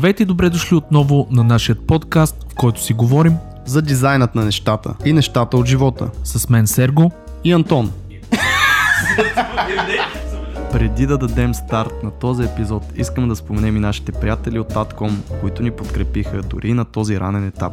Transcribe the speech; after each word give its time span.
Здравейте 0.00 0.22
и 0.22 0.26
добре 0.26 0.50
дошли 0.50 0.76
отново 0.76 1.26
на 1.30 1.44
нашия 1.44 1.76
подкаст, 1.76 2.46
в 2.52 2.54
който 2.54 2.82
си 2.82 2.92
говорим 2.92 3.36
за 3.66 3.82
дизайнът 3.82 4.34
на 4.34 4.44
нещата 4.44 4.94
и 5.04 5.12
нещата 5.12 5.56
от 5.56 5.66
живота. 5.66 6.10
с 6.24 6.48
мен 6.48 6.66
Серго. 6.66 7.12
И 7.44 7.52
Антон. 7.52 7.92
Преди 10.72 11.06
да 11.06 11.18
дадем 11.18 11.54
старт 11.54 12.02
на 12.02 12.10
този 12.10 12.42
епизод, 12.42 12.82
искам 12.96 13.28
да 13.28 13.36
споменем 13.36 13.76
и 13.76 13.80
нашите 13.80 14.12
приятели 14.12 14.58
от 14.58 14.72
Atcom, 14.72 15.12
които 15.40 15.62
ни 15.62 15.70
подкрепиха 15.70 16.42
дори 16.42 16.72
на 16.72 16.84
този 16.84 17.20
ранен 17.20 17.46
етап. 17.46 17.72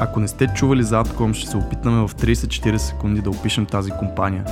Ако 0.00 0.20
не 0.20 0.28
сте 0.28 0.46
чували 0.46 0.82
за 0.82 1.04
Atcom, 1.04 1.34
ще 1.34 1.50
се 1.50 1.56
опитаме 1.56 2.08
в 2.08 2.14
30-40 2.14 2.76
секунди 2.76 3.20
да 3.20 3.30
опишем 3.30 3.66
тази 3.66 3.90
компания. 3.90 4.44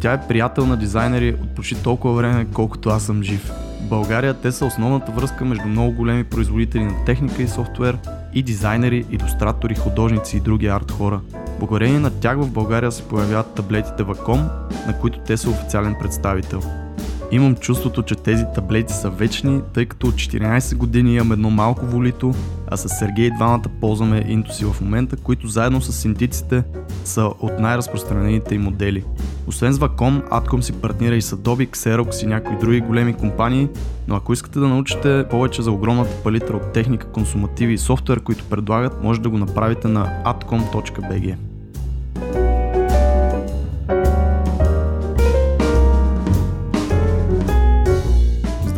Тя 0.00 0.12
е 0.12 0.28
приятел 0.28 0.66
на 0.66 0.76
дизайнери 0.76 1.36
от 1.42 1.54
почти 1.54 1.82
толкова 1.82 2.14
време, 2.14 2.46
колкото 2.52 2.88
аз 2.88 3.02
съм 3.02 3.22
жив. 3.22 3.52
България 3.88 4.34
те 4.34 4.52
са 4.52 4.66
основната 4.66 5.12
връзка 5.12 5.44
между 5.44 5.68
много 5.68 5.92
големи 5.92 6.24
производители 6.24 6.84
на 6.84 7.04
техника 7.04 7.42
и 7.42 7.48
софтуер 7.48 7.98
и 8.34 8.42
дизайнери, 8.42 9.04
иллюстратори, 9.10 9.74
художници 9.74 10.36
и 10.36 10.40
други 10.40 10.66
арт 10.66 10.90
хора. 10.90 11.20
Благодарение 11.58 11.98
на 11.98 12.10
тях 12.10 12.38
в 12.38 12.50
България 12.50 12.92
се 12.92 13.02
появяват 13.02 13.54
таблетите 13.54 14.02
Wacom, 14.02 14.48
на 14.86 14.98
които 15.00 15.18
те 15.18 15.36
са 15.36 15.50
официален 15.50 15.96
представител. 16.00 16.85
Имам 17.30 17.56
чувството, 17.56 18.02
че 18.02 18.14
тези 18.14 18.44
таблети 18.54 18.92
са 18.92 19.10
вечни, 19.10 19.60
тъй 19.74 19.86
като 19.86 20.06
от 20.06 20.14
14 20.14 20.76
години 20.76 21.14
имам 21.14 21.32
едно 21.32 21.50
малко 21.50 21.86
волито, 21.86 22.34
а 22.68 22.76
с 22.76 22.88
Сергей 22.88 23.30
двамата 23.30 23.64
ползваме 23.80 24.24
интуси 24.28 24.64
в 24.64 24.80
момента, 24.80 25.16
които 25.16 25.48
заедно 25.48 25.80
с 25.80 25.92
синтиците 25.92 26.62
са 27.04 27.24
от 27.24 27.58
най-разпространените 27.58 28.54
им 28.54 28.62
модели. 28.62 29.04
Освен 29.46 29.72
с 29.72 29.78
Wacom, 29.78 30.28
Atcom 30.28 30.60
си 30.60 30.72
партнира 30.72 31.16
и 31.16 31.22
с 31.22 31.36
Adobe, 31.36 31.68
Xerox 31.68 32.24
и 32.24 32.26
някои 32.26 32.58
други 32.58 32.80
големи 32.80 33.14
компании, 33.14 33.68
но 34.08 34.16
ако 34.16 34.32
искате 34.32 34.58
да 34.58 34.68
научите 34.68 35.24
повече 35.30 35.62
за 35.62 35.70
огромната 35.70 36.22
палитра 36.24 36.56
от 36.56 36.72
техника, 36.72 37.06
консумативи 37.06 37.72
и 37.72 37.78
софтуер, 37.78 38.20
които 38.20 38.44
предлагат, 38.44 39.02
може 39.02 39.20
да 39.20 39.28
го 39.28 39.38
направите 39.38 39.88
на 39.88 40.22
atcom.bg. 40.24 41.36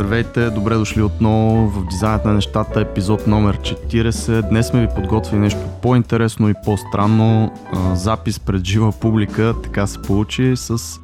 Здравейте, 0.09 0.51
добре 0.51 0.75
дошли 0.75 1.03
отново 1.03 1.69
в 1.69 1.87
Дизайнът 1.87 2.25
на 2.25 2.33
нещата, 2.33 2.81
епизод 2.81 3.27
номер 3.27 3.59
40. 3.59 4.49
Днес 4.49 4.67
сме 4.67 4.81
ви 4.81 4.89
подготвили 4.95 5.41
нещо 5.41 5.59
по-интересно 5.83 6.49
и 6.49 6.55
по-странно. 6.65 7.53
Запис 7.95 8.41
пред 8.41 8.65
жива 8.65 8.93
публика, 8.93 9.55
така 9.63 9.87
се 9.87 10.03
получи, 10.03 10.53
с 10.57 11.01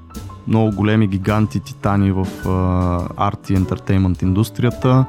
много 0.47 0.77
големи 0.77 1.07
гиганти 1.07 1.61
титани 1.61 2.13
в 2.13 2.27
арт 3.17 3.51
и 3.51 3.55
ентертеймент 3.55 4.23
индустрията. 4.23 5.05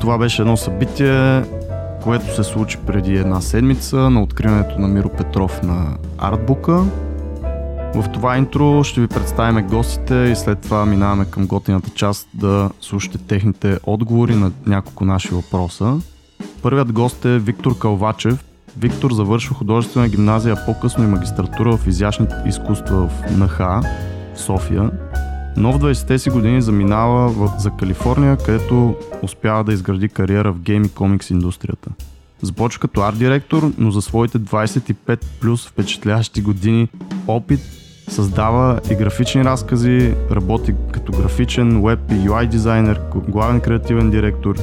Това 0.00 0.18
беше 0.18 0.42
едно 0.42 0.56
събитие, 0.56 1.42
което 2.02 2.34
се 2.34 2.42
случи 2.44 2.78
преди 2.86 3.16
една 3.16 3.40
седмица 3.40 3.96
на 3.96 4.22
откриването 4.22 4.78
на 4.78 4.88
Миро 4.88 5.08
Петров 5.08 5.62
на 5.62 5.96
Артбука. 6.18 6.84
В 7.94 8.08
това 8.12 8.36
интро 8.36 8.84
ще 8.84 9.00
ви 9.00 9.08
представим 9.08 9.66
гостите 9.66 10.14
и 10.14 10.36
след 10.36 10.60
това 10.60 10.86
минаваме 10.86 11.24
към 11.24 11.46
готината 11.46 11.90
част 11.90 12.28
да 12.34 12.70
слушате 12.80 13.18
техните 13.18 13.78
отговори 13.84 14.34
на 14.34 14.52
няколко 14.66 15.04
наши 15.04 15.28
въпроса. 15.28 16.00
Първият 16.62 16.92
гост 16.92 17.24
е 17.24 17.38
Виктор 17.38 17.78
Калвачев. 17.78 18.44
Виктор 18.78 19.12
завършва 19.12 19.54
художествена 19.54 20.08
гимназия, 20.08 20.56
по-късно 20.66 21.04
и 21.04 21.06
магистратура 21.06 21.76
в 21.76 21.86
изящни 21.86 22.26
изкуства 22.46 23.08
в 23.08 23.38
НХ 23.38 23.58
в 23.58 23.82
София. 24.34 24.90
Но 25.56 25.72
в 25.72 25.78
20-те 25.78 26.18
си 26.18 26.30
години 26.30 26.62
заминава 26.62 27.28
в, 27.28 27.52
за 27.58 27.70
Калифорния, 27.70 28.36
където 28.36 28.94
успява 29.22 29.64
да 29.64 29.72
изгради 29.72 30.08
кариера 30.08 30.52
в 30.52 30.60
гейм 30.60 30.84
и 30.84 30.88
комикс 30.88 31.30
индустрията. 31.30 31.90
Започва 32.42 32.80
като 32.80 33.00
арт 33.00 33.18
директор, 33.18 33.72
но 33.78 33.90
за 33.90 34.02
своите 34.02 34.38
25 34.38 35.24
плюс 35.40 35.68
впечатляващи 35.68 36.42
години 36.42 36.88
опит 37.26 37.60
създава 38.10 38.80
и 38.90 38.94
графични 38.94 39.44
разкази, 39.44 40.14
работи 40.30 40.74
като 40.92 41.12
графичен, 41.12 41.82
веб 41.82 41.98
и 42.10 42.14
UI 42.14 42.46
дизайнер, 42.46 43.00
главен 43.28 43.60
креативен 43.60 44.10
директор 44.10 44.56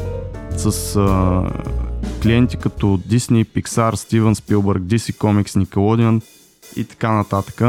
с 0.57 0.95
а, 0.95 1.43
клиенти 2.21 2.57
като 2.57 2.85
Disney, 2.85 3.45
Pixar, 3.45 3.93
Steven 3.93 4.33
Spielberg, 4.33 4.79
DC 4.79 5.17
Comics, 5.17 5.65
Nickelodeon 5.65 6.21
и 6.75 6.83
така 6.83 7.11
нататък. 7.11 7.61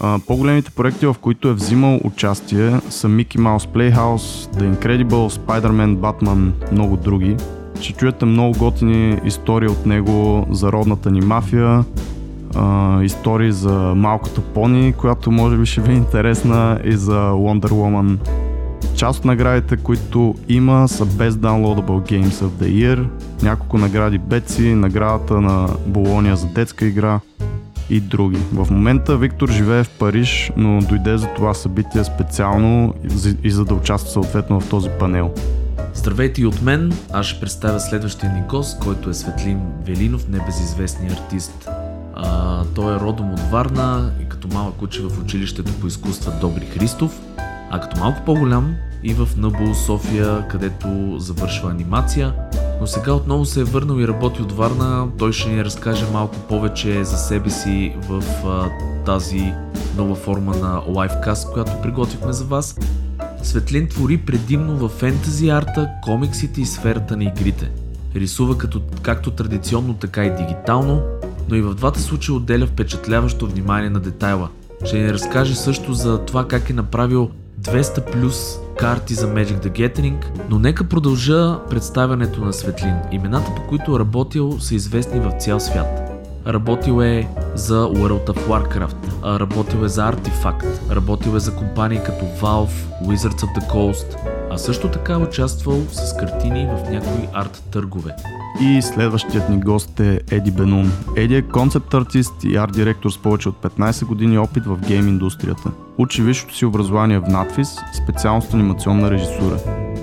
А, 0.00 0.18
по-големите 0.26 0.70
проекти, 0.70 1.06
в 1.06 1.16
които 1.20 1.48
е 1.48 1.54
взимал 1.54 2.00
участие 2.04 2.80
са 2.90 3.08
Mickey 3.08 3.36
Mouse 3.36 3.68
Playhouse, 3.68 4.54
The 4.54 4.76
Incredible, 4.76 5.28
Spider-Man, 5.28 5.96
Batman, 5.96 6.72
много 6.72 6.96
други. 6.96 7.36
Ще 7.80 7.92
чуете 7.92 8.24
много 8.24 8.58
готини 8.58 9.20
истории 9.24 9.68
от 9.68 9.86
него 9.86 10.46
за 10.50 10.72
родната 10.72 11.10
ни 11.10 11.20
мафия, 11.20 11.84
а, 12.54 13.02
истории 13.02 13.52
за 13.52 13.92
малкото 13.96 14.40
пони, 14.40 14.92
която 14.92 15.30
може 15.30 15.56
би 15.56 15.66
ще 15.66 15.80
ви 15.80 15.92
е 15.92 15.96
интересна 15.96 16.80
и 16.84 16.96
за 16.96 17.30
Wonder 17.30 17.70
Woman. 17.70 18.18
Част 18.96 19.18
от 19.18 19.24
наградите, 19.24 19.76
които 19.76 20.34
има 20.48 20.88
са 20.88 21.06
Best 21.06 21.30
Downloadable 21.30 22.12
Games 22.12 22.44
of 22.44 22.48
the 22.48 22.68
Year, 22.68 23.06
няколко 23.42 23.78
награди 23.78 24.18
Беци, 24.18 24.74
наградата 24.74 25.40
на 25.40 25.68
Болония 25.86 26.36
за 26.36 26.46
детска 26.46 26.86
игра 26.86 27.20
и 27.90 28.00
други. 28.00 28.38
В 28.52 28.70
момента 28.70 29.16
Виктор 29.16 29.48
живее 29.48 29.84
в 29.84 29.90
Париж, 29.98 30.52
но 30.56 30.80
дойде 30.80 31.16
за 31.18 31.26
това 31.26 31.54
събитие 31.54 32.04
специално 32.04 32.94
и 33.42 33.50
за 33.50 33.64
да 33.64 33.74
участва 33.74 34.10
съответно 34.10 34.60
в 34.60 34.68
този 34.68 34.88
панел. 34.98 35.30
Здравейте 35.94 36.42
и 36.42 36.46
от 36.46 36.62
мен. 36.62 36.92
Аз 37.12 37.26
ще 37.26 37.40
представя 37.40 37.80
следващия 37.80 38.32
ни 38.32 38.42
гост, 38.48 38.80
който 38.80 39.10
е 39.10 39.14
Светлин 39.14 39.60
Велинов, 39.86 40.28
небезизвестният 40.28 41.18
артист. 41.18 41.68
А, 42.14 42.64
той 42.74 42.96
е 42.96 43.00
родом 43.00 43.32
от 43.32 43.40
Варна 43.40 44.12
и 44.22 44.28
като 44.28 44.48
малък 44.48 44.82
учи 44.82 45.02
в 45.02 45.20
училището 45.20 45.72
по 45.72 45.86
изкуства 45.86 46.32
Добри 46.40 46.64
Христов, 46.64 47.20
а 47.70 47.80
като 47.80 48.00
малко 48.00 48.24
по-голям 48.24 48.74
и 49.02 49.14
в 49.14 49.28
НБУ 49.36 49.74
София, 49.74 50.48
където 50.48 51.16
завършва 51.18 51.70
анимация. 51.70 52.34
Но 52.80 52.86
сега 52.86 53.12
отново 53.12 53.44
се 53.44 53.60
е 53.60 53.64
върнал 53.64 53.98
и 54.00 54.08
работи 54.08 54.42
от 54.42 54.52
Варна. 54.52 55.08
Той 55.18 55.32
ще 55.32 55.48
ни 55.50 55.64
разкаже 55.64 56.06
малко 56.12 56.36
повече 56.48 57.04
за 57.04 57.16
себе 57.16 57.50
си 57.50 57.94
в 58.08 58.22
а, 58.46 58.70
тази 59.04 59.54
нова 59.96 60.14
форма 60.14 60.56
на 60.56 60.82
лайфкаст, 60.88 61.52
която 61.52 61.72
приготвихме 61.82 62.32
за 62.32 62.44
вас. 62.44 62.78
Светлин 63.42 63.88
твори 63.88 64.18
предимно 64.18 64.76
в 64.76 64.88
фентази 64.88 65.48
арта, 65.48 65.88
комиксите 66.02 66.60
и 66.60 66.66
сферата 66.66 67.16
на 67.16 67.24
игрите. 67.24 67.70
Рисува 68.14 68.58
като, 68.58 68.82
както 69.02 69.30
традиционно, 69.30 69.94
така 69.94 70.24
и 70.24 70.36
дигитално, 70.36 71.02
но 71.52 71.58
и 71.58 71.62
в 71.62 71.74
двата 71.74 72.00
случая 72.00 72.36
отделя 72.36 72.66
впечатляващо 72.66 73.46
внимание 73.46 73.90
на 73.90 74.00
детайла. 74.00 74.48
Ще 74.84 74.98
ни 74.98 75.12
разкаже 75.12 75.54
също 75.54 75.94
за 75.94 76.18
това 76.18 76.48
как 76.48 76.70
е 76.70 76.72
направил 76.72 77.30
200 77.60 78.12
плюс 78.12 78.58
карти 78.78 79.14
за 79.14 79.34
Magic 79.34 79.66
the 79.66 79.70
Gathering, 79.70 80.24
но 80.50 80.58
нека 80.58 80.84
продължа 80.84 81.58
представянето 81.70 82.44
на 82.44 82.52
Светлин. 82.52 82.94
Имената 83.12 83.50
по 83.56 83.62
които 83.68 83.96
е 83.96 83.98
работил 83.98 84.60
са 84.60 84.74
известни 84.74 85.20
в 85.20 85.32
цял 85.40 85.60
свят. 85.60 86.01
Работил 86.46 87.02
е 87.02 87.28
за 87.54 87.84
World 87.84 88.26
of 88.26 88.38
Warcraft, 88.48 89.38
работил 89.40 89.84
е 89.84 89.88
за 89.88 90.12
Artifact, 90.12 90.90
работил 90.90 91.36
е 91.36 91.38
за 91.40 91.56
компании 91.56 92.00
като 92.06 92.24
Valve, 92.24 93.04
Wizards 93.04 93.40
of 93.40 93.60
the 93.60 93.72
Coast, 93.72 94.16
а 94.50 94.58
също 94.58 94.88
така 94.88 95.12
е 95.12 95.16
участвал 95.16 95.82
с 95.92 96.16
картини 96.16 96.66
в 96.66 96.90
някои 96.90 97.28
арт 97.32 97.62
търгове. 97.70 98.14
И 98.60 98.82
следващият 98.82 99.48
ни 99.48 99.60
гост 99.60 100.00
е 100.00 100.20
Еди 100.30 100.50
Бенун. 100.50 100.92
Еди 101.16 101.36
е 101.36 101.42
концепт 101.42 101.94
артист 101.94 102.32
и 102.44 102.56
арт 102.56 102.72
директор 102.72 103.10
с 103.10 103.18
повече 103.18 103.48
от 103.48 103.62
15 103.62 104.04
години 104.04 104.38
опит 104.38 104.66
в 104.66 104.78
гейм 104.88 105.08
индустрията. 105.08 105.70
Учи 105.98 106.22
висшето 106.22 106.56
си 106.56 106.64
образование 106.64 107.18
в 107.18 107.28
надфис, 107.28 107.76
специалност 108.02 108.54
анимационна 108.54 109.10
режисура. 109.10 109.58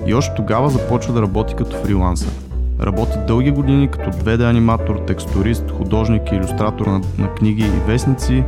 И 0.05 0.13
още 0.13 0.35
тогава 0.35 0.69
започва 0.69 1.13
да 1.13 1.21
работи 1.21 1.55
като 1.57 1.77
фрилансър. 1.77 2.48
Работи 2.81 3.17
дълги 3.27 3.51
години 3.51 3.91
като 3.91 4.09
2D 4.09 4.49
аниматор, 4.49 4.95
тексторист, 5.07 5.71
художник 5.71 6.31
и 6.31 6.35
иллюстратор 6.35 6.87
на, 6.87 7.01
на 7.17 7.33
книги 7.35 7.63
и 7.63 7.87
вестници 7.87 8.43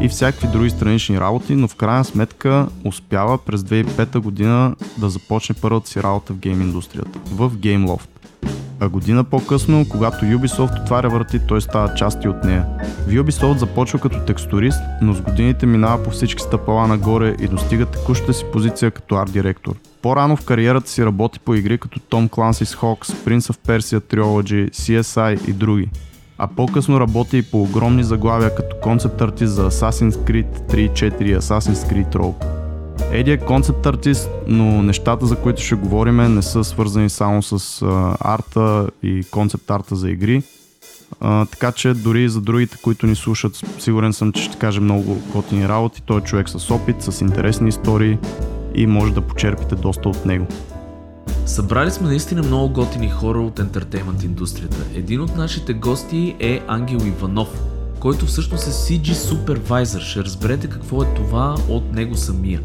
и 0.00 0.08
всякакви 0.08 0.48
други 0.48 0.70
странични 0.70 1.20
работи, 1.20 1.54
но 1.54 1.68
в 1.68 1.76
крайна 1.76 2.04
сметка 2.04 2.66
успява 2.84 3.38
през 3.38 3.60
2005 3.60 4.18
година 4.18 4.76
да 4.98 5.08
започне 5.08 5.54
първата 5.62 5.88
си 5.88 6.02
работа 6.02 6.32
в 6.32 6.38
гейм 6.38 6.62
индустрията, 6.62 7.18
в 7.30 7.50
GameLoft. 7.50 8.15
А 8.80 8.88
година 8.88 9.24
по-късно, 9.24 9.86
когато 9.88 10.24
Ubisoft 10.24 10.82
отваря 10.82 11.08
врати, 11.08 11.40
той 11.48 11.60
става 11.60 11.94
части 11.94 12.28
от 12.28 12.44
нея. 12.44 12.66
В 13.06 13.10
Ubisoft 13.10 13.56
започва 13.56 13.98
като 13.98 14.18
тексторист, 14.18 14.80
но 15.02 15.14
с 15.14 15.20
годините 15.20 15.66
минава 15.66 16.02
по 16.02 16.10
всички 16.10 16.42
стъпала 16.42 16.86
нагоре 16.86 17.36
и 17.40 17.48
достига 17.48 17.86
текущата 17.86 18.34
си 18.34 18.44
позиция 18.52 18.90
като 18.90 19.14
арт 19.14 19.32
директор. 19.32 19.74
По-рано 20.02 20.36
в 20.36 20.44
кариерата 20.44 20.90
си 20.90 21.04
работи 21.04 21.40
по 21.40 21.54
игри 21.54 21.78
като 21.78 22.00
Tom 22.00 22.28
Clancy's 22.28 22.78
Hawks, 22.78 23.12
Prince 23.26 23.52
of 23.52 23.56
Persia 23.68 24.00
Trilogy, 24.14 24.70
CSI 24.70 25.48
и 25.48 25.52
други. 25.52 25.88
А 26.38 26.46
по-късно 26.46 27.00
работи 27.00 27.38
и 27.38 27.42
по 27.42 27.62
огромни 27.62 28.04
заглавия 28.04 28.54
като 28.54 28.76
концепт 28.76 29.20
артист 29.20 29.52
за 29.52 29.70
Assassin's 29.70 30.10
Creed 30.10 30.72
3 30.72 30.92
4 30.92 31.38
Assassin's 31.38 31.92
Creed 31.92 32.14
Rogue. 32.14 32.55
Еди 33.12 33.30
е 33.30 33.36
концепт 33.36 33.86
артист, 33.86 34.30
но 34.46 34.82
нещата, 34.82 35.26
за 35.26 35.36
които 35.36 35.62
ще 35.62 35.74
говорим, 35.74 36.16
не 36.16 36.42
са 36.42 36.64
свързани 36.64 37.10
само 37.10 37.42
с 37.42 37.82
а, 37.82 38.16
арта 38.20 38.90
и 39.02 39.24
концепт 39.30 39.70
арта 39.70 39.96
за 39.96 40.10
игри. 40.10 40.42
А, 41.20 41.46
така 41.46 41.72
че 41.72 41.94
дори 41.94 42.28
за 42.28 42.40
другите, 42.40 42.76
които 42.82 43.06
ни 43.06 43.16
слушат, 43.16 43.60
сигурен 43.78 44.12
съм, 44.12 44.32
че 44.32 44.42
ще 44.42 44.58
каже 44.58 44.80
много 44.80 45.22
готини 45.32 45.68
работи. 45.68 46.02
Той 46.06 46.18
е 46.18 46.24
човек 46.24 46.48
с 46.48 46.70
опит, 46.70 47.02
с 47.02 47.20
интересни 47.20 47.68
истории 47.68 48.18
и 48.74 48.86
може 48.86 49.12
да 49.12 49.20
почерпите 49.20 49.74
доста 49.74 50.08
от 50.08 50.26
него. 50.26 50.46
Събрали 51.46 51.90
сме 51.90 52.08
наистина 52.08 52.42
много 52.42 52.72
готини 52.72 53.10
хора 53.10 53.40
от 53.40 53.58
ентертеймент 53.58 54.22
индустрията. 54.22 54.76
Един 54.94 55.20
от 55.20 55.36
нашите 55.36 55.74
гости 55.74 56.36
е 56.40 56.60
Ангел 56.68 56.98
Иванов, 57.06 57.48
който 58.06 58.26
всъщност 58.26 58.66
е 58.66 58.70
CG 58.70 59.12
Supervisor. 59.12 60.00
Ще 60.00 60.24
разберете 60.24 60.66
какво 60.66 61.02
е 61.02 61.14
това 61.14 61.56
от 61.68 61.92
него 61.92 62.14
самия. 62.14 62.60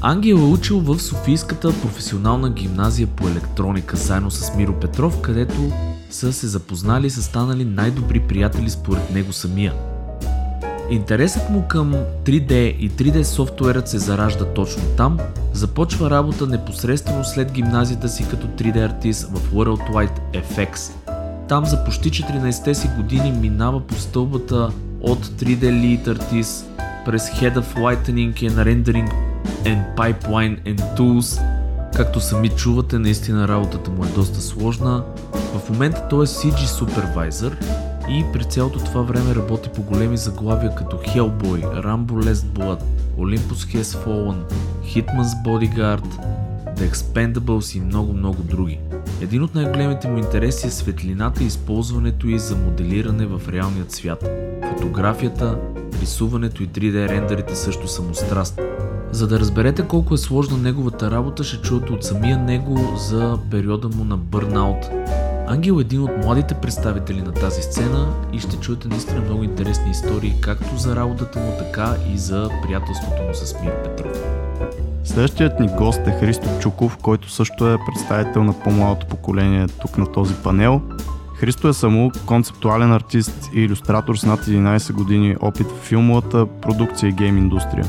Ангел 0.00 0.34
е 0.34 0.52
учил 0.52 0.80
в 0.80 1.00
Софийската 1.00 1.80
професионална 1.82 2.50
гимназия 2.50 3.06
по 3.06 3.28
електроника 3.28 3.96
заедно 3.96 4.30
с 4.30 4.54
Миро 4.56 4.80
Петров, 4.80 5.20
където 5.20 5.72
са 6.10 6.32
се 6.32 6.46
запознали 6.46 7.06
и 7.06 7.10
са 7.10 7.22
станали 7.22 7.64
най-добри 7.64 8.20
приятели 8.20 8.70
според 8.70 9.10
него 9.10 9.32
самия. 9.32 9.72
Интересът 10.90 11.50
му 11.50 11.68
към 11.68 11.94
3D 12.24 12.52
и 12.52 12.90
3D 12.90 13.22
софтуерът 13.22 13.88
се 13.88 13.98
заражда 13.98 14.44
точно 14.44 14.82
там, 14.96 15.18
започва 15.52 16.10
работа 16.10 16.46
непосредствено 16.46 17.24
след 17.24 17.52
гимназията 17.52 18.08
си 18.08 18.28
като 18.30 18.46
3D 18.46 18.84
артист 18.84 19.28
в 19.32 19.52
Worldwide 19.52 20.18
FX. 20.32 20.92
Там 21.48 21.66
за 21.66 21.84
почти 21.84 22.10
14-те 22.10 22.74
си 22.74 22.90
години 22.96 23.32
минава 23.32 23.80
по 23.80 23.94
стълбата 23.94 24.70
от 25.00 25.26
3D 25.26 25.62
Lead 25.62 26.18
Artist 26.18 26.64
през 27.04 27.30
Head 27.30 27.58
of 27.58 27.74
Lightning 27.76 28.50
and 28.50 28.54
Rendering 28.54 29.12
and 29.64 29.96
Pipeline 29.96 30.62
and 30.64 30.98
Tools. 30.98 31.42
Както 31.96 32.20
сами 32.20 32.48
чувате, 32.48 32.98
наистина 32.98 33.48
работата 33.48 33.90
му 33.90 34.04
е 34.04 34.08
доста 34.08 34.40
сложна. 34.40 35.04
В 35.32 35.70
момента 35.70 36.08
той 36.10 36.24
е 36.24 36.26
CG 36.26 36.66
Supervisor 36.66 37.52
и 38.08 38.24
през 38.32 38.46
цялото 38.46 38.78
това 38.78 39.02
време 39.02 39.34
работи 39.34 39.68
по 39.68 39.82
големи 39.82 40.16
заглавия 40.16 40.74
като 40.74 40.96
Hellboy, 40.96 41.84
Rambo 41.84 42.12
Last 42.12 42.32
Blood, 42.32 42.80
Olympus 43.18 43.76
Has 43.76 44.04
Fallen, 44.04 44.42
Hitman's 44.84 45.44
Bodyguard, 45.44 46.04
The 46.76 46.90
Expendables 46.92 47.76
и 47.76 47.80
много-много 47.80 48.42
други. 48.42 48.78
Един 49.20 49.42
от 49.42 49.54
най-големите 49.54 50.08
му 50.08 50.18
интереси 50.18 50.66
е 50.66 50.70
светлината 50.70 51.42
и 51.42 51.46
използването 51.46 52.28
й 52.28 52.38
за 52.38 52.56
моделиране 52.56 53.26
в 53.26 53.48
реалният 53.48 53.92
свят. 53.92 54.28
Фотографията, 54.72 55.58
рисуването 56.00 56.62
и 56.62 56.68
3D 56.68 57.08
рендерите 57.08 57.56
също 57.56 57.88
са 57.88 58.02
му 58.02 58.14
страст. 58.14 58.60
За 59.10 59.26
да 59.26 59.40
разберете 59.40 59.88
колко 59.88 60.14
е 60.14 60.18
сложна 60.18 60.58
неговата 60.58 61.10
работа, 61.10 61.44
ще 61.44 61.56
чуете 61.56 61.92
от 61.92 62.04
самия 62.04 62.38
него 62.38 62.96
за 62.96 63.38
периода 63.50 63.88
му 63.88 64.04
на 64.04 64.16
бърнаут. 64.16 64.86
Ангел 65.46 65.78
е 65.78 65.80
един 65.80 66.02
от 66.02 66.10
младите 66.24 66.54
представители 66.54 67.22
на 67.22 67.32
тази 67.32 67.62
сцена 67.62 68.14
и 68.32 68.38
ще 68.38 68.56
чуете 68.56 68.88
наистина 68.88 69.20
много 69.20 69.44
интересни 69.44 69.90
истории 69.90 70.34
както 70.40 70.76
за 70.76 70.96
работата 70.96 71.38
му, 71.38 71.52
така 71.58 71.96
и 72.14 72.18
за 72.18 72.50
приятелството 72.62 73.22
му 73.22 73.34
с 73.34 73.54
Мир 73.62 73.82
Петров. 73.82 74.22
Следващият 75.06 75.60
ни 75.60 75.68
гост 75.68 76.00
е 76.06 76.10
Христо 76.20 76.48
Чуков, 76.60 76.96
който 76.96 77.30
също 77.30 77.72
е 77.72 77.78
представител 77.86 78.44
на 78.44 78.52
по-младото 78.52 79.06
поколение 79.06 79.66
тук 79.80 79.98
на 79.98 80.12
този 80.12 80.34
панел. 80.34 80.80
Христо 81.34 81.68
е 81.68 81.72
само 81.72 82.10
концептуален 82.26 82.92
артист 82.92 83.50
и 83.54 83.60
иллюстратор 83.60 84.16
с 84.16 84.26
над 84.26 84.40
11 84.40 84.92
години 84.92 85.36
опит 85.40 85.66
в 85.66 85.80
филмовата 85.80 86.46
продукция 86.46 87.08
и 87.08 87.12
гейм 87.12 87.38
индустрия. 87.38 87.84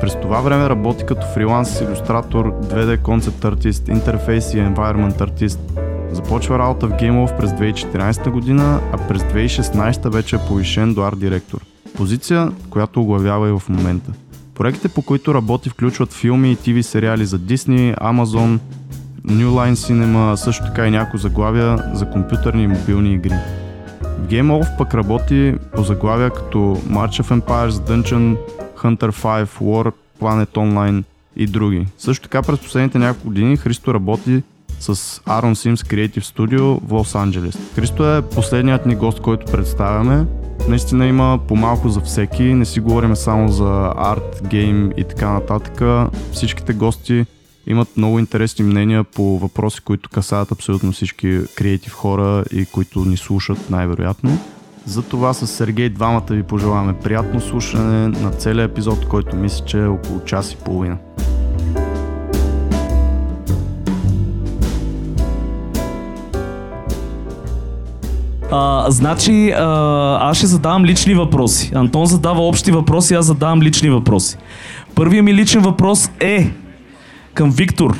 През 0.00 0.20
това 0.20 0.40
време 0.40 0.68
работи 0.68 1.04
като 1.06 1.26
фриланс 1.26 1.80
илюстратор, 1.80 2.52
2D 2.60 3.02
концепт 3.02 3.44
артист, 3.44 3.88
интерфейс 3.88 4.54
и 4.54 4.56
environment 4.56 5.20
артист. 5.20 5.60
Започва 6.12 6.58
работа 6.58 6.86
в 6.86 6.92
GameLove 6.92 7.36
през 7.36 7.50
2014 7.50 8.30
година, 8.30 8.80
а 8.92 8.96
през 9.08 9.22
2016 9.22 10.12
вече 10.12 10.36
е 10.36 10.46
повишен 10.48 10.94
до 10.94 11.02
арт 11.02 11.18
директор. 11.18 11.60
Позиция, 11.96 12.52
която 12.70 13.02
оглавява 13.02 13.48
и 13.48 13.52
в 13.52 13.62
момента. 13.68 14.12
Проектите, 14.60 14.88
по 14.88 15.02
които 15.02 15.34
работи, 15.34 15.70
включват 15.70 16.12
филми 16.12 16.52
и 16.52 16.56
ТВ 16.56 16.82
сериали 16.82 17.26
за 17.26 17.38
Disney, 17.38 17.98
Amazon, 17.98 18.58
New 19.26 19.46
Line 19.46 19.74
Cinema, 19.74 20.34
също 20.34 20.64
така 20.64 20.86
и 20.86 20.90
някои 20.90 21.20
заглавия 21.20 21.90
за 21.94 22.10
компютърни 22.10 22.62
и 22.62 22.66
мобилни 22.66 23.14
игри. 23.14 23.34
В 24.02 24.28
Game 24.28 24.78
пък 24.78 24.94
работи 24.94 25.54
по 25.74 25.82
заглавия 25.82 26.30
като 26.30 26.58
March 26.88 27.22
of 27.22 27.40
Empires, 27.40 27.70
Dungeon, 27.70 28.36
Hunter 28.76 29.10
5, 29.10 29.44
War, 29.44 29.92
Planet 30.20 30.50
Online 30.50 31.02
и 31.36 31.46
други. 31.46 31.86
Също 31.98 32.22
така 32.22 32.42
през 32.42 32.58
последните 32.58 32.98
няколко 32.98 33.28
години 33.28 33.56
Христо 33.56 33.94
работи 33.94 34.42
с 34.80 34.94
Aaron 34.94 35.74
Sims 35.74 35.74
Creative 35.74 36.36
Studio 36.36 36.80
в 36.86 36.92
Лос 36.92 37.14
Анджелес. 37.14 37.58
Христо 37.74 38.16
е 38.16 38.22
последният 38.22 38.86
ни 38.86 38.94
гост, 38.94 39.20
който 39.20 39.52
представяме. 39.52 40.26
Наистина 40.70 41.06
има 41.06 41.38
по-малко 41.48 41.88
за 41.88 42.00
всеки, 42.00 42.42
не 42.42 42.64
си 42.64 42.80
говорим 42.80 43.16
само 43.16 43.48
за 43.48 43.92
арт, 43.96 44.42
гейм 44.46 44.90
и 44.96 45.04
така 45.04 45.30
нататък. 45.30 45.82
Всичките 46.32 46.72
гости 46.72 47.26
имат 47.66 47.96
много 47.96 48.18
интересни 48.18 48.64
мнения 48.64 49.04
по 49.04 49.38
въпроси, 49.38 49.80
които 49.80 50.10
касаят 50.10 50.52
абсолютно 50.52 50.92
всички 50.92 51.40
креатив 51.56 51.92
хора 51.92 52.44
и 52.52 52.66
които 52.66 53.04
ни 53.04 53.16
слушат 53.16 53.70
най-вероятно. 53.70 54.38
Затова 54.84 55.34
с 55.34 55.46
Сергей 55.46 55.88
двамата 55.88 56.26
ви 56.30 56.42
пожелаваме 56.42 56.98
приятно 56.98 57.40
слушане 57.40 58.08
на 58.08 58.30
целият 58.30 58.70
епизод, 58.70 59.08
който 59.08 59.36
мисля, 59.36 59.64
че 59.64 59.78
е 59.78 59.86
около 59.86 60.20
час 60.20 60.52
и 60.52 60.56
половина. 60.56 60.96
А, 68.52 68.90
значи, 68.90 69.50
а, 69.50 70.18
аз 70.30 70.36
ще 70.36 70.46
задавам 70.46 70.84
лични 70.84 71.14
въпроси. 71.14 71.70
Антон 71.74 72.06
задава 72.06 72.40
общи 72.40 72.70
въпроси, 72.70 73.14
аз 73.14 73.26
задавам 73.26 73.62
лични 73.62 73.90
въпроси. 73.90 74.36
Първият 74.94 75.24
ми 75.24 75.34
личен 75.34 75.62
въпрос 75.62 76.10
е 76.20 76.50
към 77.34 77.50
Виктор. 77.50 77.96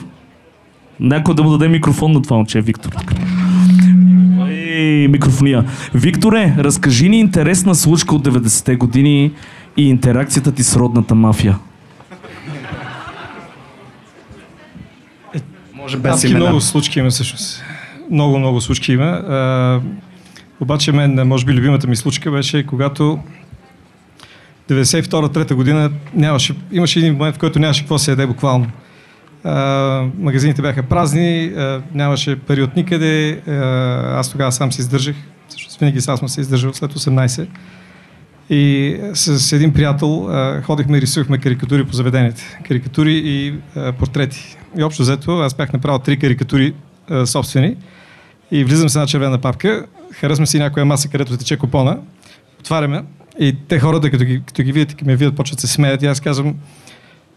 Някой 1.00 1.34
да 1.34 1.42
му 1.42 1.50
даде 1.50 1.68
микрофон 1.68 2.12
на 2.12 2.22
това 2.22 2.36
момче, 2.36 2.60
Виктор. 2.60 2.90
Ей, 4.48 5.08
микрофония. 5.08 5.64
Викторе, 5.94 6.54
разкажи 6.58 7.08
ни 7.08 7.20
интересна 7.20 7.74
случка 7.74 8.14
от 8.14 8.28
90-те 8.28 8.76
години 8.76 9.32
и 9.76 9.88
интеракцията 9.88 10.52
ти 10.52 10.62
с 10.62 10.76
родната 10.76 11.14
мафия. 11.14 11.58
Може 15.74 15.96
без 15.96 16.14
Адски 16.14 16.34
много 16.34 16.60
случки 16.60 16.98
има 16.98 17.10
всъщност. 17.10 17.62
Много, 18.10 18.38
много 18.38 18.60
случки 18.60 18.92
има. 18.92 19.22
Обаче 20.60 20.92
мен, 20.92 21.28
може 21.28 21.44
би, 21.44 21.52
любимата 21.52 21.86
ми 21.86 21.96
случка 21.96 22.30
беше, 22.30 22.66
когато 22.66 23.18
92-3 24.70 25.54
година 25.54 25.90
нямаше, 26.14 26.54
имаше 26.72 26.98
един 26.98 27.12
момент, 27.12 27.36
в 27.36 27.38
който 27.38 27.58
нямаше 27.58 27.80
какво 27.80 27.98
се 27.98 28.10
яде 28.10 28.26
буквално. 28.26 28.66
А, 29.44 30.04
магазините 30.18 30.62
бяха 30.62 30.82
празни, 30.82 31.44
а, 31.44 31.82
нямаше 31.94 32.38
пари 32.38 32.62
от 32.62 32.76
никъде. 32.76 33.40
А, 33.48 33.52
аз 34.18 34.30
тогава 34.30 34.52
сам 34.52 34.72
се 34.72 34.80
издържах. 34.80 35.16
Всъщност 35.48 35.80
винаги 35.80 36.00
сам 36.00 36.16
съм 36.16 36.28
се 36.28 36.40
издържал 36.40 36.72
след 36.72 36.92
18. 36.92 37.46
И 38.50 38.96
с 39.14 39.52
един 39.52 39.72
приятел 39.72 40.28
а, 40.28 40.62
ходихме 40.62 40.98
и 40.98 41.00
рисувахме 41.00 41.38
карикатури 41.38 41.84
по 41.84 41.92
заведенията. 41.92 42.42
Карикатури 42.68 43.22
и 43.24 43.54
а, 43.76 43.92
портрети. 43.92 44.56
И 44.78 44.82
общо 44.82 45.02
взето 45.02 45.38
аз 45.38 45.54
бях 45.54 45.72
направил 45.72 45.98
три 45.98 46.18
карикатури 46.18 46.74
а, 47.10 47.26
собствени. 47.26 47.76
И 48.50 48.64
влизам 48.64 48.88
с 48.88 48.96
една 48.96 49.06
червена 49.06 49.38
папка, 49.38 49.86
харесвам 50.20 50.46
си 50.46 50.58
някоя 50.58 50.86
маса, 50.86 51.08
където 51.08 51.36
тече 51.36 51.56
купона, 51.56 51.98
отваряме 52.60 53.02
и 53.38 53.56
те 53.68 53.80
хората, 53.80 54.10
като 54.10 54.24
ги, 54.24 54.42
като 54.46 54.62
ги 54.62 54.72
видят 54.72 55.00
и 55.00 55.04
ме 55.04 55.16
видят, 55.16 55.36
почват 55.36 55.60
се 55.60 55.66
смеят 55.66 56.02
и 56.02 56.06
аз 56.06 56.20
казвам, 56.20 56.54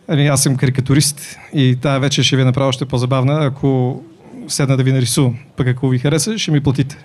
Ами, 0.08 0.28
аз 0.28 0.44
съм 0.44 0.56
карикатурист 0.56 1.38
и 1.54 1.76
тази 1.82 2.00
вечер 2.00 2.24
ще 2.24 2.38
ви 2.38 2.44
направя 2.44 2.68
още 2.68 2.86
по-забавна, 2.86 3.46
ако 3.46 4.02
седна 4.48 4.78
да 4.78 4.84
ви 4.84 4.92
нарисувам. 4.92 5.38
Пък 5.58 5.68
ако 5.68 5.90
ви 5.90 6.00
хареса, 6.00 6.38
ще 6.38 6.52
ми 6.52 6.62
платите. 6.62 6.98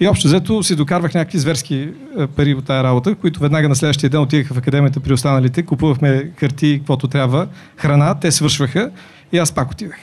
И 0.00 0.08
общо 0.08 0.28
взето 0.28 0.62
си 0.62 0.76
докарвах 0.76 1.14
някакви 1.14 1.38
зверски 1.38 1.88
е, 2.18 2.26
пари 2.26 2.54
от 2.54 2.64
тази 2.64 2.84
работа, 2.84 3.14
които 3.14 3.40
веднага 3.40 3.68
на 3.68 3.76
следващия 3.76 4.10
ден 4.10 4.20
отиваха 4.20 4.54
в 4.54 4.58
академията 4.58 5.00
при 5.00 5.12
останалите, 5.12 5.62
купувахме 5.62 6.30
харти, 6.36 6.76
каквото 6.78 7.08
трябва, 7.08 7.48
храна, 7.76 8.14
те 8.14 8.32
свършваха 8.32 8.90
и 9.32 9.38
аз 9.38 9.52
пак 9.52 9.70
отивах. 9.70 9.98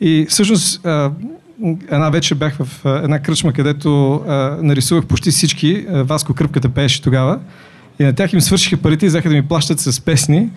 И 0.00 0.26
всъщност 0.28 0.86
е, 0.86 1.08
една 1.90 2.10
вечер 2.10 2.34
бях 2.34 2.56
в 2.56 2.84
една 2.84 3.18
кръчма, 3.18 3.52
където 3.52 4.22
нарисувах 4.62 5.06
почти 5.06 5.30
всички. 5.30 5.86
Васко 5.88 6.34
Кръпката 6.34 6.68
пееше 6.68 7.02
тогава. 7.02 7.38
И 7.98 8.04
на 8.04 8.12
тях 8.12 8.32
им 8.32 8.40
свършиха 8.40 8.76
парите 8.76 9.06
и 9.06 9.08
взеха 9.08 9.28
да 9.28 9.34
ми 9.34 9.48
плащат 9.48 9.80
с 9.80 10.00
песни. 10.00 10.50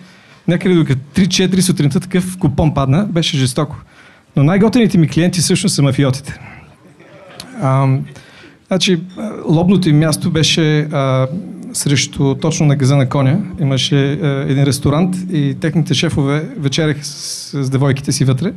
Някъде 0.48 0.74
докато 0.74 1.00
3-4 1.14 1.60
сутринта 1.60 2.00
такъв 2.00 2.38
купон 2.38 2.74
падна, 2.74 3.06
беше 3.10 3.36
жестоко. 3.36 3.76
Но 4.36 4.44
най-готените 4.44 4.98
ми 4.98 5.08
клиенти 5.08 5.40
всъщност 5.40 5.74
са 5.74 5.82
мафиотите. 5.82 6.40
А, 7.62 7.98
значи, 8.66 9.00
лобното 9.48 9.88
им 9.88 9.98
място 9.98 10.30
беше 10.30 10.80
а, 10.80 11.26
срещу 11.72 12.34
точно 12.34 12.66
на 12.66 12.76
газа 12.76 12.96
на 12.96 13.08
коня. 13.08 13.38
Имаше 13.60 14.12
а, 14.12 14.44
един 14.48 14.64
ресторант 14.64 15.16
и 15.32 15.56
техните 15.60 15.94
шефове 15.94 16.48
вечеряха 16.58 17.04
с, 17.04 17.64
с 17.64 17.70
девойките 17.70 18.12
си 18.12 18.24
вътре, 18.24 18.52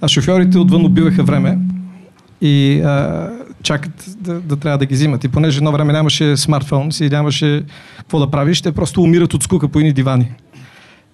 а 0.00 0.08
шофьорите 0.08 0.58
отвън 0.58 0.84
убиваха 0.84 1.22
време 1.22 1.58
и 2.40 2.80
а, 2.80 3.30
чакат 3.62 4.04
да, 4.18 4.40
да 4.40 4.56
трябва 4.56 4.78
да 4.78 4.86
ги 4.86 4.94
взимат. 4.94 5.24
И 5.24 5.28
понеже 5.28 5.56
едно 5.56 5.72
време 5.72 5.92
нямаше 5.92 6.36
смартфон 6.36 6.92
си, 6.92 7.08
нямаше 7.08 7.64
какво 7.98 8.18
да 8.18 8.30
правиш, 8.30 8.62
те 8.62 8.72
просто 8.72 9.02
умират 9.02 9.34
от 9.34 9.42
скука 9.42 9.68
по 9.68 9.78
едни 9.78 9.92
дивани. 9.92 10.32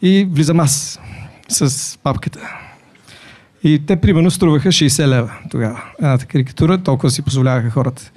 И 0.02 0.28
влизам 0.30 0.60
аз 0.60 1.00
с 1.48 1.98
папката. 2.02 2.40
И 3.64 3.82
те 3.86 3.96
примерно 3.96 4.30
струваха 4.30 4.68
60 4.68 5.06
лева 5.06 5.32
тогава. 5.50 5.82
Едната 5.98 6.26
карикатура, 6.26 6.78
толкова 6.78 7.10
си 7.10 7.22
позволяваха 7.22 7.70
хората. 7.70 8.10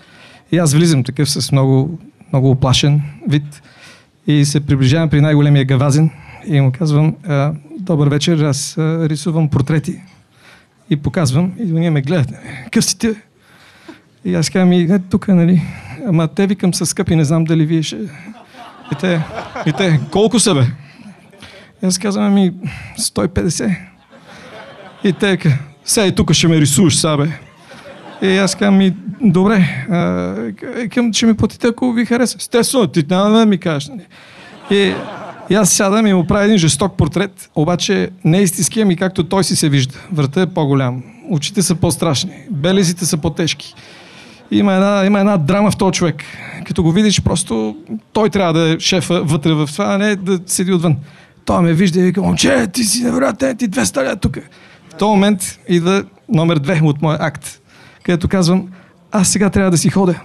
И 0.51 0.57
аз 0.57 0.73
влизам 0.73 1.03
такъв 1.03 1.29
с 1.29 1.51
много, 1.51 1.99
много 2.33 2.49
оплашен 2.49 3.01
вид 3.29 3.61
и 4.27 4.45
се 4.45 4.59
приближавам 4.59 5.09
при 5.09 5.21
най-големия 5.21 5.65
гавазин 5.65 6.09
и 6.47 6.61
му 6.61 6.71
казвам, 6.71 7.15
добър 7.79 8.09
вечер, 8.09 8.43
аз 8.43 8.75
рисувам 8.77 9.49
портрети. 9.49 10.01
И 10.89 10.95
показвам, 10.95 11.53
и 11.59 11.63
ние 11.63 11.89
ме 11.89 12.01
гледат. 12.01 12.29
Късите. 12.71 13.15
И 14.25 14.35
аз 14.35 14.49
казвам, 14.49 14.73
и 14.73 14.81
е, 14.81 14.99
тук, 14.99 15.27
нали, 15.27 15.61
ама 16.07 16.27
те 16.27 16.47
викам 16.47 16.73
са 16.73 16.85
скъпи, 16.85 17.15
не 17.15 17.23
знам 17.23 17.43
дали 17.43 17.65
вие 17.65 17.83
ще... 17.83 17.97
И 18.91 18.95
те, 18.99 19.21
и 19.65 19.73
те 19.73 19.99
колко 20.11 20.39
са 20.39 20.53
бе? 20.55 20.61
И 21.83 21.85
аз 21.85 21.97
казвам, 21.97 22.25
ами 22.25 22.53
150. 22.99 23.77
И 25.03 25.13
те, 25.13 25.59
сега 25.85 26.07
и 26.07 26.15
тук 26.15 26.33
ще 26.33 26.47
ме 26.47 26.61
рисуваш, 26.61 26.95
са 26.95 27.17
бе. 27.17 27.29
И 28.27 28.37
аз 28.37 28.55
казвам, 28.55 28.77
ми, 28.77 28.95
добре, 29.21 29.85
а, 29.89 30.35
към, 30.89 31.13
ще 31.13 31.25
ми 31.25 31.37
платите, 31.37 31.67
ако 31.67 31.93
ви 31.93 32.05
хареса. 32.05 32.37
Естествено, 32.39 32.87
ти 32.87 33.05
няма 33.09 33.29
да 33.29 33.45
ми 33.45 33.57
кажеш. 33.57 33.89
Нали? 33.89 34.05
И, 34.71 34.93
и 35.49 35.55
аз 35.55 35.69
сядам 35.69 36.07
и 36.07 36.13
му 36.13 36.27
правя 36.27 36.45
един 36.45 36.57
жесток 36.57 36.97
портрет, 36.97 37.49
обаче 37.55 38.09
не 38.25 38.37
е 38.37 38.41
истински, 38.41 38.81
ами 38.81 38.95
както 38.95 39.23
той 39.23 39.43
си 39.43 39.55
се 39.55 39.69
вижда. 39.69 39.99
Врата 40.11 40.41
е 40.41 40.45
по-голям, 40.45 41.03
очите 41.29 41.61
са 41.61 41.75
по-страшни, 41.75 42.31
белезите 42.51 43.05
са 43.05 43.17
по-тежки. 43.17 43.73
Има 44.51 44.73
една, 44.73 45.05
има 45.05 45.19
една 45.19 45.37
драма 45.37 45.71
в 45.71 45.77
този 45.77 45.91
човек. 45.91 46.23
Като 46.65 46.83
го 46.83 46.91
видиш, 46.91 47.21
просто 47.21 47.77
той 48.13 48.29
трябва 48.29 48.53
да 48.53 48.69
е 48.69 48.79
шефа 48.79 49.23
вътре 49.23 49.53
в 49.53 49.69
това, 49.73 49.85
а 49.85 49.97
не 49.97 50.15
да 50.15 50.39
седи 50.45 50.73
отвън. 50.73 50.95
Той 51.45 51.61
ме 51.61 51.73
вижда 51.73 51.99
и 51.99 52.03
вика, 52.03 52.21
момче, 52.21 52.67
ти 52.67 52.83
си 52.83 53.03
невероятен, 53.03 53.57
ти 53.57 53.69
200 53.69 54.03
лева 54.03 54.15
тук. 54.15 54.37
В 54.89 54.93
този 54.93 55.09
момент 55.09 55.59
идва 55.69 56.03
номер 56.29 56.59
две 56.59 56.79
от 56.83 57.01
моя 57.01 57.17
акт 57.21 57.59
където 58.07 58.27
казвам, 58.27 58.67
аз 59.11 59.29
сега 59.29 59.49
трябва 59.49 59.71
да 59.71 59.77
си 59.77 59.89
ходя. 59.89 60.19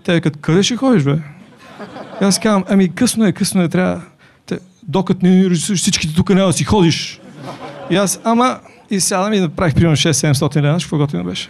И 0.00 0.02
те 0.02 0.14
викат, 0.14 0.36
къде 0.40 0.62
ще 0.62 0.76
ходиш, 0.76 1.02
бе? 1.02 1.18
И 2.22 2.24
аз 2.24 2.38
казвам, 2.38 2.64
ами 2.68 2.94
късно 2.94 3.26
е, 3.26 3.32
късно 3.32 3.62
е, 3.62 3.68
трябва. 3.68 4.02
Докато 4.88 5.26
не 5.26 5.50
рисуваш 5.50 5.80
всичките 5.80 6.14
тук 6.14 6.30
няма 6.30 6.46
да 6.46 6.52
си 6.52 6.64
ходиш. 6.64 7.20
И 7.90 7.96
аз, 7.96 8.20
ама, 8.24 8.58
и 8.90 9.00
сядам 9.00 9.32
и 9.32 9.40
направих 9.40 9.74
примерно 9.74 9.96
6-700 9.96 10.56
лена, 10.56 10.78
какво 10.80 10.96
готино 10.96 11.24
беше. 11.24 11.48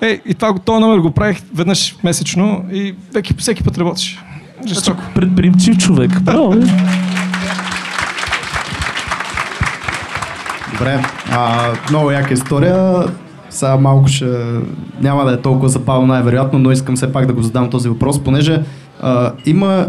Е, 0.00 0.20
и 0.26 0.34
това, 0.34 0.54
този 0.58 0.80
номер 0.80 0.98
го 0.98 1.10
правих 1.10 1.42
веднъж 1.54 1.96
месечно 2.04 2.64
и 2.72 2.94
всеки, 3.10 3.34
всеки 3.38 3.62
път 3.62 3.78
работеше. 3.78 4.18
Жестоко. 4.66 5.00
Значи, 5.00 5.14
предприемчив 5.14 5.78
човек. 5.78 6.20
Браво, 6.20 6.54
Добре, 10.72 11.04
а, 11.30 11.72
много 11.90 12.10
яка 12.10 12.34
история. 12.34 13.04
Сега 13.50 13.76
малко 13.76 14.08
ще... 14.08 14.26
Няма 15.00 15.24
да 15.24 15.32
е 15.32 15.40
толкова 15.40 15.68
забавно 15.68 16.06
най-вероятно, 16.06 16.58
но 16.58 16.70
искам 16.70 16.96
все 16.96 17.12
пак 17.12 17.26
да 17.26 17.32
го 17.32 17.42
задам 17.42 17.70
този 17.70 17.88
въпрос, 17.88 18.24
понеже 18.24 18.62
а, 19.00 19.32
има, 19.46 19.86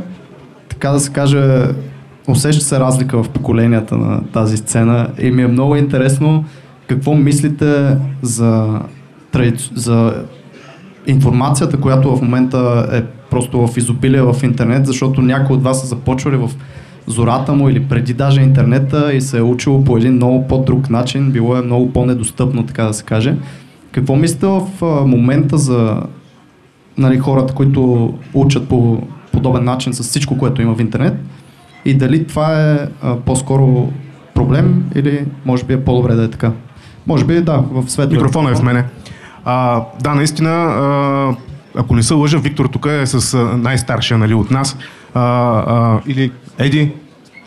така 0.70 0.90
да 0.90 1.00
се 1.00 1.12
каже, 1.12 1.68
усеща 2.28 2.66
се 2.66 2.80
разлика 2.80 3.24
в 3.24 3.30
поколенията 3.30 3.98
на 3.98 4.24
тази 4.24 4.58
сцена. 4.58 5.10
И 5.20 5.32
ми 5.32 5.42
е 5.42 5.48
много 5.48 5.76
интересно 5.76 6.46
какво 6.88 7.16
мислите 7.16 7.98
за, 8.22 8.80
за 9.76 10.14
информацията, 11.08 11.80
която 11.80 12.16
в 12.16 12.22
момента 12.22 12.90
е 12.94 13.02
просто 13.30 13.68
в 13.68 13.78
изобилие 13.78 14.22
в 14.22 14.36
интернет, 14.44 14.86
защото 14.86 15.22
някои 15.22 15.56
от 15.56 15.64
вас 15.64 15.82
са 15.82 15.88
започвали 15.88 16.36
в 16.36 16.50
зората 17.08 17.54
му 17.54 17.70
или 17.70 17.84
преди 17.84 18.14
даже 18.14 18.42
интернета 18.42 19.14
и 19.14 19.22
се 19.22 19.38
е 19.38 19.42
учило 19.42 19.84
по 19.84 19.98
един 19.98 20.14
много 20.14 20.48
по-друг 20.48 20.90
начин, 20.90 21.32
било 21.32 21.58
е 21.58 21.62
много 21.62 21.94
по-недостъпно, 21.94 22.66
така 22.66 22.84
да 22.84 22.94
се 22.94 23.04
каже. 23.04 23.36
Какво 23.92 24.16
мислите 24.16 24.46
в 24.46 24.62
момента 25.06 25.58
за 25.58 26.02
нали, 26.98 27.18
хората, 27.18 27.54
които 27.54 28.14
учат 28.34 28.68
по 28.68 29.02
подобен 29.32 29.64
начин 29.64 29.94
с 29.94 30.04
всичко, 30.04 30.38
което 30.38 30.62
има 30.62 30.76
в 30.76 30.82
интернет 30.82 31.14
и 31.86 31.94
дали 31.94 32.28
това 32.28 32.72
е 32.72 32.78
а, 33.02 33.16
по-скоро 33.16 33.90
проблем 34.34 34.84
или 34.96 35.26
може 35.46 35.64
би 35.64 35.74
е 35.74 35.84
по-добре 35.84 36.16
да 36.16 36.24
е 36.24 36.30
така? 36.30 36.52
Може 37.08 37.26
би 37.26 37.42
да, 37.42 37.64
в 37.72 37.90
света. 37.90 38.14
Микрофона 38.14 38.52
е 38.52 38.56
в 38.56 38.64
мене. 38.64 38.86
А, 39.46 39.84
да, 40.02 40.16
наистина, 40.16 40.50
а, 40.50 41.36
ако 41.76 41.96
не 41.96 42.04
се 42.04 42.14
лъжа, 42.14 42.38
Виктор 42.38 42.66
тук 42.66 42.86
е 42.86 43.06
с 43.06 43.38
най-старшия 43.58 44.18
нали, 44.18 44.34
от 44.34 44.52
нас. 44.52 44.78
А, 45.14 45.22
а, 45.22 46.00
или 46.08 46.32
Еди, 46.60 46.92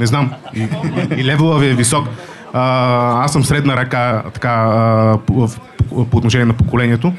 не 0.00 0.06
знам, 0.06 0.30
и, 0.54 0.60
и, 0.60 1.20
и 1.20 1.24
левела 1.24 1.58
ви 1.58 1.70
е 1.70 1.74
висок. 1.74 2.08
А, 2.52 3.24
аз 3.24 3.32
съм 3.32 3.44
средна 3.44 3.76
ръка 3.76 4.22
така, 4.34 4.50
а, 4.50 5.18
по, 5.26 5.48
по, 5.88 6.04
по 6.04 6.16
отношение 6.16 6.46
на 6.46 6.52
поколението. 6.52 7.12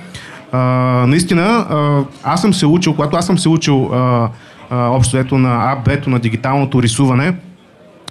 А, 0.51 0.60
наистина, 1.07 1.43
а, 1.43 2.03
аз 2.24 2.41
съм 2.41 2.53
се 2.53 2.65
учил, 2.65 2.93
когато 2.93 3.17
аз 3.17 3.25
съм 3.25 3.38
се 3.38 3.50
учил 3.50 3.93
а, 3.93 4.29
общо 4.72 5.38
на 5.38 5.72
АБ-то 5.72 6.10
на 6.10 6.19
дигиталното 6.19 6.84
рисуване, 6.84 7.36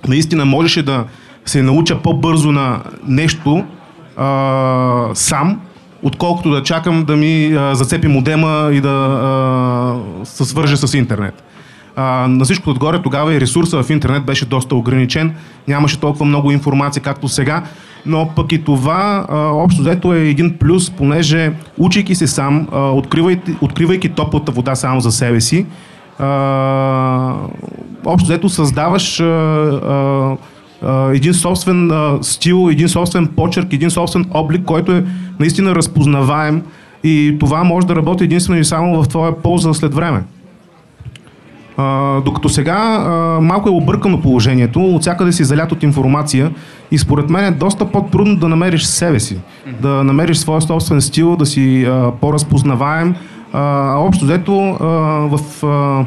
наистина 0.09 0.45
можеше 0.45 0.83
да 0.83 1.05
се 1.47 1.63
науча 1.63 1.99
по-бързо 1.99 2.53
на 2.53 2.81
нещо 3.07 3.65
а, 4.17 5.09
сам, 5.15 5.61
отколкото 6.03 6.51
да 6.51 6.63
чакам 6.63 7.05
да 7.05 7.17
ми 7.17 7.55
а, 7.59 7.75
зацепи 7.75 8.09
модема 8.09 8.71
и 8.73 8.81
да 8.81 10.01
се 10.25 10.45
свърже 10.45 10.77
с 10.77 10.99
интернет. 10.99 11.43
А, 11.97 12.27
на 12.29 12.45
всичко 12.45 12.71
отгоре 12.71 13.03
тогава 13.03 13.35
и 13.35 13.41
ресурса 13.41 13.83
в 13.83 13.91
интернет 13.91 14.25
беше 14.25 14.47
доста 14.47 14.75
ограничен, 14.75 15.35
нямаше 15.69 16.01
толкова 16.01 16.27
много 16.27 16.51
информация 16.51 17.03
както 17.03 17.29
сега, 17.29 17.63
но 18.07 18.31
пък 18.37 18.53
и 18.53 18.65
това 18.65 19.27
а, 19.29 19.37
общо 19.37 19.83
взето 19.83 20.15
е 20.15 20.21
един 20.21 20.59
плюс, 20.59 20.91
понеже 20.91 21.53
учейки 21.79 22.15
се 22.15 22.27
сам, 22.27 22.69
а, 22.73 22.91
откривайки, 23.61 24.09
топлата 24.09 24.53
вода 24.53 24.75
само 24.75 25.01
за 25.01 25.13
себе 25.13 25.41
си, 25.41 25.67
общо 28.05 28.25
взето 28.25 28.49
създаваш 28.49 29.21
един 31.13 31.35
собствен 31.35 31.91
стил, 32.23 32.69
един 32.71 32.89
собствен 32.89 33.27
почерк, 33.27 33.73
един 33.73 33.91
собствен 33.91 34.27
облик, 34.31 34.65
който 34.65 34.93
е 34.93 35.05
наистина 35.41 35.75
разпознаваем 35.75 36.63
и 37.05 37.37
това 37.41 37.65
може 37.65 37.87
да 37.87 37.97
работи 37.97 38.25
единствено 38.25 38.61
и 38.61 38.65
само 38.65 39.03
в 39.03 39.09
твоя 39.09 39.43
полза 39.43 39.75
след 39.75 39.95
време. 39.95 40.23
А, 41.77 42.21
докато 42.21 42.49
сега 42.49 42.77
а, 42.77 43.41
малко 43.41 43.69
е 43.69 43.73
объркано 43.73 44.21
положението, 44.21 44.81
от 44.81 45.01
всякъде 45.03 45.33
си 45.33 45.45
залят 45.45 45.73
от 45.73 45.83
информация 45.83 46.51
и 46.91 46.99
според 46.99 47.31
мен 47.31 47.45
е 47.45 47.51
доста 47.51 47.91
по-трудно 47.91 48.37
да 48.37 48.49
намериш 48.49 48.85
себе 48.85 49.21
си, 49.21 49.39
да 49.81 50.05
намериш 50.05 50.37
своя 50.37 50.61
собствен 50.61 51.01
стил, 51.01 51.37
да 51.37 51.47
си 51.47 51.85
а, 51.85 52.13
по-разпознаваем. 52.21 53.15
А, 53.57 53.95
общо 53.99 54.25
взето 54.25 54.59
а, 54.61 54.87
в 55.37 55.65
а, 55.67 56.05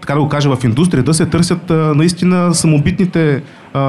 така 0.00 0.14
да 0.14 0.20
го 0.20 0.28
кажа, 0.28 0.56
в 0.56 0.64
индустрията 0.64 1.14
се 1.14 1.26
търсят 1.26 1.70
а, 1.70 1.74
наистина 1.74 2.54
самобитните 2.54 3.42
а, 3.74 3.80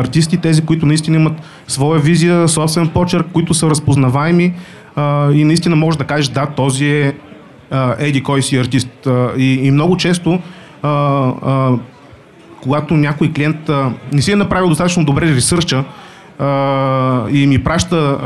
артисти, 0.00 0.36
тези, 0.36 0.64
които 0.64 0.86
наистина 0.86 1.16
имат 1.16 1.32
своя 1.68 2.00
визия, 2.00 2.48
собствен 2.48 2.88
почерк, 2.88 3.26
които 3.32 3.54
са 3.54 3.70
разпознаваеми 3.70 4.54
а, 4.96 5.32
и 5.32 5.44
наистина 5.44 5.76
можеш 5.76 5.98
да 5.98 6.04
кажеш, 6.04 6.28
да, 6.28 6.46
този 6.46 6.86
е 6.86 7.14
еди 7.98 8.22
кой 8.22 8.42
си 8.42 8.56
артист. 8.56 9.08
И, 9.36 9.60
и 9.62 9.70
много 9.70 9.96
често, 9.96 10.38
а, 10.82 10.90
а, 10.90 11.78
когато 12.62 12.94
някой 12.94 13.32
клиент 13.32 13.68
а, 13.68 13.92
не 14.12 14.22
си 14.22 14.32
е 14.32 14.36
направил 14.36 14.68
достатъчно 14.68 15.04
добре 15.04 15.34
ресърча, 15.34 15.84
и 17.30 17.46
ми 17.46 17.64
праща, 17.64 18.18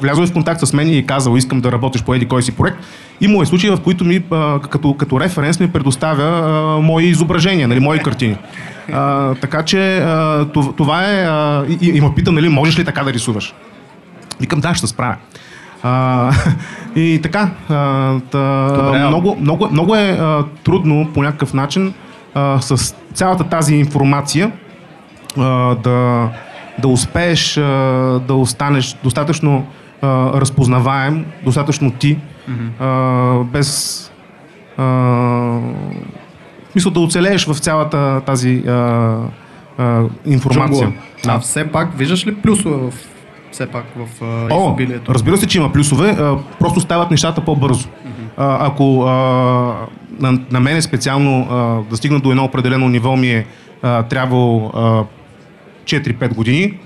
влязъл 0.00 0.22
е 0.22 0.26
в 0.26 0.32
контакт 0.32 0.60
с 0.60 0.72
мен 0.72 0.88
и 0.88 0.98
е 0.98 1.02
казал, 1.02 1.36
искам 1.36 1.60
да 1.60 1.72
работиш 1.72 2.02
по 2.02 2.14
еди 2.14 2.26
кой 2.26 2.42
си 2.42 2.52
проект. 2.52 2.78
Има 3.20 3.42
е 3.42 3.46
случаи, 3.46 3.70
в 3.70 3.80
които 3.84 4.04
ми, 4.04 4.22
като, 4.70 4.94
като 4.94 5.20
референс 5.20 5.60
ми 5.60 5.72
предоставя 5.72 6.80
мои 6.80 7.04
изображения, 7.04 7.68
нали, 7.68 7.80
мои 7.80 7.98
картини. 7.98 8.36
Uh, 8.90 9.40
така 9.40 9.62
че 9.62 9.76
uh, 9.76 10.76
това 10.76 11.12
е... 11.12 11.26
Uh, 11.26 11.78
и, 11.80 11.96
и 11.96 12.00
ме 12.00 12.14
пита, 12.14 12.32
нали, 12.32 12.48
можеш 12.48 12.78
ли 12.78 12.84
така 12.84 13.04
да 13.04 13.12
рисуваш? 13.12 13.54
Викам, 14.40 14.60
да, 14.60 14.74
ще 14.74 14.86
справя. 14.86 15.16
А, 15.82 16.32
и 16.96 17.20
така, 17.22 17.50
а, 17.68 18.20
та, 18.20 18.68
Добре, 18.68 19.08
много, 19.08 19.36
много, 19.40 19.68
много 19.70 19.94
е 19.94 20.18
а, 20.20 20.44
трудно 20.64 21.10
по 21.14 21.22
някакъв 21.22 21.54
начин 21.54 21.94
а, 22.34 22.60
с 22.60 22.94
цялата 23.14 23.44
тази 23.44 23.74
информация 23.74 24.52
а, 25.38 25.74
да, 25.74 26.28
да 26.78 26.88
успееш 26.88 27.54
да 28.26 28.34
останеш 28.34 28.96
достатъчно 29.04 29.66
разпознаваем, 30.02 31.26
достатъчно 31.44 31.90
ти, 31.90 32.18
mm-hmm. 32.50 33.44
без 33.44 34.02
а, 34.76 34.84
мисля 36.74 36.90
да 36.90 37.00
оцелееш 37.00 37.44
в 37.44 37.58
цялата 37.58 38.20
тази 38.20 38.62
а, 38.68 38.72
а, 39.78 40.02
информация. 40.26 40.86
Джунгла. 40.86 41.02
А 41.26 41.38
все 41.38 41.66
пак, 41.66 41.98
виждаш 41.98 42.26
ли 42.26 42.34
плюсове 42.34 42.76
в 42.76 42.94
все 43.52 43.66
пак 43.66 43.84
в 43.96 44.24
а, 44.24 44.54
О, 44.54 44.66
изобилието? 44.66 45.14
разбира 45.14 45.36
се, 45.36 45.46
че 45.46 45.58
има 45.58 45.72
плюсове, 45.72 46.10
а, 46.10 46.36
просто 46.58 46.80
стават 46.80 47.10
нещата 47.10 47.44
по-бързо. 47.44 47.88
А, 48.36 48.66
ако 48.66 49.02
а, 49.02 49.10
на, 50.20 50.40
на 50.50 50.60
мене 50.60 50.82
специално 50.82 51.48
а, 51.50 51.90
да 51.90 51.96
стигна 51.96 52.20
до 52.20 52.30
едно 52.30 52.44
определено 52.44 52.88
ниво 52.88 53.16
ми 53.16 53.30
е 53.30 53.46
а, 53.82 54.02
трябвало 54.02 54.70
а, 54.74 55.04
4-5 55.86 56.34
години, 56.34 56.78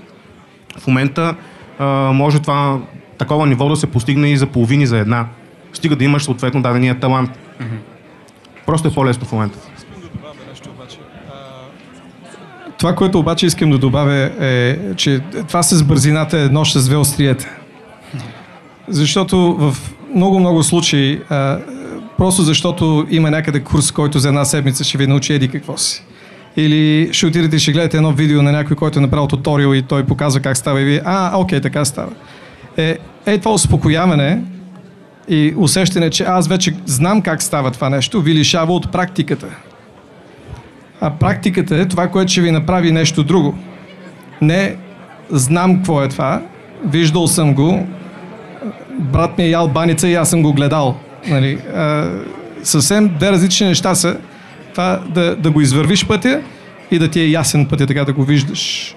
в 0.79 0.87
момента 0.87 1.35
а, 1.79 1.85
може 2.13 2.39
това 2.39 2.79
такова 3.17 3.47
ниво 3.47 3.69
да 3.69 3.75
се 3.75 3.87
постигне 3.87 4.31
и 4.31 4.37
за 4.37 4.47
половини 4.47 4.87
за 4.87 4.97
една. 4.97 5.27
Стига 5.73 5.95
да 5.95 6.03
имаш 6.03 6.23
съответно 6.23 6.61
дадения 6.61 6.99
талант. 6.99 7.39
Просто 8.65 8.87
е 8.87 8.93
по-лесно 8.93 9.25
в 9.25 9.31
момента. 9.31 9.59
Това, 12.77 12.95
което 12.95 13.19
обаче 13.19 13.45
искам 13.45 13.71
да 13.71 13.77
добавя 13.77 14.31
е, 14.39 14.77
че 14.95 15.19
това 15.47 15.63
с 15.63 15.83
бързината 15.83 16.39
е 16.39 16.49
нощ 16.49 16.73
с 16.73 16.85
две 16.85 16.97
остриета. 16.97 17.49
Защото 18.87 19.37
в 19.59 19.75
много-много 20.15 20.63
случаи, 20.63 21.21
а, 21.29 21.59
просто 22.17 22.41
защото 22.41 23.07
има 23.09 23.31
някъде 23.31 23.59
курс, 23.59 23.91
който 23.91 24.19
за 24.19 24.27
една 24.27 24.45
седмица 24.45 24.83
ще 24.83 24.97
ви 24.97 25.07
научи 25.07 25.33
еди 25.33 25.47
какво 25.47 25.77
си. 25.77 26.03
Или 26.57 27.09
ще 27.13 27.25
отидете 27.25 27.55
и 27.55 27.59
ще 27.59 27.71
гледате 27.71 27.97
едно 27.97 28.11
видео 28.11 28.41
на 28.41 28.51
някой, 28.51 28.75
който 28.75 28.99
е 28.99 29.01
направил 29.01 29.27
туториал 29.27 29.73
и 29.73 29.81
той 29.81 30.05
показва 30.05 30.39
как 30.39 30.57
става 30.57 30.81
и 30.81 30.85
вие, 30.85 31.01
а, 31.05 31.37
окей, 31.39 31.61
така 31.61 31.85
става. 31.85 32.11
Е, 32.77 32.97
е 33.25 33.37
това 33.37 33.53
успокояване 33.53 34.41
и 35.27 35.53
усещане, 35.57 36.09
че 36.09 36.23
аз 36.23 36.47
вече 36.47 36.73
знам 36.85 37.21
как 37.21 37.43
става 37.43 37.71
това 37.71 37.89
нещо, 37.89 38.21
ви 38.21 38.33
лишава 38.33 38.73
от 38.73 38.91
практиката. 38.91 39.47
А 41.01 41.09
практиката 41.09 41.77
е 41.77 41.87
това, 41.87 42.07
което 42.07 42.31
ще 42.31 42.41
ви 42.41 42.51
направи 42.51 42.91
нещо 42.91 43.23
друго. 43.23 43.57
Не 44.41 44.75
знам 45.29 45.75
какво 45.75 46.03
е 46.03 46.09
това, 46.09 46.41
виждал 46.85 47.27
съм 47.27 47.53
го, 47.53 47.87
брат 48.99 49.37
ми 49.37 49.43
е 49.43 49.49
ял 49.49 49.67
баница 49.67 50.07
и 50.07 50.15
аз 50.15 50.29
съм 50.29 50.41
го 50.41 50.53
гледал. 50.53 50.97
Нали? 51.27 51.57
А, 51.75 52.09
съвсем 52.63 53.15
две 53.17 53.31
различни 53.31 53.67
неща 53.67 53.95
са 53.95 54.17
това 54.71 54.99
да, 55.09 55.35
да 55.35 55.51
го 55.51 55.61
извървиш 55.61 56.07
пътя 56.07 56.41
и 56.91 56.99
да 56.99 57.07
ти 57.07 57.19
е 57.21 57.27
ясен 57.27 57.65
пътя, 57.65 57.87
така 57.87 58.05
да 58.05 58.13
го 58.13 58.23
виждаш. 58.23 58.95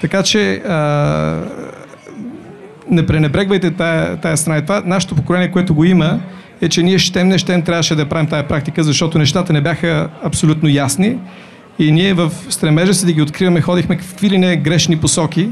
Така 0.00 0.22
че 0.22 0.54
а, 0.54 1.42
не 2.90 3.06
пренебрегвайте 3.06 3.70
тая, 3.70 4.16
тая 4.16 4.36
страна. 4.36 4.58
И 4.58 4.62
това 4.62 4.82
нашето 4.84 5.14
поколение, 5.14 5.50
което 5.50 5.74
го 5.74 5.84
има, 5.84 6.20
е, 6.60 6.68
че 6.68 6.82
ние 6.82 6.98
щем, 6.98 7.28
не 7.28 7.38
щем, 7.38 7.62
трябваше 7.62 7.94
да 7.94 8.06
правим 8.06 8.26
тая 8.26 8.48
практика, 8.48 8.84
защото 8.84 9.18
нещата 9.18 9.52
не 9.52 9.60
бяха 9.60 10.08
абсолютно 10.22 10.68
ясни. 10.68 11.18
И 11.78 11.92
ние 11.92 12.14
в 12.14 12.32
стремежа 12.48 12.94
си 12.94 13.06
да 13.06 13.12
ги 13.12 13.22
откриваме, 13.22 13.60
ходихме 13.60 13.98
в 13.98 14.10
какви 14.10 14.30
ли 14.30 14.38
не 14.38 14.56
грешни 14.56 14.96
посоки. 14.96 15.50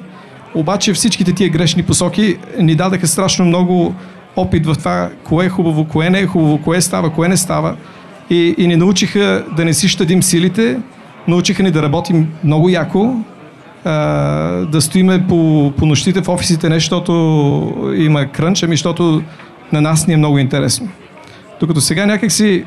Обаче 0.54 0.92
всичките 0.92 1.32
тия 1.32 1.50
грешни 1.50 1.82
посоки 1.82 2.36
ни 2.58 2.74
дадаха 2.74 3.06
страшно 3.06 3.44
много 3.44 3.94
опит 4.36 4.66
в 4.66 4.74
това, 4.78 5.10
кое 5.24 5.46
е 5.46 5.48
хубаво, 5.48 5.84
кое 5.84 6.10
не 6.10 6.20
е 6.20 6.26
хубаво, 6.26 6.58
кое 6.58 6.80
става, 6.80 7.12
кое 7.12 7.28
не 7.28 7.36
става. 7.36 7.76
И, 8.30 8.54
и 8.58 8.66
ни 8.66 8.76
научиха 8.76 9.44
да 9.56 9.64
не 9.64 9.74
си 9.74 9.88
щадим 9.88 10.22
силите, 10.22 10.80
научиха 11.28 11.62
ни 11.62 11.70
да 11.70 11.82
работим 11.82 12.28
много 12.44 12.68
яко, 12.68 13.14
а, 13.84 13.92
да 14.66 14.80
стоиме 14.80 15.26
по, 15.28 15.72
по 15.76 15.86
нощите 15.86 16.22
в 16.22 16.28
офисите, 16.28 16.68
не 16.68 16.74
защото 16.74 17.12
има 17.96 18.26
крънч, 18.26 18.62
ами 18.62 18.76
защото 18.76 19.22
на 19.72 19.80
нас 19.80 20.06
ни 20.06 20.14
е 20.14 20.16
много 20.16 20.38
интересно. 20.38 20.88
Докато 21.60 21.80
сега 21.80 22.06
някакси 22.06 22.64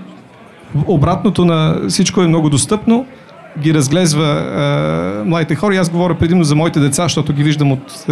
обратното 0.88 1.46
на 1.46 1.78
всичко 1.90 2.22
е 2.22 2.28
много 2.28 2.50
достъпно, 2.50 3.06
ги 3.60 3.74
разглезва 3.74 4.26
а, 4.26 5.24
младите 5.26 5.56
хора. 5.56 5.76
И 5.76 5.78
аз 5.78 5.90
говоря 5.90 6.16
предимно 6.16 6.44
за 6.44 6.56
моите 6.56 6.80
деца, 6.80 7.04
защото 7.04 7.34
ги 7.34 7.44
виждам 7.44 7.72
от, 7.72 8.06
а, 8.10 8.12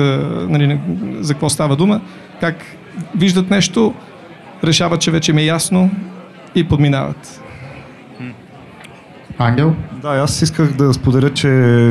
нали, 0.50 0.80
за 1.20 1.34
какво 1.34 1.50
става 1.50 1.76
дума, 1.76 2.02
как 2.40 2.56
виждат 3.16 3.50
нещо, 3.50 3.94
решават, 4.64 5.02
че 5.02 5.12
вече 5.12 5.34
ми 5.34 5.42
е 5.42 5.46
ясно 5.46 5.90
и 6.56 6.68
подминават. 6.68 7.42
Ангел? 9.38 9.76
Да, 10.02 10.10
аз 10.10 10.42
исках 10.42 10.74
да 10.74 10.94
споделя, 10.94 11.34
че 11.34 11.48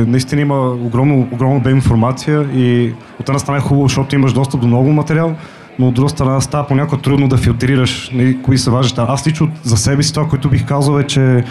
наистина 0.07 0.41
има 0.41 0.71
огромно, 0.71 1.27
огромно 1.31 1.57
обем 1.57 1.75
информация 1.75 2.41
и 2.41 2.93
от 3.19 3.29
една 3.29 3.39
страна 3.39 3.57
е 3.57 3.61
хубаво, 3.61 3.87
защото 3.87 4.15
имаш 4.15 4.33
достъп 4.33 4.61
до 4.61 4.67
много 4.67 4.91
материал, 4.91 5.35
но 5.79 5.87
от 5.87 5.93
друга 5.93 6.09
страна 6.09 6.41
става 6.41 6.67
понякога 6.67 7.01
трудно 7.01 7.27
да 7.27 7.37
филтрираш 7.37 8.09
нали, 8.13 8.41
кои 8.41 8.57
са 8.57 8.71
важните. 8.71 9.01
Аз 9.07 9.27
лично 9.27 9.51
за 9.63 9.77
себе 9.77 10.03
си 10.03 10.13
това, 10.13 10.27
което 10.27 10.49
бих 10.49 10.65
казал 10.65 10.99
е, 10.99 11.03
че 11.03 11.43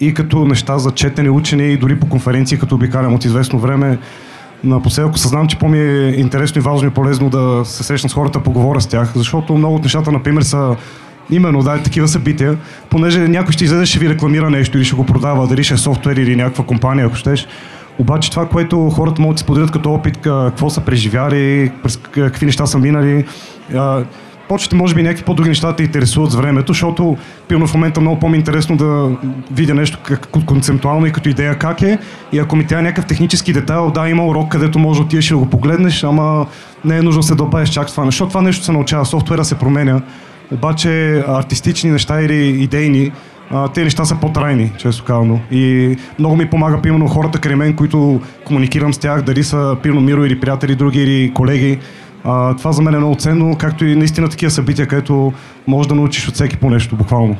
и 0.00 0.14
като 0.14 0.44
неща 0.44 0.78
за 0.78 0.90
четене, 0.90 1.30
учене 1.30 1.62
и 1.62 1.76
дори 1.76 2.00
по 2.00 2.08
конференции, 2.08 2.58
като 2.58 2.74
обикалям 2.74 3.14
от 3.14 3.24
известно 3.24 3.58
време, 3.58 3.98
Напоследък 4.64 5.14
осъзнавам, 5.14 5.48
че 5.48 5.58
по-ми 5.58 5.78
е 5.78 6.08
интересно 6.08 6.58
и 6.58 6.62
важно 6.62 6.88
и 6.88 6.90
полезно 6.90 7.30
да 7.30 7.62
се 7.64 7.84
срещна 7.84 8.10
с 8.10 8.12
хората, 8.12 8.42
поговоря 8.42 8.80
с 8.80 8.86
тях, 8.86 9.12
защото 9.14 9.54
много 9.54 9.74
от 9.74 9.82
нещата, 9.82 10.12
например, 10.12 10.42
са 10.42 10.76
Именно, 11.30 11.62
да, 11.62 11.82
такива 11.82 12.08
събития, 12.08 12.58
понеже 12.90 13.28
някой 13.28 13.52
ще 13.52 13.64
излезе, 13.64 13.86
ще 13.86 13.98
ви 13.98 14.08
рекламира 14.08 14.50
нещо 14.50 14.76
или 14.76 14.84
ще 14.84 14.96
го 14.96 15.06
продава, 15.06 15.46
дали 15.46 15.64
ще 15.64 15.74
е 15.74 15.76
софтуер 15.76 16.16
или 16.16 16.36
някаква 16.36 16.64
компания, 16.64 17.06
ако 17.06 17.16
щеш. 17.16 17.46
Обаче 17.98 18.30
това, 18.30 18.48
което 18.48 18.90
хората 18.90 19.22
могат 19.22 19.36
да 19.36 19.40
споделят 19.40 19.70
като 19.70 19.92
опит, 19.92 20.16
какво 20.16 20.70
са 20.70 20.80
преживяли, 20.80 21.72
през 21.82 21.96
какви 21.96 22.46
неща 22.46 22.66
са 22.66 22.78
минали, 22.78 23.24
почвате 24.48 24.76
може 24.76 24.94
би 24.94 25.02
някакви 25.02 25.24
по-други 25.24 25.48
неща 25.48 25.72
те 25.76 25.82
интересуват 25.82 26.30
с 26.30 26.34
времето, 26.34 26.72
защото 26.72 27.16
пилно 27.48 27.66
в 27.66 27.74
момента 27.74 28.00
много 28.00 28.20
по-ми 28.20 28.36
интересно 28.36 28.76
да 28.76 29.10
видя 29.52 29.74
нещо 29.74 29.98
как, 30.02 30.28
концептуално 30.46 31.06
и 31.06 31.12
като 31.12 31.28
идея 31.28 31.58
как 31.58 31.82
е. 31.82 31.98
И 32.32 32.38
ако 32.38 32.56
ми 32.56 32.66
трябва 32.66 32.82
някакъв 32.82 33.06
технически 33.06 33.52
детайл, 33.52 33.90
да, 33.90 34.08
има 34.08 34.26
урок, 34.26 34.48
където 34.48 34.78
може 34.78 35.00
да 35.00 35.06
отидеш 35.06 35.26
и 35.30 35.34
да 35.34 35.38
го 35.38 35.46
погледнеш, 35.46 36.04
ама 36.04 36.46
не 36.84 36.96
е 36.96 37.02
нужно 37.02 37.20
да 37.20 37.26
се 37.26 37.34
допаеш 37.34 37.68
чак 37.68 37.86
това. 37.86 38.04
Защото 38.04 38.28
това 38.28 38.42
нещо 38.42 38.64
се 38.64 38.72
научава, 38.72 39.06
софтуера 39.06 39.44
се 39.44 39.54
променя. 39.54 40.00
Обаче 40.52 41.24
артистични 41.28 41.90
неща 41.90 42.20
или 42.20 42.62
идейни, 42.62 43.12
те 43.74 43.84
неща 43.84 44.04
са 44.04 44.16
по-трайни, 44.20 44.72
често 44.78 45.04
казано. 45.04 45.40
И 45.50 45.96
много 46.18 46.36
ми 46.36 46.50
помага, 46.50 46.82
примерно, 46.82 47.08
хората 47.08 47.38
край 47.38 47.56
мен, 47.56 47.76
които 47.76 48.20
комуникирам 48.44 48.94
с 48.94 48.98
тях, 48.98 49.22
дали 49.22 49.44
са, 49.44 49.76
пирно 49.82 50.00
Миро 50.00 50.24
или 50.24 50.40
приятели, 50.40 50.74
други 50.74 51.02
или 51.02 51.32
колеги. 51.34 51.78
А, 52.24 52.56
това 52.56 52.72
за 52.72 52.82
мен 52.82 52.94
е 52.94 52.98
много 52.98 53.14
ценно, 53.14 53.56
както 53.58 53.84
и 53.84 53.96
наистина 53.96 54.28
такива 54.28 54.50
събития, 54.50 54.86
където 54.86 55.32
можеш 55.66 55.88
да 55.88 55.94
научиш 55.94 56.28
от 56.28 56.34
всеки 56.34 56.56
по 56.56 56.70
нещо, 56.70 56.96
буквално. 56.96 57.36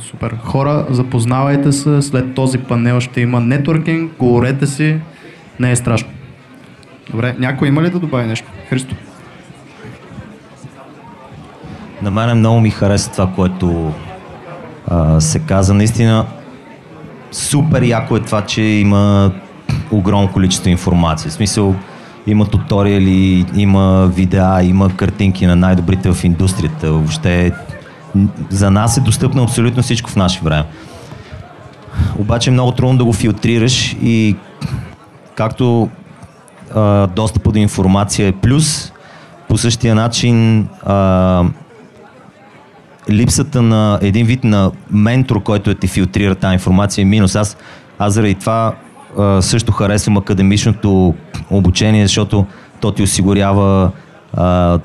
Супер. 0.00 0.36
Хора, 0.44 0.86
запознавайте 0.90 1.72
се, 1.72 2.02
след 2.02 2.34
този 2.34 2.58
панел 2.58 3.00
ще 3.00 3.20
има 3.20 3.40
нетворкинг, 3.40 4.12
говорете 4.18 4.66
си, 4.66 4.96
не 5.60 5.70
е 5.70 5.76
страшно. 5.76 6.08
Добре, 7.10 7.34
някой 7.38 7.68
има 7.68 7.82
ли 7.82 7.90
да 7.90 7.98
добави 7.98 8.26
нещо? 8.26 8.46
Христо. 8.70 8.94
На 12.02 12.10
мен 12.10 12.38
много 12.38 12.60
ми 12.60 12.70
хареса 12.70 13.10
това, 13.10 13.26
което 13.26 13.92
а, 14.88 15.20
се 15.20 15.38
каза. 15.38 15.74
Наистина 15.74 16.26
супер 17.32 17.82
яко 17.82 18.16
е 18.16 18.20
това, 18.20 18.42
че 18.42 18.62
има 18.62 19.32
огромно 19.90 20.32
количество 20.32 20.70
информация. 20.70 21.30
В 21.30 21.34
смисъл, 21.34 21.74
има 22.26 22.46
туториали, 22.46 23.46
има 23.54 24.10
видеа, 24.14 24.62
има 24.62 24.96
картинки 24.96 25.46
на 25.46 25.56
най-добрите 25.56 26.12
в 26.12 26.24
индустрията. 26.24 26.92
Въобще 26.92 27.52
за 28.50 28.70
нас 28.70 28.96
е 28.96 29.00
достъпно 29.00 29.42
абсолютно 29.42 29.82
всичко 29.82 30.10
в 30.10 30.16
наше 30.16 30.40
време. 30.42 30.64
Обаче 32.18 32.50
е 32.50 32.52
много 32.52 32.72
трудно 32.72 32.98
да 32.98 33.04
го 33.04 33.12
филтрираш 33.12 33.96
и 34.02 34.36
както 35.34 35.88
а, 36.74 37.06
до 37.06 37.28
информация 37.54 38.28
е 38.28 38.32
плюс, 38.32 38.92
по 39.48 39.58
същия 39.58 39.94
начин 39.94 40.68
а, 40.84 41.44
липсата 43.10 43.62
на 43.62 43.98
един 44.02 44.26
вид 44.26 44.44
на 44.44 44.70
ментор, 44.90 45.42
който 45.42 45.70
е 45.70 45.74
ти 45.74 45.86
филтрира 45.86 46.34
тази 46.34 46.52
информация 46.52 47.02
е 47.02 47.04
минус. 47.04 47.36
Аз, 47.36 47.56
аз 47.98 48.14
заради 48.14 48.34
това 48.34 48.74
а, 49.18 49.42
също 49.42 49.72
харесвам 49.72 50.16
академичното 50.16 51.14
обучение, 51.50 52.06
защото 52.06 52.46
то 52.80 52.92
ти 52.92 53.02
осигурява 53.02 53.90
а, 54.34 54.78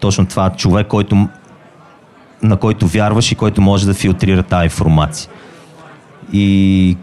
точно 0.00 0.26
това 0.26 0.50
човек, 0.50 0.86
който, 0.86 1.28
на 2.42 2.56
който 2.56 2.86
вярваш 2.86 3.32
и 3.32 3.34
който 3.34 3.60
може 3.60 3.86
да 3.86 3.94
филтрира 3.94 4.42
тази 4.42 4.64
информация. 4.64 5.30
И 6.32 6.96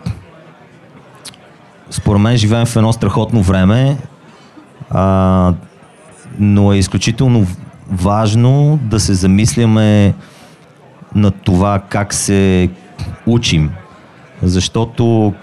според 1.90 2.22
мен 2.22 2.38
живеем 2.38 2.66
в 2.66 2.76
едно 2.76 2.94
страхотно 2.94 3.42
време, 3.42 3.98
а, 4.90 5.54
но 6.40 6.74
е 6.74 6.78
изключително 6.78 7.48
важно 7.92 8.80
да 8.84 9.00
се 9.00 9.14
замисляме 9.14 10.14
на 11.16 11.32
това 11.32 11.80
как 11.90 12.14
се 12.14 12.70
учим. 13.26 13.72
Защото 14.42 15.34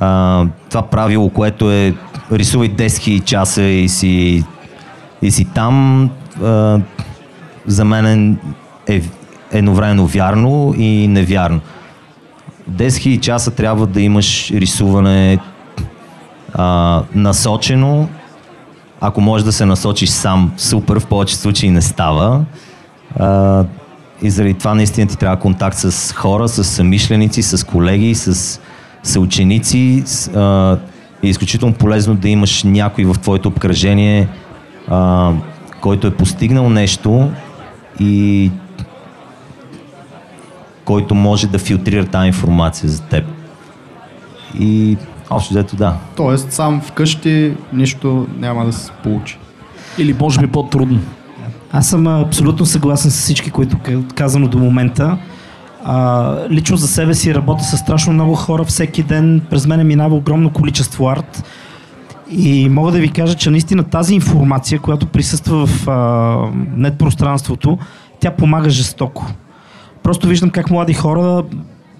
а, 0.00 0.44
това 0.68 0.82
правило, 0.82 1.30
което 1.30 1.72
е 1.72 1.94
рисувай 2.32 2.70
10 2.70 2.86
000 2.86 3.24
часа 3.24 3.62
и 3.62 3.88
си, 3.88 4.44
и 5.22 5.30
си 5.30 5.44
там, 5.44 6.10
а, 6.42 6.80
за 7.66 7.84
мен 7.84 8.38
е, 8.88 9.02
едновременно 9.52 10.06
вярно 10.06 10.74
и 10.78 11.08
невярно. 11.08 11.60
10 12.70 12.88
000 12.88 13.20
часа 13.20 13.50
трябва 13.50 13.86
да 13.86 14.00
имаш 14.00 14.50
рисуване 14.50 15.38
а, 16.54 17.02
насочено. 17.14 18.08
Ако 19.00 19.20
можеш 19.20 19.44
да 19.44 19.52
се 19.52 19.66
насочиш 19.66 20.10
сам, 20.10 20.52
супер, 20.56 21.00
в 21.00 21.06
повече 21.06 21.36
случаи 21.36 21.70
не 21.70 21.82
става. 21.82 22.44
А, 23.18 23.64
и 24.22 24.30
заради 24.30 24.54
това 24.54 24.74
наистина 24.74 25.06
ти 25.06 25.18
трябва 25.18 25.36
контакт 25.36 25.76
с 25.78 26.12
хора, 26.12 26.48
с 26.48 26.64
съмишленици, 26.64 27.42
с 27.42 27.66
колеги, 27.66 28.14
с 28.14 28.60
съученици. 29.02 30.02
С, 30.06 30.28
а, 30.28 30.78
е 31.22 31.28
изключително 31.28 31.74
полезно 31.74 32.14
да 32.14 32.28
имаш 32.28 32.64
някой 32.64 33.04
в 33.04 33.14
твоето 33.22 33.48
обкръжение, 33.48 34.28
а, 34.88 35.32
който 35.80 36.06
е 36.06 36.10
постигнал 36.10 36.70
нещо 36.70 37.30
и 38.00 38.50
който 40.84 41.14
може 41.14 41.46
да 41.46 41.58
филтрира 41.58 42.06
тази 42.06 42.26
информация 42.26 42.88
за 42.88 43.02
теб. 43.02 43.24
И 44.58 44.96
общо 45.30 45.54
взето 45.54 45.76
да. 45.76 45.96
Тоест 46.16 46.52
сам 46.52 46.80
вкъщи 46.80 47.52
нищо 47.72 48.26
няма 48.38 48.64
да 48.64 48.72
се 48.72 48.92
получи. 49.02 49.38
Или 49.98 50.14
може 50.20 50.40
би 50.40 50.46
по-трудно. 50.46 51.00
Аз 51.72 51.88
съм 51.88 52.06
абсолютно 52.06 52.66
съгласен 52.66 53.10
с 53.10 53.20
всички, 53.20 53.50
които 53.50 53.78
ка- 53.78 54.14
казано 54.14 54.48
до 54.48 54.58
момента. 54.58 55.18
А, 55.84 56.36
лично 56.50 56.76
за 56.76 56.88
себе 56.88 57.14
си 57.14 57.34
работя 57.34 57.64
с 57.64 57.76
страшно 57.76 58.12
много 58.12 58.34
хора 58.34 58.64
всеки 58.64 59.02
ден. 59.02 59.42
През 59.50 59.66
мене 59.66 59.84
минава 59.84 60.16
огромно 60.16 60.52
количество 60.52 61.08
арт. 61.08 61.44
И 62.30 62.68
мога 62.68 62.92
да 62.92 62.98
ви 62.98 63.08
кажа, 63.08 63.34
че 63.34 63.50
наистина 63.50 63.84
тази 63.84 64.14
информация, 64.14 64.80
която 64.80 65.06
присъства 65.06 65.66
в 65.66 65.88
а, 65.88 66.36
нет 66.76 66.98
пространството, 66.98 67.78
тя 68.20 68.30
помага 68.30 68.70
жестоко. 68.70 69.26
Просто 70.02 70.28
виждам 70.28 70.50
как 70.50 70.70
млади 70.70 70.94
хора 70.94 71.44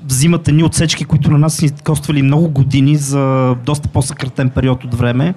взимат 0.04 0.48
едни 0.48 0.64
отсечки, 0.64 1.04
които 1.04 1.30
на 1.30 1.38
нас 1.38 1.62
ни 1.62 1.70
коствали 1.84 2.22
много 2.22 2.48
години 2.48 2.96
за 2.96 3.54
доста 3.66 3.88
по-съкратен 3.88 4.50
период 4.50 4.84
от 4.84 4.94
време. 4.94 5.34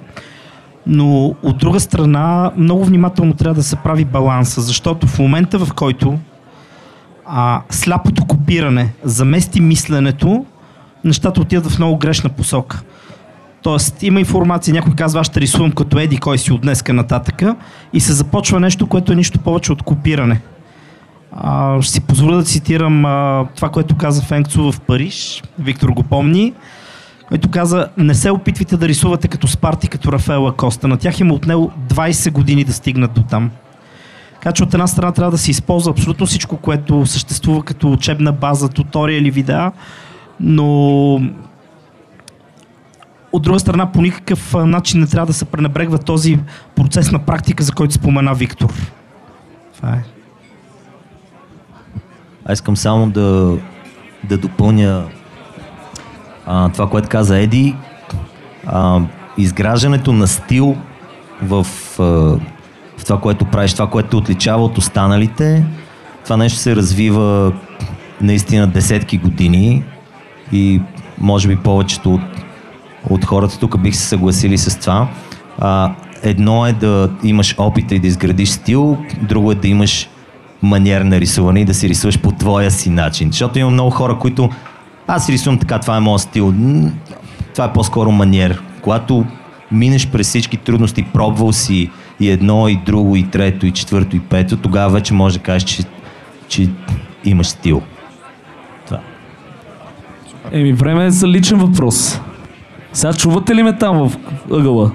Но 0.87 1.35
от 1.43 1.57
друга 1.57 1.79
страна, 1.79 2.51
много 2.57 2.85
внимателно 2.85 3.33
трябва 3.33 3.55
да 3.55 3.63
се 3.63 3.75
прави 3.75 4.05
баланса, 4.05 4.61
защото 4.61 5.07
в 5.07 5.19
момента, 5.19 5.59
в 5.59 5.73
който 5.73 6.19
а, 7.25 7.61
сляпото 7.69 8.25
копиране 8.25 8.93
замести 9.03 9.61
мисленето, 9.61 10.45
нещата 11.03 11.41
отиват 11.41 11.67
в 11.67 11.79
много 11.79 11.97
грешна 11.97 12.29
посока. 12.29 12.81
Тоест, 13.61 14.03
има 14.03 14.19
информация, 14.19 14.73
някой 14.73 14.93
казва, 14.93 15.19
аз 15.19 15.27
ще 15.27 15.41
рисувам 15.41 15.71
като 15.71 15.99
еди 15.99 16.17
кой 16.17 16.37
си 16.37 16.53
от 16.53 16.61
днеска 16.61 16.93
нататъка 16.93 17.55
и 17.93 17.99
се 17.99 18.13
започва 18.13 18.59
нещо, 18.59 18.87
което 18.87 19.11
е 19.11 19.15
нищо 19.15 19.39
повече 19.39 19.71
от 19.71 19.83
копиране. 19.83 20.41
А, 21.31 21.81
ще 21.81 21.93
си 21.93 22.01
позволя 22.01 22.35
да 22.35 22.43
цитирам 22.43 23.05
а, 23.05 23.45
това, 23.55 23.69
което 23.69 23.97
каза 23.97 24.21
Фенкцо 24.21 24.71
в 24.71 24.81
Париж. 24.81 25.43
Виктор 25.59 25.89
го 25.89 26.03
помни 26.03 26.53
който 27.27 27.51
каза, 27.51 27.87
не 27.97 28.13
се 28.13 28.31
опитвайте 28.31 28.77
да 28.77 28.87
рисувате 28.87 29.27
като 29.27 29.47
Спарти, 29.47 29.87
като 29.87 30.11
Рафаела 30.11 30.53
Коста. 30.53 30.87
На 30.87 30.97
тях 30.97 31.19
им 31.19 31.29
е 31.29 31.33
отнело 31.33 31.71
20 31.87 32.31
години 32.31 32.63
да 32.63 32.73
стигнат 32.73 33.13
до 33.13 33.23
там. 33.23 33.51
Така 34.33 34.51
че 34.51 34.63
от 34.63 34.73
една 34.73 34.87
страна 34.87 35.11
трябва 35.11 35.31
да 35.31 35.37
се 35.37 35.51
използва 35.51 35.91
абсолютно 35.91 36.25
всичко, 36.25 36.57
което 36.57 37.05
съществува 37.05 37.63
като 37.63 37.91
учебна 37.91 38.31
база, 38.31 38.69
туториали, 38.69 39.31
видеа, 39.31 39.71
но 40.39 41.15
от 43.31 43.43
друга 43.43 43.59
страна 43.59 43.91
по 43.91 44.01
никакъв 44.01 44.53
начин 44.53 44.99
не 44.99 45.07
трябва 45.07 45.25
да 45.25 45.33
се 45.33 45.45
пренебрегва 45.45 45.97
този 45.97 46.39
процес 46.75 47.11
на 47.11 47.19
практика, 47.19 47.63
за 47.63 47.71
който 47.71 47.93
спомена 47.93 48.33
Виктор. 48.33 48.73
Това 49.75 49.89
е. 49.89 50.03
Аз 52.45 52.53
искам 52.53 52.77
само 52.77 53.09
да, 53.09 53.57
да 54.23 54.37
допълня 54.37 55.05
а, 56.45 56.69
това, 56.69 56.89
което 56.89 57.09
каза 57.09 57.37
Еди. 57.37 57.75
А, 58.67 59.01
изграждането 59.37 60.13
на 60.13 60.27
стил 60.27 60.77
в, 61.41 61.67
а, 61.99 62.03
в 62.97 63.05
това, 63.05 63.19
което 63.19 63.45
правиш, 63.45 63.73
това, 63.73 63.87
което 63.87 64.09
те 64.09 64.15
отличава 64.15 64.63
от 64.63 64.77
останалите, 64.77 65.65
това 66.23 66.37
нещо 66.37 66.59
се 66.59 66.75
развива 66.75 67.53
наистина 68.21 68.67
десетки 68.67 69.17
години 69.17 69.83
и 70.51 70.81
може 71.17 71.47
би 71.47 71.55
повечето 71.55 72.13
от, 72.13 72.21
от 73.09 73.25
хората 73.25 73.59
тук 73.59 73.79
бих 73.79 73.95
се 73.95 74.07
съгласили 74.07 74.57
с 74.57 74.79
това. 74.79 75.07
А, 75.59 75.91
едно 76.23 76.67
е 76.67 76.73
да 76.73 77.09
имаш 77.23 77.55
опита 77.57 77.95
и 77.95 77.99
да 77.99 78.07
изградиш 78.07 78.49
стил, 78.49 78.97
друго 79.21 79.51
е 79.51 79.55
да 79.55 79.67
имаш 79.67 80.09
маниер 80.61 81.01
на 81.01 81.19
рисуване 81.19 81.59
и 81.59 81.65
да 81.65 81.73
си 81.73 81.89
рисуваш 81.89 82.19
по 82.19 82.31
твоя 82.31 82.71
си 82.71 82.89
начин. 82.89 83.27
Защото 83.31 83.59
има 83.59 83.69
много 83.69 83.89
хора, 83.89 84.17
които 84.19 84.49
аз 85.07 85.29
рисувам 85.29 85.59
така, 85.59 85.79
това 85.79 85.97
е 85.97 85.99
моят 85.99 86.21
стил. 86.21 86.53
Това 87.53 87.65
е 87.65 87.73
по-скоро 87.73 88.11
маниер. 88.11 88.61
Когато 88.81 89.25
минеш 89.71 90.07
през 90.07 90.27
всички 90.27 90.57
трудности, 90.57 91.03
пробвал 91.13 91.53
си 91.53 91.89
и 92.19 92.29
едно, 92.29 92.67
и 92.67 92.79
друго, 92.85 93.15
и 93.15 93.29
трето, 93.29 93.65
и 93.65 93.71
четвърто, 93.71 94.15
и 94.15 94.19
пето, 94.19 94.57
тогава 94.57 94.89
вече 94.89 95.13
можеш 95.13 95.37
да 95.37 95.43
кажеш, 95.43 95.63
че, 95.63 95.83
че 96.47 96.69
имаш 97.25 97.47
стил. 97.47 97.81
Това. 98.85 98.99
Еми, 100.51 100.73
време 100.73 101.05
е 101.05 101.11
за 101.11 101.27
личен 101.27 101.57
въпрос. 101.57 102.21
Сега 102.93 103.13
чувате 103.13 103.55
ли 103.55 103.63
ме 103.63 103.77
там 103.77 104.09
в 104.09 104.17
ъгъла? 104.51 104.91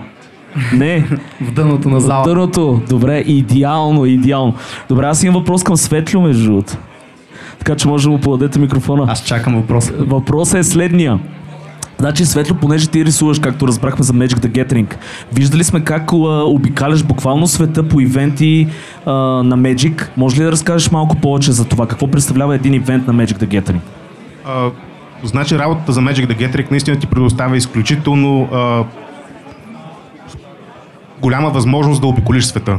Не. 0.73 1.01
В 1.41 1.53
дъното 1.53 1.89
на 1.89 2.01
зала. 2.01 2.25
Дърното. 2.25 2.83
Добре, 2.89 3.19
идеално, 3.19 4.07
идеално. 4.07 4.55
Добре, 4.89 5.07
аз 5.07 5.23
имам 5.23 5.41
въпрос 5.41 5.65
към 5.65 5.77
Светлю, 5.77 6.21
между 6.21 6.45
другото. 6.45 6.77
Така 7.59 7.77
че 7.77 7.89
може 7.89 8.05
да 8.05 8.11
му 8.11 8.21
подадете 8.21 8.59
микрофона. 8.59 9.07
Аз 9.09 9.25
чакам 9.25 9.57
въпроса. 9.57 9.93
Въпросът 9.99 10.59
е 10.59 10.65
следния. 10.65 11.19
Значи, 11.99 12.25
Светло, 12.25 12.57
понеже 12.57 12.87
ти 12.87 13.05
рисуваш, 13.05 13.39
както 13.39 13.69
разбрахме 13.69 14.05
за 14.05 14.13
Magic 14.13 14.35
the 14.35 14.49
Gathering, 14.49 14.95
виждали 15.33 15.65
сме 15.65 15.81
как 15.81 16.13
а, 16.13 16.17
обикаляш 16.45 17.05
буквално 17.05 17.47
света 17.47 17.89
по 17.89 18.01
ивенти 18.01 18.69
а, 19.07 19.13
на 19.43 19.59
Magic. 19.59 20.09
Може 20.17 20.41
ли 20.41 20.45
да 20.45 20.53
разкажеш 20.53 20.91
малко 20.91 21.17
повече 21.17 21.53
за 21.53 21.65
това? 21.65 21.87
Какво 21.87 22.11
представлява 22.11 22.55
един 22.55 22.75
ивент 22.75 23.07
на 23.07 23.15
Magic 23.15 23.45
the 23.45 23.47
Gathering? 23.47 23.81
А, 24.45 24.71
значи 25.25 25.59
работата 25.59 25.93
за 25.93 26.01
Magic 26.01 26.27
the 26.27 26.39
Gathering 26.39 26.71
наистина 26.71 26.99
ти 26.99 27.07
предоставя 27.07 27.57
изключително 27.57 28.49
а, 28.53 28.85
голяма 31.21 31.51
възможност 31.51 32.01
да 32.01 32.07
обиколиш 32.07 32.45
света. 32.45 32.79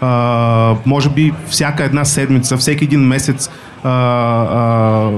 А, 0.00 0.74
може 0.86 1.10
би 1.10 1.32
всяка 1.46 1.84
една 1.84 2.04
седмица, 2.04 2.56
всеки 2.56 2.84
един 2.84 3.00
месец 3.00 3.50
а, 3.86 3.90
а, 3.90 5.10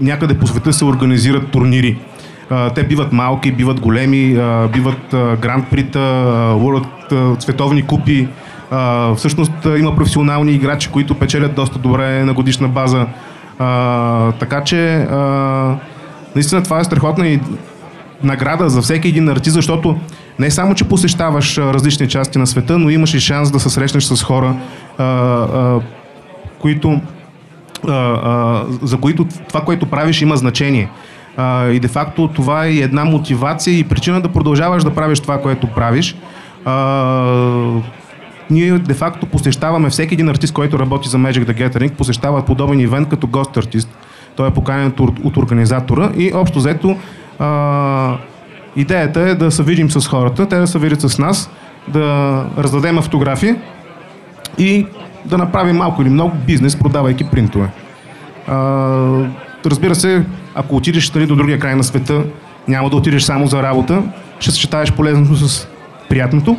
някъде 0.00 0.38
по 0.38 0.46
света 0.46 0.72
се 0.72 0.84
организират 0.84 1.50
турнири. 1.50 1.98
А, 2.50 2.70
те 2.70 2.82
биват 2.82 3.12
малки, 3.12 3.52
биват 3.52 3.80
големи, 3.80 4.36
а, 4.36 4.68
биват 4.68 5.14
а, 5.14 5.36
Гранд 5.36 5.70
Прита, 5.70 5.98
а, 5.98 6.54
World, 6.54 7.40
световни 7.40 7.82
купи. 7.82 8.28
А, 8.70 9.14
всъщност 9.14 9.52
има 9.78 9.96
професионални 9.96 10.52
играчи, 10.52 10.88
които 10.88 11.14
печелят 11.14 11.54
доста 11.54 11.78
добре 11.78 12.24
на 12.24 12.32
годишна 12.32 12.68
база. 12.68 13.06
А, 13.58 14.32
така 14.32 14.64
че 14.64 14.94
а, 14.94 15.76
наистина 16.34 16.62
това 16.62 16.80
е 16.80 16.84
страхотна 16.84 17.28
и 17.28 17.40
награда 18.22 18.70
за 18.70 18.82
всеки 18.82 19.08
един 19.08 19.28
артист, 19.28 19.54
защото 19.54 19.98
не 20.38 20.50
само, 20.50 20.74
че 20.74 20.88
посещаваш 20.88 21.58
различни 21.58 22.08
части 22.08 22.38
на 22.38 22.46
света, 22.46 22.78
но 22.78 22.90
имаш 22.90 23.14
и 23.14 23.20
шанс 23.20 23.50
да 23.50 23.60
се 23.60 23.70
срещнеш 23.70 24.04
с 24.04 24.22
хора, 24.22 24.56
а, 24.98 25.04
а, 25.04 25.80
които, 26.58 27.00
за 28.82 28.96
които 29.00 29.26
това, 29.48 29.60
което 29.60 29.86
правиш, 29.86 30.22
има 30.22 30.36
значение. 30.36 30.88
И 31.72 31.78
де-факто 31.82 32.28
това 32.28 32.66
е 32.66 32.72
една 32.72 33.04
мотивация 33.04 33.78
и 33.78 33.84
причина 33.84 34.20
да 34.20 34.28
продължаваш 34.28 34.84
да 34.84 34.94
правиш 34.94 35.20
това, 35.20 35.40
което 35.40 35.66
правиш. 35.66 36.16
Ние 38.50 38.78
де-факто 38.78 39.26
посещаваме 39.26 39.90
всеки 39.90 40.14
един 40.14 40.28
артист, 40.28 40.54
който 40.54 40.78
работи 40.78 41.08
за 41.08 41.18
Magic 41.18 41.44
the 41.44 41.68
Gathering, 41.68 41.92
посещава 41.92 42.44
подобен 42.44 42.80
ивент 42.80 43.08
като 43.08 43.26
гост 43.26 43.56
артист. 43.56 43.88
Той 44.36 44.48
е 44.48 44.50
поканен 44.50 44.92
от, 45.24 45.36
организатора 45.36 46.10
и 46.16 46.32
общо 46.34 46.58
взето 46.58 46.96
идеята 48.76 49.20
е 49.20 49.34
да 49.34 49.50
се 49.50 49.62
видим 49.62 49.90
с 49.90 50.08
хората, 50.08 50.48
те 50.48 50.56
да 50.56 50.66
се 50.66 50.78
видят 50.78 51.00
с 51.00 51.18
нас, 51.18 51.50
да 51.88 52.44
раздадем 52.58 52.98
автографии 52.98 53.54
и 54.58 54.86
да 55.24 55.38
направим 55.38 55.76
малко 55.76 56.02
или 56.02 56.10
много 56.10 56.36
бизнес, 56.46 56.76
продавайки 56.76 57.24
принтове. 57.24 57.68
А, 58.46 58.56
разбира 59.66 59.94
се, 59.94 60.24
ако 60.54 60.76
отидеш 60.76 61.10
нали, 61.12 61.26
до 61.26 61.36
другия 61.36 61.58
край 61.58 61.74
на 61.74 61.84
света, 61.84 62.22
няма 62.68 62.90
да 62.90 62.96
отидеш 62.96 63.22
само 63.22 63.46
за 63.46 63.62
работа, 63.62 64.02
ще 64.40 64.50
съчетаеш 64.50 64.92
полезното 64.92 65.36
с 65.36 65.68
приятното. 66.08 66.56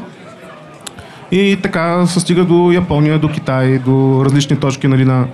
И 1.32 1.58
така 1.64 2.06
се 2.06 2.20
стига 2.20 2.44
до 2.44 2.72
Япония, 2.72 3.20
до 3.20 3.30
Китай, 3.30 3.80
до 3.80 4.22
различни 4.26 4.58
точки 4.58 4.88
нали, 4.88 5.06
на 5.06 5.26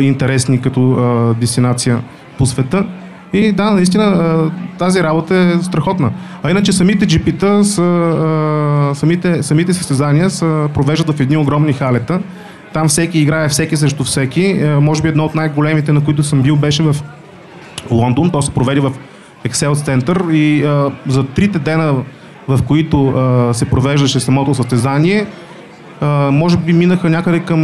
интересни 0.00 0.60
като 0.60 0.92
а, 0.92 1.34
дестинация 1.34 2.00
по 2.38 2.46
света. 2.46 2.84
И 3.32 3.52
да, 3.52 3.70
наистина 3.70 4.50
тази 4.78 5.02
работа 5.02 5.34
е 5.36 5.62
страхотна. 5.62 6.10
А 6.42 6.50
иначе 6.50 6.72
самите 6.72 7.06
джипита, 7.06 7.64
са, 7.64 8.90
самите, 8.94 9.42
самите 9.42 9.72
състезания 9.72 10.30
се 10.30 10.66
провеждат 10.74 11.16
в 11.16 11.20
едни 11.20 11.36
огромни 11.36 11.72
халета, 11.72 12.20
Там 12.72 12.88
всеки 12.88 13.18
играе 13.18 13.48
всеки 13.48 13.76
срещу 13.76 14.04
всеки. 14.04 14.44
Е, 14.44 14.76
може 14.76 15.02
би 15.02 15.08
едно 15.08 15.24
от 15.24 15.34
най-големите, 15.34 15.92
на 15.92 16.04
които 16.04 16.22
съм 16.22 16.42
бил, 16.42 16.56
беше 16.56 16.82
в 16.82 16.96
Лондон. 17.90 18.30
То 18.30 18.42
се 18.42 18.50
проведе 18.50 18.80
в 18.80 18.92
Excel 19.46 19.74
Center 19.74 20.32
и 20.32 20.64
а, 20.64 20.90
за 21.06 21.26
трите 21.26 21.58
дена, 21.58 21.94
в 22.48 22.62
които 22.62 23.08
а, 23.08 23.54
се 23.54 23.64
провеждаше 23.64 24.20
самото 24.20 24.54
състезание, 24.54 25.26
а, 26.00 26.30
може 26.30 26.56
би 26.56 26.72
минаха 26.72 27.10
някъде 27.10 27.40
към 27.40 27.60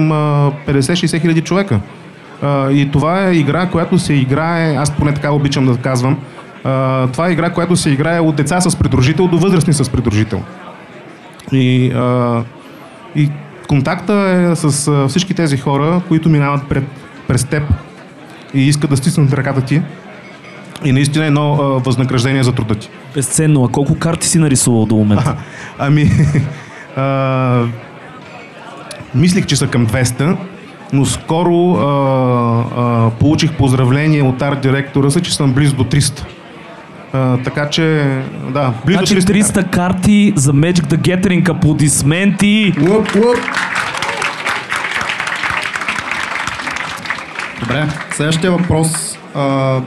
50-60 0.67 1.21
хиляди 1.21 1.41
човека. 1.41 1.81
А, 2.43 2.71
и 2.71 2.91
това 2.91 3.29
е 3.29 3.33
игра, 3.33 3.67
която 3.67 3.99
се 3.99 4.15
играе, 4.15 4.75
аз 4.75 4.91
поне 4.91 5.15
така 5.15 5.33
обичам 5.33 5.67
да 5.67 5.77
казвам, 5.77 6.19
а, 6.65 7.07
това 7.07 7.29
е 7.29 7.33
игра, 7.33 7.51
която 7.51 7.77
се 7.77 7.91
играе 7.91 8.21
от 8.21 8.37
деца 8.37 8.61
с 8.61 8.77
придружител 8.77 9.27
до 9.27 9.39
възрастни 9.39 9.73
с 9.73 9.91
придружител. 9.91 10.43
И, 11.53 11.93
а, 11.93 12.43
и 13.17 13.31
контакта 13.67 14.13
е 14.13 14.57
с 14.57 14.89
а, 14.89 15.09
всички 15.09 15.35
тези 15.35 15.57
хора, 15.57 16.01
които 16.09 16.29
минават 16.29 16.69
пред, 16.69 16.85
през 17.29 17.45
теб 17.45 17.63
и 18.55 18.69
искат 18.69 18.91
да 18.91 18.97
стиснат 18.97 19.33
ръката 19.33 19.61
ти. 19.61 19.83
И 20.85 20.93
наистина 20.93 21.27
едно 21.27 21.53
а, 21.55 21.65
възнаграждение 21.65 22.43
за 22.43 22.53
труда 22.53 22.75
ти. 22.75 22.89
Безценно. 23.15 23.65
А 23.65 23.69
колко 23.69 23.99
карти 23.99 24.29
си 24.29 24.39
нарисувал 24.39 24.87
до 24.87 24.97
момента? 24.97 25.37
Ами, 25.79 26.11
а, 26.97 27.65
мислих, 29.15 29.47
че 29.47 29.57
са 29.57 29.67
към 29.67 29.87
200, 29.87 30.37
но 30.93 31.07
скоро 31.07 31.73
а, 31.73 31.85
а, 32.77 33.11
получих 33.11 33.57
поздравление 33.57 34.23
от 34.23 34.43
арт 34.43 34.61
директора 34.61 35.11
си, 35.11 35.23
че 35.23 35.35
съм 35.35 35.53
близо 35.53 35.77
до 35.77 35.85
300. 35.85 36.25
А, 37.17 37.37
така 37.37 37.71
че, 37.71 38.05
да, 38.51 38.75
близо 38.87 38.99
Значи 38.99 39.15
до 39.15 39.21
300. 39.21 39.43
300 39.43 39.71
карти 39.71 40.33
за 40.37 40.53
Magic 40.53 40.83
the 40.83 40.97
Gathering, 40.97 41.51
аплодисменти. 41.51 42.75
Луп, 42.81 43.15
луп. 43.15 43.37
Добре, 47.61 47.87
следващия 48.11 48.53
въпрос. 48.53 49.19
А, 49.35 49.81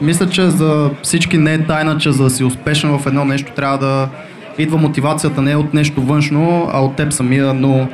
мисля, 0.00 0.28
че 0.28 0.50
за 0.50 0.90
всички 1.02 1.38
не 1.38 1.54
е 1.54 1.64
тайна, 1.64 1.98
че 1.98 2.12
за 2.12 2.24
да 2.24 2.30
си 2.30 2.44
успешен 2.44 2.98
в 2.98 3.06
едно 3.06 3.24
нещо 3.24 3.52
трябва 3.52 3.78
да 3.78 4.08
идва 4.58 4.78
мотивацията 4.78 5.42
не 5.42 5.56
от 5.56 5.74
нещо 5.74 6.02
външно, 6.02 6.70
а 6.72 6.80
от 6.80 6.96
теб 6.96 7.12
самия, 7.12 7.54
но 7.54 7.88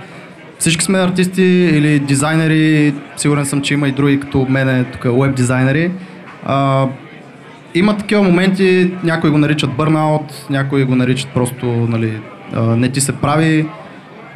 всички 0.58 0.84
сме 0.84 0.98
артисти 0.98 1.42
или 1.42 1.98
дизайнери, 1.98 2.94
сигурен 3.16 3.46
съм, 3.46 3.62
че 3.62 3.74
има 3.74 3.88
и 3.88 3.92
други 3.92 4.20
като 4.20 4.46
мене, 4.48 4.84
тук 4.84 5.04
веб 5.04 5.36
дизайнери. 5.36 5.90
А, 6.44 6.86
има 7.74 7.96
такива 7.96 8.22
моменти, 8.22 8.94
някои 9.04 9.30
го 9.30 9.38
наричат 9.38 9.76
бърнаут, 9.76 10.46
някои 10.50 10.84
го 10.84 10.94
наричат 10.94 11.30
просто 11.34 11.66
нали, 11.66 12.20
не 12.56 12.88
ти 12.88 13.00
се 13.00 13.12
прави. 13.12 13.66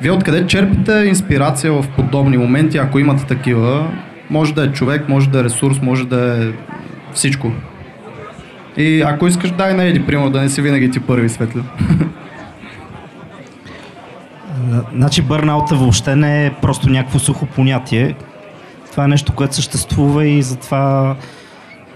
Вие 0.03 0.11
откъде 0.11 0.47
черпите 0.47 0.93
инспирация 0.93 1.73
в 1.73 1.85
подобни 1.97 2.37
моменти, 2.37 2.79
ако 2.79 2.99
имате 2.99 3.27
такива? 3.27 3.91
Може 4.31 4.55
да 4.55 4.65
е 4.65 4.73
човек, 4.73 5.09
може 5.09 5.31
да 5.31 5.41
е 5.41 5.45
ресурс, 5.45 5.83
може 5.83 6.07
да 6.07 6.45
е 6.45 6.53
всичко. 7.13 7.53
И 8.77 9.03
ако 9.03 9.27
искаш, 9.27 9.51
дай 9.51 9.75
на 9.75 9.85
Еди, 9.85 10.07
примерно, 10.07 10.31
да 10.31 10.41
не 10.41 10.49
си 10.49 10.63
винаги 10.63 10.91
ти 10.91 11.01
първи, 11.01 11.29
Светло. 11.29 11.63
Значи 14.95 15.23
бърнаута 15.23 15.75
въобще 15.75 16.17
не 16.17 16.47
е 16.47 16.53
просто 16.63 16.91
някакво 16.91 17.19
сухо 17.19 17.47
понятие. 17.47 18.15
Това 18.91 19.05
е 19.05 19.09
нещо, 19.09 19.33
което 19.33 19.55
съществува 19.55 20.27
и 20.27 20.43
затова 20.43 21.17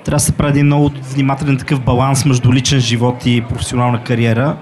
трябва 0.05 0.17
да 0.17 0.21
се 0.21 0.33
прави 0.33 0.51
един 0.51 0.67
много 0.67 0.91
внимателен 1.15 1.59
такъв 1.59 1.81
баланс 1.81 2.25
между 2.25 2.53
личен 2.53 2.81
живот 2.81 3.27
и 3.27 3.45
професионална 3.49 4.05
кариера. 4.05 4.57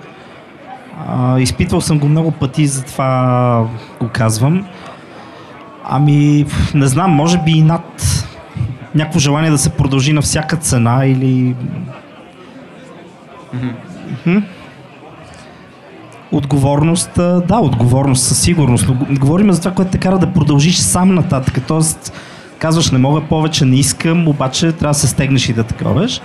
А, 1.07 1.38
изпитвал 1.38 1.81
съм 1.81 1.98
го 1.98 2.09
много 2.09 2.31
пъти, 2.31 2.66
затова 2.66 3.66
го 4.01 4.09
казвам. 4.12 4.66
Ами, 5.85 6.46
не 6.74 6.87
знам, 6.87 7.11
може 7.11 7.38
би 7.38 7.51
и 7.51 7.62
над 7.62 8.03
някакво 8.94 9.18
желание 9.18 9.51
да 9.51 9.59
се 9.59 9.70
продължи 9.70 10.12
на 10.12 10.22
всяка 10.22 10.57
цена 10.57 11.07
или... 11.07 11.55
Мгм. 14.27 14.38
Отговорност, 16.33 17.11
да, 17.46 17.59
отговорност 17.61 18.24
със 18.24 18.40
сигурност, 18.40 18.88
но 18.88 19.16
говорим 19.16 19.53
за 19.53 19.61
това, 19.61 19.74
което 19.74 19.90
те 19.90 19.98
кара 19.98 20.18
да 20.18 20.33
продължиш 20.33 20.77
сам 20.77 21.14
нататък. 21.14 21.59
Тоест, 21.66 22.12
казваш, 22.59 22.90
не 22.90 22.99
мога 22.99 23.21
повече, 23.21 23.64
не 23.64 23.77
искам, 23.77 24.29
обаче 24.29 24.73
трябва 24.73 24.92
да 24.92 24.99
се 24.99 25.09
стегнеш 25.09 25.49
и 25.49 25.53
да 25.53 25.64
таковеш. 25.64 26.21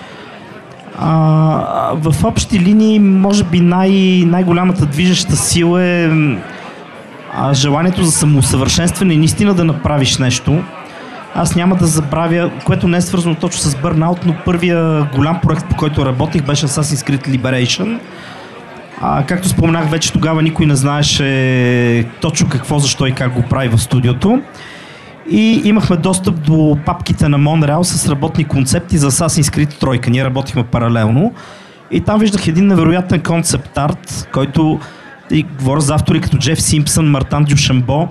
А, 1.00 1.91
в 1.93 2.24
общи 2.24 2.60
линии, 2.60 3.00
може 3.00 3.43
би 3.43 3.60
най- 3.60 4.24
най-голямата 4.28 4.86
движеща 4.86 5.36
сила 5.36 5.84
е 5.84 6.10
а, 7.34 7.54
желанието 7.54 8.04
за 8.04 8.12
самоусъвършенстване 8.12 9.13
и 9.13 9.17
наистина 9.17 9.54
да 9.54 9.63
направиш 9.63 10.17
нещо. 10.17 10.63
Аз 11.36 11.56
няма 11.56 11.76
да 11.76 11.86
забравя, 11.86 12.52
което 12.65 12.88
не 12.88 12.98
е 12.98 13.02
свързано 13.02 13.36
точно 13.36 13.62
с 13.62 13.76
Burnout, 13.76 14.17
но 14.26 14.36
първия 14.46 15.10
голям 15.15 15.39
проект, 15.41 15.69
по 15.69 15.76
който 15.76 16.06
работих, 16.06 16.43
беше 16.43 16.67
Assassin's 16.67 17.10
Creed 17.10 17.28
Liberation. 17.28 18.00
А, 19.02 19.24
както 19.26 19.50
споменах 19.50 19.89
вече, 19.89 20.12
тогава 20.12 20.41
никой 20.41 20.65
не 20.65 20.76
знаеше 20.76 22.06
точно 22.22 22.50
какво, 22.50 22.80
защо 22.80 23.06
и 23.06 23.12
как 23.12 23.34
го 23.34 23.41
прави 23.41 23.67
в 23.69 23.78
студиото. 23.78 24.41
И 25.29 25.62
имахме 25.63 25.97
достъп 25.97 26.41
до 26.41 26.77
папките 26.86 27.29
на 27.29 27.39
Monreal 27.39 27.81
с 27.81 28.09
работни 28.09 28.43
концепти 28.43 28.97
за 28.97 29.12
Assassin's 29.12 29.57
Creed 29.57 29.79
тройка. 29.79 30.09
Ние 30.09 30.25
работихме 30.25 30.63
паралелно. 30.63 31.33
И 31.91 32.01
там 32.01 32.19
виждах 32.19 32.47
един 32.47 32.67
невероятен 32.67 33.21
концепт 33.21 33.77
арт, 33.77 34.29
който 34.33 34.79
и 35.31 35.43
говоря 35.43 35.81
за 35.81 35.95
автори 35.95 36.21
като 36.21 36.38
Джеф 36.38 36.62
Симпсън, 36.62 37.12
Мартан 37.12 37.43
Дюшембо. 37.43 38.07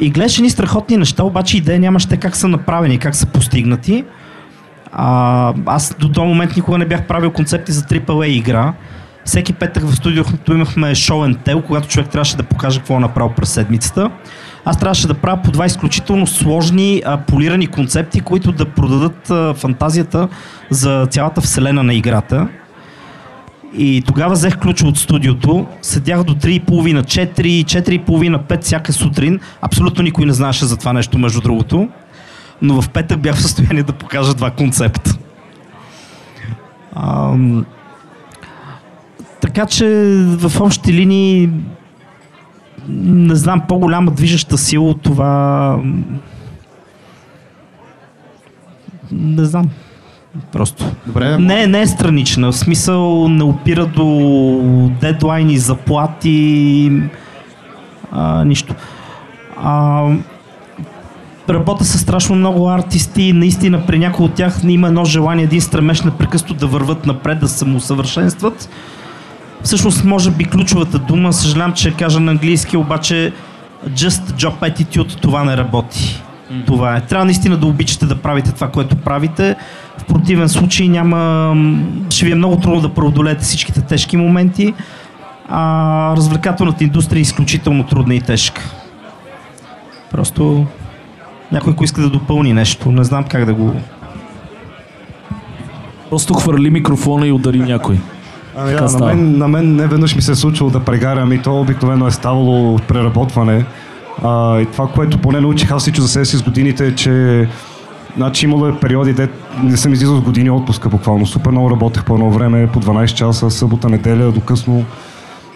И 0.00 0.10
гледаш 0.10 0.38
едни 0.38 0.50
страхотни 0.50 0.96
неща, 0.96 1.24
обаче 1.24 1.56
идея 1.56 1.80
нямаш 1.80 2.06
те 2.06 2.16
как 2.16 2.36
са 2.36 2.48
направени, 2.48 2.98
как 2.98 3.14
са 3.14 3.26
постигнати. 3.26 4.04
А, 4.92 5.54
аз 5.66 5.96
до 5.98 6.08
този 6.08 6.26
момент 6.26 6.56
никога 6.56 6.78
не 6.78 6.86
бях 6.86 7.06
правил 7.06 7.30
концепти 7.30 7.72
за 7.72 7.82
AAA 7.82 8.26
игра. 8.26 8.72
Всеки 9.24 9.52
петък 9.52 9.84
в 9.84 9.96
студиото 9.96 10.52
имахме 10.52 10.94
show 10.94 11.34
and 11.34 11.62
когато 11.62 11.88
човек 11.88 12.08
трябваше 12.08 12.36
да 12.36 12.42
покаже 12.42 12.78
какво 12.78 12.96
е 12.96 13.00
направил 13.00 13.32
през 13.36 13.48
седмицата. 13.48 14.10
Аз 14.64 14.78
трябваше 14.78 15.06
да 15.06 15.14
правя 15.14 15.42
по 15.42 15.50
два 15.50 15.66
изключително 15.66 16.26
сложни, 16.26 17.02
а, 17.06 17.16
полирани 17.16 17.66
концепти, 17.66 18.20
които 18.20 18.52
да 18.52 18.64
продадат 18.64 19.30
а, 19.30 19.54
фантазията 19.54 20.28
за 20.70 21.06
цялата 21.10 21.40
вселена 21.40 21.82
на 21.82 21.94
играта. 21.94 22.48
И 23.76 24.02
тогава 24.06 24.32
взех 24.34 24.58
ключа 24.58 24.86
от 24.86 24.98
студиото, 24.98 25.66
седях 25.82 26.24
до 26.24 26.34
3.30, 26.34 27.02
4, 27.02 27.64
4.30, 27.64 28.38
5 28.38 28.62
всяка 28.62 28.92
сутрин. 28.92 29.40
Абсолютно 29.60 30.02
никой 30.02 30.26
не 30.26 30.32
знаеше 30.32 30.64
за 30.64 30.76
това 30.76 30.92
нещо, 30.92 31.18
между 31.18 31.40
другото. 31.40 31.88
Но 32.62 32.82
в 32.82 32.90
петък 32.90 33.20
бях 33.20 33.34
в 33.34 33.42
състояние 33.42 33.82
да 33.82 33.92
покажа 33.92 34.34
два 34.34 34.50
концепта. 34.50 35.18
Ам... 36.96 37.66
Така 39.40 39.66
че 39.66 39.86
в 40.24 40.60
общи 40.60 40.92
линии 40.92 41.50
не 42.88 43.34
знам, 43.34 43.62
по-голяма 43.68 44.10
движеща 44.10 44.58
сила 44.58 44.88
от 44.88 45.02
това 45.02 45.78
не 49.12 49.44
знам. 49.44 49.68
Просто. 50.52 50.84
Добре, 51.06 51.38
Не, 51.38 51.66
не 51.66 51.80
е 51.80 51.86
странична. 51.86 52.52
В 52.52 52.56
смисъл 52.56 53.28
не 53.28 53.44
опира 53.44 53.86
до 53.86 54.90
дедлайни, 55.00 55.58
заплати, 55.58 56.92
а, 58.12 58.44
нищо. 58.44 58.74
А, 59.62 60.08
работя 61.48 61.84
с 61.84 61.98
страшно 61.98 62.36
много 62.36 62.68
артисти 62.68 63.22
и 63.22 63.32
наистина 63.32 63.86
при 63.86 63.98
някои 63.98 64.26
от 64.26 64.34
тях 64.34 64.60
има 64.64 64.88
едно 64.88 65.04
желание, 65.04 65.44
един 65.44 65.60
стремеж 65.60 66.02
непрекъснато 66.02 66.54
да 66.54 66.66
върват 66.66 67.06
напред, 67.06 67.40
да 67.40 67.48
се 67.48 67.58
самоусъвършенстват. 67.58 68.68
Всъщност, 69.64 70.04
може 70.04 70.30
би 70.30 70.44
ключовата 70.44 70.98
дума, 70.98 71.32
съжалявам, 71.32 71.72
че 71.72 71.88
я 71.88 71.94
кажа 71.94 72.20
на 72.20 72.30
английски, 72.30 72.76
обаче 72.76 73.32
just 73.88 74.22
job 74.22 74.72
attitude 74.72 75.20
това 75.20 75.44
не 75.44 75.56
работи. 75.56 76.22
Това 76.66 76.96
е. 76.96 77.00
Трябва 77.00 77.24
наистина 77.24 77.56
да 77.56 77.66
обичате 77.66 78.06
да 78.06 78.16
правите 78.16 78.52
това, 78.52 78.68
което 78.68 78.96
правите. 78.96 79.56
В 79.98 80.04
противен 80.04 80.48
случай 80.48 80.88
няма... 80.88 81.54
Ще 82.10 82.26
ви 82.26 82.32
е 82.32 82.34
много 82.34 82.56
трудно 82.56 82.80
да 82.80 82.88
преодолеете 82.88 83.44
всичките 83.44 83.80
тежки 83.80 84.16
моменти. 84.16 84.74
А 85.48 86.16
развлекателната 86.16 86.84
индустрия 86.84 87.18
е 87.18 87.22
изключително 87.22 87.86
трудна 87.86 88.14
и 88.14 88.20
тежка. 88.20 88.62
Просто 90.10 90.66
някой, 91.52 91.72
ако 91.72 91.84
иска 91.84 92.02
да 92.02 92.10
допълни 92.10 92.52
нещо, 92.52 92.92
не 92.92 93.04
знам 93.04 93.24
как 93.24 93.44
да 93.44 93.54
го... 93.54 93.74
Просто 96.10 96.34
хвърли 96.34 96.70
микрофона 96.70 97.26
и 97.26 97.32
удари 97.32 97.58
някой. 97.58 97.98
Ами 98.56 98.72
да, 98.72 98.98
на 98.98 99.06
мен, 99.06 99.38
на 99.38 99.48
мен 99.48 99.76
не 99.76 99.86
веднъж 99.86 100.16
ми 100.16 100.22
се 100.22 100.32
е 100.32 100.34
случило 100.34 100.70
да 100.70 100.80
прегарям 100.80 101.32
и 101.32 101.42
то 101.42 101.60
обикновено 101.60 102.06
е 102.06 102.10
ставало 102.10 102.74
от 102.74 102.82
преработване. 102.82 103.64
А, 104.22 104.60
и 104.60 104.66
това, 104.66 104.88
което 104.88 105.18
поне 105.18 105.40
научих 105.40 105.70
аз 105.70 105.88
лично 105.88 106.02
за 106.02 106.08
себе 106.08 106.24
си 106.24 106.36
с 106.36 106.42
годините 106.42 106.86
е, 106.86 106.94
че 106.94 107.48
Значи 108.16 108.46
имало 108.46 108.66
е 108.66 108.78
периоди, 108.80 109.12
де 109.12 109.28
не 109.62 109.76
съм 109.76 109.92
излизал 109.92 110.16
с 110.16 110.20
години 110.20 110.50
отпуска 110.50 110.88
буквално. 110.88 111.26
Супер 111.26 111.50
много 111.50 111.70
работех 111.70 112.04
по 112.04 112.14
едно 112.14 112.30
време, 112.30 112.66
по 112.66 112.80
12 112.80 113.06
часа, 113.06 113.50
събота, 113.50 113.88
неделя, 113.88 114.32
до 114.32 114.40
късно. 114.40 114.84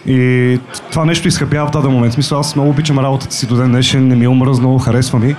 И 0.06 0.60
това 0.90 1.04
нещо 1.04 1.28
изхъбява 1.28 1.68
в 1.68 1.70
даден 1.70 1.90
момент. 1.90 2.12
В 2.12 2.14
смисъл, 2.14 2.38
аз 2.38 2.56
много 2.56 2.70
обичам 2.70 2.98
работата 2.98 3.34
си 3.34 3.46
до 3.46 3.56
ден 3.56 3.70
днешен, 3.70 4.08
не 4.08 4.16
ми 4.16 4.24
е 4.24 4.28
омръзнало, 4.28 4.78
харесва 4.78 5.18
ми. 5.18 5.36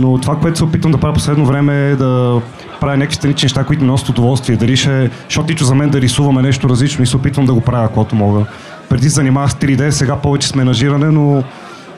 Но 0.00 0.18
това, 0.18 0.36
което 0.36 0.58
се 0.58 0.64
опитвам 0.64 0.92
да 0.92 0.98
правя 0.98 1.14
последно 1.14 1.46
време 1.46 1.90
е 1.90 1.96
да 1.96 2.40
правя 2.84 2.96
някакви 2.96 3.16
странични 3.16 3.44
неща, 3.46 3.64
които 3.64 3.82
ми 3.82 3.86
носят 3.86 4.08
удоволствие. 4.08 4.56
Дали 4.56 4.76
ще, 4.76 5.10
защото 5.28 5.52
лично 5.52 5.66
за 5.66 5.74
мен 5.74 5.90
да 5.90 6.00
рисуваме 6.00 6.42
нещо 6.42 6.68
различно 6.68 7.04
и 7.04 7.06
се 7.06 7.16
опитвам 7.16 7.46
да 7.46 7.54
го 7.54 7.60
правя, 7.60 7.88
когато 7.88 8.16
мога. 8.16 8.44
Преди 8.88 9.08
занимавах 9.08 9.50
с 9.50 9.54
3D, 9.54 9.90
сега 9.90 10.16
повече 10.16 10.48
с 10.48 10.54
менажиране, 10.54 11.06
но 11.06 11.44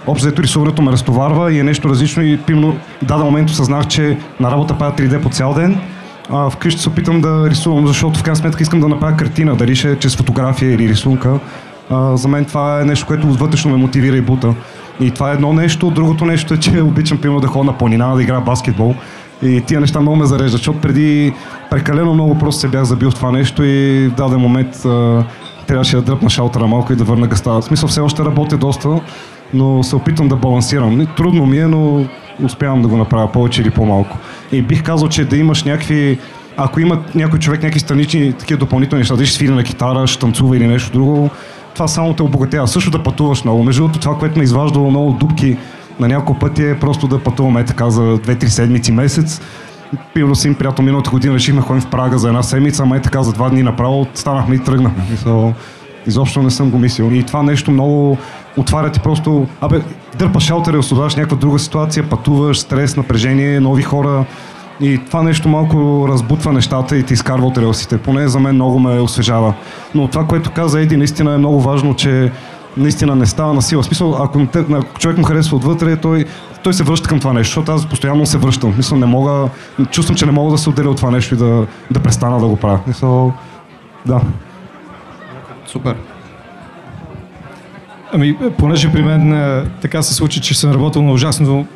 общо 0.06 0.42
рисуването 0.42 0.82
ме 0.82 0.92
разтоварва 0.92 1.52
и 1.52 1.58
е 1.58 1.62
нещо 1.62 1.88
различно 1.88 2.22
и 2.22 2.38
пимно 2.38 2.76
даден 3.02 3.24
момент 3.24 3.50
осъзнах, 3.50 3.86
че 3.86 4.18
на 4.40 4.50
работа 4.50 4.78
правя 4.78 4.92
3D 4.96 5.22
по 5.22 5.30
цял 5.30 5.54
ден, 5.54 5.80
а 6.30 6.50
вкъщи 6.50 6.82
се 6.82 6.88
опитам 6.88 7.20
да 7.20 7.50
рисувам, 7.50 7.86
защото 7.86 8.18
в 8.18 8.22
крайна 8.22 8.36
сметка 8.36 8.62
искам 8.62 8.80
да 8.80 8.88
направя 8.88 9.16
картина, 9.16 9.56
дали 9.56 9.76
ще 9.76 9.92
е 9.92 9.96
чрез 9.96 10.16
фотография 10.16 10.72
или 10.72 10.88
рисунка. 10.88 11.38
А, 11.90 12.16
за 12.16 12.28
мен 12.28 12.44
това 12.44 12.80
е 12.80 12.84
нещо, 12.84 13.06
което 13.06 13.26
вътрешно 13.26 13.70
ме 13.70 13.76
мотивира 13.76 14.16
и 14.16 14.20
бута. 14.20 14.54
И 15.00 15.10
това 15.10 15.30
е 15.30 15.34
едно 15.34 15.52
нещо. 15.52 15.90
Другото 15.90 16.24
нещо 16.24 16.54
е, 16.54 16.56
че 16.56 16.82
обичам 16.82 17.18
примерно 17.18 17.40
да 17.40 17.46
ходя 17.46 17.64
на 17.64 17.78
планина, 17.78 18.14
да 18.14 18.22
играя 18.22 18.40
баскетбол. 18.40 18.94
И 19.42 19.60
тия 19.60 19.80
неща 19.80 20.00
много 20.00 20.16
ме 20.16 20.26
зареждат, 20.26 20.50
защото 20.50 20.80
преди 20.80 21.32
прекалено 21.70 22.14
много 22.14 22.38
просто 22.38 22.60
се 22.60 22.68
бях 22.68 22.84
забил 22.84 23.10
в 23.10 23.14
това 23.14 23.32
нещо 23.32 23.64
и 23.64 24.08
в 24.08 24.16
даден 24.16 24.40
момент 24.40 24.84
а, 24.84 25.24
трябваше 25.66 25.96
да 25.96 26.02
дръпна 26.02 26.30
шалтера 26.30 26.66
малко 26.66 26.92
и 26.92 26.96
да 26.96 27.04
върна 27.04 27.26
гъста. 27.26 27.50
В 27.50 27.62
смисъл 27.62 27.88
все 27.88 28.00
още 28.00 28.24
работя 28.24 28.56
доста, 28.56 29.00
но 29.54 29.82
се 29.82 29.96
опитвам 29.96 30.28
да 30.28 30.36
балансирам. 30.36 31.06
Трудно 31.16 31.46
ми 31.46 31.58
е, 31.58 31.66
но 31.66 32.04
успявам 32.42 32.82
да 32.82 32.88
го 32.88 32.96
направя 32.96 33.32
повече 33.32 33.62
или 33.62 33.70
по-малко. 33.70 34.18
И 34.52 34.62
бих 34.62 34.82
казал, 34.82 35.08
че 35.08 35.24
да 35.24 35.36
имаш 35.36 35.64
някакви 35.64 36.18
ако 36.56 36.80
има 36.80 37.02
някой 37.14 37.38
човек 37.38 37.62
някакви 37.62 37.80
странични 37.80 38.32
такива 38.32 38.58
допълнителни 38.58 39.00
неща, 39.00 39.16
да 39.16 39.26
ще 39.26 39.36
свири 39.36 39.52
на 39.52 39.64
китара, 39.64 40.06
ще 40.06 40.20
танцува 40.20 40.56
или 40.56 40.66
нещо 40.66 40.92
друго, 40.92 41.30
това 41.74 41.88
само 41.88 42.14
те 42.14 42.22
обогатява. 42.22 42.68
Също 42.68 42.90
да 42.90 43.02
пътуваш 43.02 43.44
много. 43.44 43.62
Между 43.62 43.82
другото, 43.82 44.00
това, 44.00 44.18
което 44.18 44.38
ме 44.38 44.44
изваждало 44.44 44.90
много 44.90 45.12
дупки 45.12 45.56
на 46.00 46.08
няколко 46.08 46.38
пъти 46.38 46.68
е 46.68 46.78
просто 46.78 47.08
да 47.08 47.22
пътуваме 47.22 47.64
така 47.64 47.90
за 47.90 48.00
2-3 48.00 48.46
седмици, 48.46 48.92
месец. 48.92 49.40
Примерно 50.14 50.34
си 50.34 50.54
приятел 50.54 50.84
миналата 50.84 51.10
година 51.10 51.34
решихме 51.34 51.60
ходим 51.60 51.82
в 51.82 51.86
Прага 51.86 52.18
за 52.18 52.28
една 52.28 52.42
седмица, 52.42 52.82
ама 52.82 52.96
е 52.96 53.02
така 53.02 53.22
за 53.22 53.32
два 53.32 53.50
дни 53.50 53.62
направо 53.62 54.06
станахме 54.14 54.54
и 54.54 54.58
тръгнахме. 54.58 55.04
So, 55.16 55.54
изобщо 56.06 56.42
не 56.42 56.50
съм 56.50 56.70
го 56.70 56.78
мислил. 56.78 57.10
И 57.12 57.22
това 57.22 57.42
нещо 57.42 57.70
много 57.70 58.18
отваря 58.56 58.90
ти 58.92 59.00
просто... 59.00 59.46
Абе, 59.60 59.80
дърпаш 60.18 60.42
шалтера, 60.42 60.78
освобождаваш 60.78 61.16
някаква 61.16 61.36
друга 61.36 61.58
ситуация, 61.58 62.08
пътуваш, 62.08 62.58
стрес, 62.58 62.96
напрежение, 62.96 63.60
нови 63.60 63.82
хора. 63.82 64.24
И 64.80 65.00
това 65.06 65.22
нещо 65.22 65.48
малко 65.48 66.06
разбутва 66.08 66.52
нещата 66.52 66.96
и 66.96 67.02
ти 67.02 67.14
изкарва 67.14 67.46
от 67.46 67.58
релсите. 67.58 67.98
Поне 67.98 68.28
за 68.28 68.40
мен 68.40 68.54
много 68.54 68.78
ме 68.78 69.00
освежава. 69.00 69.54
Но 69.94 70.08
това, 70.08 70.24
което 70.24 70.50
каза 70.50 70.80
Еди, 70.80 70.96
наистина 70.96 71.34
е 71.34 71.38
много 71.38 71.60
важно, 71.60 71.94
че 71.94 72.32
наистина 72.76 73.14
не 73.14 73.26
става 73.26 73.54
на 73.54 73.62
сила. 73.62 73.84
Смисъл, 73.84 74.14
ако, 74.22 74.46
ако 74.72 74.98
човек 74.98 75.18
му 75.18 75.24
харесва 75.24 75.56
отвътре, 75.56 75.96
той, 75.96 76.24
той 76.62 76.74
се 76.74 76.82
връща 76.82 77.08
към 77.08 77.20
това 77.20 77.32
нещо, 77.32 77.48
защото 77.48 77.72
аз 77.72 77.86
постоянно 77.86 78.26
се 78.26 78.38
връщам. 78.38 78.74
Мисля, 78.76 78.96
не 78.96 79.06
мога, 79.06 79.48
чувствам, 79.90 80.16
че 80.16 80.26
не 80.26 80.32
мога 80.32 80.52
да 80.52 80.58
се 80.58 80.70
отделя 80.70 80.90
от 80.90 80.96
това 80.96 81.10
нещо 81.10 81.34
и 81.34 81.38
да, 81.38 81.66
да 81.90 82.00
престана 82.00 82.40
да 82.40 82.46
го 82.46 82.56
правя. 82.56 82.80
Мисъл, 82.86 83.32
да. 84.06 84.20
Супер. 85.66 85.94
Ами, 88.12 88.36
понеже 88.58 88.92
при 88.92 89.02
мен 89.02 89.32
а, 89.32 89.64
така 89.82 90.02
се 90.02 90.14
случи, 90.14 90.40
че 90.40 90.58
съм 90.58 90.72
работил 90.72 91.02
на 91.02 91.12
ужасно 91.12 91.66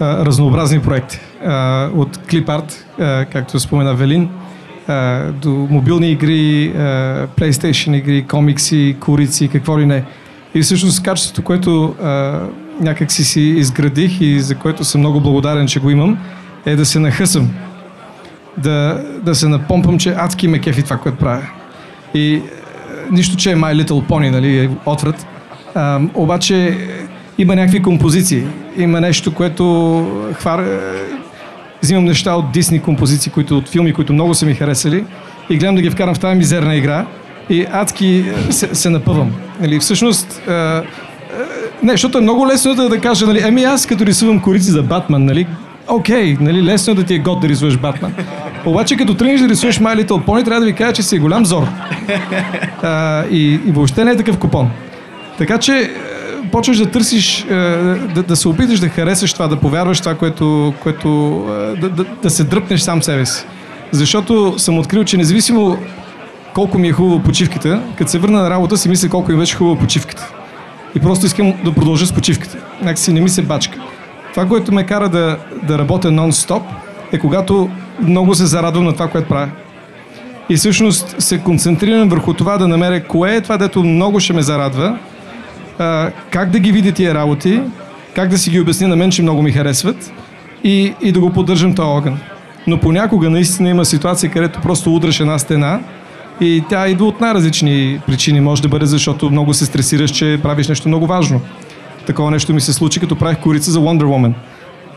а, 0.00 0.26
разнообразни 0.26 0.80
проекти. 0.80 1.20
А, 1.46 1.88
от 1.94 2.18
клипарт, 2.30 2.86
както 3.32 3.60
спомена 3.60 3.94
Велин, 3.94 4.28
до 5.32 5.50
мобилни 5.70 6.10
игри, 6.10 6.72
а, 6.76 6.80
PlayStation 7.38 7.96
игри, 7.96 8.22
комикси, 8.22 8.96
курици, 9.00 9.48
какво 9.48 9.80
ли 9.80 9.86
не. 9.86 10.04
И 10.54 10.62
всъщност 10.62 11.02
качеството, 11.02 11.42
което 11.42 11.94
някак 12.80 13.12
си 13.12 13.24
си 13.24 13.40
изградих 13.40 14.20
и 14.20 14.40
за 14.40 14.54
което 14.54 14.84
съм 14.84 15.00
много 15.00 15.20
благодарен, 15.20 15.66
че 15.66 15.80
го 15.80 15.90
имам, 15.90 16.18
е 16.66 16.76
да 16.76 16.86
се 16.86 16.98
нахъсам. 16.98 17.50
Да, 18.58 19.04
да 19.22 19.34
се 19.34 19.48
напомпам, 19.48 19.98
че 19.98 20.14
адски 20.16 20.48
ме 20.48 20.58
кефи 20.58 20.82
това, 20.82 20.96
което 20.96 21.18
правя. 21.18 21.42
И 22.14 22.42
нищо, 23.10 23.36
че 23.36 23.50
е 23.50 23.56
My 23.56 23.82
Little 23.82 24.08
Pony, 24.08 24.30
нали, 24.30 24.58
е 24.58 24.70
отврат. 24.86 25.26
А, 25.74 26.00
обаче 26.14 26.78
има 27.38 27.56
някакви 27.56 27.82
композиции. 27.82 28.42
Има 28.76 29.00
нещо, 29.00 29.34
което 29.34 29.64
хвар... 30.34 30.64
взимам 31.84 32.04
неща 32.04 32.34
от 32.34 32.52
Дисни 32.52 32.80
композиции, 32.80 33.32
които, 33.32 33.58
от 33.58 33.68
филми, 33.68 33.92
които 33.92 34.12
много 34.12 34.34
са 34.34 34.46
ми 34.46 34.54
харесали 34.54 35.04
и 35.50 35.56
гледам 35.56 35.74
да 35.74 35.82
ги 35.82 35.90
вкарам 35.90 36.14
в 36.14 36.18
тази 36.18 36.38
мизерна 36.38 36.76
игра 36.76 37.06
и 37.50 37.66
адски 37.72 38.24
се, 38.50 38.74
се 38.74 38.90
напъвам. 38.90 39.32
Нали, 39.60 39.78
всъщност, 39.78 40.42
а, 40.48 40.52
а, 40.52 40.82
не, 41.82 41.92
защото 41.92 42.18
е 42.18 42.20
много 42.20 42.46
лесно 42.46 42.74
да, 42.74 42.88
да 42.88 43.00
кажа, 43.00 43.26
нали, 43.26 43.42
ами 43.44 43.64
аз 43.64 43.86
като 43.86 44.06
рисувам 44.06 44.40
корици 44.40 44.70
за 44.70 44.82
Батман, 44.82 45.24
нали, 45.24 45.46
окей, 45.88 46.36
okay, 46.36 46.40
нали, 46.40 46.62
лесно 46.62 46.92
е 46.92 46.96
да 46.96 47.04
ти 47.04 47.14
е 47.14 47.18
год 47.18 47.40
да 47.40 47.48
рисуваш 47.48 47.76
Батман. 47.76 48.14
Обаче 48.64 48.96
като 48.96 49.14
тръгнеш 49.14 49.40
да 49.40 49.48
рисуваш 49.48 49.80
My 49.80 50.04
Little 50.04 50.24
Pony, 50.24 50.44
трябва 50.44 50.60
да 50.60 50.66
ви 50.66 50.72
кажа, 50.72 50.92
че 50.92 51.02
си 51.02 51.18
голям 51.18 51.46
зор. 51.46 51.66
А, 52.82 53.24
и, 53.30 53.60
и 53.66 53.72
въобще 53.72 54.04
не 54.04 54.10
е 54.10 54.16
такъв 54.16 54.38
купон. 54.38 54.70
Така 55.38 55.58
че 55.58 55.78
е, 55.78 55.90
почваш 56.54 56.78
да 56.78 56.90
търсиш, 56.90 57.44
е, 57.44 57.54
да, 58.14 58.22
да 58.22 58.36
се 58.36 58.48
опиташ 58.48 58.80
да 58.80 58.88
харесаш 58.88 59.32
това, 59.32 59.48
да 59.48 59.56
повярваш 59.56 60.00
това, 60.00 60.14
което, 60.14 60.74
което 60.82 61.08
е, 61.50 61.80
да, 61.80 61.88
да, 61.88 62.04
да 62.22 62.30
се 62.30 62.44
дръпнеш 62.44 62.80
сам 62.80 63.02
себе 63.02 63.26
си. 63.26 63.44
Защото 63.92 64.54
съм 64.58 64.78
открил, 64.78 65.04
че 65.04 65.16
независимо 65.16 65.78
колко 66.54 66.78
ми 66.78 66.88
е 66.88 66.92
хубава 66.92 67.22
почивката, 67.22 67.82
като 67.98 68.10
се 68.10 68.18
върна 68.18 68.42
на 68.42 68.50
работа 68.50 68.76
си 68.76 68.88
мисля 68.88 69.08
колко 69.08 69.32
ми 69.32 69.38
беше 69.38 69.56
хубава 69.56 69.78
почивката. 69.78 70.30
И 70.94 71.00
просто 71.00 71.26
искам 71.26 71.54
да 71.64 71.72
продължа 71.72 72.06
с 72.06 72.12
почивката. 72.12 72.56
Някакси 72.82 73.12
не 73.12 73.20
ми 73.20 73.28
се 73.28 73.42
бачка. 73.42 73.78
Това, 74.30 74.48
което 74.48 74.72
ме 74.72 74.86
кара 74.86 75.08
да, 75.08 75.38
да 75.62 75.78
работя 75.78 76.08
нон-стоп, 76.08 76.62
е 77.12 77.18
когато 77.18 77.70
много 78.02 78.34
се 78.34 78.46
зарадвам 78.46 78.84
на 78.84 78.92
това, 78.92 79.08
което 79.08 79.28
правя. 79.28 79.50
И 80.48 80.56
всъщност 80.56 81.22
се 81.22 81.38
концентрирам 81.38 82.08
върху 82.08 82.32
това 82.32 82.58
да 82.58 82.68
намеря 82.68 83.04
кое 83.04 83.34
е 83.36 83.40
това, 83.40 83.56
дето 83.56 83.84
много 83.84 84.20
ще 84.20 84.32
ме 84.32 84.42
зарадва, 84.42 84.98
а, 85.78 86.10
как 86.30 86.50
да 86.50 86.58
ги 86.58 86.72
видя 86.72 86.92
тия 86.92 87.14
работи, 87.14 87.60
как 88.14 88.28
да 88.28 88.38
си 88.38 88.50
ги 88.50 88.60
обясня 88.60 88.88
на 88.88 88.96
мен, 88.96 89.10
че 89.10 89.22
много 89.22 89.42
ми 89.42 89.52
харесват 89.52 90.12
и, 90.64 90.94
и 91.02 91.12
да 91.12 91.20
го 91.20 91.32
поддържам 91.32 91.74
този 91.74 91.86
огън. 91.86 92.18
Но 92.66 92.80
понякога 92.80 93.30
наистина 93.30 93.68
има 93.68 93.84
ситуация, 93.84 94.30
където 94.30 94.60
просто 94.60 94.94
удраш 94.94 95.20
една 95.20 95.38
стена 95.38 95.80
и 96.40 96.64
тя 96.68 96.88
идва 96.88 97.06
от 97.06 97.20
най-различни 97.20 98.00
причини. 98.06 98.40
Може 98.40 98.62
да 98.62 98.68
бъде 98.68 98.86
защото 98.86 99.30
много 99.30 99.54
се 99.54 99.66
стресираш, 99.66 100.10
че 100.10 100.40
правиш 100.42 100.68
нещо 100.68 100.88
много 100.88 101.06
важно. 101.06 101.40
Такова 102.06 102.30
нещо 102.30 102.54
ми 102.54 102.60
се 102.60 102.72
случи, 102.72 103.00
като 103.00 103.16
правих 103.16 103.38
корица 103.38 103.70
за 103.70 103.78
Wonder 103.80 104.04
Woman. 104.04 104.32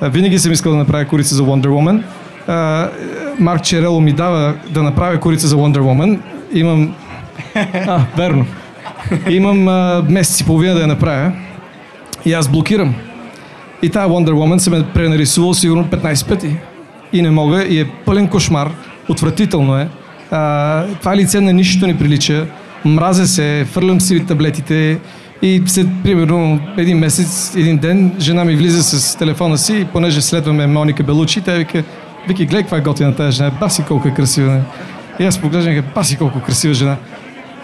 Винаги 0.01 0.39
съм 0.39 0.51
искал 0.51 0.71
да 0.71 0.77
направя 0.77 1.05
корица 1.05 1.35
за 1.35 1.43
Wonder 1.43 1.67
Woman. 1.67 2.03
Марк 3.39 3.63
Черело 3.63 4.01
ми 4.01 4.13
дава 4.13 4.53
да 4.69 4.83
направя 4.83 5.19
корица 5.19 5.47
за 5.47 5.55
Wonder 5.55 5.79
Woman. 5.79 6.19
Имам... 6.53 6.95
А, 7.73 8.01
верно. 8.17 8.45
Имам 9.29 9.67
а, 9.67 10.05
месец 10.09 10.39
и 10.39 10.45
половина 10.45 10.73
да 10.73 10.81
я 10.81 10.87
направя. 10.87 11.31
И 12.25 12.33
аз 12.33 12.47
блокирам. 12.47 12.95
И 13.81 13.89
тая 13.89 14.07
Wonder 14.07 14.31
Woman 14.31 14.57
се 14.57 14.69
ме 14.69 14.83
пренарисувал 14.93 15.53
сигурно 15.53 15.85
15 15.85 16.27
пъти. 16.27 16.55
И 17.13 17.21
не 17.21 17.31
мога. 17.31 17.63
И 17.63 17.79
е 17.79 17.89
пълен 18.05 18.27
кошмар. 18.27 18.71
Отвратително 19.09 19.77
е. 19.77 19.87
А, 20.31 20.85
това 20.99 21.15
лице 21.15 21.41
на 21.41 21.53
нищо 21.53 21.87
не 21.87 21.97
прилича. 21.97 22.45
Мразя 22.85 23.27
се, 23.27 23.65
фърлям 23.71 24.01
си 24.01 24.25
таблетите. 24.25 24.99
И 25.41 25.63
след, 25.65 25.87
примерно, 26.03 26.59
един 26.77 26.97
месец, 26.97 27.55
един 27.55 27.77
ден, 27.77 28.11
жена 28.19 28.45
ми 28.45 28.55
влиза 28.55 28.83
с 28.83 29.17
телефона 29.17 29.57
си 29.57 29.77
и 29.77 29.85
понеже 29.85 30.21
следваме 30.21 30.67
Моника 30.67 31.03
Белучи, 31.03 31.41
тя 31.41 31.53
вика, 31.53 31.83
Вики, 32.27 32.45
гледай 32.45 32.61
каква 32.61 32.77
е 32.77 32.81
готина 32.81 33.15
тази 33.15 33.37
жена, 33.37 33.51
баси 33.59 33.83
колко 33.83 34.07
е 34.07 34.13
красива. 34.13 34.61
И 35.19 35.25
аз 35.25 35.41
поглеждам 35.41 35.83
баси 35.95 36.17
колко 36.17 36.41
красива 36.41 36.73
жена. 36.73 36.95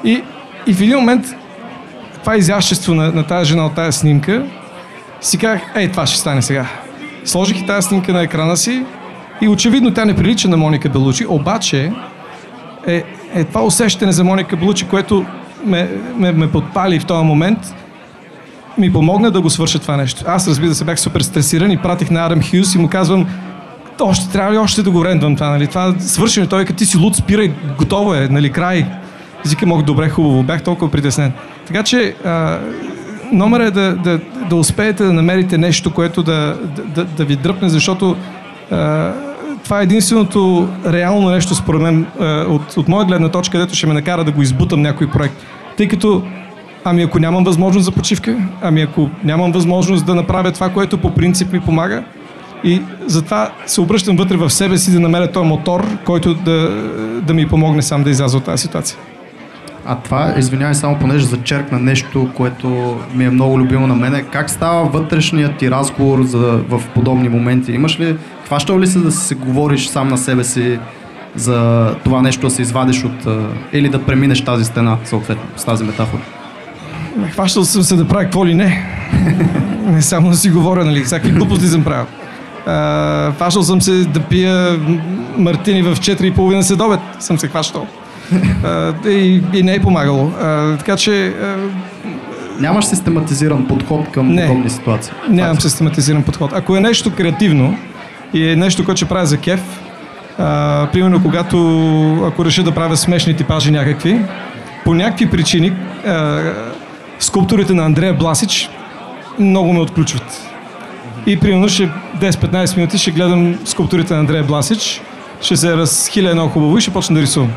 И, 0.03 0.23
и 0.67 0.73
в 0.73 0.81
един 0.81 0.97
момент 0.97 1.25
това 2.19 2.37
изящество 2.37 2.95
на, 2.95 3.11
на 3.11 3.23
тази 3.23 3.49
жена 3.49 3.65
от 3.65 3.75
тази 3.75 3.97
снимка, 3.97 4.45
си 5.21 5.37
казах, 5.37 5.61
ей, 5.75 5.91
това 5.91 6.05
ще 6.05 6.17
стане 6.17 6.41
сега. 6.41 6.65
Сложих 7.25 7.59
и 7.59 7.65
тази 7.65 7.87
снимка 7.87 8.13
на 8.13 8.21
екрана 8.21 8.57
си 8.57 8.83
и 9.41 9.47
очевидно 9.47 9.93
тя 9.93 10.05
не 10.05 10.15
прилича 10.15 10.47
на 10.47 10.57
Моника 10.57 10.89
Белучи, 10.89 11.25
обаче 11.29 11.91
е, 12.87 13.03
е 13.33 13.43
това 13.43 13.61
усещане 13.61 14.11
за 14.11 14.23
Моника 14.23 14.55
Белучи, 14.55 14.87
което 14.87 15.25
ме, 15.65 15.89
ме, 16.15 16.31
ме 16.31 16.51
подпали 16.51 16.99
в 16.99 17.05
този 17.05 17.25
момент, 17.25 17.75
ми 18.77 18.93
помогна 18.93 19.31
да 19.31 19.41
го 19.41 19.49
свърша 19.49 19.79
това 19.79 19.97
нещо. 19.97 20.23
Аз 20.27 20.47
разбира 20.47 20.75
се 20.75 20.85
бях 20.85 20.99
супер 20.99 21.21
стресиран 21.21 21.71
и 21.71 21.77
пратих 21.77 22.11
на 22.11 22.25
Адам 22.25 22.41
Хюс 22.41 22.75
и 22.75 22.77
му 22.77 22.89
казвам, 22.89 23.27
още 24.01 24.31
трябва 24.31 24.53
ли 24.53 24.57
още 24.57 24.83
да 24.83 24.91
го 24.91 25.05
рендвам 25.05 25.35
това, 25.35 25.49
нали? 25.49 25.67
Това 25.67 25.95
свършено, 25.99 26.47
той 26.47 26.65
като 26.65 26.77
ти 26.77 26.85
си 26.85 26.97
луд, 26.97 27.15
спирай, 27.15 27.51
готово 27.77 28.13
е, 28.13 28.27
нали, 28.27 28.51
край. 28.51 28.85
Зика 29.43 29.65
мога 29.65 29.83
добре, 29.83 30.09
хубаво, 30.09 30.43
бях 30.43 30.63
толкова 30.63 30.91
притеснен. 30.91 31.31
Така 31.67 31.83
че 31.83 32.15
а, 32.25 32.59
номер 33.31 33.59
е 33.59 33.71
да, 33.71 33.95
да, 33.95 34.19
да 34.49 34.55
успеете 34.55 35.03
да 35.03 35.13
намерите 35.13 35.57
нещо, 35.57 35.93
което 35.93 36.23
да, 36.23 36.57
да, 36.95 37.05
да 37.05 37.25
ви 37.25 37.35
дръпне, 37.35 37.69
защото 37.69 38.15
а, 38.71 39.11
това 39.63 39.79
е 39.79 39.83
единственото 39.83 40.69
реално 40.87 41.29
нещо, 41.29 41.55
според 41.55 41.81
мен, 41.81 42.05
от, 42.47 42.77
от 42.77 42.87
моя 42.87 43.05
гледна 43.05 43.29
точка, 43.29 43.51
където 43.51 43.75
ще 43.75 43.87
ме 43.87 43.93
накара 43.93 44.23
да 44.23 44.31
го 44.31 44.41
избутам 44.41 44.81
някой 44.81 45.09
проект. 45.09 45.35
Тъй 45.77 45.87
като 45.87 46.23
Ами 46.85 47.03
ако 47.03 47.19
нямам 47.19 47.43
възможност 47.43 47.85
за 47.85 47.91
почивка, 47.91 48.37
ами 48.61 48.81
ако 48.81 49.09
нямам 49.23 49.51
възможност 49.51 50.05
да 50.05 50.15
направя 50.15 50.51
това, 50.51 50.69
което 50.69 50.97
по 50.97 51.11
принцип 51.11 51.53
ми 51.53 51.59
помага, 51.59 52.03
и 52.63 52.81
затова 53.05 53.51
се 53.65 53.81
обръщам 53.81 54.15
вътре 54.15 54.37
в 54.37 54.49
себе 54.49 54.77
си 54.77 54.91
да 54.91 54.99
намеря 54.99 55.31
този 55.31 55.47
мотор, 55.47 55.85
който 56.05 56.33
да, 56.33 56.69
да 57.21 57.33
ми 57.33 57.47
помогне 57.47 57.81
сам 57.81 58.03
да 58.03 58.09
изляза 58.09 58.37
от 58.37 58.43
тази 58.43 58.61
ситуация. 58.61 58.97
А 59.85 59.95
това, 59.95 60.33
извинявай, 60.37 60.73
само 60.73 60.99
понеже 60.99 61.25
зачеркна 61.25 61.79
нещо, 61.79 62.29
което 62.35 62.97
ми 63.13 63.25
е 63.25 63.29
много 63.29 63.59
любимо 63.59 63.87
на 63.87 63.95
мене. 63.95 64.23
Как 64.23 64.49
става 64.49 64.83
вътрешният 64.83 65.57
ти 65.57 65.71
разговор 65.71 66.23
за, 66.23 66.59
в 66.69 66.81
подобни 66.93 67.29
моменти? 67.29 67.71
Имаш 67.71 67.99
ли, 67.99 68.17
хващал 68.45 68.79
ли 68.79 68.87
се 68.87 68.99
да 68.99 69.11
се 69.11 69.35
говориш 69.35 69.87
сам 69.87 70.07
на 70.07 70.17
себе 70.17 70.43
си 70.43 70.79
за 71.35 71.89
това 72.03 72.21
нещо 72.21 72.47
да 72.47 72.49
се 72.49 72.61
извадиш 72.61 73.03
от... 73.03 73.27
или 73.73 73.89
да 73.89 74.05
преминеш 74.05 74.41
тази 74.41 74.65
стена, 74.65 74.97
съответно, 75.03 75.43
с 75.55 75.65
тази 75.65 75.83
метафора? 75.83 76.21
Хващал 77.31 77.65
съм 77.65 77.83
се 77.83 77.95
да 77.95 78.07
правя 78.07 78.23
какво 78.23 78.45
ли 78.45 78.53
не. 78.53 78.85
не 79.85 80.01
само 80.01 80.29
да 80.29 80.37
си 80.37 80.49
говоря, 80.49 80.85
нали, 80.85 81.03
всякакви 81.03 81.31
глупости 81.31 81.67
съм 81.67 81.83
правил. 81.83 82.05
Хващал 83.35 83.63
съм 83.63 83.81
се 83.81 83.91
да 83.91 84.19
пия 84.19 84.79
мартини 85.37 85.81
в 85.81 85.95
4.30 85.95 86.61
следобед. 86.61 86.99
Съм 87.19 87.39
се 87.39 87.47
хващал. 87.47 87.87
И, 89.05 89.43
и 89.53 89.63
не 89.63 89.75
е 89.75 89.81
помагало. 89.81 90.31
Така 90.77 90.95
че... 90.97 91.33
Нямаш 92.59 92.85
систематизиран 92.85 93.67
подход 93.67 94.11
към 94.11 94.27
не, 94.27 94.47
подобни 94.47 94.69
ситуации? 94.69 95.13
Нямам 95.29 95.61
систематизиран 95.61 96.23
подход. 96.23 96.51
Ако 96.53 96.77
е 96.77 96.79
нещо 96.79 97.15
креативно 97.15 97.77
и 98.33 98.49
е 98.49 98.55
нещо, 98.55 98.85
което 98.85 98.97
ще 98.97 99.05
правя 99.05 99.25
за 99.25 99.37
кеф, 99.37 99.61
а, 100.37 100.87
примерно 100.91 101.21
когато, 101.21 101.57
ако 102.27 102.45
реша 102.45 102.63
да 102.63 102.71
правя 102.71 102.97
смешни 102.97 103.35
типажи 103.35 103.71
някакви, 103.71 104.19
по 104.83 104.93
някакви 104.93 105.29
причини 105.29 105.73
а, 106.07 106.41
скулптурите 107.19 107.73
на 107.73 107.85
Андрея 107.85 108.13
Бласич 108.13 108.69
много 109.39 109.73
ме 109.73 109.79
отключват. 109.79 110.41
И 111.25 111.39
примерно 111.39 111.69
ще 111.69 111.89
10-15 112.19 112.77
минути 112.77 112.97
ще 112.97 113.11
гледам 113.11 113.59
скулптурите 113.65 114.13
на 114.13 114.19
Андрея 114.19 114.43
Бласич, 114.43 115.01
ще 115.41 115.57
се 115.57 115.77
разхиля 115.77 116.29
едно 116.29 116.49
хубаво 116.49 116.77
и 116.77 116.81
ще 116.81 116.91
почна 116.91 117.15
да 117.15 117.21
рисувам. 117.21 117.51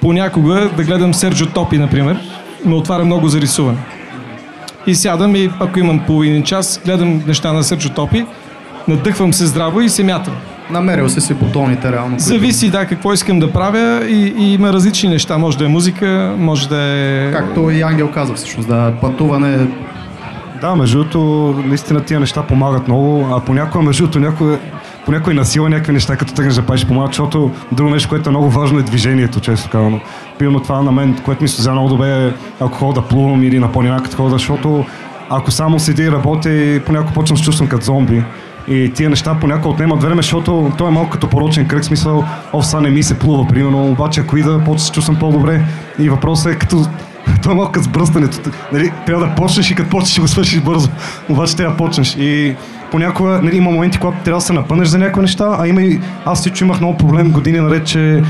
Понякога 0.00 0.70
да 0.76 0.84
гледам 0.84 1.14
Серджо 1.14 1.46
Топи, 1.46 1.78
например, 1.78 2.18
ме 2.64 2.74
отваря 2.74 3.04
много 3.04 3.28
за 3.28 3.40
рисуване. 3.40 3.78
И 4.86 4.94
сядам 4.94 5.36
и 5.36 5.50
ако 5.60 5.78
имам 5.78 6.00
половин 6.06 6.42
час, 6.42 6.80
гледам 6.84 7.22
неща 7.26 7.52
на 7.52 7.64
Серджо 7.64 7.90
Топи, 7.90 8.26
надъхвам 8.88 9.32
се 9.32 9.46
здраво 9.46 9.80
и 9.80 9.88
се 9.88 10.04
мятам. 10.04 10.34
Намерил 10.70 11.08
си 11.08 11.20
си 11.20 11.34
бутоните 11.34 11.92
реално. 11.92 12.18
Зависи, 12.18 12.70
да, 12.70 12.86
какво 12.86 13.12
искам 13.12 13.38
да 13.38 13.52
правя 13.52 14.06
и, 14.06 14.34
и 14.38 14.54
има 14.54 14.72
различни 14.72 15.08
неща. 15.08 15.38
Може 15.38 15.58
да 15.58 15.64
е 15.64 15.68
музика, 15.68 16.34
може 16.38 16.68
да 16.68 16.82
е... 16.82 17.32
Както 17.32 17.70
и 17.70 17.82
Ангел 17.82 18.10
каза 18.10 18.34
всъщност, 18.34 18.68
да, 18.68 18.92
пътуване, 19.00 19.66
да, 20.60 20.76
между 20.76 20.98
другото, 20.98 21.54
наистина 21.66 22.00
тия 22.00 22.20
неща 22.20 22.42
помагат 22.42 22.88
много, 22.88 23.26
а 23.32 23.40
понякога, 23.40 23.84
между 23.84 24.02
другото, 24.02 24.20
някой, 24.20 24.58
по 25.04 25.12
някой 25.12 25.34
насила 25.34 25.68
някакви 25.68 25.92
неща, 25.92 26.16
като 26.16 26.34
тръгнеш 26.34 26.54
да 26.54 26.62
правиш 26.62 26.86
помагат, 26.86 27.10
защото 27.10 27.50
друго 27.72 27.90
нещо, 27.90 28.08
което 28.08 28.28
е 28.28 28.30
много 28.30 28.50
важно 28.50 28.78
е 28.78 28.82
движението, 28.82 29.40
често 29.40 29.70
казано. 29.70 30.00
Примерно 30.38 30.60
това 30.60 30.82
на 30.82 30.92
мен, 30.92 31.18
което 31.24 31.42
ми 31.42 31.48
се 31.48 31.56
взе 31.56 31.70
много 31.70 31.88
добре 31.88 32.26
е 32.26 32.32
ако 32.60 32.78
ходя 32.78 33.00
да 33.00 33.08
плувам 33.08 33.42
или 33.42 33.58
на 33.58 33.72
планина 33.72 34.02
като 34.02 34.16
хода, 34.16 34.30
защото 34.30 34.84
ако 35.30 35.50
само 35.50 35.78
седи 35.78 36.02
и 36.02 36.10
работя 36.10 36.80
понякога 36.86 37.14
почвам 37.14 37.34
да 37.34 37.38
се 37.38 37.44
чувствам 37.44 37.68
като 37.68 37.84
зомби. 37.84 38.22
И 38.68 38.92
тия 38.94 39.10
неща 39.10 39.36
понякога 39.40 39.68
отнемат 39.68 40.02
време, 40.02 40.22
защото 40.22 40.72
той 40.78 40.88
е 40.88 40.90
малко 40.90 41.10
като 41.10 41.28
порочен 41.28 41.68
кръг, 41.68 41.84
смисъл, 41.84 42.24
о, 42.52 42.62
са 42.62 42.80
не 42.80 42.90
ми 42.90 43.02
се 43.02 43.18
плува, 43.18 43.46
примерно, 43.48 43.90
обаче 43.90 44.20
ако 44.20 44.36
и 44.36 44.42
да 44.42 44.58
почва 44.58 44.74
да 44.74 44.80
се 44.80 44.92
чувствам 44.92 45.18
по-добре. 45.18 45.64
И 45.98 46.08
въпросът 46.08 46.52
е 46.52 46.58
като 46.58 46.84
това 47.42 47.52
е 47.52 47.56
малко 47.56 47.72
като 47.72 47.84
сбръстването. 47.84 48.50
Нали, 48.72 48.92
трябва 49.06 49.26
да 49.26 49.34
почнеш 49.34 49.70
и 49.70 49.74
като 49.74 49.90
почнеш 49.90 50.10
ще 50.10 50.20
го 50.20 50.28
свършиш 50.28 50.60
бързо. 50.60 50.88
Обаче 51.28 51.56
трябва 51.56 51.72
да 51.72 51.84
почнеш. 51.84 52.16
И 52.16 52.56
понякога 52.90 53.40
нали, 53.42 53.56
има 53.56 53.70
моменти, 53.70 53.98
когато 53.98 54.18
трябва 54.24 54.38
да 54.38 54.46
се 54.46 54.52
напънеш 54.52 54.88
за 54.88 54.98
някои 54.98 55.22
неща, 55.22 55.56
а 55.58 55.66
има 55.66 55.82
и 55.82 56.00
аз 56.24 56.42
си 56.42 56.52
имах 56.60 56.80
много 56.80 56.96
проблем 56.96 57.30
години 57.30 57.60
наред, 57.60 57.86
че 57.86 58.22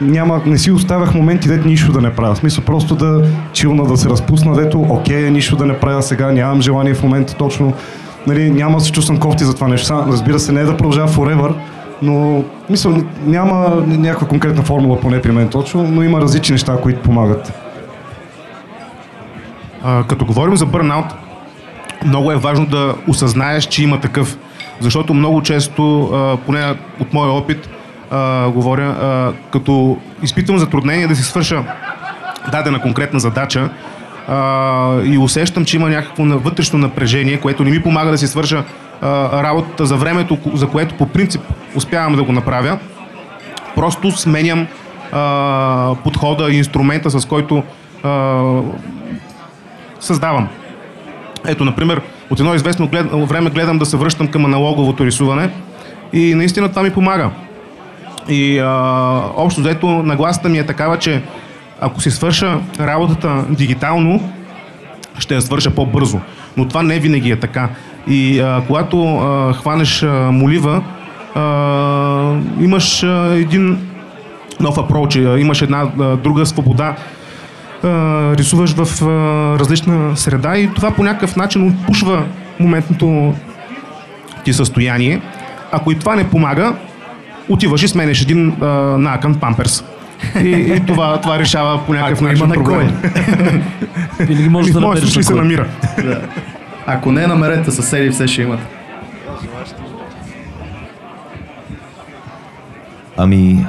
няма, 0.00 0.42
не 0.46 0.58
си 0.58 0.70
оставях 0.70 1.14
моменти, 1.14 1.48
дето 1.48 1.68
нищо 1.68 1.92
да 1.92 2.00
не 2.00 2.14
правя. 2.14 2.34
В 2.34 2.38
смисъл 2.38 2.64
просто 2.64 2.94
да 2.94 3.22
чилна, 3.52 3.84
да 3.84 3.96
се 3.96 4.08
разпусна, 4.08 4.54
дето 4.54 4.80
окей, 4.80 5.30
нищо 5.30 5.56
да 5.56 5.66
не 5.66 5.78
правя 5.78 6.02
сега, 6.02 6.32
нямам 6.32 6.62
желание 6.62 6.94
в 6.94 7.02
момента 7.02 7.34
точно. 7.34 7.72
Нали, 8.26 8.50
няма 8.50 8.78
да 8.78 8.84
се 8.84 8.92
чувствам 8.92 9.18
кофти 9.18 9.44
за 9.44 9.54
това 9.54 9.68
нещо. 9.68 10.04
Разбира 10.08 10.38
се, 10.38 10.52
не 10.52 10.60
е 10.60 10.64
да 10.64 10.76
продължава 10.76 11.08
forever, 11.08 11.54
но 12.02 12.44
мисля, 12.70 13.02
няма 13.26 13.82
някаква 13.86 14.28
конкретна 14.28 14.62
формула 14.62 15.00
поне 15.00 15.20
при 15.20 15.32
мен 15.32 15.48
точно, 15.48 15.82
но 15.82 16.02
има 16.02 16.20
различни 16.20 16.52
неща, 16.52 16.76
които 16.82 17.00
помагат. 17.00 17.63
А, 19.84 20.04
като 20.04 20.24
говорим 20.24 20.56
за 20.56 20.66
бърнаут, 20.66 21.06
много 22.04 22.32
е 22.32 22.36
важно 22.36 22.66
да 22.66 22.94
осъзнаеш, 23.08 23.64
че 23.64 23.82
има 23.82 24.00
такъв. 24.00 24.38
Защото 24.80 25.14
много 25.14 25.42
често, 25.42 26.02
а, 26.04 26.36
поне 26.36 26.74
от 27.00 27.12
моя 27.12 27.30
опит, 27.30 27.68
а, 28.10 28.48
говоря, 28.50 28.86
а, 28.86 29.32
като 29.52 29.98
изпитвам 30.22 30.58
затруднение 30.58 31.06
да 31.06 31.16
си 31.16 31.22
свърша 31.22 31.64
дадена 32.52 32.80
конкретна 32.80 33.20
задача 33.20 33.70
а, 34.28 35.00
и 35.04 35.18
усещам, 35.18 35.64
че 35.64 35.76
има 35.76 35.88
някакво 35.88 36.24
вътрешно 36.24 36.78
напрежение, 36.78 37.40
което 37.40 37.64
не 37.64 37.70
ми 37.70 37.82
помага 37.82 38.10
да 38.10 38.18
си 38.18 38.26
свърша 38.26 38.64
а, 39.02 39.42
работата 39.42 39.86
за 39.86 39.96
времето, 39.96 40.38
за 40.54 40.68
което 40.68 40.94
по 40.94 41.06
принцип 41.06 41.40
успявам 41.74 42.16
да 42.16 42.22
го 42.22 42.32
направя. 42.32 42.78
Просто 43.74 44.10
сменям 44.10 44.66
а, 45.12 45.94
подхода 46.04 46.50
и 46.50 46.56
инструмента, 46.56 47.10
с 47.10 47.24
който 47.24 47.62
а, 48.02 48.40
създавам. 50.04 50.48
Ето, 51.46 51.64
например, 51.64 52.00
от 52.30 52.40
едно 52.40 52.54
известно 52.54 52.88
глед... 52.88 53.06
време 53.12 53.50
гледам 53.50 53.78
да 53.78 53.86
се 53.86 53.96
връщам 53.96 54.28
към 54.28 54.44
аналоговото 54.44 55.06
рисуване 55.06 55.50
и 56.12 56.34
наистина 56.34 56.68
това 56.68 56.82
ми 56.82 56.90
помага. 56.90 57.30
И 58.28 58.58
а, 58.58 58.68
общо 59.36 59.60
взето 59.60 59.86
нагласата 59.86 60.48
ми 60.48 60.58
е 60.58 60.66
такава, 60.66 60.98
че 60.98 61.22
ако 61.80 62.00
си 62.00 62.10
свърша 62.10 62.58
работата 62.80 63.44
дигитално, 63.50 64.30
ще 65.18 65.34
я 65.34 65.42
свърша 65.42 65.70
по-бързо. 65.70 66.20
Но 66.56 66.68
това 66.68 66.82
не 66.82 66.98
винаги 66.98 67.30
е 67.30 67.40
така. 67.40 67.68
И 68.08 68.40
а, 68.40 68.62
когато 68.66 69.16
а, 69.16 69.52
хванеш 69.52 70.02
а, 70.02 70.30
молива, 70.32 70.82
а, 71.34 71.40
имаш 72.60 73.02
а, 73.02 73.34
един 73.34 73.78
нов 74.60 74.78
апроч, 74.78 75.16
имаш 75.16 75.62
една 75.62 75.86
а, 76.00 76.16
друга 76.16 76.46
свобода 76.46 76.96
рисуваш 78.38 78.74
в 78.76 79.02
а, 79.02 79.08
различна 79.58 80.16
среда 80.16 80.58
и 80.58 80.74
това 80.74 80.90
по 80.90 81.02
някакъв 81.02 81.36
начин 81.36 81.68
отпушва 81.68 82.24
моментното 82.60 83.34
ти 84.44 84.52
състояние. 84.52 85.20
Ако 85.72 85.92
и 85.92 85.98
това 85.98 86.16
не 86.16 86.30
помага, 86.30 86.74
отиваш 87.48 87.82
и 87.82 87.88
сменеш 87.88 88.22
един 88.22 88.56
а, 88.60 88.66
накън 88.98 89.34
памперс. 89.34 89.84
И, 90.40 90.48
и 90.48 90.80
това, 90.86 91.20
това 91.20 91.38
решава 91.38 91.86
по 91.86 91.94
някакъв 91.94 92.18
Ако 92.18 92.24
начин 92.24 92.50
проблема. 92.50 92.92
Винаги 94.20 94.48
може 94.48 94.72
да 94.72 94.80
намериш 94.80 95.16
на 95.16 95.22
се 95.22 95.34
намира. 95.34 95.66
Да. 96.04 96.20
Ако 96.86 97.12
не 97.12 97.26
намерете 97.26 97.70
съседи, 97.70 98.10
все 98.10 98.26
ще 98.26 98.42
имат. 98.42 98.60
Ами, 103.16 103.66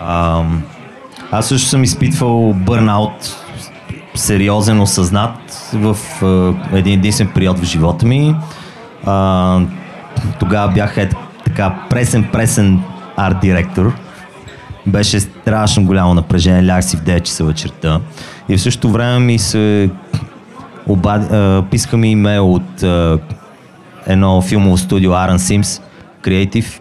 ам, 0.00 0.62
аз 1.32 1.48
също 1.48 1.68
съм 1.68 1.84
изпитвал 1.84 2.52
бърнаут 2.52 3.36
сериозен, 4.14 4.80
осъзнат 4.80 5.70
в 5.72 5.96
е, 6.72 6.78
един 6.78 6.98
единствен 6.98 7.28
период 7.34 7.58
в 7.58 7.64
живота 7.64 8.06
ми. 8.06 8.34
А, 9.06 9.60
тогава 10.40 10.72
бях 10.72 10.96
е, 10.96 11.10
така 11.44 11.74
пресен-пресен 11.90 12.78
арт-директор. 13.16 13.92
Беше 14.86 15.20
страшно 15.20 15.84
голямо 15.84 16.14
напрежение, 16.14 16.66
лях 16.66 16.84
си 16.84 16.96
в 16.96 17.00
9 17.00 17.22
часа 17.22 17.44
вечерта. 17.44 18.00
И 18.48 18.56
в 18.56 18.62
същото 18.62 18.90
време 18.90 19.18
ми 19.18 19.38
се 19.38 19.90
обад... 20.86 21.32
а, 21.32 21.64
писка 21.70 21.96
ми 21.96 22.10
имейл 22.10 22.54
от 22.54 22.82
а, 22.82 23.18
едно 24.06 24.42
филмово 24.42 24.78
студио 24.78 25.10
Aaron 25.10 25.36
Sims, 25.36 25.82
Creative, 26.24 26.80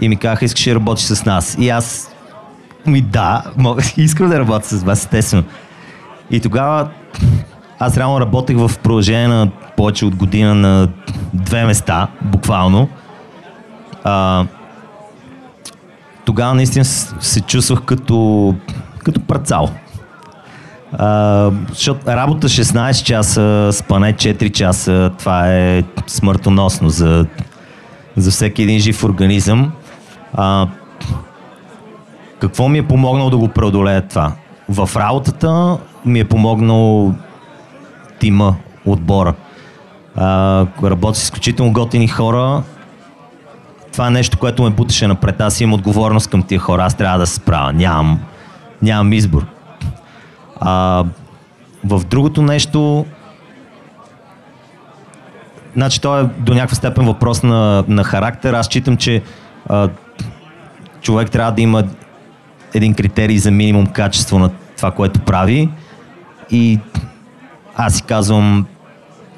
и 0.00 0.08
ми 0.08 0.16
казаха, 0.16 0.44
искаш 0.44 0.64
да 0.64 0.74
работиш 0.74 1.04
с 1.04 1.24
нас. 1.24 1.56
И 1.60 1.70
аз 1.70 2.15
ми 2.86 3.00
да, 3.00 3.42
мога, 3.56 3.82
искам 3.96 4.28
да 4.28 4.38
работя 4.38 4.66
с 4.66 4.82
вас, 4.82 4.98
естествено. 4.98 5.44
И 6.30 6.40
тогава 6.40 6.88
аз 7.78 7.96
реално 7.96 8.20
работех 8.20 8.56
в 8.56 8.70
продължение 8.82 9.28
на 9.28 9.50
повече 9.76 10.04
от 10.04 10.16
година 10.16 10.54
на 10.54 10.88
две 11.34 11.64
места, 11.64 12.08
буквално. 12.22 12.88
А, 14.04 14.44
тогава 16.24 16.54
наистина 16.54 16.84
се 16.84 17.40
чувствах 17.40 17.82
като, 17.82 18.54
като 19.04 19.20
працал. 19.20 19.70
А, 20.92 21.50
защото 21.68 22.06
работа 22.06 22.48
16 22.48 23.04
часа, 23.04 23.70
спане 23.72 24.14
4 24.14 24.52
часа, 24.52 25.10
това 25.18 25.54
е 25.54 25.82
смъртоносно 26.06 26.88
за, 26.88 27.26
за 28.16 28.30
всеки 28.30 28.62
един 28.62 28.78
жив 28.78 29.04
организъм. 29.04 29.72
А, 30.34 30.66
какво 32.40 32.68
ми 32.68 32.78
е 32.78 32.88
помогнало 32.88 33.30
да 33.30 33.36
го 33.36 33.48
преодолея 33.48 34.08
това? 34.08 34.32
В 34.68 34.90
работата 34.96 35.78
ми 36.04 36.20
е 36.20 36.24
помогнал 36.24 37.14
тима, 38.18 38.56
отбора. 38.86 39.34
А, 40.16 40.66
работя 40.82 41.18
с 41.18 41.22
изключително 41.22 41.72
готини 41.72 42.08
хора. 42.08 42.62
Това 43.92 44.06
е 44.06 44.10
нещо, 44.10 44.38
което 44.38 44.62
ме 44.62 44.70
буташе 44.70 45.06
напред. 45.06 45.40
Аз 45.40 45.60
имам 45.60 45.74
отговорност 45.74 46.30
към 46.30 46.42
тия 46.42 46.60
хора. 46.60 46.84
Аз 46.84 46.94
трябва 46.94 47.18
да 47.18 47.26
се 47.26 47.34
справя. 47.34 47.72
Нямам, 47.72 48.20
нямам 48.82 49.12
избор. 49.12 49.46
А, 50.60 51.04
в 51.84 52.04
другото 52.04 52.42
нещо, 52.42 53.06
значи 55.76 56.00
то 56.00 56.20
е 56.20 56.24
до 56.38 56.54
някаква 56.54 56.76
степен 56.76 57.06
въпрос 57.06 57.42
на, 57.42 57.84
на 57.88 58.04
характер. 58.04 58.52
Аз 58.52 58.66
считам, 58.66 58.96
че 58.96 59.22
а, 59.68 59.88
човек 61.00 61.30
трябва 61.30 61.52
да 61.52 61.62
има 61.62 61.84
един 62.76 62.94
критерий 62.94 63.38
за 63.38 63.50
минимум 63.50 63.86
качество 63.86 64.38
на 64.38 64.50
това, 64.76 64.90
което 64.90 65.20
прави. 65.20 65.68
И 66.50 66.78
аз 67.76 67.94
си 67.94 68.02
казвам 68.02 68.66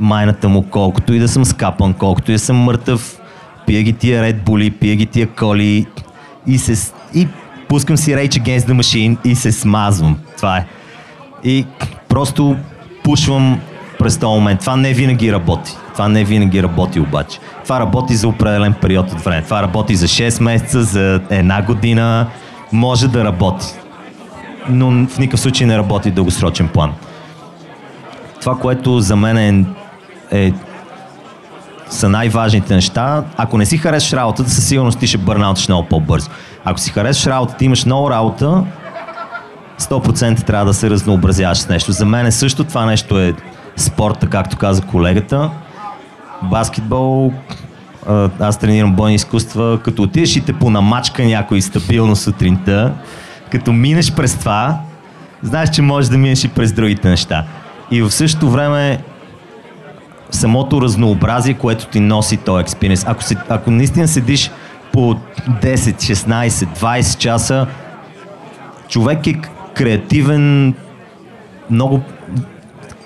майната 0.00 0.48
му, 0.48 0.62
колкото 0.70 1.14
и 1.14 1.18
да 1.18 1.28
съм 1.28 1.44
скапан, 1.44 1.94
колкото 1.94 2.30
и 2.30 2.34
да 2.34 2.38
съм 2.38 2.56
мъртъв, 2.56 3.20
пия 3.66 3.82
ги 3.82 3.92
тия 3.92 4.22
Red 4.22 4.42
Bull, 4.42 4.78
пия 4.78 4.96
ги 4.96 5.06
тия 5.06 5.28
коли 5.28 5.86
и, 6.46 6.58
се, 6.58 6.92
и 7.14 7.28
пускам 7.68 7.96
си 7.96 8.14
Rage 8.14 8.42
Against 8.42 8.60
the 8.60 8.72
Machine 8.72 9.16
и 9.24 9.34
се 9.34 9.52
смазвам. 9.52 10.18
Това 10.36 10.56
е. 10.56 10.66
И 11.44 11.66
просто 12.08 12.56
пушвам 13.04 13.60
през 13.98 14.18
този 14.18 14.38
момент. 14.38 14.60
Това 14.60 14.76
не 14.76 14.92
винаги 14.92 15.32
работи. 15.32 15.76
Това 15.92 16.08
не 16.08 16.24
винаги 16.24 16.62
работи 16.62 17.00
обаче. 17.00 17.38
Това 17.64 17.80
работи 17.80 18.14
за 18.14 18.28
определен 18.28 18.74
период 18.80 19.12
от 19.12 19.20
време. 19.20 19.42
Това 19.42 19.62
работи 19.62 19.96
за 19.96 20.06
6 20.06 20.42
месеца, 20.42 20.82
за 20.82 21.20
една 21.30 21.62
година. 21.62 22.26
Може 22.72 23.08
да 23.08 23.24
работи. 23.24 23.66
Но 24.68 25.06
в 25.06 25.18
никакъв 25.18 25.40
случай 25.40 25.66
не 25.66 25.78
работи 25.78 26.10
дългосрочен 26.10 26.68
план. 26.68 26.92
Това, 28.40 28.58
което 28.58 29.00
за 29.00 29.16
мен 29.16 29.36
е, 29.38 29.64
е 30.46 30.52
са 31.90 32.08
най-важните 32.08 32.74
неща. 32.74 33.24
Ако 33.36 33.58
не 33.58 33.66
си 33.66 33.78
харесаш 33.78 34.12
работата, 34.12 34.50
със 34.50 34.68
сигурност 34.68 34.98
ти 34.98 35.06
ще 35.06 35.18
бърнаутиш 35.18 35.68
много 35.68 35.88
по-бързо. 35.88 36.30
Ако 36.64 36.80
си 36.80 36.90
харесаш 36.90 37.26
работата, 37.26 37.64
имаш 37.64 37.84
много 37.84 38.10
работа, 38.10 38.64
100% 39.80 40.44
трябва 40.44 40.64
да 40.64 40.74
се 40.74 40.90
разнообразяваш 40.90 41.58
с 41.58 41.68
нещо. 41.68 41.92
За 41.92 42.06
мен 42.06 42.32
също 42.32 42.64
това 42.64 42.86
нещо 42.86 43.18
е 43.18 43.34
спорта, 43.76 44.28
както 44.28 44.56
каза 44.56 44.82
колегата. 44.82 45.50
Баскетбол, 46.42 47.32
аз 48.40 48.58
тренирам 48.58 48.94
бойни 48.94 49.14
изкуства, 49.14 49.80
като 49.84 50.02
отидеш 50.02 50.36
и 50.36 50.40
те 50.40 50.52
понамачка 50.52 51.24
някой 51.24 51.62
стабилно 51.62 52.16
сутринта, 52.16 52.92
като 53.50 53.72
минеш 53.72 54.12
през 54.12 54.38
това, 54.38 54.80
знаеш, 55.42 55.70
че 55.70 55.82
можеш 55.82 56.10
да 56.10 56.18
минеш 56.18 56.44
и 56.44 56.48
през 56.48 56.72
другите 56.72 57.08
неща. 57.08 57.44
И 57.90 58.02
в 58.02 58.10
същото 58.10 58.50
време 58.50 58.98
самото 60.30 60.82
разнообразие, 60.82 61.54
което 61.54 61.86
ти 61.86 62.00
носи 62.00 62.36
този 62.36 62.60
експириенс. 62.60 63.04
Ако, 63.06 63.22
си, 63.22 63.36
ако 63.48 63.70
наистина 63.70 64.08
седиш 64.08 64.50
по 64.92 65.14
10, 65.50 65.74
16, 65.74 66.48
20 66.48 67.18
часа, 67.18 67.66
човек 68.88 69.26
е 69.26 69.34
креативен 69.74 70.74
много... 71.70 72.02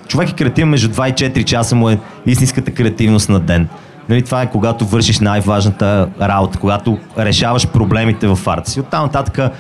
Човек 0.09 0.31
е 0.31 0.35
креативен 0.35 0.69
между 0.69 0.89
2 0.89 1.11
и 1.11 1.31
4 1.31 1.45
часа 1.45 1.77
му 1.77 1.91
е 1.91 1.99
истинската 2.27 2.71
креативност 2.71 3.29
на 3.29 3.41
ден. 3.41 3.69
Нали, 4.09 4.23
това 4.23 4.43
е 4.43 4.51
когато 4.51 4.85
вършиш 4.87 5.21
най-важната 5.21 6.09
работа, 6.21 6.59
когато 6.59 6.99
решаваш 7.19 7.69
проблемите 7.69 8.27
в 8.27 8.39
арта 8.47 8.71
си. 8.71 8.81
Оттам 8.81 9.03
нататък, 9.03 9.53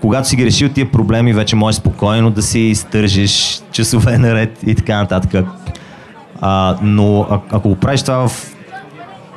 когато 0.00 0.28
си 0.28 0.36
ги 0.36 0.46
решил 0.46 0.68
тия 0.68 0.92
проблеми, 0.92 1.32
вече 1.32 1.56
можеш 1.56 1.80
спокойно 1.80 2.30
да 2.30 2.42
си 2.42 2.74
стържиш 2.74 3.62
часове 3.72 4.18
наред 4.18 4.58
и 4.66 4.74
така 4.74 4.96
нататък. 4.96 5.44
А, 6.40 6.76
но 6.82 7.20
а, 7.30 7.40
ако 7.50 7.68
го 7.68 7.76
правиш 7.76 8.02
това 8.02 8.28
в 8.28 8.54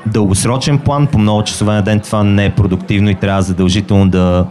дългосрочен 0.05 0.79
план, 0.79 1.07
по 1.07 1.17
много 1.17 1.43
часове 1.43 1.73
на 1.73 1.81
ден, 1.81 1.99
това 1.99 2.23
не 2.23 2.45
е 2.45 2.49
продуктивно 2.49 3.09
и 3.09 3.15
трябва 3.15 3.41
задължително 3.41 4.09
да 4.09 4.45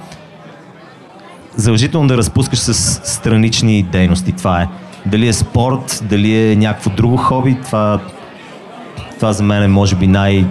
задължително 1.57 2.09
да 2.09 2.17
разпускаш 2.17 2.59
с 2.59 2.75
странични 3.05 3.83
дейности. 3.83 4.33
Това 4.33 4.63
е. 4.63 4.69
Дали 5.07 5.29
е 5.29 5.33
спорт, 5.33 6.05
дали 6.09 6.51
е 6.51 6.57
някакво 6.57 6.91
друго 6.91 7.17
хоби, 7.17 7.57
това, 7.65 8.01
това 9.17 9.33
за 9.33 9.43
мен 9.43 9.63
е 9.63 9.69
може 9.69 9.97
би 9.97 10.07
най- 10.07 10.45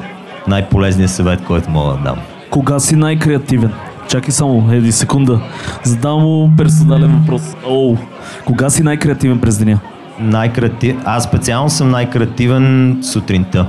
най-полезният 0.47 1.11
съвет, 1.11 1.43
който 1.43 1.69
мога 1.69 1.93
да 1.93 2.03
дам. 2.03 2.17
Кога 2.49 2.79
си 2.79 2.95
най-креативен? 2.95 3.71
Чакай 4.07 4.31
само, 4.31 4.71
еди 4.71 4.91
секунда. 4.91 5.39
Задавам 5.83 6.21
му 6.21 6.51
персонален 6.57 7.19
въпрос. 7.19 7.55
Оу, 7.67 7.97
кога 8.45 8.69
си 8.69 8.83
най-креативен 8.83 9.39
през 9.39 9.57
деня? 9.57 9.79
Най-креатив... 10.19 10.95
Аз 11.05 11.23
специално 11.23 11.69
съм 11.69 11.91
най-креативен 11.91 12.97
сутринта. 13.03 13.67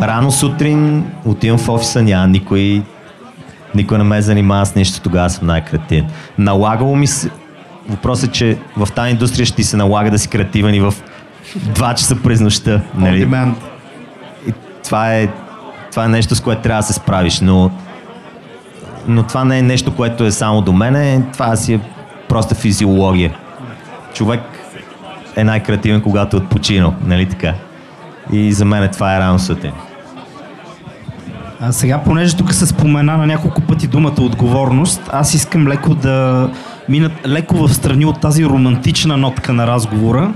Рано 0.00 0.30
сутрин 0.30 1.04
отивам 1.24 1.58
в 1.58 1.68
офиса, 1.68 2.02
няма 2.02 2.26
никой, 2.26 2.82
никой 3.74 3.98
не 3.98 4.04
ме 4.04 4.22
занимава 4.22 4.66
с 4.66 4.74
нищо, 4.74 5.00
тогава 5.00 5.30
съм 5.30 5.46
най-креативен. 5.46 6.06
Налагало 6.38 6.96
ми 6.96 7.06
се... 7.06 7.30
Въпросът 7.88 8.30
е, 8.30 8.32
че 8.32 8.58
в 8.76 8.88
тази 8.94 9.10
индустрия 9.10 9.46
ще 9.46 9.56
ти 9.56 9.64
се 9.64 9.76
налага 9.76 10.10
да 10.10 10.18
си 10.18 10.28
креативен 10.28 10.74
и 10.74 10.80
в 10.80 10.94
2 11.56 11.94
часа 11.94 12.16
през 12.22 12.40
нощта. 12.40 12.80
Нали? 12.94 13.28
И 14.48 14.52
това 14.84 15.14
е, 15.14 15.28
това 15.90 16.04
е 16.04 16.08
нещо, 16.08 16.34
с 16.34 16.40
което 16.40 16.62
трябва 16.62 16.80
да 16.80 16.86
се 16.86 16.92
справиш, 16.92 17.40
но, 17.40 17.70
но 19.08 19.22
това 19.22 19.44
не 19.44 19.58
е 19.58 19.62
нещо, 19.62 19.96
което 19.96 20.24
е 20.24 20.32
само 20.32 20.62
до 20.62 20.72
мене, 20.72 21.22
това 21.32 21.56
си 21.56 21.74
е 21.74 21.80
просто 22.28 22.54
физиология. 22.54 23.34
Човек 24.14 24.40
е 25.36 25.44
най-креативен, 25.44 26.00
когато 26.00 26.36
е 26.36 26.40
отпочинал, 26.40 26.94
нали 27.04 27.28
така? 27.28 27.54
И 28.32 28.52
за 28.52 28.64
мен 28.64 28.88
това 28.92 29.16
е 29.16 29.20
рано 29.20 29.38
сутрин. 29.38 29.72
А 31.60 31.72
сега, 31.72 31.98
понеже 31.98 32.36
тук 32.36 32.54
се 32.54 32.66
спомена 32.66 33.16
на 33.16 33.26
няколко 33.26 33.60
пъти 33.60 33.86
думата 33.86 34.20
отговорност, 34.20 35.10
аз 35.12 35.34
искам 35.34 35.68
леко 35.68 35.94
да 35.94 36.48
мина 36.88 37.10
леко 37.26 37.56
в 37.56 37.74
страни 37.74 38.04
от 38.04 38.20
тази 38.20 38.44
романтична 38.44 39.16
нотка 39.16 39.52
на 39.52 39.66
разговора 39.66 40.32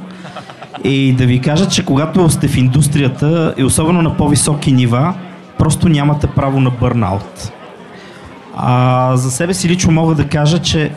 и 0.85 1.12
да 1.12 1.27
ви 1.27 1.41
кажа, 1.41 1.68
че 1.68 1.85
когато 1.85 2.31
сте 2.31 2.49
в 2.49 2.57
индустрията 2.57 3.55
и 3.57 3.64
особено 3.64 4.03
на 4.03 4.16
по-високи 4.16 4.72
нива, 4.72 5.14
просто 5.59 5.89
нямате 5.89 6.27
право 6.27 6.61
на 6.61 6.70
бърнаут. 6.70 7.53
А, 8.57 9.16
за 9.16 9.31
себе 9.31 9.55
си 9.55 9.68
лично 9.68 9.93
мога 9.93 10.14
да 10.14 10.29
кажа, 10.29 10.59
че 10.59 10.93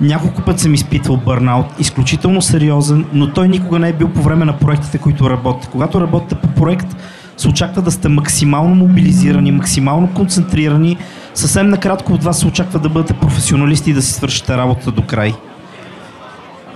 няколко 0.00 0.42
пъти 0.42 0.62
съм 0.62 0.74
изпитвал 0.74 1.16
бърнаут, 1.16 1.66
изключително 1.78 2.42
сериозен, 2.42 3.04
но 3.12 3.32
той 3.32 3.48
никога 3.48 3.78
не 3.78 3.88
е 3.88 3.92
бил 3.92 4.08
по 4.08 4.22
време 4.22 4.44
на 4.44 4.58
проектите, 4.58 4.98
които 4.98 5.30
работите. 5.30 5.68
Когато 5.72 6.00
работите 6.00 6.34
по 6.34 6.48
проект, 6.48 6.96
се 7.36 7.48
очаква 7.48 7.82
да 7.82 7.90
сте 7.90 8.08
максимално 8.08 8.74
мобилизирани, 8.74 9.52
максимално 9.52 10.14
концентрирани. 10.14 10.96
Съвсем 11.34 11.68
накратко 11.68 12.12
от 12.12 12.24
вас 12.24 12.38
се 12.38 12.46
очаква 12.46 12.78
да 12.78 12.88
бъдете 12.88 13.14
професионалисти 13.14 13.90
и 13.90 13.94
да 13.94 14.02
си 14.02 14.12
свършите 14.12 14.56
работата 14.56 14.90
до 14.90 15.02
край. 15.02 15.34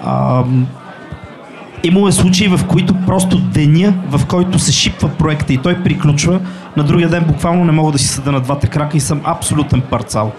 А, 0.04 0.44
Имало 1.82 2.08
е 2.08 2.12
случаи, 2.12 2.48
в 2.48 2.60
които 2.66 2.94
просто 3.06 3.38
деня, 3.38 3.94
в 4.08 4.26
който 4.26 4.58
се 4.58 4.72
шипва 4.72 5.08
проекта 5.08 5.52
и 5.52 5.58
той 5.58 5.82
приключва, 5.82 6.40
на 6.76 6.84
другия 6.84 7.08
ден 7.08 7.24
буквално 7.24 7.64
не 7.64 7.72
мога 7.72 7.92
да 7.92 7.98
си 7.98 8.08
съда 8.08 8.32
на 8.32 8.40
двата 8.40 8.66
крака 8.68 8.96
и 8.96 9.00
съм 9.00 9.20
абсолютен 9.24 9.80
парцал. 9.80 10.32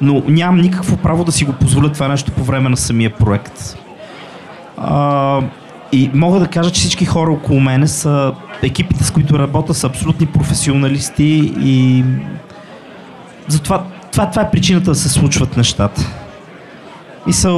Но 0.00 0.22
нямам 0.28 0.60
никакво 0.60 0.96
право 0.96 1.24
да 1.24 1.32
си 1.32 1.44
го 1.44 1.52
позволя 1.52 1.92
това 1.92 2.08
нещо 2.08 2.32
по 2.32 2.44
време 2.44 2.68
на 2.68 2.76
самия 2.76 3.10
проект. 3.10 3.76
А, 4.76 5.40
и 5.92 6.10
мога 6.14 6.40
да 6.40 6.46
кажа, 6.46 6.70
че 6.70 6.80
всички 6.80 7.04
хора 7.04 7.32
около 7.32 7.60
мене 7.60 7.86
са, 7.86 8.32
екипите 8.62 9.04
с 9.04 9.10
които 9.10 9.38
работя 9.38 9.74
са 9.74 9.86
абсолютни 9.86 10.26
професионалисти 10.26 11.52
и 11.60 12.04
затова 13.48 13.84
това, 14.12 14.30
това 14.30 14.42
е 14.42 14.50
причината 14.50 14.90
да 14.90 14.94
се 14.94 15.08
случват 15.08 15.56
нещата. 15.56 16.06
Са 17.30 17.50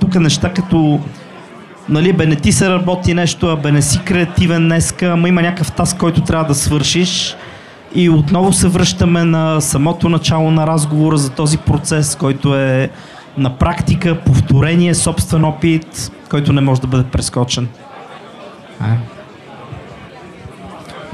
тук 0.00 0.14
неща 0.14 0.52
като 0.52 1.00
нали, 1.88 2.12
бе 2.12 2.26
не 2.26 2.36
ти 2.36 2.52
се 2.52 2.70
работи 2.70 3.14
нещо, 3.14 3.46
а 3.46 3.56
бе 3.56 3.72
не 3.72 3.82
си 3.82 4.00
креативен 4.04 4.62
днеска, 4.62 5.06
ама 5.06 5.28
има 5.28 5.42
някакъв 5.42 5.72
таск, 5.72 5.96
който 5.96 6.20
трябва 6.20 6.44
да 6.44 6.54
свършиш. 6.54 7.36
И 7.94 8.10
отново 8.10 8.52
се 8.52 8.68
връщаме 8.68 9.24
на 9.24 9.60
самото 9.60 10.08
начало 10.08 10.50
на 10.50 10.66
разговора 10.66 11.16
за 11.16 11.30
този 11.30 11.58
процес, 11.58 12.16
който 12.16 12.56
е 12.56 12.90
на 13.38 13.56
практика, 13.56 14.18
повторение, 14.26 14.94
собствен 14.94 15.44
опит, 15.44 16.12
който 16.30 16.52
не 16.52 16.60
може 16.60 16.80
да 16.80 16.86
бъде 16.86 17.04
прескочен. 17.04 17.68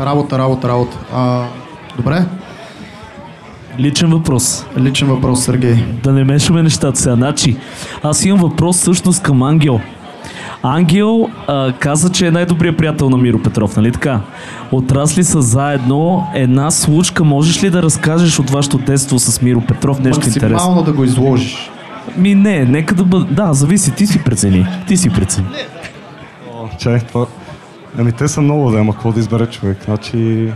Работа, 0.01 0.39
работа, 0.39 0.69
работа. 0.69 0.99
А, 1.13 1.45
добре. 1.97 2.25
Личен 3.79 4.11
въпрос. 4.11 4.67
Личен 4.79 5.09
въпрос, 5.09 5.45
Сергей. 5.45 5.75
Да 6.03 6.13
не 6.13 6.25
мешаме 6.25 6.63
нещата 6.63 7.01
сега. 7.01 7.15
Значи, 7.17 7.57
аз 8.03 8.25
имам 8.25 8.41
въпрос 8.41 8.77
всъщност 8.77 9.23
към 9.23 9.43
Ангел. 9.43 9.81
Ангел 10.63 11.29
а, 11.47 11.73
каза, 11.73 12.11
че 12.13 12.27
е 12.27 12.31
най-добрият 12.31 12.77
приятел 12.77 13.11
на 13.11 13.17
Миро 13.17 13.39
Петров, 13.43 13.77
нали 13.77 13.93
така? 13.93 14.21
Отрасли 14.73 15.25
са 15.25 15.43
заедно. 15.43 16.27
Една 16.35 16.71
случка, 16.71 17.25
можеш 17.25 17.63
ли 17.63 17.71
да 17.71 17.83
разкажеш 17.83 18.39
от 18.39 18.51
вашето 18.51 18.79
детство 18.79 19.19
с 19.19 19.43
Миро 19.43 19.61
Петров? 19.61 20.01
Нещо 20.01 20.27
интересно. 20.27 20.49
Максимално 20.55 20.83
да 20.83 20.93
го 20.93 21.05
изложиш. 21.05 21.71
Ми 22.17 22.35
не, 22.35 22.65
нека 22.65 22.95
да 22.95 23.05
бъде... 23.05 23.35
Да, 23.35 23.53
зависи, 23.53 23.95
ти 23.95 24.07
си 24.07 24.25
прецени. 24.25 24.67
Ти 24.87 24.97
си 24.97 25.11
прецени. 25.11 25.47
О, 26.55 26.69
чай, 26.79 27.01
това... 27.01 27.27
Ами 27.99 28.13
те 28.13 28.29
са 28.29 28.41
много, 28.41 28.71
да, 28.71 28.79
ама 28.79 28.93
какво 28.93 29.13
да 29.13 29.21
избере 29.21 29.47
човек? 29.47 29.79
Значи... 29.85 30.49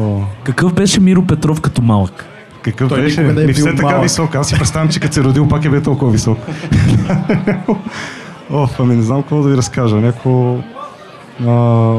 О, 0.00 0.20
Какъв 0.44 0.74
беше 0.74 1.00
Миро 1.00 1.22
Петров 1.22 1.60
като 1.60 1.82
малък? 1.82 2.24
какъв 2.62 2.88
Той 2.88 3.00
беше? 3.02 3.22
не 3.22 3.42
е 3.42 3.46
Ми 3.46 3.52
все 3.52 3.62
бил 3.62 3.72
така 3.72 3.86
малък. 3.88 4.02
висок. 4.02 4.34
Аз 4.34 4.48
си 4.48 4.54
представям, 4.54 4.88
че 4.88 5.00
като 5.00 5.14
се 5.14 5.24
родил, 5.24 5.48
пак 5.48 5.64
е 5.64 5.68
бил 5.68 5.82
толкова 5.82 6.10
висок. 6.12 6.38
О, 8.52 8.68
ами 8.78 8.96
не 8.96 9.02
знам 9.02 9.22
какво 9.22 9.42
да 9.42 9.48
ви 9.48 9.56
разкажа. 9.56 9.96
Няко... 9.96 10.58
А, 11.46 11.94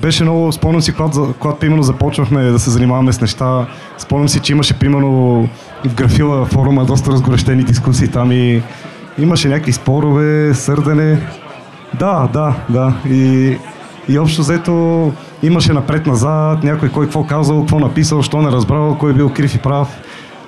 беше 0.00 0.22
много, 0.22 0.52
спомням 0.52 0.82
си, 0.82 0.92
когато, 0.94 1.34
когато 1.38 1.66
именно 1.66 1.82
започнахме 1.82 2.42
да 2.42 2.58
се 2.58 2.70
занимаваме 2.70 3.12
с 3.12 3.20
неща, 3.20 3.66
спомням 3.98 4.28
си, 4.28 4.40
че 4.40 4.52
имаше 4.52 4.78
примерно 4.78 5.42
в 5.84 5.94
графила 5.94 6.44
форума 6.44 6.84
доста 6.84 7.10
разгорещени 7.12 7.62
дискусии 7.62 8.08
там 8.08 8.32
и 8.32 8.62
имаше 9.18 9.48
някакви 9.48 9.72
спорове, 9.72 10.54
сърдене. 10.54 11.18
Да, 11.98 12.28
да, 12.32 12.54
да. 12.68 12.94
И, 13.08 13.56
и 14.08 14.18
общо 14.18 14.40
взето 14.42 15.12
имаше 15.42 15.72
напред-назад, 15.72 16.64
някой 16.64 16.88
кой 16.88 17.06
какво 17.06 17.24
казал, 17.24 17.60
какво 17.60 17.78
написал, 17.78 18.22
що 18.22 18.42
не 18.42 18.50
разбрал, 18.50 18.96
кой 18.98 19.10
е 19.10 19.14
бил 19.14 19.30
крив 19.30 19.54
и 19.54 19.58
прав. 19.58 19.88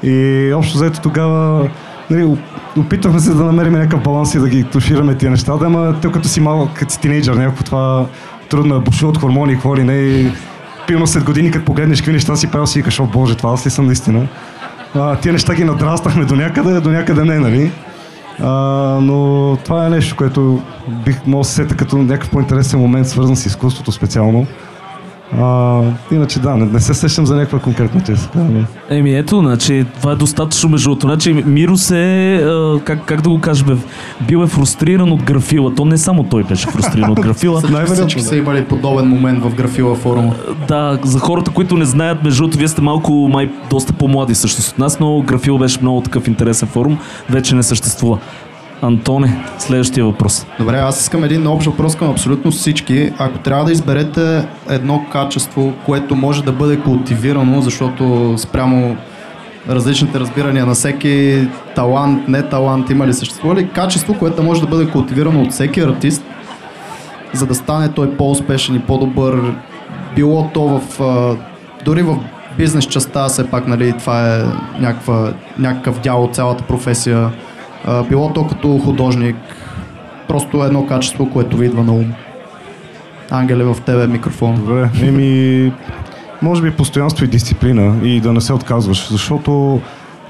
И 0.02 0.52
общо 0.56 0.74
взето 0.78 1.00
тогава 1.00 1.68
нали, 2.10 2.24
оп- 2.24 2.78
опитвахме 2.78 3.20
се 3.20 3.34
да 3.34 3.44
намерим 3.44 3.72
някакъв 3.72 4.02
баланс 4.02 4.34
и 4.34 4.38
да 4.38 4.48
ги 4.48 4.64
тушираме 4.64 5.14
тия 5.14 5.30
неща, 5.30 5.56
да, 5.56 5.66
ама 5.66 5.94
те 6.02 6.12
като 6.12 6.28
си 6.28 6.40
малък, 6.40 6.70
като 6.74 6.92
си 6.92 7.00
тинейджър, 7.00 7.34
някакво 7.34 7.64
това 7.64 8.06
трудно 8.48 8.74
е, 8.74 8.80
бушува 8.80 9.10
от 9.10 9.18
хормони, 9.18 9.58
ли 9.76 9.84
не. 9.84 9.94
И, 9.94 10.32
пилно 10.86 11.06
след 11.06 11.24
години, 11.24 11.50
като 11.50 11.64
погледнеш 11.64 12.00
какви 12.00 12.12
неща 12.12 12.36
си 12.36 12.50
правил, 12.50 12.66
си 12.66 12.78
викаш, 12.78 13.00
о 13.00 13.06
боже, 13.06 13.34
това 13.34 13.52
аз 13.52 13.66
ли 13.66 13.70
съм 13.70 13.86
наистина. 13.86 14.26
А, 14.94 15.16
тия 15.16 15.32
неща 15.32 15.54
ги 15.54 15.64
надраснахме 15.64 16.24
до 16.24 16.36
някъде, 16.36 16.80
до 16.80 16.90
някъде 16.90 17.24
не, 17.24 17.38
нали? 17.38 17.72
А, 18.42 18.50
но 19.02 19.56
това 19.64 19.86
е 19.86 19.90
нещо, 19.90 20.16
което 20.16 20.62
бих 21.04 21.26
мога 21.26 21.40
да 21.40 21.48
се 21.48 21.54
сета 21.54 21.76
като 21.76 21.98
някакъв 21.98 22.30
по-интересен 22.30 22.80
момент, 22.80 23.08
свързан 23.08 23.36
с 23.36 23.46
изкуството 23.46 23.92
специално. 23.92 24.46
А, 25.32 25.80
иначе 26.12 26.40
да, 26.40 26.56
не, 26.56 26.66
не 26.66 26.80
се 26.80 26.94
сещам 26.94 27.26
за 27.26 27.36
някаква 27.36 27.58
конкретна 27.58 28.00
чест. 28.00 28.30
Да, 28.34 28.64
Еми 28.90 29.14
ето, 29.14 29.38
значи, 29.38 29.86
това 29.98 30.12
е 30.12 30.16
достатъчно 30.16 30.70
между 30.70 30.88
другото. 30.88 31.06
Значи, 31.06 31.32
Миро 31.46 31.76
се, 31.76 32.34
а, 32.34 32.80
как, 32.84 33.04
как 33.04 33.20
да 33.20 33.28
го 33.28 33.40
кажа, 33.40 33.64
бе, 33.64 33.74
бил 34.26 34.42
е 34.42 34.46
фрустриран 34.46 35.12
от 35.12 35.22
графила. 35.22 35.74
То 35.74 35.84
не 35.84 35.98
само 35.98 36.24
той 36.24 36.44
беше 36.44 36.68
фрустриран 36.68 37.10
от 37.10 37.20
графила. 37.20 37.62
Всички 37.94 38.20
са 38.20 38.36
имали 38.36 38.64
подобен 38.64 39.08
момент 39.08 39.44
в 39.44 39.54
графила 39.54 39.94
форума. 39.94 40.34
Да, 40.68 40.98
за 41.02 41.18
хората, 41.18 41.50
които 41.50 41.76
не 41.76 41.84
знаят, 41.84 42.24
между 42.24 42.42
другото, 42.42 42.58
вие 42.58 42.68
сте 42.68 42.82
малко, 42.82 43.12
май, 43.12 43.50
доста 43.70 43.92
по-млади 43.92 44.34
всъщност 44.34 44.72
от 44.72 44.78
нас, 44.78 45.00
но 45.00 45.22
графил 45.22 45.58
беше 45.58 45.78
много 45.82 46.00
такъв 46.00 46.28
интересен 46.28 46.68
форум. 46.68 46.98
Вече 47.30 47.54
не 47.54 47.62
съществува. 47.62 48.18
Антоне, 48.82 49.44
следващия 49.58 50.04
въпрос. 50.04 50.46
Добре, 50.58 50.76
аз 50.76 51.00
искам 51.00 51.24
един 51.24 51.46
общ 51.46 51.66
въпрос 51.66 51.96
към 51.96 52.10
абсолютно 52.10 52.50
всички. 52.50 53.12
Ако 53.18 53.38
трябва 53.38 53.64
да 53.64 53.72
изберете 53.72 54.48
едно 54.68 55.04
качество, 55.12 55.72
което 55.86 56.16
може 56.16 56.44
да 56.44 56.52
бъде 56.52 56.80
култивирано, 56.80 57.60
защото 57.60 58.34
спрямо 58.38 58.96
различните 59.68 60.20
разбирания 60.20 60.66
на 60.66 60.74
всеки 60.74 61.48
талант, 61.74 62.28
не 62.28 62.42
талант, 62.42 62.90
има 62.90 63.06
ли 63.06 63.14
съществува 63.14 63.54
ли 63.54 63.68
качество, 63.68 64.14
което 64.18 64.42
може 64.42 64.60
да 64.60 64.66
бъде 64.66 64.90
култивирано 64.90 65.42
от 65.42 65.52
всеки 65.52 65.80
артист, 65.80 66.24
за 67.32 67.46
да 67.46 67.54
стане 67.54 67.88
той 67.88 68.16
по-успешен 68.16 68.74
и 68.74 68.80
по-добър, 68.80 69.54
било 70.16 70.50
то 70.54 70.80
в... 70.88 71.36
дори 71.84 72.02
в 72.02 72.16
бизнес 72.56 72.84
частта, 72.84 73.28
все 73.28 73.50
пак, 73.50 73.68
нали, 73.68 73.94
това 73.98 74.36
е 74.36 74.42
някаква, 74.80 75.32
някакъв 75.58 76.00
дял 76.00 76.24
от 76.24 76.34
цялата 76.34 76.64
професия, 76.64 77.30
било 78.08 78.32
то 78.32 78.46
като 78.46 78.78
художник, 78.78 79.36
просто 80.28 80.64
едно 80.64 80.86
качество, 80.86 81.30
което 81.30 81.56
ви 81.56 81.66
идва 81.66 81.84
на 81.84 81.92
ум. 81.92 82.12
Ангеле, 83.30 83.64
в 83.64 83.76
тебе 83.86 84.04
е 84.04 84.06
микрофон. 84.06 84.54
Добре, 84.54 84.90
еми, 85.02 85.72
може 86.42 86.62
би 86.62 86.70
постоянство 86.70 87.24
и 87.24 87.28
дисциплина 87.28 87.96
и 88.02 88.20
да 88.20 88.32
не 88.32 88.40
се 88.40 88.52
отказваш, 88.52 89.08
защото 89.10 89.80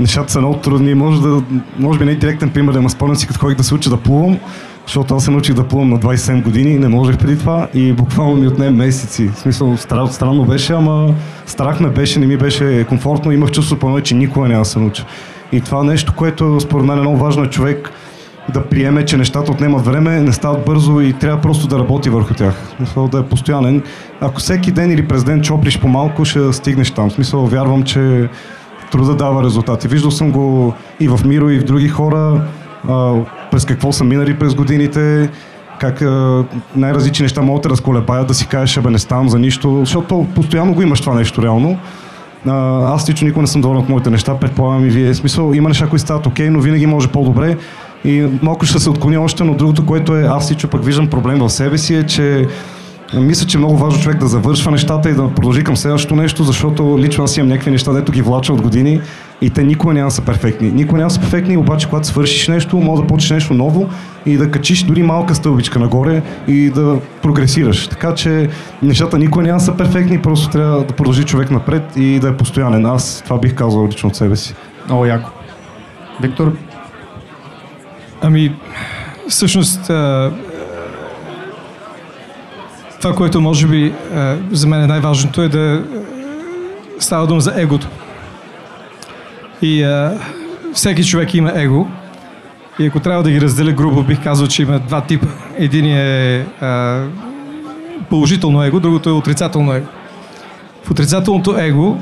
нещата 0.01 0.33
са 0.33 0.41
много 0.41 0.57
трудни. 0.57 0.95
Може, 0.95 1.21
да, 1.21 1.43
може 1.79 1.99
би 1.99 2.05
не 2.05 2.13
е 2.13 2.15
директен 2.15 2.51
пример, 2.51 2.73
да 2.73 2.83
ме 2.83 2.89
спомням 2.89 3.17
си, 3.17 3.27
като 3.27 3.41
ходих 3.41 3.57
да 3.57 3.65
се 3.65 3.75
уча 3.75 3.91
да 3.91 3.97
плувам, 3.97 4.39
защото 4.87 5.15
аз 5.15 5.25
се 5.25 5.31
научих 5.31 5.55
да 5.55 5.69
плувам 5.69 5.91
на 5.91 5.99
27 5.99 6.43
години, 6.43 6.79
не 6.79 6.89
можех 6.89 7.19
преди 7.19 7.39
това 7.39 7.69
и 7.75 7.93
буквално 7.93 8.37
ми 8.37 8.47
отне 8.47 8.71
месеци. 8.71 9.29
В 9.29 9.39
смисъл, 9.39 9.77
стра- 9.77 10.11
странно 10.11 10.45
беше, 10.45 10.73
ама 10.73 11.15
страх 11.47 11.81
ме 11.81 11.89
беше, 11.89 12.19
не 12.21 12.27
ми 12.27 12.37
беше 12.37 12.85
комфортно, 12.89 13.33
имах 13.33 13.51
чувство 13.51 13.77
по 13.77 14.01
че 14.01 14.15
никога 14.15 14.49
няма 14.49 14.61
да 14.61 14.65
се 14.65 14.79
науча. 14.79 15.05
И 15.53 15.61
това 15.61 15.85
нещо, 15.85 16.13
което 16.17 16.61
според 16.61 16.87
мен 16.87 16.99
е 16.99 17.01
много 17.01 17.17
важно 17.17 17.45
е 17.45 17.51
човек 17.51 17.91
да 18.53 18.65
приеме, 18.65 19.05
че 19.05 19.17
нещата 19.17 19.53
отнемат 19.53 19.85
време, 19.85 20.21
не 20.21 20.33
стават 20.33 20.65
бързо 20.65 21.01
и 21.01 21.13
трябва 21.13 21.41
просто 21.41 21.67
да 21.67 21.79
работи 21.79 22.11
върху 22.11 22.35
тях. 22.35 22.55
Смисъл 22.77 23.09
да 23.09 23.19
е 23.19 23.23
постоянен. 23.23 23.83
Ако 24.21 24.41
всеки 24.41 24.73
ден 24.73 24.91
или 24.91 25.09
през 25.09 25.25
ден 25.25 25.43
чоплиш 25.43 25.81
по-малко, 25.81 26.25
ще 26.25 26.53
стигнеш 26.53 26.91
там. 26.91 27.11
Смисъл 27.11 27.47
вярвам, 27.47 27.83
че 27.83 28.29
труда 28.91 29.15
дава 29.15 29.45
резултати. 29.45 29.89
Виждал 29.89 30.11
съм 30.11 30.33
го 30.33 30.75
и 31.01 31.09
в 31.09 31.21
Миро, 31.25 31.51
и 31.51 31.59
в 31.59 31.65
други 31.65 31.89
хора, 31.89 32.43
а, 32.89 33.15
през 33.51 33.65
какво 33.65 33.93
са 33.93 34.05
минали 34.05 34.39
през 34.39 34.55
годините, 34.55 35.31
как 35.81 36.03
а, 36.03 36.45
най-различни 36.77 37.23
неща 37.23 37.43
могат 37.43 37.63
да 37.63 37.71
разколебаят, 37.71 38.29
да 38.29 38.35
си 38.35 38.47
кажеш, 38.47 38.79
абе 38.79 38.91
не 38.91 38.99
ставам 38.99 39.29
за 39.29 39.39
нищо, 39.39 39.79
защото 39.79 40.27
постоянно 40.35 40.75
го 40.75 40.83
имаш 40.83 41.01
това 41.01 41.15
нещо 41.15 41.43
реално. 41.43 41.79
Аз 42.47 43.09
лично 43.09 43.27
никога 43.27 43.43
не 43.43 43.47
съм 43.47 43.61
доволен 43.61 43.83
от 43.83 43.89
моите 43.89 44.11
неща, 44.11 44.39
предполагам 44.39 44.85
и 44.85 44.89
вие. 44.89 45.15
Смисъл, 45.15 45.53
има 45.55 45.69
неща, 45.69 45.89
които 45.89 46.03
стават 46.03 46.27
окей, 46.27 46.51
но 46.51 46.61
винаги 46.61 46.87
може 46.87 47.09
по-добре. 47.09 47.57
И 48.05 48.27
малко 48.43 48.67
ще 48.67 48.79
се 48.79 48.91
отклоня 48.91 49.21
още, 49.21 49.45
но 49.45 49.55
другото, 49.55 49.87
което 49.87 50.17
е, 50.17 50.23
аз 50.23 50.53
лично 50.53 50.71
пък 50.71 50.85
виждам 50.85 51.07
проблем 51.07 51.39
в 51.39 51.51
себе 51.51 51.79
си 51.79 51.95
е, 51.95 52.07
че 52.07 52.47
мисля, 53.15 53.47
че 53.47 53.57
е 53.57 53.61
много 53.61 53.77
важно 53.77 54.03
човек 54.03 54.19
да 54.19 54.27
завършва 54.27 54.71
нещата 54.71 55.11
и 55.11 55.15
да 55.15 55.35
продължи 55.35 55.65
към 55.65 55.77
следващото 55.77 56.17
нещо, 56.17 56.45
защото 56.45 56.99
лично 56.99 57.25
аз 57.25 57.37
имам 57.37 57.49
някакви 57.49 57.71
неща, 57.71 57.93
дето 57.93 58.13
ги 58.13 58.23
влача 58.23 58.53
от 58.53 58.63
години 58.63 59.01
и 59.41 59.51
те 59.51 59.63
никога 59.63 59.95
няма 59.95 60.11
са 60.11 60.23
перфектни. 60.23 60.71
Никога 60.71 60.99
няма 60.99 61.11
са 61.11 61.21
перфектни, 61.21 61.57
обаче 61.57 61.89
когато 61.89 62.07
свършиш 62.07 62.49
нещо, 62.49 62.77
може 62.77 63.03
да 63.03 63.09
почнеш 63.09 63.31
нещо 63.31 63.55
ново 63.55 63.89
и 64.27 64.37
да 64.37 64.51
качиш 64.51 64.83
дори 64.83 65.03
малка 65.03 65.35
стълбичка 65.35 65.79
нагоре 65.79 66.23
и 66.49 66.71
да 66.71 67.01
прогресираш. 67.23 67.89
Така 67.89 68.15
че 68.15 68.49
нещата 68.83 69.19
никога 69.19 69.45
няма 69.45 69.61
са 69.61 69.77
перфектни, 69.77 70.23
просто 70.23 70.49
трябва 70.49 70.85
да 70.85 70.95
продължи 70.95 71.25
човек 71.25 71.51
напред 71.51 71.83
и 71.97 72.19
да 72.19 72.29
е 72.29 72.37
постоянен. 72.37 72.87
Аз 72.87 73.23
това 73.25 73.39
бих 73.39 73.55
казал 73.55 73.87
лично 73.87 74.09
от 74.09 74.17
себе 74.17 74.37
си. 74.37 74.55
Много 74.87 75.07
яко. 75.07 75.31
Виктор, 76.23 76.53
Ами, 78.21 78.55
всъщност, 79.29 79.91
това, 83.01 83.15
което 83.15 83.41
може 83.41 83.67
би 83.67 83.95
а, 84.15 84.37
за 84.51 84.67
мен 84.67 84.83
е 84.83 84.87
най-важното 84.87 85.43
е 85.43 85.49
да 85.49 85.59
а, 85.59 85.83
става 86.99 87.27
дума 87.27 87.41
за 87.41 87.53
егото. 87.57 87.89
И 89.63 89.83
а, 89.83 90.19
всеки 90.73 91.05
човек 91.05 91.35
има 91.35 91.53
его. 91.55 91.87
И 92.79 92.87
ако 92.87 93.01
трябва 93.01 93.23
да 93.23 93.31
ги 93.31 93.41
разделя 93.41 93.73
грубо, 93.73 94.03
бих 94.03 94.23
казал, 94.23 94.47
че 94.47 94.63
има 94.63 94.79
два 94.79 95.01
типа. 95.01 95.27
Един 95.57 95.87
е 95.87 96.47
а, 96.61 97.03
положително 98.11 98.65
его, 98.65 98.81
другото 98.81 99.09
е 99.09 99.13
отрицателно 99.13 99.73
его. 99.73 99.87
В 100.85 100.91
отрицателното 100.91 101.59
его 101.59 101.97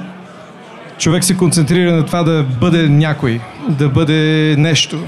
човек 0.99 1.25
се 1.25 1.37
концентрира 1.37 1.93
на 1.93 2.07
това 2.07 2.23
да 2.23 2.45
бъде 2.61 2.89
някой, 2.89 3.41
да 3.69 3.89
бъде 3.89 4.55
нещо, 4.59 4.99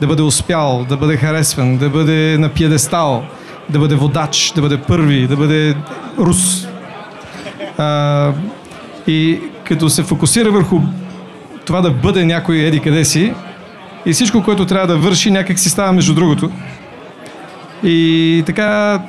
да 0.00 0.06
бъде 0.06 0.22
успял, 0.22 0.86
да 0.88 0.96
бъде 0.96 1.16
харесван, 1.16 1.76
да 1.76 1.88
бъде 1.88 2.38
на 2.38 2.48
пиедестал, 2.48 3.24
да 3.70 3.78
бъде 3.78 3.94
водач, 3.94 4.52
да 4.54 4.60
бъде 4.60 4.76
първи, 4.76 5.26
да 5.26 5.36
бъде 5.36 5.76
рус. 6.18 6.68
А, 7.78 8.32
и 9.06 9.40
като 9.64 9.90
се 9.90 10.02
фокусира 10.02 10.50
върху 10.50 10.80
това 11.64 11.80
да 11.80 11.90
бъде 11.90 12.24
някой 12.24 12.56
еди 12.56 12.80
къде 12.80 13.04
си, 13.04 13.34
и 14.06 14.12
всичко, 14.12 14.42
което 14.42 14.66
трябва 14.66 14.86
да 14.86 14.96
върши, 14.96 15.30
някак 15.30 15.58
си 15.58 15.70
става 15.70 15.92
между 15.92 16.14
другото. 16.14 16.50
И 17.82 18.42
така, 18.46 19.00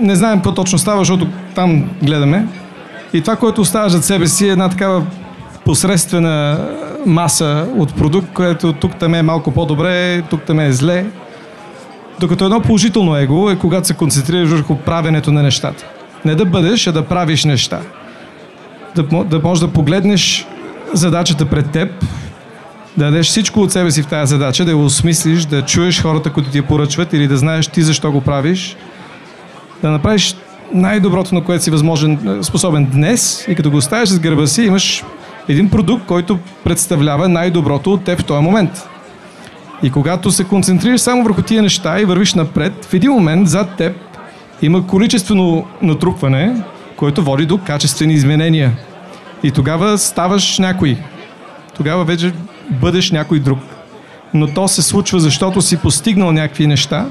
не 0.00 0.16
знаем 0.16 0.38
какво 0.38 0.54
точно 0.54 0.78
става, 0.78 0.98
защото 0.98 1.26
там 1.54 1.90
гледаме. 2.02 2.46
И 3.12 3.20
това, 3.20 3.36
което 3.36 3.60
оставаш 3.60 3.92
зад 3.92 4.04
себе 4.04 4.26
си 4.26 4.48
е 4.48 4.52
една 4.52 4.68
такава 4.68 5.02
посредствена 5.64 6.66
маса 7.06 7.66
от 7.76 7.94
продукт, 7.94 8.28
което 8.34 8.72
тук 8.72 8.96
там 8.96 9.14
е 9.14 9.22
малко 9.22 9.50
по-добре, 9.50 10.22
тук 10.22 10.42
там 10.42 10.60
е 10.60 10.72
зле. 10.72 11.06
Докато 12.20 12.44
едно 12.44 12.60
положително 12.60 13.16
его 13.16 13.50
е 13.50 13.58
когато 13.58 13.86
се 13.86 13.94
концентрираш 13.94 14.50
върху 14.50 14.76
правенето 14.76 15.32
на 15.32 15.42
нещата. 15.42 15.84
Не 16.24 16.34
да 16.34 16.44
бъдеш, 16.44 16.86
а 16.86 16.92
да 16.92 17.04
правиш 17.04 17.44
неща. 17.44 17.80
Да, 18.94 19.24
да 19.24 19.38
можеш 19.38 19.60
да 19.60 19.68
погледнеш 19.68 20.46
задачата 20.92 21.46
пред 21.46 21.70
теб, 21.70 22.04
да 22.96 23.04
дадеш 23.04 23.26
всичко 23.26 23.60
от 23.60 23.72
себе 23.72 23.90
си 23.90 24.02
в 24.02 24.06
тази 24.06 24.30
задача, 24.30 24.64
да 24.64 24.70
я 24.70 24.76
осмислиш, 24.76 25.44
да 25.44 25.62
чуеш 25.62 26.02
хората, 26.02 26.32
които 26.32 26.50
ти 26.50 26.58
я 26.58 26.66
поръчват 26.66 27.12
или 27.12 27.28
да 27.28 27.36
знаеш 27.36 27.66
ти 27.66 27.82
защо 27.82 28.12
го 28.12 28.20
правиш, 28.20 28.76
да 29.82 29.90
направиш 29.90 30.36
най-доброто, 30.72 31.34
на 31.34 31.44
което 31.44 31.64
си 31.64 31.70
възможен, 31.70 32.38
способен 32.42 32.84
днес 32.84 33.44
и 33.48 33.54
като 33.54 33.70
го 33.70 33.76
оставиш 33.76 34.08
с 34.08 34.18
гърба 34.18 34.46
си, 34.46 34.62
имаш 34.62 35.04
един 35.48 35.70
продукт, 35.70 36.06
който 36.06 36.38
представлява 36.64 37.28
най-доброто 37.28 37.92
от 37.92 38.04
теб 38.04 38.20
в 38.20 38.24
този 38.24 38.42
момент. 38.42 38.88
И 39.82 39.90
когато 39.90 40.30
се 40.30 40.44
концентрираш 40.44 41.00
само 41.00 41.24
върху 41.24 41.42
тия 41.42 41.62
неща 41.62 42.00
и 42.00 42.04
вървиш 42.04 42.34
напред, 42.34 42.84
в 42.84 42.94
един 42.94 43.10
момент 43.10 43.48
зад 43.48 43.76
теб 43.76 43.96
има 44.62 44.86
количествено 44.86 45.66
натрупване, 45.82 46.62
което 46.96 47.22
води 47.22 47.46
до 47.46 47.58
качествени 47.58 48.14
изменения. 48.14 48.72
И 49.42 49.50
тогава 49.50 49.98
ставаш 49.98 50.58
някой. 50.58 50.96
Тогава 51.76 52.04
вече 52.04 52.32
бъдеш 52.70 53.10
някой 53.10 53.38
друг. 53.38 53.58
Но 54.34 54.46
то 54.46 54.68
се 54.68 54.82
случва, 54.82 55.20
защото 55.20 55.62
си 55.62 55.76
постигнал 55.76 56.32
някакви 56.32 56.66
неща. 56.66 57.06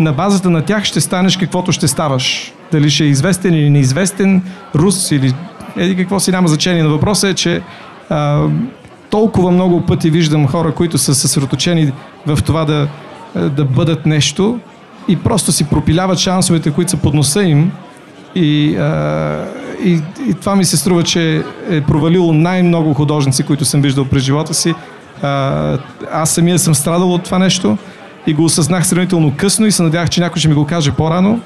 На 0.00 0.12
базата 0.12 0.50
на 0.50 0.62
тях 0.62 0.84
ще 0.84 1.00
станеш 1.00 1.36
каквото 1.36 1.72
ще 1.72 1.88
ставаш. 1.88 2.52
Дали 2.72 2.90
ще 2.90 3.04
е 3.04 3.06
известен 3.06 3.54
или 3.54 3.70
неизвестен, 3.70 4.42
рус 4.74 5.10
или 5.10 5.34
еди 5.76 5.96
какво 5.96 6.20
си 6.20 6.30
няма 6.30 6.48
значение. 6.48 6.82
Но 6.82 6.90
въпросът 6.90 7.30
е, 7.30 7.34
че 7.34 7.62
а, 8.10 8.48
толкова 9.10 9.50
много 9.50 9.80
пъти 9.80 10.10
виждам 10.10 10.46
хора, 10.46 10.72
които 10.72 10.98
са 10.98 11.14
съсредоточени 11.14 11.92
в 12.26 12.38
това 12.42 12.64
да, 12.64 12.88
да 13.34 13.64
бъдат 13.64 14.06
нещо 14.06 14.58
и 15.08 15.16
просто 15.16 15.52
си 15.52 15.64
пропиляват 15.64 16.18
шансовете, 16.18 16.70
които 16.70 16.90
са 16.90 16.96
под 16.96 17.14
носа 17.14 17.42
им. 17.42 17.72
И, 18.34 18.76
а, 18.76 19.44
и, 19.84 20.00
и 20.28 20.34
това 20.40 20.56
ми 20.56 20.64
се 20.64 20.76
струва, 20.76 21.02
че 21.02 21.42
е 21.70 21.80
провалило 21.80 22.32
най-много 22.32 22.94
художници, 22.94 23.42
които 23.42 23.64
съм 23.64 23.82
виждал 23.82 24.04
през 24.04 24.22
живота 24.22 24.54
си. 24.54 24.74
А, 25.22 25.78
аз 26.12 26.30
самия 26.30 26.58
съм 26.58 26.74
страдал 26.74 27.14
от 27.14 27.22
това 27.22 27.38
нещо 27.38 27.78
и 28.26 28.34
го 28.34 28.44
осъзнах 28.44 28.86
сравнително 28.86 29.32
късно 29.36 29.66
и 29.66 29.72
се 29.72 29.82
надявах, 29.82 30.10
че 30.10 30.20
някой 30.20 30.40
ще 30.40 30.48
ми 30.48 30.54
го 30.54 30.66
каже 30.66 30.92
по-рано. 30.92 31.40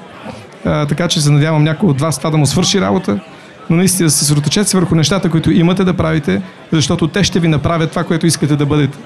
А, 0.65 0.85
така 0.85 1.07
че 1.07 1.21
се 1.21 1.31
надявам 1.31 1.63
някой 1.63 1.89
от 1.89 2.01
вас 2.01 2.17
това 2.17 2.29
да 2.29 2.37
му 2.37 2.45
свърши 2.45 2.81
работа 2.81 3.19
но 3.69 3.75
наистина 3.75 4.09
се 4.09 4.17
съсредоточете 4.17 4.77
върху 4.77 4.95
нещата, 4.95 5.29
които 5.29 5.51
имате 5.51 5.83
да 5.83 5.93
правите, 5.93 6.41
защото 6.71 7.07
те 7.07 7.23
ще 7.23 7.39
ви 7.39 7.47
направят 7.47 7.89
това, 7.89 8.03
което 8.03 8.27
искате 8.27 8.55
да 8.55 8.65
бъдете, 8.65 8.97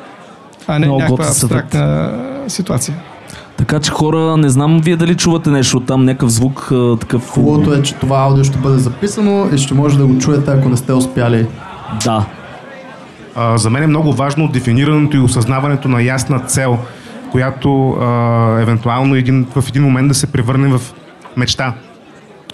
а 0.68 0.80
не 0.80 0.86
Много 0.86 1.00
някаква 1.00 1.26
абстрактна 1.26 2.12
ситуация. 2.48 2.96
Така 3.58 3.80
че 3.80 3.92
хора, 3.92 4.38
не 4.38 4.50
знам 4.50 4.82
вие 4.84 4.96
дали 4.96 5.16
чувате 5.16 5.50
нещо 5.50 5.78
от 5.78 5.86
там, 5.86 6.06
някакъв 6.06 6.30
звук, 6.30 6.72
а, 6.72 6.98
такъв... 6.98 7.30
Хубавото 7.30 7.74
е, 7.74 7.82
че 7.82 7.96
това 7.96 8.18
аудио 8.18 8.44
ще 8.44 8.58
бъде 8.58 8.78
записано 8.78 9.50
и 9.54 9.58
ще 9.58 9.74
може 9.74 9.98
да 9.98 10.06
го 10.06 10.18
чуете, 10.18 10.52
ако 10.52 10.70
не 10.70 10.78
сте 10.78 10.94
успяли. 10.94 11.48
Да. 12.04 12.26
А, 13.36 13.58
за 13.58 13.70
мен 13.70 13.84
е 13.84 13.88
много 13.88 14.14
важно 14.14 14.48
дефинирането 14.48 15.18
и 15.18 15.20
осъзнаването 15.20 15.88
на 15.88 16.02
ясна 16.02 16.40
цел, 16.40 16.78
която 17.32 17.90
а, 17.90 18.06
евентуално 18.62 19.16
един, 19.16 19.48
в 19.56 19.64
един 19.70 19.84
момент 19.84 20.08
да 20.08 20.14
се 20.14 20.28
превърне 20.28 20.68
в 20.68 20.82
мечта, 21.38 21.74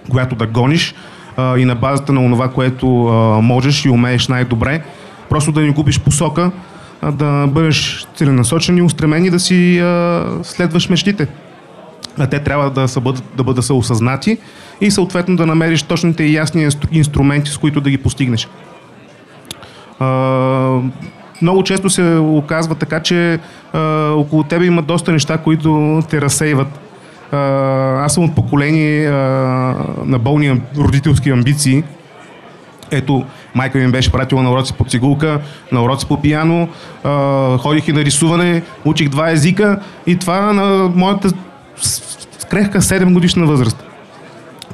която 0.10 0.36
да 0.36 0.47
гониш 0.47 0.95
а, 1.39 1.59
и 1.59 1.65
на 1.65 1.75
базата 1.75 2.13
на 2.13 2.31
това, 2.31 2.49
което 2.49 3.05
а, 3.05 3.41
можеш 3.41 3.85
и 3.85 3.89
умееш 3.89 4.27
най-добре, 4.27 4.81
просто 5.29 5.51
да 5.51 5.61
не 5.61 5.69
губиш 5.69 5.99
посока, 5.99 6.51
а 7.01 7.11
да 7.11 7.47
бъдеш 7.47 8.07
целенасочен 8.15 8.77
и 8.77 8.81
устремен 8.81 9.25
и 9.25 9.29
да 9.29 9.39
си 9.39 9.79
а, 9.79 10.25
следваш 10.43 10.89
мечтите. 10.89 11.27
А 12.19 12.27
те 12.27 12.39
трябва 12.39 12.69
да, 12.69 12.87
са, 12.87 13.01
бъдат, 13.01 13.23
да 13.37 13.43
бъдат 13.43 13.65
са 13.65 13.73
осъзнати 13.73 14.37
и 14.81 14.91
съответно 14.91 15.35
да 15.35 15.45
намериш 15.45 15.83
точните 15.83 16.23
и 16.23 16.33
ясни 16.33 16.67
инстру- 16.67 16.87
инструменти, 16.91 17.51
с 17.51 17.57
които 17.57 17.81
да 17.81 17.89
ги 17.89 17.97
постигнеш. 17.97 18.47
А, 19.99 20.07
много 21.41 21.63
често 21.63 21.89
се 21.89 22.15
оказва 22.15 22.75
така, 22.75 22.99
че 22.99 23.39
а, 23.73 24.09
около 24.11 24.43
тебе 24.43 24.65
има 24.65 24.81
доста 24.81 25.11
неща, 25.11 25.37
които 25.37 26.01
те 26.09 26.21
разсейват. 26.21 26.88
Аз 27.32 28.13
съм 28.13 28.23
от 28.23 28.36
поколение 28.36 29.07
а, 29.07 29.13
на 30.05 30.19
болни 30.19 30.61
родителски 30.77 31.30
амбиции. 31.30 31.84
Ето, 32.91 33.25
майка 33.55 33.77
ми 33.77 33.91
беше 33.91 34.11
пратила 34.11 34.43
на 34.43 34.51
уроци 34.51 34.73
по 34.73 34.86
цигулка, 34.86 35.41
на 35.71 35.84
уроци 35.84 36.07
по 36.07 36.21
пияно, 36.21 36.69
а, 37.03 37.57
ходих 37.57 37.88
и 37.88 37.93
на 37.93 38.05
рисуване, 38.05 38.61
учих 38.86 39.09
два 39.09 39.32
езика 39.32 39.80
и 40.07 40.17
това 40.17 40.53
на 40.53 40.91
моята 40.95 41.30
крехка 42.49 42.82
7 42.82 43.13
годишна 43.13 43.45
възраст. 43.45 43.84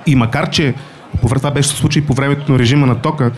И 0.06 0.16
макар, 0.16 0.49
че 0.49 0.74
това 1.22 1.51
беше 1.51 1.70
случай 1.70 2.06
по 2.06 2.14
времето 2.14 2.51
на 2.51 2.60
режима 2.60 2.88
на 2.88 2.95
тока, 2.95 3.32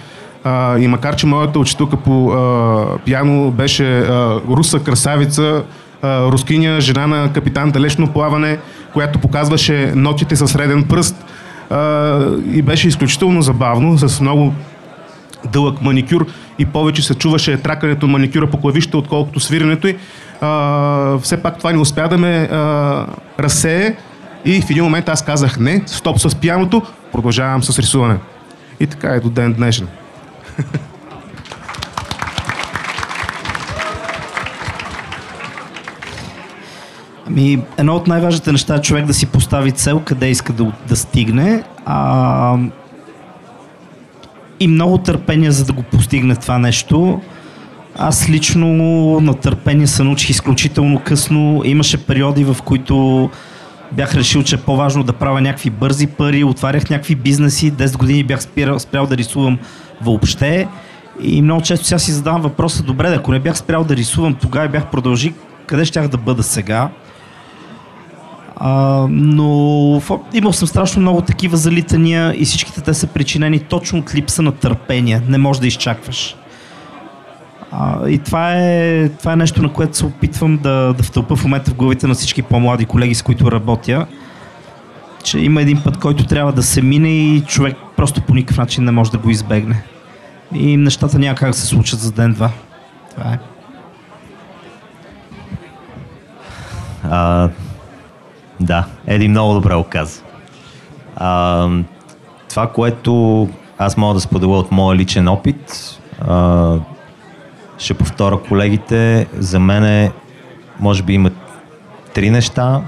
а, 0.43 0.79
и 0.79 0.87
макар, 0.87 1.15
че 1.15 1.27
моята 1.27 1.59
учителка 1.59 1.97
по 1.97 2.31
а, 2.31 2.97
пиано 3.05 3.51
беше 3.51 3.99
а, 3.99 4.41
руса 4.49 4.79
красавица, 4.79 5.63
рускиня, 6.03 6.81
жена 6.81 7.07
на 7.07 7.33
капитан 7.33 7.71
далечно 7.71 8.07
плаване, 8.07 8.57
която 8.93 9.19
показваше 9.19 9.91
нотите 9.95 10.35
със 10.35 10.51
среден 10.51 10.83
пръст 10.83 11.25
и 12.53 12.61
беше 12.61 12.87
изключително 12.87 13.41
забавно, 13.41 13.97
с 13.97 14.21
много 14.21 14.53
дълъг 15.51 15.81
маникюр 15.81 16.25
и 16.59 16.65
повече 16.65 17.01
се 17.01 17.15
чуваше 17.15 17.57
тракането 17.57 18.05
на 18.05 18.11
маникюра 18.11 18.49
по 18.49 18.57
клавишите, 18.57 18.97
отколкото 18.97 19.39
свирането 19.39 19.87
й. 19.87 19.97
Все 21.21 21.41
пак 21.43 21.57
това 21.57 21.71
не 21.71 21.77
успя 21.77 22.07
да 22.07 22.17
ме 22.17 22.49
разсее 23.39 23.95
и 24.45 24.61
в 24.61 24.69
един 24.69 24.83
момент 24.83 25.09
аз 25.09 25.25
казах 25.25 25.59
не, 25.59 25.83
стоп 25.85 26.19
с 26.19 26.35
пияното, 26.35 26.81
продължавам 27.11 27.63
с 27.63 27.79
рисуване. 27.79 28.17
И 28.79 28.87
така 28.87 29.07
е 29.07 29.19
до 29.19 29.29
ден 29.29 29.53
днешен. 29.53 29.87
Ами, 37.27 37.59
едно 37.77 37.95
от 37.95 38.07
най-важните 38.07 38.51
неща 38.51 38.75
е 38.75 38.81
човек 38.81 39.05
да 39.05 39.13
си 39.13 39.25
постави 39.25 39.71
цел, 39.71 40.01
къде 40.05 40.29
иска 40.29 40.53
да, 40.53 40.71
да 40.87 40.95
стигне. 40.95 41.63
А, 41.85 42.57
и 44.59 44.67
много 44.67 44.97
търпение, 44.97 45.51
за 45.51 45.65
да 45.65 45.73
го 45.73 45.83
постигне 45.83 46.35
това 46.35 46.57
нещо. 46.57 47.21
Аз 47.97 48.29
лично 48.29 48.67
на 49.19 49.33
търпение 49.33 49.87
се 49.87 50.03
научих 50.03 50.29
изключително 50.29 50.99
късно. 50.99 51.61
Имаше 51.65 51.97
периоди, 51.97 52.43
в 52.43 52.57
които 52.65 53.29
бях 53.91 54.15
решил, 54.15 54.43
че 54.43 54.55
е 54.55 54.59
по-важно 54.59 55.03
да 55.03 55.13
правя 55.13 55.41
някакви 55.41 55.69
бързи 55.69 56.07
пари, 56.07 56.43
отварях 56.43 56.89
някакви 56.89 57.15
бизнеси, 57.15 57.73
10 57.73 57.97
години 57.97 58.23
бях 58.23 58.41
спирал, 58.41 58.79
спрял 58.79 59.05
да 59.05 59.17
рисувам 59.17 59.59
въобще. 60.01 60.67
И 61.21 61.41
много 61.41 61.61
често 61.61 61.85
сега 61.85 61.99
си 61.99 62.11
задавам 62.11 62.41
въпроса, 62.41 62.83
добре, 62.83 63.13
ако 63.15 63.31
не 63.31 63.39
бях 63.39 63.57
спрял 63.57 63.83
да 63.83 63.95
рисувам 63.95 64.33
тогава 64.33 64.65
и 64.65 64.69
бях 64.69 64.91
продължил, 64.91 65.31
къде 65.67 65.85
щях 65.85 66.07
да 66.07 66.17
бъда 66.17 66.43
сега? 66.43 66.89
А, 68.59 69.05
но 69.09 70.01
имал 70.33 70.53
съм 70.53 70.67
страшно 70.67 71.01
много 71.01 71.21
такива 71.21 71.57
залитания 71.57 72.33
и 72.37 72.45
всичките 72.45 72.81
те 72.81 72.93
са 72.93 73.07
причинени 73.07 73.59
точно 73.59 73.99
от 73.99 74.15
липса 74.15 74.41
на 74.41 74.51
търпение. 74.51 75.21
Не 75.27 75.37
можеш 75.37 75.59
да 75.59 75.67
изчакваш. 75.67 76.35
А, 77.71 78.09
и 78.09 78.17
това 78.17 78.53
е, 78.53 79.09
това 79.09 79.33
е 79.33 79.35
нещо, 79.35 79.61
на 79.61 79.73
което 79.73 79.97
се 79.97 80.05
опитвам 80.05 80.57
да, 80.57 80.93
да 80.97 81.03
втълпа 81.03 81.35
в 81.35 81.43
момента 81.43 81.71
в 81.71 81.75
главите 81.75 82.07
на 82.07 82.13
всички 82.13 82.41
по-млади 82.41 82.85
колеги, 82.85 83.15
с 83.15 83.21
които 83.21 83.51
работя. 83.51 84.05
Че 85.23 85.39
има 85.39 85.61
един 85.61 85.81
път, 85.83 85.97
който 85.97 86.25
трябва 86.25 86.53
да 86.53 86.63
се 86.63 86.81
мине 86.81 87.09
и 87.09 87.41
човек 87.41 87.75
просто 87.95 88.21
по 88.21 88.33
никакъв 88.33 88.57
начин 88.57 88.83
не 88.83 88.91
може 88.91 89.11
да 89.11 89.17
го 89.17 89.29
избегне. 89.29 89.83
И 90.53 90.77
нещата 90.77 91.19
няма 91.19 91.35
как 91.35 91.49
да 91.49 91.57
се 91.57 91.65
случат 91.65 91.99
за 91.99 92.11
ден-два. 92.11 92.51
Това 93.11 93.33
е. 93.33 93.39
А, 97.03 97.49
да, 98.59 98.85
Еди 99.07 99.27
много 99.27 99.53
добре 99.53 99.75
го 99.75 99.83
каза. 99.83 100.21
А, 101.15 101.69
това, 102.49 102.67
което 102.67 103.49
аз 103.77 103.97
мога 103.97 104.13
да 104.13 104.19
споделя 104.19 104.57
от 104.57 104.71
моя 104.71 104.97
личен 104.97 105.27
опит, 105.27 105.99
а, 106.27 106.75
ще 107.77 107.93
повторя 107.93 108.41
колегите, 108.41 109.27
за 109.37 109.59
мен 109.59 109.83
е, 109.83 110.11
може 110.79 111.03
би 111.03 111.13
има 111.13 111.31
три 112.13 112.29
неща. 112.29 112.81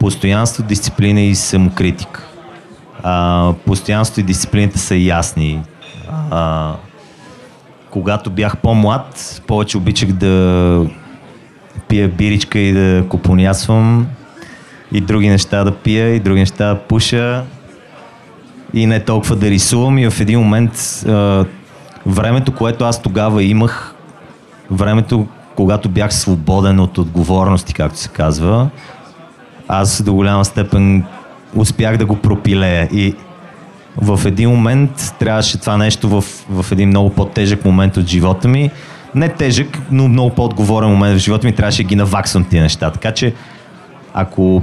Постоянство, 0.00 0.62
дисциплина 0.62 1.20
и 1.20 1.34
самокритика. 1.34 2.26
А, 3.02 3.52
постоянство 3.66 4.20
и 4.20 4.24
дисциплината 4.24 4.78
са 4.78 4.96
ясни. 4.96 5.62
А, 6.30 6.72
когато 7.90 8.30
бях 8.30 8.56
по-млад, 8.56 9.42
повече 9.46 9.78
обичах 9.78 10.12
да 10.12 10.86
пия 11.88 12.08
биричка 12.08 12.58
и 12.58 12.72
да 12.72 13.04
купонясвам 13.08 14.06
и 14.92 15.00
други 15.00 15.28
неща 15.28 15.64
да 15.64 15.74
пия 15.74 16.14
и 16.14 16.20
други 16.20 16.40
неща 16.40 16.66
да 16.66 16.78
пуша 16.78 17.44
и 18.74 18.86
не 18.86 19.00
толкова 19.00 19.36
да 19.36 19.50
рисувам 19.50 19.98
и 19.98 20.10
в 20.10 20.20
един 20.20 20.38
момент 20.38 20.72
а, 21.08 21.44
времето, 22.06 22.54
което 22.54 22.84
аз 22.84 23.02
тогава 23.02 23.42
имах, 23.42 23.94
времето, 24.70 25.26
когато 25.56 25.88
бях 25.88 26.14
свободен 26.14 26.80
от 26.80 26.98
отговорности, 26.98 27.74
както 27.74 27.98
се 27.98 28.08
казва, 28.08 28.68
аз 29.68 30.02
до 30.02 30.14
голяма 30.14 30.44
степен 30.44 31.04
успях 31.54 31.96
да 31.96 32.06
го 32.06 32.16
пропилея 32.16 32.88
и 32.92 33.14
в 33.96 34.20
един 34.26 34.50
момент 34.50 35.14
трябваше 35.18 35.60
това 35.60 35.76
нещо 35.76 36.08
в, 36.08 36.24
в 36.50 36.72
един 36.72 36.88
много 36.88 37.10
по-тежък 37.10 37.64
момент 37.64 37.96
от 37.96 38.06
живота 38.06 38.48
ми. 38.48 38.70
Не 39.16 39.28
тежък, 39.28 39.78
но 39.90 40.08
много 40.08 40.34
по-отговорен 40.34 40.88
момент 40.88 41.16
в 41.16 41.22
живота 41.22 41.46
ми 41.46 41.52
трябваше 41.52 41.82
да 41.82 41.88
ги 41.88 41.96
наваксвам 41.96 42.44
тия 42.44 42.62
неща. 42.62 42.90
Така 42.90 43.12
че, 43.12 43.34
ако 44.14 44.62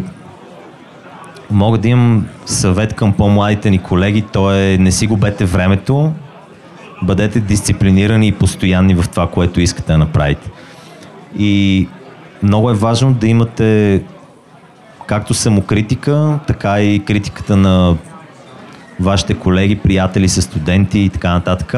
мога 1.51 1.77
да 1.77 1.87
имам 1.87 2.25
съвет 2.45 2.93
към 2.93 3.13
по-младите 3.13 3.69
ни 3.69 3.79
колеги, 3.79 4.21
то 4.21 4.53
е 4.53 4.77
не 4.77 4.91
си 4.91 5.07
губете 5.07 5.45
времето, 5.45 6.13
бъдете 7.03 7.39
дисциплинирани 7.39 8.27
и 8.27 8.31
постоянни 8.31 8.95
в 8.95 9.09
това, 9.09 9.29
което 9.29 9.61
искате 9.61 9.91
да 9.91 9.97
направите. 9.97 10.49
И 11.37 11.87
много 12.43 12.69
е 12.69 12.73
важно 12.73 13.13
да 13.13 13.27
имате 13.27 14.01
както 15.07 15.33
самокритика, 15.33 16.39
така 16.47 16.81
и 16.81 16.99
критиката 16.99 17.57
на 17.57 17.97
вашите 18.99 19.33
колеги, 19.33 19.75
приятели, 19.75 20.29
са 20.29 20.41
студенти 20.41 20.99
и 20.99 21.09
така 21.09 21.33
нататък. 21.33 21.75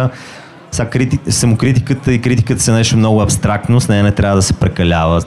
Сега 0.76 0.90
крити... 0.90 1.32
самокритиката 1.32 2.14
и 2.14 2.22
критиката 2.22 2.62
са 2.62 2.74
нещо 2.74 2.98
много 2.98 3.22
абстрактно, 3.22 3.82
с 3.82 3.88
нея 3.88 4.04
не 4.04 4.12
трябва 4.12 4.36
да 4.36 4.42
се 4.42 4.54
прекалява. 4.54 5.22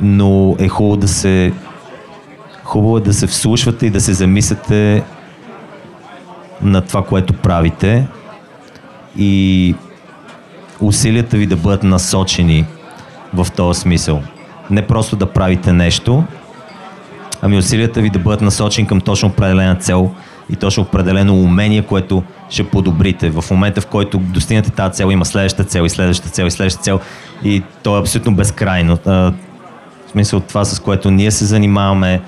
Но 0.00 0.56
е 0.58 0.68
хубаво 0.68 0.96
да 0.96 1.08
се 1.08 1.52
хубаво 2.64 2.96
е 2.96 3.00
да 3.00 3.12
се 3.12 3.26
вслушвате 3.26 3.86
и 3.86 3.90
да 3.90 4.00
се 4.00 4.12
замислите 4.12 5.02
на 6.62 6.80
това, 6.80 7.04
което 7.04 7.32
правите 7.32 8.06
и 9.16 9.74
усилията 10.80 11.36
ви 11.36 11.46
да 11.46 11.56
бъдат 11.56 11.82
насочени 11.82 12.66
в 13.34 13.46
този 13.56 13.80
смисъл. 13.80 14.22
Не 14.70 14.86
просто 14.86 15.16
да 15.16 15.26
правите 15.26 15.72
нещо, 15.72 16.24
ами 17.42 17.58
усилията 17.58 18.00
ви 18.00 18.10
да 18.10 18.18
бъдат 18.18 18.40
насочени 18.40 18.86
към 18.86 19.00
точно 19.00 19.28
определена 19.28 19.76
цел 19.76 20.10
и 20.50 20.56
точно 20.56 20.82
определено 20.82 21.34
умение, 21.34 21.82
което 21.82 22.22
ще 22.52 22.64
подобрите. 22.64 23.30
В 23.30 23.44
момента, 23.50 23.80
в 23.80 23.86
който 23.86 24.18
достигнете 24.18 24.70
тази 24.70 24.94
цел, 24.94 25.10
има 25.10 25.24
следваща 25.24 25.64
цел 25.64 25.82
и 25.82 25.88
следваща 25.88 26.28
цел 26.28 26.44
и 26.44 26.50
следваща 26.50 26.82
цел 26.82 27.00
и 27.44 27.62
то 27.82 27.96
е 27.96 28.00
абсолютно 28.00 28.34
безкрайно. 28.34 28.98
А, 29.06 29.12
в 30.06 30.10
смисъл 30.10 30.40
това, 30.40 30.64
с 30.64 30.80
което 30.80 31.10
ние 31.10 31.30
се 31.30 31.44
занимаваме, 31.44 32.20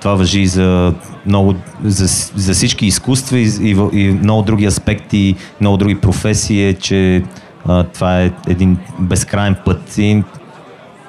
това 0.00 0.14
въжи 0.14 0.46
за, 0.46 0.94
много, 1.26 1.54
за, 1.84 2.06
за 2.36 2.52
всички 2.52 2.86
изкуства 2.86 3.38
и, 3.38 3.48
и, 3.60 3.76
и 3.92 4.10
много 4.10 4.42
други 4.42 4.66
аспекти, 4.66 5.36
много 5.60 5.76
други 5.76 5.94
професии, 5.94 6.68
е, 6.68 6.74
че 6.74 7.22
а, 7.66 7.82
това 7.82 8.22
е 8.22 8.30
един 8.48 8.78
безкрайен 8.98 9.56
път 9.64 9.98
и 9.98 10.22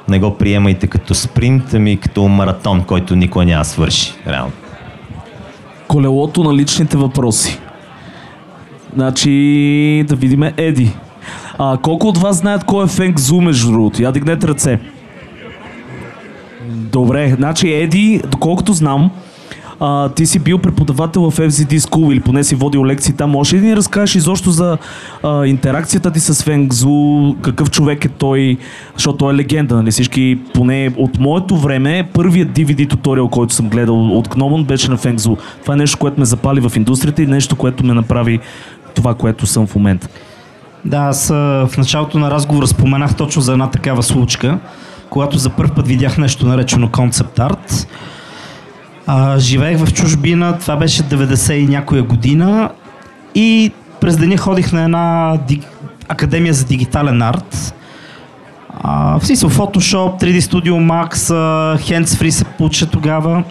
не 0.09 0.19
го 0.19 0.37
приемайте 0.37 0.87
като 0.87 1.15
спринт, 1.15 1.73
ами 1.73 1.97
като 1.97 2.27
маратон, 2.27 2.83
който 2.83 3.15
никой 3.15 3.45
няма 3.45 3.65
свърши, 3.65 4.13
реално. 4.27 4.51
Колелото 5.87 6.43
на 6.43 6.53
личните 6.53 6.97
въпроси. 6.97 7.59
Значи, 8.95 10.05
да 10.07 10.15
видим 10.15 10.43
Еди. 10.57 10.91
А, 11.57 11.77
колко 11.77 12.07
от 12.07 12.17
вас 12.17 12.37
знаят 12.37 12.63
кой 12.63 12.85
е 12.85 12.87
Фенг 12.87 13.19
Зу, 13.19 13.41
между 13.41 13.71
другото? 13.71 14.01
Я 14.01 14.11
дигнете 14.11 14.47
ръце. 14.47 14.79
Добре, 16.69 17.33
значи 17.37 17.73
Еди, 17.73 18.21
доколкото 18.31 18.73
знам, 18.73 19.11
а, 19.79 20.09
ти 20.09 20.25
си 20.25 20.39
бил 20.39 20.57
преподавател 20.57 21.31
в 21.31 21.37
FZD 21.37 21.79
School 21.79 22.11
или 22.11 22.19
поне 22.19 22.43
си 22.43 22.55
водил 22.55 22.85
лекции 22.85 23.13
там. 23.13 23.29
Може 23.29 23.55
ли 23.55 23.59
да 23.59 23.65
ни 23.65 23.75
разкажеш 23.75 24.15
изобщо 24.15 24.51
за 24.51 24.77
а, 25.23 25.45
интеракцията 25.45 26.11
ти 26.11 26.19
с 26.19 26.43
Фенг 26.43 26.73
Зу, 26.73 27.35
какъв 27.41 27.71
човек 27.71 28.05
е 28.05 28.09
той, 28.09 28.57
защото 28.93 29.17
той 29.17 29.33
е 29.33 29.37
легенда, 29.37 29.75
нали? 29.75 29.91
Всички, 29.91 30.39
поне 30.53 30.93
от 30.97 31.19
моето 31.19 31.57
време, 31.57 32.09
първият 32.13 32.49
DVD 32.49 32.89
туториал, 32.89 33.27
който 33.27 33.53
съм 33.53 33.69
гледал 33.69 34.17
от 34.17 34.29
Гномон 34.29 34.63
беше 34.63 34.91
на 34.91 34.97
Фенг 34.97 35.19
Зу. 35.19 35.35
Това 35.61 35.73
е 35.73 35.77
нещо, 35.77 35.97
което 35.97 36.19
ме 36.19 36.25
запали 36.25 36.59
в 36.59 36.71
индустрията 36.75 37.23
и 37.23 37.27
нещо, 37.27 37.55
което 37.55 37.85
ме 37.85 37.93
направи 37.93 38.39
това, 38.95 39.13
което 39.13 39.45
съм 39.47 39.67
в 39.67 39.75
момента. 39.75 40.07
Да, 40.85 40.97
аз 40.97 41.27
в 41.27 41.69
началото 41.77 42.19
на 42.19 42.31
разговора 42.31 42.67
споменах 42.67 43.15
точно 43.15 43.41
за 43.41 43.51
една 43.51 43.69
такава 43.69 44.03
случка, 44.03 44.57
когато 45.09 45.37
за 45.37 45.49
първ 45.49 45.69
път 45.75 45.87
видях 45.87 46.17
нещо 46.17 46.47
наречено 46.47 46.91
концепт 46.91 47.39
арт. 47.39 47.87
Живеех 49.37 49.79
в 49.79 49.93
чужбина, 49.93 50.57
това 50.59 50.75
беше 50.75 51.03
90 51.03 51.53
и 51.53 51.67
някоя 51.67 52.03
година 52.03 52.69
и 53.35 53.71
през 54.01 54.17
деня 54.17 54.37
ходих 54.37 54.71
на 54.73 54.83
една 54.83 55.37
ди... 55.47 55.61
академия 56.07 56.53
за 56.53 56.65
дигитален 56.65 57.21
арт. 57.21 57.75
А, 58.81 59.19
в 59.19 59.25
смисъл 59.25 59.49
Photoshop, 59.49 60.21
3D 60.23 60.39
Studio 60.39 60.73
Max, 60.73 61.13
Handsfree 61.77 62.29
се 62.29 62.45
получи 62.45 62.87
тогава. 62.87 63.43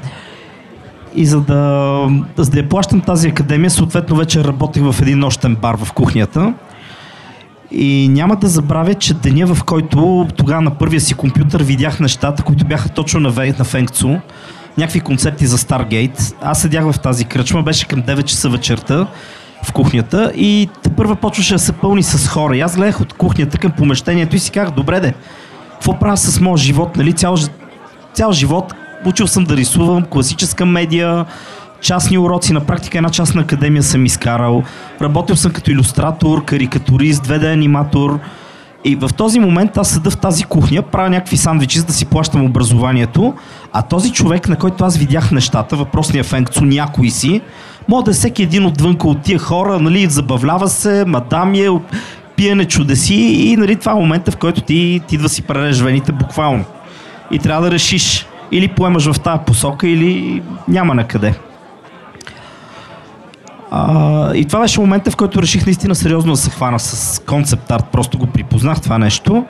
И 1.14 1.26
за 1.26 1.40
да, 1.40 2.08
за 2.36 2.50
да 2.50 2.58
я 2.58 2.68
плащам 2.68 3.00
тази 3.00 3.28
академия, 3.28 3.70
съответно 3.70 4.16
вече 4.16 4.44
работих 4.44 4.82
в 4.82 5.02
един 5.02 5.18
нощен 5.18 5.56
бар 5.56 5.76
в 5.76 5.92
кухнята. 5.92 6.54
И 7.70 8.08
няма 8.10 8.36
да 8.36 8.48
забравя, 8.48 8.94
че 8.94 9.14
деня, 9.14 9.54
в 9.54 9.64
който 9.64 10.28
тогава 10.36 10.60
на 10.60 10.70
първия 10.70 11.00
си 11.00 11.14
компютър 11.14 11.62
видях 11.62 12.00
нещата, 12.00 12.42
които 12.42 12.64
бяха 12.64 12.88
точно 12.88 13.20
на, 13.20 13.54
на 13.58 13.64
Фенкцу, 13.64 14.18
някакви 14.78 15.00
концепти 15.00 15.46
за 15.46 15.58
Stargate. 15.58 16.34
Аз 16.42 16.60
седях 16.60 16.92
в 16.92 17.00
тази 17.00 17.24
кръчма, 17.24 17.62
беше 17.62 17.88
към 17.88 18.02
9 18.02 18.22
часа 18.22 18.48
вечерта 18.48 19.06
в 19.64 19.72
кухнята 19.72 20.32
и 20.36 20.68
те 20.82 20.90
първа 20.90 21.16
почваше 21.16 21.54
да 21.54 21.58
се 21.58 21.72
пълни 21.72 22.02
с 22.02 22.28
хора. 22.28 22.56
И 22.56 22.60
аз 22.60 22.76
гледах 22.76 23.00
от 23.00 23.12
кухнята 23.12 23.58
към 23.58 23.72
помещението 23.72 24.36
и 24.36 24.38
си 24.38 24.50
казах, 24.50 24.74
добре 24.74 25.00
де, 25.00 25.14
какво 25.72 25.98
правя 25.98 26.16
с 26.16 26.40
моят 26.40 26.60
живот, 26.60 26.96
нали? 26.96 27.12
Цял, 27.12 27.36
цял 28.14 28.32
живот 28.32 28.74
учил 29.06 29.26
съм 29.26 29.44
да 29.44 29.56
рисувам, 29.56 30.02
класическа 30.02 30.66
медия, 30.66 31.24
частни 31.80 32.18
уроци, 32.18 32.52
на 32.52 32.60
практика 32.60 32.98
една 32.98 33.10
частна 33.10 33.40
академия 33.40 33.82
съм 33.82 34.06
изкарал. 34.06 34.62
Работил 35.02 35.36
съм 35.36 35.52
като 35.52 35.70
иллюстратор, 35.70 36.44
карикатурист, 36.44 37.26
2D 37.26 37.52
аниматор. 37.52 38.18
И 38.84 38.96
в 38.96 39.10
този 39.16 39.40
момент 39.40 39.76
аз 39.76 39.90
седа 39.90 40.10
в 40.10 40.16
тази 40.16 40.44
кухня, 40.44 40.82
правя 40.82 41.10
някакви 41.10 41.36
сандвичи, 41.36 41.78
за 41.78 41.84
да 41.84 41.92
си 41.92 42.04
плащам 42.04 42.44
образованието, 42.44 43.34
а 43.72 43.82
този 43.82 44.12
човек, 44.12 44.48
на 44.48 44.56
който 44.56 44.84
аз 44.84 44.96
видях 44.96 45.30
нещата, 45.30 45.76
въпросния 45.76 46.24
Фенкцо, 46.24 46.64
някой 46.64 47.10
си, 47.10 47.40
може 47.88 48.04
да 48.04 48.10
е 48.10 48.14
всеки 48.14 48.42
един 48.42 48.66
отвънка 48.66 49.08
от 49.08 49.22
тия 49.22 49.38
хора, 49.38 49.78
нали, 49.78 50.06
забавлява 50.06 50.68
се, 50.68 51.04
мадам 51.04 51.54
е, 51.54 51.68
пиене 52.36 52.64
чудеси 52.64 53.14
и 53.14 53.56
нали, 53.56 53.76
това 53.76 53.92
е 53.92 53.94
момента, 53.94 54.30
в 54.30 54.36
който 54.36 54.60
ти, 54.60 55.00
ти 55.08 55.14
идва 55.14 55.28
си 55.28 55.42
прережеш 55.42 55.82
вените 55.82 56.12
буквално. 56.12 56.64
И 57.30 57.38
трябва 57.38 57.62
да 57.62 57.70
решиш 57.70 58.26
или 58.54 58.68
поемаш 58.68 59.12
в 59.12 59.20
тази 59.20 59.44
посока, 59.46 59.88
или 59.88 60.42
няма 60.68 60.94
на 60.94 61.06
къде. 61.06 61.34
А, 63.70 64.34
и 64.34 64.44
това 64.44 64.60
беше 64.60 64.80
момента, 64.80 65.10
в 65.10 65.16
който 65.16 65.42
реших 65.42 65.66
наистина 65.66 65.94
сериозно 65.94 66.32
да 66.32 66.36
се 66.36 66.50
хвана 66.50 66.78
с 66.78 67.22
концепт 67.24 67.70
арт. 67.70 67.84
Просто 67.92 68.18
го 68.18 68.26
припознах 68.26 68.80
това 68.80 68.98
нещо. 68.98 69.44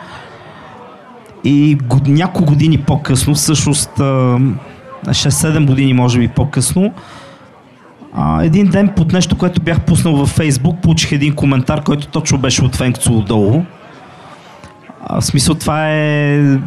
И 1.44 1.74
го, 1.74 2.00
няколко 2.06 2.52
години 2.52 2.78
по-късно, 2.78 3.34
всъщност 3.34 3.90
6-7 3.98 5.66
години 5.66 5.92
може 5.92 6.18
би 6.18 6.28
по-късно, 6.28 6.92
а, 8.14 8.44
един 8.44 8.66
ден 8.66 8.88
под 8.96 9.12
нещо, 9.12 9.38
което 9.38 9.62
бях 9.62 9.80
пуснал 9.80 10.16
във 10.16 10.28
Фейсбук, 10.28 10.82
получих 10.82 11.12
един 11.12 11.34
коментар, 11.34 11.82
който 11.82 12.06
точно 12.06 12.38
беше 12.38 12.64
от 12.64 12.76
Фенкцо 12.76 13.12
отдолу. 13.12 13.62
А, 15.02 15.20
в 15.20 15.24
смисъл 15.24 15.54
това 15.54 15.90
е... 15.90 16.58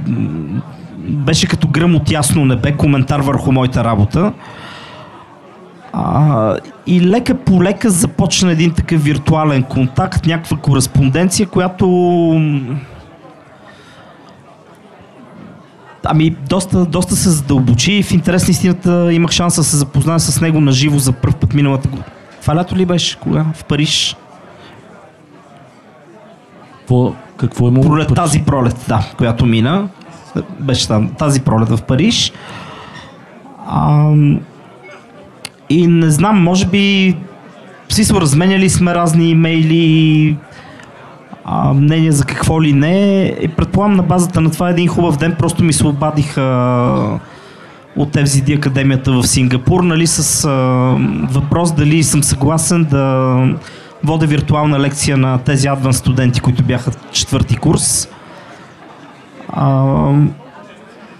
Беше 1.07 1.47
като 1.47 1.67
гръм 1.67 1.95
от 1.95 2.11
ясно 2.11 2.45
небе, 2.45 2.71
коментар 2.71 3.19
върху 3.19 3.51
моята 3.51 3.83
работа. 3.83 4.33
А, 5.93 6.55
и 6.87 7.01
лека 7.01 7.35
по 7.35 7.63
лека 7.63 7.89
започна 7.89 8.51
един 8.51 8.71
такъв 8.71 9.03
виртуален 9.03 9.63
контакт, 9.63 10.25
някаква 10.25 10.57
кореспонденция, 10.57 11.47
която 11.47 11.87
Ами, 16.09 16.29
доста, 16.29 16.85
доста 16.85 17.15
се 17.15 17.29
задълбочи 17.29 17.93
и 17.93 18.03
в 18.03 18.11
интерес 18.11 18.47
на 18.47 18.51
истината 18.51 19.13
имах 19.13 19.31
шанс 19.31 19.55
да 19.55 19.63
се 19.63 19.77
запозная 19.77 20.19
с 20.19 20.41
него 20.41 20.61
на 20.61 20.71
живо 20.71 20.99
за 20.99 21.11
първ 21.11 21.33
път 21.33 21.53
миналата 21.53 21.87
година. 21.87 22.05
Това 22.41 22.55
лято 22.55 22.75
ли 22.75 22.85
беше? 22.85 23.19
Кога? 23.19 23.45
В 23.53 23.65
Париж? 23.65 24.15
Какво, 26.79 27.13
какво 27.37 27.67
е 27.67 27.71
му? 27.71 27.81
Пролет, 27.81 28.15
тази 28.15 28.43
пролет, 28.43 28.85
да, 28.87 29.05
която 29.17 29.45
мина. 29.45 29.87
Беше 30.59 30.88
там, 30.88 31.09
тази 31.17 31.41
пролет 31.41 31.69
в 31.69 31.81
Париж. 31.81 32.33
А, 33.67 34.11
и 35.69 35.88
не 35.88 36.09
знам, 36.09 36.43
може 36.43 36.65
би 36.65 37.15
си 37.89 38.13
разменяли 38.13 38.69
сме 38.69 38.95
разни 38.95 39.29
имейли, 39.29 40.38
а, 41.45 41.73
мнение 41.73 42.11
за 42.11 42.25
какво 42.25 42.61
ли 42.61 42.73
не. 42.73 43.25
И 43.41 43.47
предполагам 43.47 43.95
на 43.95 44.03
базата 44.03 44.41
на 44.41 44.51
това 44.51 44.69
един 44.69 44.88
хубав 44.88 45.17
ден 45.17 45.35
просто 45.39 45.63
ми 45.63 45.73
се 45.73 45.88
обадиха 45.88 46.41
от 47.95 48.13
FZD 48.13 48.57
Академията 48.57 49.11
в 49.11 49.27
Сингапур, 49.27 49.83
нали, 49.83 50.07
с 50.07 50.45
а, 50.45 50.51
въпрос 51.31 51.71
дали 51.71 52.03
съм 52.03 52.23
съгласен 52.23 52.83
да 52.83 53.35
водя 54.03 54.25
виртуална 54.25 54.79
лекция 54.79 55.17
на 55.17 55.38
тези 55.38 55.67
адван 55.67 55.93
студенти, 55.93 56.39
които 56.39 56.63
бяха 56.63 56.91
четвърти 57.11 57.55
курс. 57.55 58.09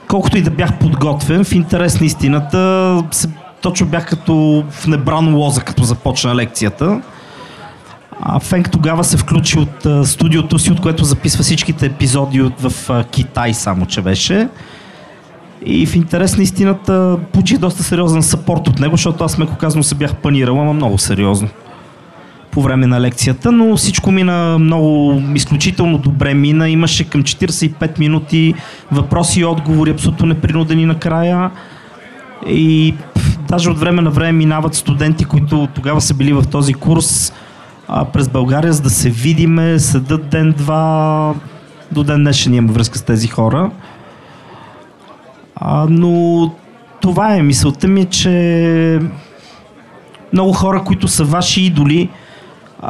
Колкото 0.07 0.38
и 0.38 0.41
да 0.41 0.51
бях 0.51 0.79
подготвен, 0.79 1.43
в 1.43 1.51
интерес 1.51 1.99
на 1.99 2.05
истината, 2.05 3.03
се, 3.11 3.29
точно 3.61 3.88
бях 3.88 4.05
като 4.05 4.65
в 4.69 4.88
небран 4.88 5.35
лоза, 5.35 5.61
като 5.61 5.83
започна 5.83 6.35
лекцията. 6.35 7.01
А 8.21 8.39
Фенк 8.39 8.71
тогава 8.71 9.03
се 9.03 9.17
включи 9.17 9.59
от 9.59 9.85
а, 9.85 10.05
студиото 10.05 10.59
си, 10.59 10.71
от 10.71 10.81
което 10.81 11.03
записва 11.03 11.43
всичките 11.43 11.85
епизоди 11.85 12.41
от, 12.41 12.61
в 12.61 12.89
а, 12.89 13.03
Китай 13.03 13.53
само, 13.53 13.85
че 13.85 14.01
беше. 14.01 14.49
И 15.65 15.85
в 15.85 15.95
интерес 15.95 16.38
на 16.38 16.43
истината 16.43 17.17
получих 17.33 17.57
доста 17.57 17.83
сериозен 17.83 18.23
сапорт 18.23 18.67
от 18.67 18.79
него, 18.79 18.93
защото 18.93 19.23
аз 19.23 19.38
меко 19.38 19.55
казано 19.57 19.83
се 19.83 19.95
бях 19.95 20.15
панирал, 20.15 20.61
ама 20.61 20.73
много 20.73 20.97
сериозно. 20.97 21.49
По 22.52 22.62
време 22.62 22.88
на 22.88 23.02
лекцията, 23.02 23.52
но 23.52 23.78
всичко 23.78 24.12
мина 24.12 24.58
много 24.60 25.22
изключително 25.36 25.98
добре 25.98 26.34
мина. 26.34 26.70
Имаше 26.70 27.10
към 27.10 27.24
45 27.24 28.00
минути 28.00 28.54
въпроси 28.91 29.39
и 29.39 29.45
отговори, 29.45 29.91
абсолютно 29.91 30.26
непринудени 30.26 30.86
накрая. 30.86 31.52
И 32.48 32.93
даже 33.48 33.70
от 33.70 33.80
време 33.80 34.02
на 34.02 34.10
време 34.10 34.32
минават 34.32 34.76
студенти, 34.76 35.26
които 35.26 35.68
тогава 35.76 36.02
са 36.02 36.14
били 36.14 36.34
в 36.34 36.43
този 36.52 36.74
курс 36.74 37.34
а, 37.88 38.06
през 38.06 38.30
България, 38.30 38.74
за 38.74 38.82
да 38.82 38.89
се 38.89 39.10
видиме, 39.10 39.80
седат 39.80 40.30
ден-два. 40.30 41.34
До 41.91 42.04
ден 42.04 42.24
днешен 42.24 42.54
имам 42.54 42.74
връзка 42.74 42.98
с 42.98 43.04
тези 43.04 43.28
хора. 43.28 43.72
А, 45.56 45.88
но 45.89 46.52
това 47.02 47.36
е 47.36 47.41
мисълта 47.41 47.88
ми, 47.88 48.06
че 48.06 49.00
много 50.34 50.54
хора, 50.54 50.84
които 50.84 51.08
са 51.08 51.24
ваши 51.24 51.62
идоли, 51.62 52.10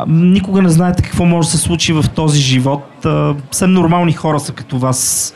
никога 0.07 0.61
не 0.61 0.69
знаете 0.69 1.03
какво 1.03 1.25
може 1.25 1.47
да 1.47 1.51
се 1.51 1.57
случи 1.57 1.93
в 1.93 2.05
този 2.15 2.39
живот. 2.41 2.83
Съвсем 3.51 3.73
нормални 3.73 4.13
хора 4.13 4.39
са 4.39 4.53
като 4.53 4.77
вас. 4.77 5.33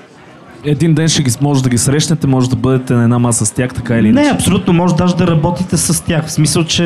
Един 0.65 0.93
ден 0.93 1.07
ще 1.07 1.23
ги, 1.23 1.31
може 1.41 1.63
да 1.63 1.69
ги 1.69 1.77
срещнете, 1.77 2.27
може 2.27 2.49
да 2.49 2.55
бъдете 2.55 2.93
на 2.93 3.03
една 3.03 3.19
маса 3.19 3.45
с 3.45 3.51
тях, 3.51 3.73
така 3.73 3.97
или 3.97 4.11
Не, 4.11 4.21
иначе. 4.21 4.29
абсолютно, 4.29 4.73
може 4.73 4.95
даже 4.95 5.15
да 5.15 5.27
работите 5.27 5.77
с 5.77 6.05
тях. 6.05 6.25
В 6.25 6.31
смисъл, 6.31 6.63
че 6.63 6.83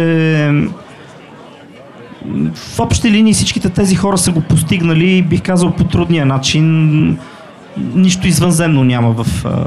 в 2.54 2.80
общи 2.80 3.12
линии 3.12 3.34
всичките 3.34 3.70
тези 3.70 3.96
хора 3.96 4.18
са 4.18 4.32
го 4.32 4.42
постигнали, 4.42 5.22
бих 5.22 5.42
казал, 5.42 5.72
по 5.72 5.84
трудния 5.84 6.26
начин. 6.26 7.18
Нищо 7.96 8.28
извънземно 8.28 8.84
няма 8.84 9.12
в 9.12 9.46
а, 9.46 9.66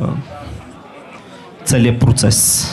целият 1.65 2.01
процес. 2.01 2.69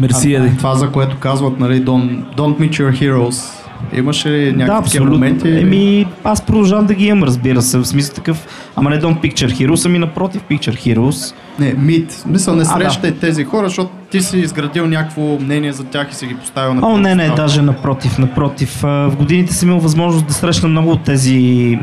Мерси, 0.00 0.34
Еди. 0.34 0.56
Това, 0.56 0.74
за 0.74 0.90
което 0.90 1.16
казват, 1.16 1.58
нали, 1.58 1.84
don't, 1.84 2.36
don't 2.36 2.58
meet 2.58 2.70
your 2.70 3.02
heroes. 3.02 3.57
Имаше 3.92 4.30
ли 4.30 4.52
някакви 4.52 4.66
да, 4.66 4.78
абсолютно. 4.78 5.12
моменти? 5.12 5.48
Еми, 5.48 6.06
аз 6.24 6.42
продължавам 6.42 6.86
да 6.86 6.94
ги 6.94 7.06
имам, 7.06 7.22
разбира 7.22 7.62
се. 7.62 7.78
В 7.78 7.84
смисъл 7.84 8.14
такъв, 8.14 8.46
ама 8.76 8.90
не 8.90 9.00
Don't 9.00 9.20
Picture 9.20 9.50
Heroes, 9.50 9.86
ами 9.86 9.98
напротив 9.98 10.42
Picture 10.50 10.96
Heroes. 10.96 11.34
Не, 11.58 11.74
мит. 11.74 12.12
Смисъл, 12.12 12.54
не 12.54 12.62
А, 12.62 12.64
да. 12.64 12.84
срещай 12.84 13.12
тези 13.12 13.44
хора, 13.44 13.68
защото 13.68 13.90
ти 14.10 14.20
си 14.20 14.38
изградил 14.38 14.86
някакво 14.86 15.22
мнение 15.40 15.72
за 15.72 15.84
тях 15.84 16.08
и 16.12 16.14
си 16.14 16.26
ги 16.26 16.34
поставил 16.34 16.74
на 16.74 16.88
О, 16.88 16.96
не, 16.96 17.14
не, 17.14 17.28
даже 17.28 17.62
напротив, 17.62 18.18
напротив. 18.18 18.80
В 18.82 19.12
годините 19.18 19.54
съм 19.54 19.68
имал 19.68 19.80
възможност 19.80 20.26
да 20.26 20.32
срещна 20.32 20.68
много 20.68 20.90
от 20.90 21.04
тези 21.04 21.78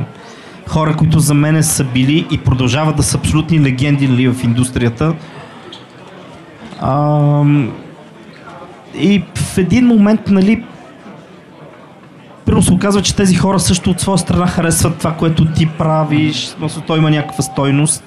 хора, 0.68 0.96
които 0.98 1.20
за 1.20 1.34
мене 1.34 1.64
са 1.64 1.84
били 1.84 2.28
и 2.32 2.38
продължават 2.38 2.96
да 2.96 3.04
са 3.04 3.18
абсолютни 3.18 3.60
легенди 3.60 4.08
нали, 4.08 4.28
в 4.28 4.44
индустрията. 4.44 5.14
А, 6.82 7.44
и 9.00 9.24
в 9.36 9.58
един 9.58 9.86
момент, 9.86 10.22
нали, 10.28 10.64
първо 12.46 12.62
се 12.62 12.74
оказва, 12.74 13.02
че 13.02 13.16
тези 13.16 13.36
хора 13.36 13.60
също 13.60 13.90
от 13.90 14.00
своя 14.00 14.18
страна 14.18 14.48
харесват 14.48 14.98
това, 14.98 15.14
което 15.14 15.46
ти 15.46 15.66
правиш. 15.66 16.36
Смисъл, 16.46 16.84
той 16.88 16.98
има 16.98 17.12
някаква 17.12 17.44
стойност. 17.44 18.04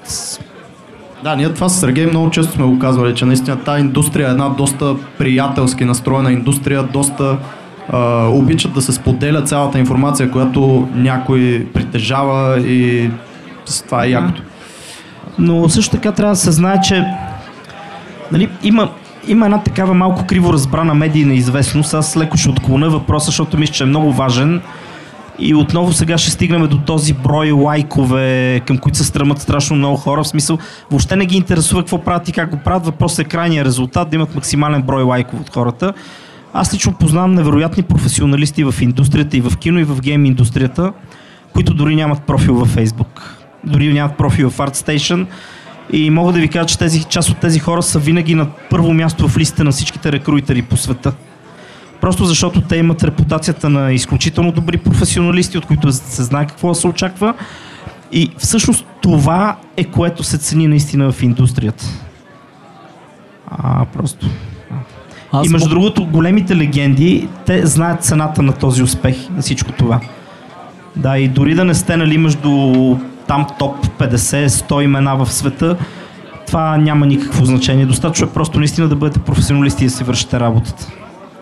Да, 1.23 1.35
ние 1.35 1.53
това 1.53 1.69
с 1.69 1.79
Сергей 1.79 2.05
много 2.05 2.29
често 2.29 2.53
сме 2.53 2.65
го 2.65 2.79
казвали, 2.79 3.15
че 3.15 3.25
наистина 3.25 3.57
тази 3.57 3.81
индустрия 3.81 4.27
е 4.27 4.31
една 4.31 4.49
доста 4.49 4.95
приятелски 5.17 5.85
настроена 5.85 6.31
индустрия, 6.31 6.83
доста 6.83 7.37
а, 7.89 8.27
обичат 8.27 8.73
да 8.73 8.81
се 8.81 8.91
споделя 8.91 9.41
цялата 9.41 9.79
информация, 9.79 10.31
която 10.31 10.87
някой 10.93 11.67
притежава 11.73 12.59
и 12.59 13.09
това 13.85 14.05
е 14.05 14.09
якото. 14.09 14.41
Но 15.39 15.69
също 15.69 15.91
така 15.91 16.11
трябва 16.11 16.33
да 16.33 16.39
се 16.39 16.51
знае, 16.51 16.81
че 16.81 17.05
нали, 18.31 18.49
има, 18.63 18.89
има 19.29 19.45
една 19.45 19.63
такава 19.63 19.93
малко 19.93 20.25
криво 20.25 20.53
разбрана 20.53 20.93
медийна 20.93 21.33
известност. 21.33 21.93
Аз 21.93 22.17
леко 22.17 22.37
ще 22.37 22.49
отклоня 22.49 22.89
въпроса, 22.89 23.25
защото 23.25 23.57
мисля, 23.57 23.73
че 23.73 23.83
е 23.83 23.87
много 23.87 24.13
важен. 24.13 24.61
И 25.39 25.55
отново 25.55 25.93
сега 25.93 26.17
ще 26.17 26.31
стигнем 26.31 26.67
до 26.67 26.77
този 26.77 27.13
брой 27.13 27.51
лайкове, 27.51 28.61
към 28.65 28.77
които 28.77 28.97
се 28.97 29.03
стремат 29.03 29.41
страшно 29.41 29.75
много 29.75 29.97
хора. 29.97 30.23
В 30.23 30.27
смисъл, 30.27 30.57
въобще 30.91 31.15
не 31.15 31.25
ги 31.25 31.37
интересува 31.37 31.81
какво 31.81 32.01
правят 32.03 32.29
и 32.29 32.31
как 32.31 32.49
го 32.49 32.57
правят. 32.57 32.85
Въпросът 32.85 33.19
е 33.19 33.29
крайния 33.29 33.65
резултат 33.65 34.09
да 34.09 34.15
имат 34.15 34.35
максимален 34.35 34.81
брой 34.81 35.03
лайкове 35.03 35.41
от 35.41 35.53
хората. 35.53 35.93
Аз 36.53 36.73
лично 36.73 36.93
познавам 36.93 37.33
невероятни 37.33 37.83
професионалисти 37.83 38.63
в 38.63 38.75
индустрията 38.81 39.37
и 39.37 39.41
в 39.41 39.57
кино 39.57 39.79
и 39.79 39.83
в 39.83 40.01
гейм 40.01 40.25
индустрията, 40.25 40.93
които 41.53 41.73
дори 41.73 41.95
нямат 41.95 42.23
профил 42.23 42.55
във 42.55 42.75
Facebook. 42.75 43.21
Дори 43.63 43.93
нямат 43.93 44.17
профил 44.17 44.49
в 44.49 44.57
ArtStation. 44.57 45.25
И 45.93 46.09
мога 46.09 46.33
да 46.33 46.39
ви 46.39 46.47
кажа, 46.47 46.65
че 46.65 46.77
тези, 46.77 47.03
част 47.03 47.29
от 47.29 47.37
тези 47.37 47.59
хора 47.59 47.83
са 47.83 47.99
винаги 47.99 48.35
на 48.35 48.47
първо 48.69 48.93
място 48.93 49.27
в 49.27 49.37
листите 49.37 49.63
на 49.63 49.71
всичките 49.71 50.11
рекрутери 50.11 50.61
по 50.61 50.77
света. 50.77 51.13
Просто 52.01 52.25
защото 52.25 52.61
те 52.61 52.75
имат 52.75 53.03
репутацията 53.03 53.69
на 53.69 53.91
изключително 53.91 54.51
добри 54.51 54.77
професионалисти, 54.77 55.57
от 55.57 55.65
които 55.65 55.91
се 55.91 56.23
знае 56.23 56.47
какво 56.47 56.69
да 56.69 56.75
се 56.75 56.87
очаква. 56.87 57.33
И 58.11 58.31
всъщност 58.37 58.85
това 59.01 59.57
е 59.77 59.83
което 59.83 60.23
се 60.23 60.37
цени 60.37 60.67
наистина 60.67 61.11
в 61.11 61.23
индустрията. 61.23 61.85
А, 63.51 63.85
просто. 63.85 64.27
Аз 65.31 65.47
и 65.47 65.49
между 65.49 65.67
мог- 65.67 65.69
другото, 65.69 66.05
големите 66.05 66.55
легенди, 66.55 67.27
те 67.45 67.65
знаят 67.65 68.03
цената 68.03 68.41
на 68.41 68.53
този 68.53 68.83
успех, 68.83 69.29
на 69.29 69.41
всичко 69.41 69.71
това. 69.71 69.99
Да, 70.95 71.17
и 71.17 71.27
дори 71.27 71.55
да 71.55 71.65
не 71.65 71.75
сте 71.75 71.97
нали, 71.97 72.17
между 72.17 72.49
там 73.29 73.45
топ 73.59 73.87
50-100 73.87 74.81
имена 74.81 75.15
в 75.15 75.33
света, 75.33 75.75
това 76.47 76.77
няма 76.77 77.05
никакво 77.05 77.45
значение. 77.45 77.85
Достатъчно 77.85 78.27
е 78.27 78.29
просто 78.29 78.59
наистина 78.59 78.87
да 78.87 78.95
бъдете 78.95 79.19
професионалисти 79.19 79.83
и 79.83 79.87
да 79.87 79.93
си 79.93 80.03
вършите 80.03 80.39
работата. 80.39 80.87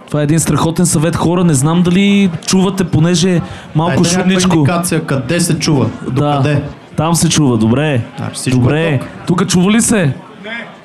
Това 0.07 0.19
е 0.19 0.23
един 0.23 0.39
страхотен 0.39 0.85
съвет, 0.85 1.15
хора. 1.15 1.43
Не 1.43 1.53
знам 1.53 1.83
дали 1.83 2.29
чувате, 2.47 2.83
понеже 2.83 3.41
малко 3.75 4.01
Дайте 4.03 4.19
шумничко. 4.19 4.55
индикация, 4.55 5.05
къде 5.05 5.39
се 5.39 5.59
чува? 5.59 5.89
До 6.05 6.11
Да, 6.11 6.37
къде? 6.37 6.61
там 6.95 7.15
се 7.15 7.29
чува, 7.29 7.57
добре. 7.57 8.01
Значи 8.17 8.35
всичко 8.35 8.59
Добре. 8.59 8.87
е 8.87 8.99
Тук 9.27 9.47
чува 9.47 9.71
ли 9.71 9.81
се? 9.81 10.13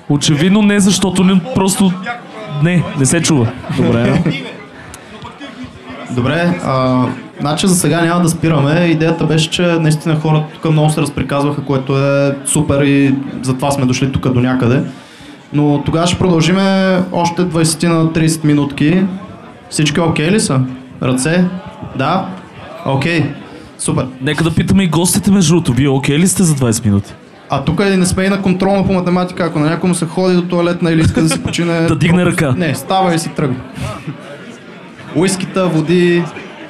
Очевидно 0.08 0.62
не, 0.62 0.80
защото 0.80 1.24
не, 1.24 1.40
просто... 1.54 1.92
Не, 2.62 2.82
не 2.98 3.06
се 3.06 3.22
чува. 3.22 3.46
Добре. 3.76 4.22
Добре, 6.10 6.60
а, 6.64 7.06
значи 7.42 7.66
за 7.66 7.74
сега 7.74 8.00
няма 8.00 8.22
да 8.22 8.28
спираме. 8.28 8.84
Идеята 8.84 9.24
беше, 9.24 9.50
че 9.50 9.62
наистина 9.62 10.20
хората 10.20 10.44
тук 10.54 10.72
много 10.72 10.90
се 10.90 11.00
разприказваха, 11.00 11.64
което 11.64 11.98
е 11.98 12.36
супер 12.44 12.80
и 12.80 13.14
затова 13.42 13.70
сме 13.70 13.86
дошли 13.86 14.12
тук 14.12 14.32
до 14.32 14.40
някъде. 14.40 14.82
Но 15.52 15.82
тогава 15.84 16.06
ще 16.06 16.18
продължиме 16.18 16.98
още 17.12 17.42
20 17.42 17.88
на 17.88 18.04
30 18.04 18.44
минутки. 18.44 19.02
Всички 19.70 20.00
окей 20.00 20.30
ли 20.30 20.40
са? 20.40 20.60
Ръце? 21.02 21.44
Да? 21.96 22.26
Окей. 22.86 23.24
Супер. 23.78 24.06
Нека 24.20 24.44
да 24.44 24.54
питаме 24.54 24.82
и 24.82 24.88
гостите 24.88 25.30
между 25.30 25.54
другото. 25.54 25.72
Вие 25.72 25.88
окей 25.88 26.18
ли 26.18 26.28
сте 26.28 26.42
за 26.42 26.54
20 26.54 26.84
минути? 26.84 27.14
А 27.50 27.64
тук 27.64 27.78
не 27.78 28.06
сме 28.06 28.24
и 28.24 28.28
на 28.28 28.42
контролно 28.42 28.86
по 28.86 28.92
математика. 28.92 29.44
Ако 29.44 29.58
на 29.58 29.70
някой 29.70 29.88
му 29.88 29.94
се 29.94 30.06
ходи 30.06 30.36
до 30.36 30.42
туалетна 30.42 30.92
или 30.92 31.00
иска 31.00 31.22
да 31.22 31.28
си 31.28 31.42
почине... 31.42 31.80
Да 31.88 31.96
дигне 31.96 32.24
ръка. 32.24 32.54
Не, 32.56 32.74
става 32.74 33.14
и 33.14 33.18
си 33.18 33.28
тръгва. 33.28 33.60
Уискита, 35.16 35.68
води... 35.68 36.24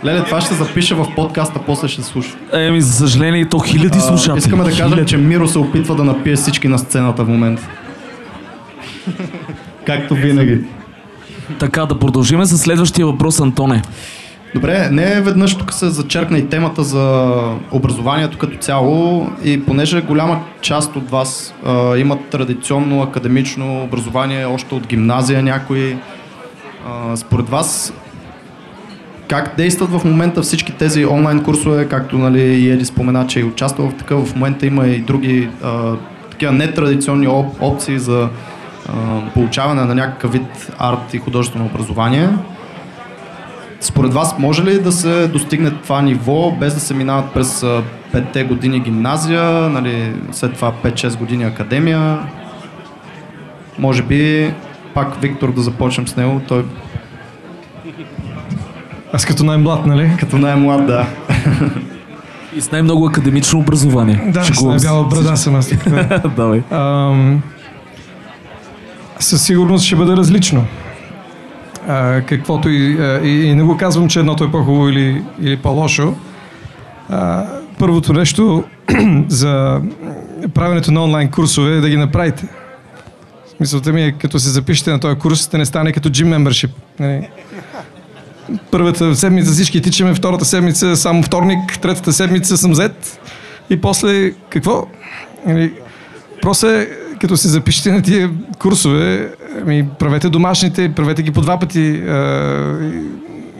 Леле, 0.05 0.25
това 0.25 0.41
ще 0.41 0.55
се 0.55 0.65
запише 0.65 0.95
в 0.95 1.07
подкаста, 1.17 1.61
после 1.67 1.89
ще 1.89 2.03
слуша. 2.03 2.37
Еми, 2.53 2.81
за 2.81 2.93
съжаление, 2.93 3.49
то 3.49 3.59
хиляди 3.59 4.01
слушатели. 4.01 4.39
Искаме 4.39 4.65
да 4.65 4.71
кажем, 4.71 5.07
че 5.07 5.17
Миро 5.17 5.49
се 5.49 5.59
опитва 5.59 5.95
да 5.95 6.05
напие 6.05 6.37
всички 6.37 6.69
на 6.69 6.79
сцената 6.79 7.25
в 7.25 7.29
момента. 7.29 7.69
Както 9.87 10.15
винаги. 10.15 10.59
Така, 11.59 11.87
да 11.87 11.99
продължиме 11.99 12.47
с 12.47 12.59
следващия 12.59 13.07
въпрос, 13.07 13.41
Антоне. 13.41 13.83
Добре, 14.55 14.89
не 14.91 15.21
веднъж 15.21 15.55
тук 15.55 15.73
се 15.73 15.89
зачеркна 15.89 16.39
и 16.39 16.49
темата 16.49 16.83
за 16.83 17.35
образованието 17.71 18.39
като 18.39 18.59
цяло 18.59 19.27
и 19.45 19.65
понеже 19.65 20.03
голяма 20.03 20.41
част 20.61 20.97
от 20.97 21.11
вас 21.11 21.55
а, 21.67 21.97
имат 21.97 22.29
традиционно 22.31 23.03
академично 23.03 23.83
образование, 23.85 24.47
още 24.47 24.75
от 24.75 24.87
гимназия 24.87 25.43
някои, 25.43 25.97
а, 26.87 27.17
според 27.17 27.49
вас 27.49 27.93
как 29.33 29.57
действат 29.57 29.91
в 29.91 30.05
момента 30.05 30.43
всички 30.43 30.73
тези 30.73 31.07
онлайн 31.07 31.43
курсове, 31.43 31.89
както 31.89 32.19
нали, 32.19 32.41
и 32.41 32.71
Еди 32.71 32.85
спомена, 32.85 33.27
че 33.27 33.41
е 33.41 33.45
участвал 33.45 33.91
в 33.91 33.95
такъв, 33.95 34.29
в 34.29 34.35
момента 34.35 34.67
има 34.67 34.87
и 34.87 34.99
други 34.99 35.49
а, 35.63 35.97
такива 36.31 36.53
нетрадиционни 36.53 37.29
оп- 37.29 37.61
опции 37.61 37.99
за 37.99 38.29
а, 38.89 38.93
получаване 39.35 39.85
на 39.85 39.95
някакъв 39.95 40.33
вид 40.33 40.73
арт 40.79 41.15
и 41.15 41.19
художествено 41.19 41.65
образование. 41.67 42.29
Според 43.81 44.15
вас 44.15 44.39
може 44.39 44.65
ли 44.65 44.83
да 44.83 44.93
се 44.93 45.29
достигне 45.29 45.71
това 45.71 46.03
ниво, 46.03 46.51
без 46.51 46.75
да 46.75 46.81
се 46.81 46.95
минават 46.95 47.33
през 47.33 47.63
а, 47.63 47.83
петте 48.13 48.45
години 48.45 48.81
гимназия, 48.81 49.45
нали, 49.69 50.13
след 50.33 50.55
това 50.55 50.73
5-6 50.85 51.19
години 51.19 51.45
академия? 51.45 52.19
Може 53.79 54.03
би 54.03 54.53
пак 54.95 55.21
Виктор 55.21 55.53
да 55.55 55.61
започнем 55.61 56.09
с 56.09 56.17
него, 56.17 56.41
той 56.49 56.65
Аз 59.13 59.25
като 59.27 59.45
най-млад, 59.45 59.87
нали? 59.87 60.11
като 60.21 60.39
най-млад, 60.39 60.87
да. 60.87 61.07
И 62.57 62.61
с 62.61 62.71
най-много 62.73 63.07
академично 63.07 63.59
образование. 63.59 64.23
Да, 64.33 64.45
с 64.45 64.47
Шегувам 64.47 64.79
се. 64.79 64.87
най-бяла 64.87 65.09
брада 65.09 65.37
съм 65.37 65.55
аз. 65.55 65.73
Давай. 66.37 66.63
Ам, 66.71 67.43
със 69.19 69.43
сигурност 69.43 69.85
ще 69.85 69.97
бъде 69.97 70.13
различно. 70.13 70.65
а, 71.89 72.21
каквото 72.21 72.69
и, 72.69 72.99
и, 73.25 73.45
и 73.45 73.55
не 73.55 73.63
го 73.63 73.77
казвам, 73.77 74.09
че 74.09 74.19
едното 74.19 74.45
е 74.45 74.51
по-хубаво 74.51 74.89
или, 74.89 75.23
или 75.41 75.57
по-лошо. 75.57 76.15
А, 77.09 77.45
първото 77.79 78.13
нещо 78.13 78.65
за 79.29 79.81
правенето 80.55 80.93
на 80.93 81.05
онлайн 81.05 81.31
курсове 81.31 81.77
е 81.77 81.81
да 81.81 81.89
ги 81.89 81.97
направите. 81.97 82.47
Мисълта 83.61 83.93
ми 83.93 84.03
е, 84.03 84.13
като 84.13 84.39
се 84.39 84.51
запишете 84.51 84.91
на 84.91 85.01
този 85.01 85.17
курс, 85.19 85.49
да 85.49 85.59
не 85.59 85.65
стане 85.67 85.93
като 85.93 86.09
gym 86.09 86.37
membership. 86.37 86.71
Нали? 87.01 87.29
Първата 88.71 89.17
седмица 89.17 89.53
всички 89.53 89.83
тичаме, 89.83 90.15
втората 90.15 90.45
седмица 90.45 90.97
само 90.97 91.23
вторник, 91.23 91.79
третата 91.81 92.13
седмица 92.13 92.57
съм 92.57 92.75
зет. 92.75 93.21
И 93.71 93.81
после 93.81 94.31
какво? 94.31 94.87
Нали, 95.47 95.73
просто 96.43 96.67
е, 96.67 96.89
като 97.21 97.37
се 97.37 97.49
запишете 97.49 97.93
на 97.93 98.03
тия 98.03 98.31
курсове, 98.59 99.31
ами, 99.63 99.89
правете 99.99 100.29
домашните, 100.29 100.93
правете 100.95 101.23
ги 101.23 101.31
по 101.31 101.41
два 101.41 101.59
пъти. 101.59 102.03
А, 102.09 102.17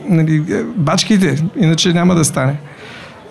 нали, 0.09 0.43
бачките, 0.75 1.43
иначе 1.57 1.93
няма 1.93 2.15
да 2.15 2.25
стане. 2.25 2.57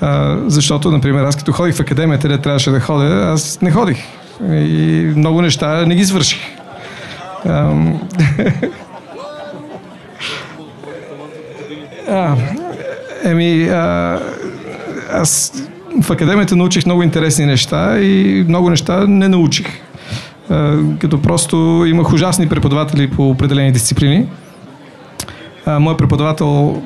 А, 0.00 0.38
защото, 0.46 0.90
например, 0.90 1.24
аз 1.24 1.36
като 1.36 1.52
ходих 1.52 1.74
в 1.74 1.80
академията, 1.80 2.28
де 2.28 2.38
трябваше 2.38 2.70
да 2.70 2.80
ходя, 2.80 3.30
аз 3.32 3.60
не 3.62 3.70
ходих. 3.70 3.98
И 4.50 5.12
много 5.16 5.42
неща 5.42 5.86
не 5.86 5.94
ги 5.94 6.04
свърших. 6.04 6.40
Ам... 7.46 8.00
а, 12.12 12.36
еми, 13.24 13.68
а, 13.68 14.18
аз 15.12 15.52
в 16.02 16.10
академията 16.10 16.56
научих 16.56 16.86
много 16.86 17.02
интересни 17.02 17.46
неща 17.46 17.98
и 17.98 18.44
много 18.48 18.70
неща 18.70 19.06
не 19.06 19.28
научих. 19.28 19.66
А, 20.50 20.76
като 20.98 21.22
просто 21.22 21.84
имах 21.86 22.12
ужасни 22.12 22.48
преподаватели 22.48 23.10
по 23.10 23.30
определени 23.30 23.72
дисциплини. 23.72 24.26
А, 25.66 25.78
мой 25.78 25.96
преподавател 25.96 26.82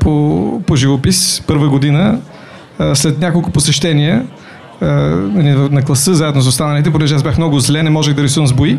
по, 0.00 0.60
по 0.66 0.76
живопис 0.76 1.42
първа 1.46 1.68
година, 1.68 2.18
а, 2.78 2.94
след 2.94 3.18
няколко 3.18 3.50
посещения 3.50 4.26
а, 4.80 4.86
на 5.70 5.82
класа, 5.82 6.14
заедно 6.14 6.42
с 6.42 6.48
останалите, 6.48 6.90
понеже 6.90 7.14
аз 7.14 7.22
бях 7.22 7.38
много 7.38 7.60
зле, 7.60 7.82
не 7.82 7.90
можех 7.90 8.14
да 8.14 8.22
рисувам 8.22 8.46
с 8.46 8.52
бои, 8.52 8.78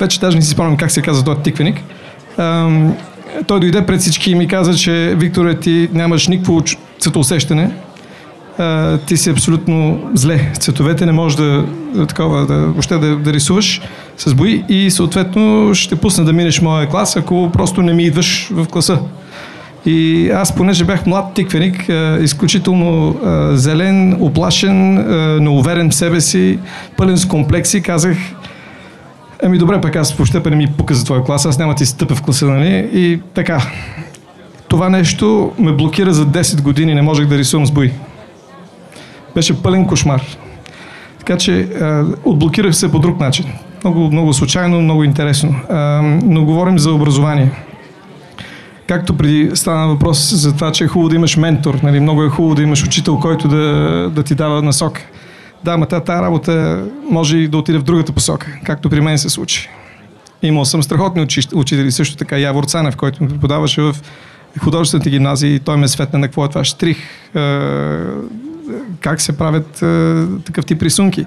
вече 0.00 0.20
даже 0.20 0.36
не 0.36 0.42
си 0.42 0.50
спомням 0.50 0.76
как 0.76 0.90
се 0.90 1.02
казва 1.02 1.24
този 1.24 1.42
тиквеник. 1.42 1.80
Той 3.46 3.60
дойде 3.60 3.86
пред 3.86 4.00
всички 4.00 4.30
и 4.30 4.34
ми 4.34 4.48
каза, 4.48 4.74
че 4.74 5.14
Виктор, 5.16 5.52
ти 5.52 5.88
нямаш 5.92 6.28
никакво 6.28 6.62
цветоусещане. 6.98 7.70
Ти 9.06 9.16
си 9.16 9.30
абсолютно 9.30 10.00
зле. 10.14 10.52
Цветовете 10.58 11.06
не 11.06 11.12
можеш 11.12 11.36
да, 11.36 11.64
такова, 12.08 12.46
да, 12.46 12.54
въобще 12.54 12.98
да, 12.98 13.16
да 13.16 13.32
рисуваш 13.32 13.80
с 14.16 14.34
бои 14.34 14.64
и 14.68 14.90
съответно 14.90 15.74
ще 15.74 15.96
пусна 15.96 16.24
да 16.24 16.32
минеш 16.32 16.60
моя 16.60 16.88
клас, 16.88 17.16
ако 17.16 17.50
просто 17.52 17.82
не 17.82 17.92
ми 17.92 18.02
идваш 18.02 18.48
в 18.50 18.66
класа. 18.66 18.98
И 19.86 20.30
аз, 20.30 20.54
понеже 20.54 20.84
бях 20.84 21.06
млад 21.06 21.34
тиквеник, 21.34 21.90
изключително 22.20 23.16
зелен, 23.52 24.16
оплашен, 24.20 24.94
неуверен 25.44 25.90
в 25.90 25.94
себе 25.94 26.20
си, 26.20 26.58
пълен 26.96 27.16
с 27.16 27.26
комплекси, 27.26 27.82
казах, 27.82 28.16
Еми 29.42 29.58
добре, 29.58 29.80
пък 29.80 29.96
аз 29.96 30.12
въобще 30.12 30.50
не 30.50 30.56
ми 30.56 30.66
пука 30.66 30.94
за 30.94 31.04
твоя 31.04 31.24
клас, 31.24 31.46
аз 31.46 31.58
няма 31.58 31.74
ти 31.74 31.86
стъпя 31.86 32.14
в 32.14 32.22
класа, 32.22 32.46
нали? 32.46 32.90
И 32.92 33.20
така. 33.34 33.62
Това 34.68 34.88
нещо 34.88 35.52
ме 35.58 35.72
блокира 35.72 36.12
за 36.12 36.26
10 36.26 36.62
години, 36.62 36.94
не 36.94 37.02
можех 37.02 37.26
да 37.26 37.38
рисувам 37.38 37.66
с 37.66 37.70
бои. 37.70 37.92
Беше 39.34 39.62
пълен 39.62 39.86
кошмар. 39.86 40.22
Така 41.18 41.36
че 41.36 41.60
а, 41.60 42.04
отблокирах 42.24 42.76
се 42.76 42.90
по 42.90 42.98
друг 42.98 43.20
начин. 43.20 43.46
Много, 43.84 44.00
много 44.00 44.32
случайно, 44.32 44.80
много 44.80 45.04
интересно. 45.04 45.54
А, 45.68 45.76
но 46.22 46.44
говорим 46.44 46.78
за 46.78 46.92
образование. 46.92 47.50
Както 48.86 49.16
преди 49.16 49.50
стана 49.54 49.88
въпрос 49.88 50.34
за 50.34 50.54
това, 50.54 50.72
че 50.72 50.84
е 50.84 50.86
хубаво 50.86 51.08
да 51.08 51.16
имаш 51.16 51.36
ментор, 51.36 51.74
нали? 51.82 52.00
много 52.00 52.24
е 52.24 52.28
хубаво 52.28 52.54
да 52.54 52.62
имаш 52.62 52.84
учител, 52.84 53.18
който 53.18 53.48
да, 53.48 54.10
да 54.14 54.22
ти 54.22 54.34
дава 54.34 54.62
насока. 54.62 55.00
Да, 55.64 55.76
ма 55.76 55.86
тази 55.86 56.22
работа 56.22 56.84
може 57.10 57.38
и 57.38 57.48
да 57.48 57.58
отиде 57.58 57.78
в 57.78 57.82
другата 57.82 58.12
посока, 58.12 58.58
както 58.64 58.90
при 58.90 59.00
мен 59.00 59.18
се 59.18 59.28
случи. 59.28 59.68
Имал 60.42 60.64
съм 60.64 60.82
страхотни 60.82 61.26
учители, 61.54 61.92
също 61.92 62.16
така 62.16 62.38
Явор 62.38 62.64
Цанев, 62.64 62.96
който 62.96 63.22
ми 63.22 63.28
преподаваше 63.28 63.82
в 63.82 63.96
художествената 64.58 65.10
гимназия 65.10 65.54
и 65.54 65.58
той 65.58 65.76
ме 65.76 65.88
светна 65.88 66.18
на 66.18 66.26
какво 66.26 66.44
е 66.44 66.48
това 66.48 66.64
штрих, 66.64 66.98
как 69.00 69.20
се 69.20 69.38
правят 69.38 69.74
такъв 70.44 70.66
тип 70.66 70.82
рисунки. 70.82 71.26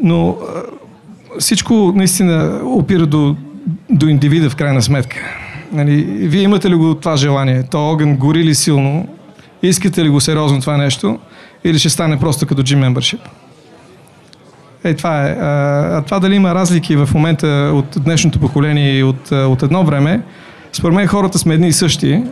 Но 0.00 0.36
всичко 1.38 1.92
наистина 1.96 2.60
опира 2.64 3.06
до, 3.06 3.36
до 3.90 4.06
индивида 4.06 4.50
в 4.50 4.56
крайна 4.56 4.82
сметка. 4.82 5.16
Нали, 5.72 6.04
вие 6.04 6.42
имате 6.42 6.70
ли 6.70 6.74
го 6.74 6.94
това 6.94 7.16
желание? 7.16 7.62
То 7.70 7.90
огън 7.90 8.16
гори 8.16 8.44
ли 8.44 8.54
силно? 8.54 9.08
Искате 9.62 10.04
ли 10.04 10.08
го 10.08 10.20
сериозно 10.20 10.60
това 10.60 10.76
нещо? 10.76 11.18
Или 11.64 11.78
ще 11.78 11.90
стане 11.90 12.18
просто 12.18 12.46
като 12.46 12.62
gym 12.62 12.88
membership. 12.88 13.20
Е, 14.84 14.94
това 14.94 15.26
е. 15.26 15.30
А, 15.30 16.02
това 16.02 16.20
дали 16.20 16.34
има 16.34 16.54
разлики 16.54 16.96
в 16.96 17.08
момента 17.14 17.70
от 17.74 18.04
днешното 18.04 18.40
поколение 18.40 18.98
и 18.98 19.02
от, 19.02 19.32
от 19.32 19.62
едно 19.62 19.84
време, 19.84 20.22
според 20.72 20.94
мен 20.94 21.06
хората 21.06 21.38
сме 21.38 21.54
едни 21.54 21.68
и 21.68 21.72
същи. 21.72 22.22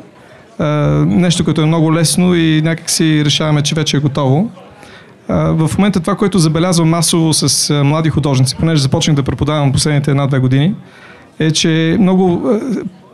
А, 0.58 0.66
нещо, 1.06 1.44
което 1.44 1.62
е 1.62 1.66
много 1.66 1.94
лесно 1.94 2.34
и 2.34 2.62
някак 2.64 2.90
си 2.90 3.24
решаваме, 3.24 3.62
че 3.62 3.74
вече 3.74 3.96
е 3.96 4.00
готово. 4.00 4.50
А, 5.28 5.36
в 5.36 5.70
момента 5.78 6.00
това, 6.00 6.16
което 6.16 6.38
забелязвам 6.38 6.88
масово 6.88 7.32
с 7.32 7.74
млади 7.84 8.10
художници, 8.10 8.56
понеже 8.56 8.82
започнах 8.82 9.16
да 9.16 9.22
преподавам 9.22 9.72
последните 9.72 10.10
една-две 10.10 10.38
години, 10.38 10.74
е, 11.38 11.50
че 11.50 11.96
много 12.00 12.50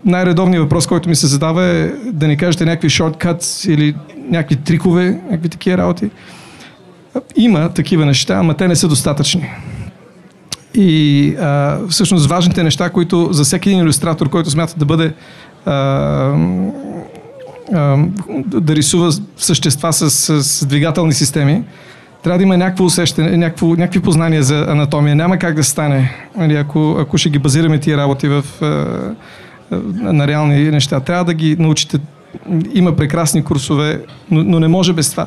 най-редовният 0.04 0.62
въпрос, 0.62 0.86
който 0.86 1.08
ми 1.08 1.16
се 1.16 1.26
задава 1.26 1.64
е 1.64 1.88
да 2.12 2.28
ни 2.28 2.36
кажете 2.36 2.64
някакви 2.64 2.90
шорткат 2.90 3.64
или 3.68 3.94
някакви 4.30 4.56
трикове, 4.56 5.20
някакви 5.24 5.48
такива 5.48 5.78
работи. 5.78 6.10
Има 7.36 7.68
такива 7.68 8.06
неща, 8.06 8.34
ама 8.34 8.54
те 8.54 8.68
не 8.68 8.76
са 8.76 8.88
достатъчни. 8.88 9.50
И 10.74 11.34
а, 11.40 11.78
всъщност 11.88 12.26
важните 12.26 12.62
неща, 12.62 12.90
които 12.90 13.28
за 13.32 13.44
всеки 13.44 13.68
един 13.68 13.80
иллюстратор, 13.80 14.28
който 14.28 14.50
смята 14.50 14.74
да 14.76 14.84
бъде 14.84 15.12
а, 15.66 15.72
а, 17.74 17.96
да 18.46 18.76
рисува 18.76 19.12
същества 19.36 19.92
с, 19.92 20.10
с, 20.42 20.66
двигателни 20.66 21.12
системи, 21.12 21.64
трябва 22.22 22.38
да 22.38 22.42
има 22.42 22.56
някакво 22.56 22.84
усещане, 22.84 23.36
някакво, 23.36 23.66
някакви 23.66 24.00
познания 24.00 24.42
за 24.42 24.66
анатомия. 24.68 25.16
Няма 25.16 25.38
как 25.38 25.54
да 25.54 25.64
стане, 25.64 26.12
нали, 26.36 26.56
ако, 26.56 26.96
ако 27.00 27.18
ще 27.18 27.30
ги 27.30 27.38
базираме 27.38 27.78
тия 27.78 27.98
работи 27.98 28.28
в, 28.28 28.44
на 29.92 30.26
реални 30.26 30.70
неща. 30.70 31.00
Трябва 31.00 31.24
да 31.24 31.34
ги 31.34 31.56
научите. 31.58 31.98
Има 32.74 32.96
прекрасни 32.96 33.44
курсове, 33.44 34.00
но, 34.30 34.44
но 34.44 34.60
не 34.60 34.68
може 34.68 34.92
без 34.92 35.10
това. 35.10 35.26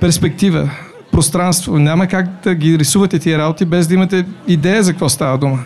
Перспектива, 0.00 0.70
пространство. 1.12 1.78
Няма 1.78 2.06
как 2.06 2.26
да 2.44 2.54
ги 2.54 2.78
рисувате 2.78 3.18
тия 3.18 3.38
работи 3.38 3.64
без 3.64 3.88
да 3.88 3.94
имате 3.94 4.24
идея 4.48 4.82
за 4.82 4.92
какво 4.92 5.08
става 5.08 5.38
дума. 5.38 5.58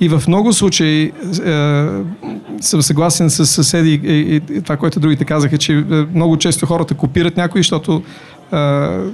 И 0.00 0.08
в 0.08 0.22
много 0.28 0.52
случаи 0.52 1.02
е, 1.02 1.12
съм 2.60 2.82
съгласен 2.82 3.30
с 3.30 3.46
съседи 3.46 4.00
и, 4.04 4.12
и, 4.12 4.36
и 4.36 4.62
това, 4.62 4.76
което 4.76 5.00
другите 5.00 5.24
казаха, 5.24 5.58
че 5.58 5.72
е, 5.72 5.84
много 6.14 6.36
често 6.36 6.66
хората 6.66 6.94
копират 6.94 7.36
някои, 7.36 7.60
защото 7.60 8.02
е, 8.52 8.56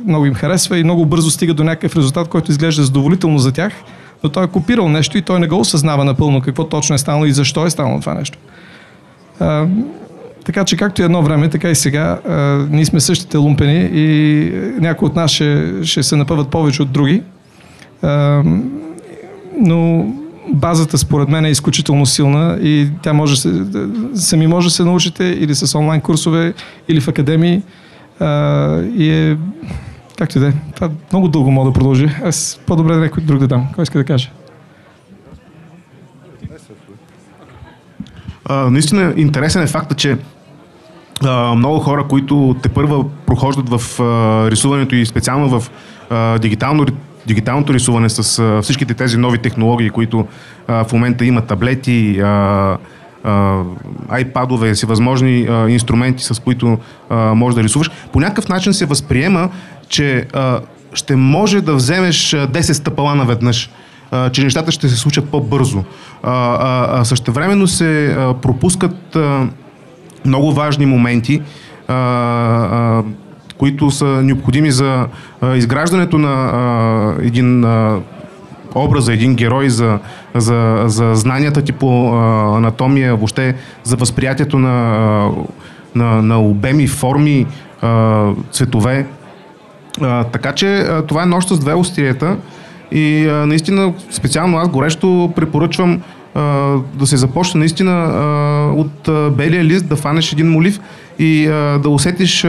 много 0.07 0.27
им 0.27 0.35
харесва 0.35 0.79
и 0.79 0.85
много 0.85 1.07
бързо 1.07 1.31
стига 1.31 1.55
до 1.55 1.65
някакъв 1.65 1.97
резултат, 1.97 2.29
който 2.29 2.51
изглежда 2.51 2.83
задоволително 2.83 3.39
за 3.39 3.53
тях 3.53 3.73
но 4.25 4.31
той 4.31 4.45
е 4.45 4.49
копирал 4.49 4.89
нещо 4.89 5.19
и 5.19 5.23
той 5.23 5.41
не 5.41 5.49
го 5.49 5.61
осъзнава 5.61 6.05
напълно 6.05 6.41
какво 6.41 6.65
точно 6.65 6.95
е 6.95 6.99
станало 6.99 7.25
и 7.25 7.33
защо 7.33 7.67
е 7.67 7.71
станало 7.71 8.01
това 8.01 8.15
нещо. 8.15 8.39
А, 9.41 9.67
така 10.47 10.65
че 10.65 10.77
както 10.77 11.03
и 11.03 11.05
едно 11.05 11.23
време, 11.23 11.51
така 11.51 11.71
и 11.71 11.75
сега, 11.75 12.19
а, 12.29 12.67
ние 12.71 12.85
сме 12.85 13.01
същите 13.01 13.37
лумпени 13.37 13.91
и 13.93 14.51
някои 14.81 15.07
от 15.07 15.17
нас 15.17 15.31
ще, 15.31 15.73
ще 15.83 16.03
се 16.03 16.17
напъват 16.17 16.49
повече 16.49 16.83
от 16.83 16.93
други. 16.93 17.23
А, 18.03 18.43
но 19.61 20.07
базата 20.55 20.99
според 20.99 21.29
мен 21.29 21.45
е 21.45 21.51
изключително 21.51 22.07
силна 22.07 22.59
и 22.63 22.89
тя 23.03 23.13
може 23.13 23.41
се, 23.41 23.65
сами 24.15 24.47
може 24.47 24.67
да 24.67 24.71
се 24.71 24.85
научите 24.85 25.25
или 25.25 25.55
с 25.55 25.79
онлайн 25.79 26.01
курсове, 26.01 26.55
или 26.89 27.01
в 27.01 27.09
академии. 27.09 27.63
А, 28.21 28.81
и 28.83 29.11
е 29.11 29.37
Както 30.19 30.39
и 30.39 30.41
да 30.41 30.49
е. 30.49 30.53
Това 30.75 30.91
много 31.13 31.29
дълго 31.29 31.51
мога 31.51 31.71
да 31.71 31.75
продължи. 31.75 32.09
Аз 32.25 32.61
по-добре 32.67 32.97
някой 32.97 33.23
друг 33.23 33.39
да 33.39 33.47
дам. 33.47 33.69
Кой 33.75 33.83
иска 33.83 33.99
да 33.99 34.05
каже? 34.05 34.33
А, 38.45 38.71
наистина 38.71 39.15
интересен 39.17 39.63
е 39.63 39.67
факта, 39.67 39.95
че 39.95 40.17
много 41.57 41.81
хора, 41.81 42.05
които 42.09 42.57
те 42.63 42.69
първа 42.69 43.05
прохождат 43.27 43.69
в 43.69 44.01
рисуването 44.51 44.95
и 44.95 45.07
специално 45.07 45.61
в 45.61 45.71
дигитално, 46.39 46.87
дигиталното 47.27 47.75
рисуване 47.75 48.09
с 48.09 48.43
всичките 48.63 48.95
тези 48.95 49.17
нови 49.17 49.39
технологии, 49.39 49.91
които 49.91 50.27
в 50.69 50.87
момента 50.93 51.25
има 51.25 51.43
таблети, 51.43 52.21
а, 52.21 52.79
айпадове, 54.09 54.75
всевъзможни 54.75 55.49
инструменти, 55.69 56.25
с 56.25 56.43
които 56.43 56.79
а, 57.11 57.35
можеш 57.35 57.55
да 57.55 57.63
рисуваш, 57.63 57.91
по 58.13 58.21
някакъв 58.21 58.49
начин 58.49 58.75
се 58.75 58.87
възприема, 58.87 59.49
че 59.89 60.27
ще 60.93 61.17
може 61.17 61.61
да 61.61 61.75
вземеш 61.75 62.31
10 62.31 62.73
стъпала 62.73 63.15
наведнъж. 63.15 63.71
че 64.33 64.45
нещата 64.45 64.73
ще 64.73 64.89
се 64.89 64.97
случат 64.97 65.31
по-бързо. 65.31 65.85
А, 66.23 67.05
същевременно 67.05 67.67
се 67.67 68.17
пропускат 68.43 69.17
много 70.27 70.53
важни 70.53 70.87
моменти, 70.87 71.43
а, 71.89 71.95
а, 71.95 73.03
които 73.59 73.91
са 73.91 74.05
необходими 74.05 74.71
за 74.71 75.07
а, 75.41 75.57
изграждането 75.57 76.19
на 76.19 76.29
а, 76.29 77.15
един 77.23 77.65
а, 77.65 77.99
образ, 78.75 79.05
за 79.05 79.13
един 79.13 79.35
герой, 79.35 79.71
за, 79.71 79.99
за, 80.35 80.83
за 80.87 81.15
знанията 81.15 81.63
ти 81.63 81.73
по 81.73 82.15
а, 82.15 82.57
анатомия, 82.57 83.17
въобще 83.17 83.55
за 83.85 83.97
възприятието 83.97 84.59
на, 84.59 84.95
а, 84.97 85.31
на, 85.95 86.23
на 86.23 86.41
обеми, 86.41 86.87
форми, 86.87 87.47
а, 87.83 88.31
цветове. 88.51 89.07
А, 90.01 90.25
така 90.25 90.53
че 90.53 90.79
а, 90.79 91.03
това 91.07 91.23
е 91.23 91.27
нощ 91.27 91.49
с 91.49 91.59
две 91.59 91.75
остриета 91.75 92.37
и 92.93 93.29
а, 93.29 93.47
наистина 93.47 93.93
специално 94.11 94.59
аз 94.59 94.69
горещо 94.69 95.33
препоръчвам 95.37 96.03
да 96.95 97.07
се 97.07 97.17
започне 97.17 97.59
наистина 97.59 98.73
от 98.77 99.11
белия 99.37 99.65
лист, 99.65 99.89
да 99.89 99.97
фанеш 99.97 100.33
един 100.33 100.51
молив 100.51 100.81
и 101.19 101.47
да 101.83 101.89
усетиш 101.89 102.45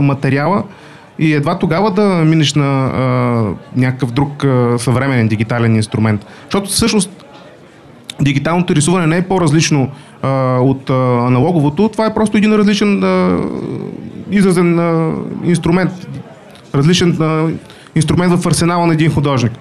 материала 0.00 0.62
и 1.18 1.32
едва 1.32 1.58
тогава 1.58 1.90
да 1.90 2.02
минеш 2.02 2.54
на 2.54 2.90
някакъв 3.76 4.10
друг 4.10 4.46
съвременен 4.78 5.28
дигитален 5.28 5.76
инструмент. 5.76 6.26
Защото 6.44 6.70
всъщност 6.70 7.10
дигиталното 8.20 8.74
рисуване 8.74 9.06
не 9.06 9.16
е 9.16 9.22
по-различно 9.22 9.90
от 10.60 10.90
аналоговото, 10.90 11.88
това 11.88 12.06
е 12.06 12.14
просто 12.14 12.36
един 12.36 12.54
различен 12.54 13.04
изразен 14.30 14.78
инструмент, 15.44 15.90
различен 16.74 17.18
инструмент 17.94 18.40
в 18.40 18.46
арсенала 18.46 18.86
на 18.86 18.92
един 18.92 19.10
художник. 19.10 19.52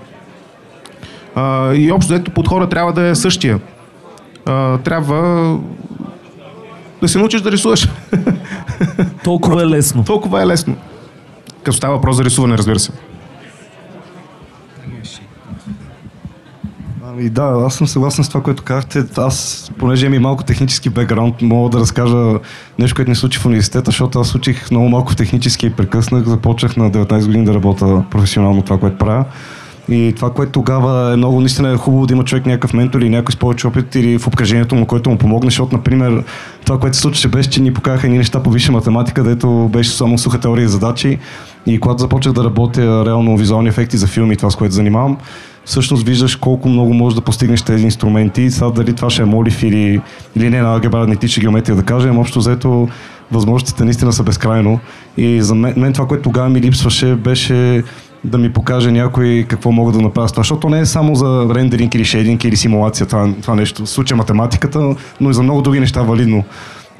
А, 1.35 1.73
и 1.73 1.91
общо 1.91 2.13
ето 2.13 2.31
подхода 2.31 2.69
трябва 2.69 2.93
да 2.93 3.07
е 3.07 3.15
същия. 3.15 3.59
А, 4.45 4.77
трябва 4.77 5.59
да 7.01 7.07
се 7.07 7.17
научиш 7.17 7.41
да 7.41 7.51
рисуваш. 7.51 7.89
Толкова 9.23 9.63
е 9.63 9.65
лесно. 9.65 10.03
Толкова 10.03 10.41
е 10.41 10.47
лесно. 10.47 10.75
Като 11.63 11.77
става 11.77 11.95
въпрос 11.95 12.15
за 12.15 12.23
рисуване, 12.23 12.57
разбира 12.57 12.79
се. 12.79 12.91
Ами 17.17 17.29
да, 17.29 17.63
аз 17.65 17.75
съм 17.75 17.87
съгласен 17.87 18.23
с 18.23 18.27
това, 18.27 18.43
което 18.43 18.63
казахте. 18.63 19.03
Аз, 19.17 19.71
понеже 19.77 20.05
имам 20.05 20.15
и 20.15 20.19
малко 20.19 20.43
технически 20.43 20.89
бекграунд, 20.89 21.41
мога 21.41 21.69
да 21.69 21.79
разкажа 21.79 22.39
нещо, 22.79 22.95
което 22.95 23.09
ми 23.09 23.15
случи 23.15 23.39
в 23.39 23.45
университета, 23.45 23.85
защото 23.85 24.19
аз 24.19 24.35
учих 24.35 24.71
много 24.71 24.89
малко 24.89 25.15
технически 25.15 25.65
и 25.65 25.69
прекъснах. 25.69 26.23
Започнах 26.25 26.77
на 26.77 26.91
19 26.91 27.25
години 27.25 27.45
да 27.45 27.53
работя 27.53 28.03
професионално 28.11 28.61
това, 28.61 28.79
което 28.79 28.97
правя. 28.97 29.25
И 29.89 30.13
това, 30.15 30.29
което 30.29 30.51
тогава 30.51 31.13
е 31.13 31.15
много 31.15 31.39
наистина 31.39 31.69
е 31.69 31.77
хубаво 31.77 32.05
да 32.05 32.13
има 32.13 32.23
човек 32.23 32.45
някакъв 32.45 32.73
ментор 32.73 33.01
или 33.01 33.09
някой 33.09 33.33
с 33.33 33.35
повече 33.35 33.67
опит 33.67 33.95
или 33.95 34.17
в 34.17 34.27
обкръжението 34.27 34.75
му, 34.75 34.85
който 34.85 35.09
му 35.09 35.17
помогне, 35.17 35.47
защото, 35.49 35.75
например, 35.75 36.23
това, 36.65 36.79
което 36.79 36.95
се 36.95 37.01
случваше 37.01 37.27
беше, 37.27 37.49
че 37.49 37.61
ни 37.61 37.73
покаха 37.73 38.07
ни 38.07 38.17
неща 38.17 38.43
по 38.43 38.51
висша 38.51 38.71
математика, 38.71 39.23
дето 39.23 39.69
беше 39.73 39.91
само 39.91 40.17
суха 40.17 40.39
теория 40.39 40.65
и 40.65 40.67
задачи. 40.67 41.19
И 41.65 41.79
когато 41.79 42.01
започнах 42.01 42.33
да 42.33 42.43
работя 42.43 43.05
реално 43.05 43.37
визуални 43.37 43.69
ефекти 43.69 43.97
за 43.97 44.07
филми, 44.07 44.37
това 44.37 44.49
с 44.49 44.55
което 44.55 44.73
занимавам, 44.73 45.17
всъщност 45.65 46.05
виждаш 46.05 46.35
колко 46.35 46.69
много 46.69 46.93
можеш 46.93 47.15
да 47.15 47.21
постигнеш 47.21 47.61
тези 47.61 47.83
инструменти. 47.83 48.51
Сега 48.51 48.69
дали 48.69 48.93
това 48.93 49.09
ще 49.09 49.21
е 49.21 49.25
молив 49.25 49.63
или, 49.63 50.01
или 50.35 50.49
не 50.49 50.61
на 50.61 50.73
алгебра, 50.73 51.01
аналитична 51.01 51.41
геометрия 51.41 51.75
да 51.75 51.83
кажем, 51.83 52.19
общо 52.19 52.39
взето 52.39 52.87
възможностите 53.31 53.85
наистина 53.85 54.13
са 54.13 54.23
безкрайно. 54.23 54.79
И 55.17 55.41
за 55.41 55.55
мен, 55.55 55.73
мен 55.77 55.93
това, 55.93 56.07
което 56.07 56.23
тогава 56.23 56.49
ми 56.49 56.61
липсваше, 56.61 57.15
беше 57.15 57.83
да 58.25 58.37
ми 58.37 58.53
покаже 58.53 58.91
някой 58.91 59.45
какво 59.49 59.71
мога 59.71 59.91
да 59.91 60.01
направя 60.01 60.29
с 60.29 60.31
това. 60.31 60.41
Защото 60.41 60.69
не 60.69 60.79
е 60.79 60.85
само 60.85 61.15
за 61.15 61.47
рендеринг 61.55 61.95
или 61.95 62.05
шейдинг 62.05 62.43
или 62.43 62.55
симулация 62.55 63.05
това, 63.05 63.29
това 63.41 63.55
нещо. 63.55 63.85
Случая 63.85 64.17
математиката, 64.17 64.95
но 65.21 65.29
и 65.29 65.33
за 65.33 65.43
много 65.43 65.61
други 65.61 65.79
неща 65.79 66.01
валидно. 66.01 66.43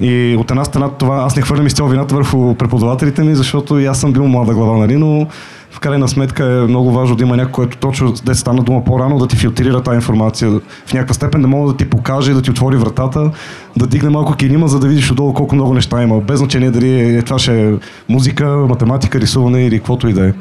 И 0.00 0.36
от 0.38 0.50
една 0.50 0.64
страна 0.64 0.88
това, 0.88 1.16
аз 1.16 1.36
не 1.36 1.42
хвърлям 1.42 1.66
изцяло 1.66 1.88
вината 1.88 2.14
върху 2.14 2.54
преподавателите 2.54 3.22
ми, 3.22 3.34
защото 3.34 3.78
и 3.78 3.86
аз 3.86 4.00
съм 4.00 4.12
бил 4.12 4.26
млада 4.26 4.54
глава, 4.54 4.78
нали, 4.78 4.96
но 4.96 5.26
в 5.70 5.80
крайна 5.80 6.08
сметка 6.08 6.44
е 6.44 6.66
много 6.66 6.92
важно 6.92 7.16
да 7.16 7.24
има 7.24 7.36
някой, 7.36 7.52
който 7.52 7.78
точно 7.78 8.12
да 8.12 8.34
стана 8.34 8.62
дума 8.62 8.84
по-рано, 8.84 9.18
да 9.18 9.26
ти 9.26 9.36
филтрира 9.36 9.82
тази 9.82 9.94
информация. 9.94 10.50
В 10.86 10.92
някаква 10.92 11.14
степен 11.14 11.42
да 11.42 11.48
мога 11.48 11.72
да 11.72 11.76
ти 11.76 11.90
покаже, 11.90 12.32
да 12.32 12.42
ти 12.42 12.50
отвори 12.50 12.76
вратата, 12.76 13.30
да 13.76 13.86
дигне 13.86 14.10
малко 14.10 14.34
килима, 14.34 14.68
за 14.68 14.80
да 14.80 14.88
видиш 14.88 15.10
отдолу 15.10 15.34
колко 15.34 15.54
много 15.54 15.74
неща 15.74 16.02
има. 16.02 16.20
Без 16.20 16.38
значение 16.38 16.70
дали 16.70 17.16
е, 17.16 17.22
това 17.22 17.38
ще 17.38 17.68
е 17.68 17.72
музика, 18.08 18.46
математика, 18.46 19.20
рисуване 19.20 19.66
или 19.66 19.78
каквото 19.78 20.08
и 20.08 20.12
да 20.12 20.28
е. 20.28 20.32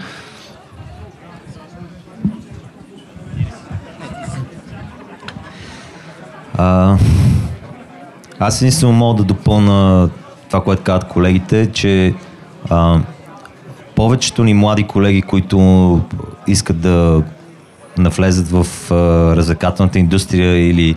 А, 6.57 6.98
аз 8.40 8.61
единствено 8.61 8.94
мога 8.94 9.18
да 9.18 9.23
допълна 9.23 10.10
това, 10.48 10.64
което 10.64 10.84
казват 10.84 11.07
колегите, 11.07 11.72
че 11.72 12.14
а, 12.69 12.99
повечето 13.95 14.44
ни 14.44 14.53
млади 14.53 14.84
колеги, 14.84 15.22
които 15.22 16.02
искат 16.48 16.82
да 16.82 17.23
навлезат 17.98 18.48
в 18.48 18.91
а, 18.91 18.95
развлекателната 19.36 19.99
индустрия 19.99 20.69
или 20.69 20.95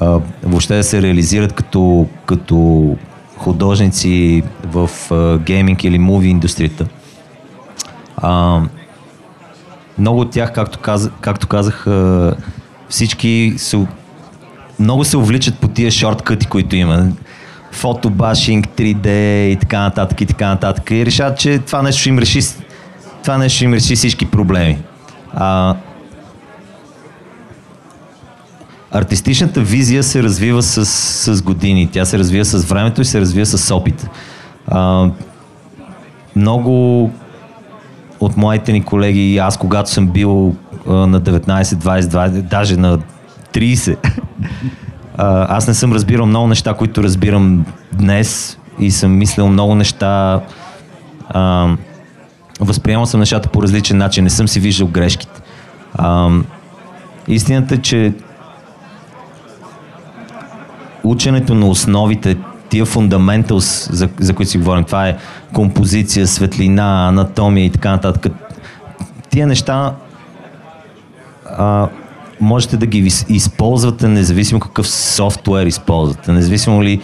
а, 0.00 0.20
въобще 0.42 0.76
да 0.76 0.84
се 0.84 1.02
реализират 1.02 1.52
като, 1.52 2.06
като 2.26 2.96
художници 3.36 4.42
в 4.64 4.90
а, 5.10 5.38
гейминг 5.38 5.84
или 5.84 5.98
муви 5.98 6.28
индустрията. 6.28 6.86
А, 8.16 8.60
много 9.98 10.20
от 10.20 10.30
тях, 10.30 10.52
както, 10.52 10.78
казах, 10.78 11.12
както 11.20 11.46
казах, 11.46 11.86
а, 11.86 12.34
всички 12.88 13.54
се, 13.56 13.86
много 14.80 15.04
се 15.04 15.16
увличат 15.16 15.58
по 15.58 15.68
тия 15.68 15.90
шорткъти, 15.90 16.46
които 16.46 16.76
има 16.76 17.08
фотобашинг, 17.72 18.66
3D 18.66 19.08
и 19.44 19.56
така 19.56 19.80
нататък 19.80 20.20
и 20.20 20.26
така 20.26 20.48
нататък. 20.48 20.90
И 20.90 21.06
решават, 21.06 21.38
че 21.38 21.58
това 21.58 21.82
нещо 21.82 22.08
им 22.08 22.18
реши, 22.18 22.40
това 23.22 23.38
нещо 23.38 23.64
им 23.64 23.74
реши 23.74 23.96
всички 23.96 24.26
проблеми. 24.26 24.78
А, 25.34 25.74
артистичната 28.92 29.60
визия 29.60 30.02
се 30.02 30.22
развива 30.22 30.62
с, 30.62 30.86
с 31.34 31.42
години. 31.42 31.88
Тя 31.92 32.04
се 32.04 32.18
развива 32.18 32.44
с 32.44 32.64
времето 32.64 33.00
и 33.00 33.04
се 33.04 33.20
развива 33.20 33.46
с 33.46 33.74
опит. 33.74 34.08
А, 34.68 35.10
много 36.36 37.10
от 38.20 38.36
моите 38.36 38.72
ни 38.72 38.82
колеги, 38.82 39.38
аз 39.38 39.56
когато 39.56 39.90
съм 39.90 40.06
бил 40.06 40.54
а, 40.88 40.92
на 40.92 41.20
19, 41.20 41.62
20, 41.62 42.00
20, 42.00 42.28
даже 42.28 42.76
на 42.76 42.98
30, 43.52 43.96
а, 45.16 45.56
аз 45.56 45.68
не 45.68 45.74
съм 45.74 45.92
разбирал 45.92 46.26
много 46.26 46.46
неща, 46.46 46.74
които 46.74 47.02
разбирам 47.02 47.66
днес 47.92 48.58
и 48.78 48.90
съм 48.90 49.18
мислил 49.18 49.48
много 49.48 49.74
неща. 49.74 50.40
Възприемал 52.60 53.06
съм 53.06 53.20
нещата 53.20 53.48
по 53.48 53.62
различен 53.62 53.96
начин, 53.98 54.24
не 54.24 54.30
съм 54.30 54.48
си 54.48 54.60
виждал 54.60 54.88
грешките. 54.88 55.40
Истината 57.28 57.74
е, 57.74 57.78
че 57.78 58.12
ученето 61.04 61.54
на 61.54 61.66
основите, 61.66 62.36
тия 62.68 62.84
фундаменталс, 62.84 63.88
за, 63.92 64.08
за 64.20 64.34
които 64.34 64.50
си 64.50 64.58
говорим, 64.58 64.84
това 64.84 65.08
е 65.08 65.16
композиция, 65.52 66.26
светлина, 66.26 67.08
анатомия 67.08 67.64
и 67.64 67.70
така 67.70 67.90
нататък. 67.90 68.32
Тия 69.30 69.46
неща 69.46 69.94
а, 71.58 71.88
можете 72.40 72.76
да 72.76 72.86
ги 72.86 73.10
използвате, 73.28 74.08
независимо 74.08 74.60
какъв 74.60 74.88
софтуер 74.88 75.66
използвате, 75.66 76.32
независимо 76.32 76.82
ли 76.82 77.00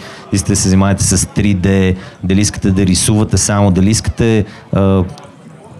да 0.47 0.55
се 0.55 0.69
занимавате 0.69 1.03
с 1.03 1.17
3D, 1.17 1.95
дали 2.23 2.41
искате 2.41 2.71
да 2.71 2.85
рисувате 2.85 3.37
само, 3.37 3.71
дали 3.71 3.89
искате 3.89 4.45
а, 4.73 5.03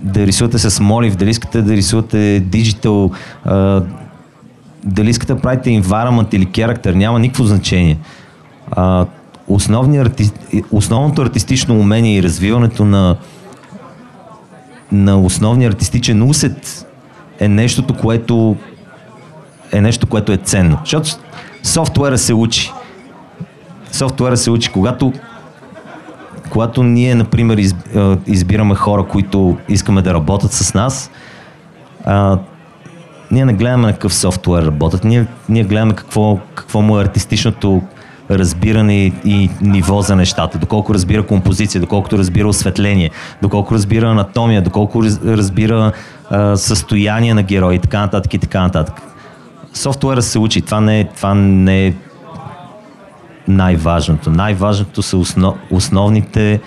да 0.01 0.27
рисувате 0.27 0.59
с 0.59 0.79
молив, 0.79 1.15
дали 1.15 1.29
искате 1.29 1.61
да 1.61 1.73
рисувате 1.73 2.39
диджитал, 2.39 3.11
дали 4.83 5.09
искате 5.09 5.33
да 5.33 5.41
правите 5.41 5.69
environment 5.69 6.35
или 6.35 6.47
character, 6.47 6.93
няма 6.93 7.19
никакво 7.19 7.43
значение. 7.43 7.97
А, 8.71 9.05
арти... 9.99 10.31
Основното 10.71 11.21
артистично 11.21 11.79
умение 11.79 12.17
и 12.17 12.23
развиването 12.23 12.85
на, 12.85 13.15
на 14.91 15.19
основния 15.19 15.69
артистичен 15.69 16.21
усет 16.21 16.87
е 17.39 17.47
нещото, 17.47 17.93
което 17.93 18.55
е 19.71 19.81
нещо, 19.81 20.07
което 20.07 20.31
е 20.31 20.37
ценно. 20.37 20.77
Защото 20.79 21.09
софтуера 21.63 22.17
се 22.17 22.33
учи. 22.33 22.71
Софтуера 23.91 24.37
се 24.37 24.51
учи. 24.51 24.71
Когато, 24.71 25.13
когато 26.49 26.83
ние, 26.83 27.15
например, 27.15 27.57
из, 27.57 27.75
избираме 28.27 28.75
хора, 28.75 29.03
които 29.03 29.57
искаме 29.69 30.01
да 30.01 30.13
работят 30.13 30.51
с 30.51 30.73
нас, 30.73 31.11
а, 32.05 32.37
ние 33.31 33.45
не 33.45 33.53
гледаме 33.53 33.87
на 33.87 33.93
какъв 33.93 34.13
софтуер 34.13 34.65
работят, 34.65 35.03
ние, 35.03 35.25
ние 35.49 35.63
гледаме 35.63 35.93
какво, 35.93 36.39
какво 36.55 36.81
му 36.81 36.99
е 36.99 37.03
артистичното 37.03 37.81
разбиране 38.29 39.05
и, 39.05 39.13
и 39.25 39.49
ниво 39.61 40.01
за 40.01 40.15
нещата, 40.15 40.57
доколко 40.57 40.93
разбира 40.93 41.23
композиция, 41.23 41.81
доколкото 41.81 42.17
разбира 42.17 42.47
осветление, 42.47 43.11
доколко 43.41 43.73
разбира 43.73 44.09
анатомия, 44.09 44.61
доколко 44.61 45.03
разбира 45.25 45.91
а, 46.29 46.57
състояние 46.57 47.33
на 47.33 47.43
герои 47.43 47.75
и 47.75 47.79
така 47.79 47.99
нататък 47.99 48.33
и 48.33 48.37
така 48.37 48.61
нататък. 48.61 49.01
Софтуера 49.77 50.21
се 50.21 50.39
учи. 50.39 50.61
Това 50.61 50.81
не 50.81 50.99
е, 50.99 51.03
това 51.03 51.33
не 51.35 51.87
е 51.87 51.93
най-важното. 53.47 54.29
Най-важното 54.29 55.01
са 55.01 55.17
основ, 55.17 55.55
основните 55.71 56.59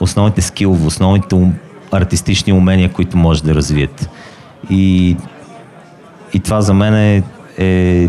основните 0.00 0.42
скилове, 0.42 0.86
основните 0.86 1.34
ум, 1.34 1.54
артистични 1.92 2.52
умения, 2.52 2.92
които 2.92 3.16
може 3.16 3.42
да 3.42 3.54
развиете. 3.54 4.08
И, 4.70 5.16
и 6.34 6.40
това 6.40 6.60
за 6.60 6.74
мен 6.74 6.94
е, 6.94 7.22
е 7.58 8.08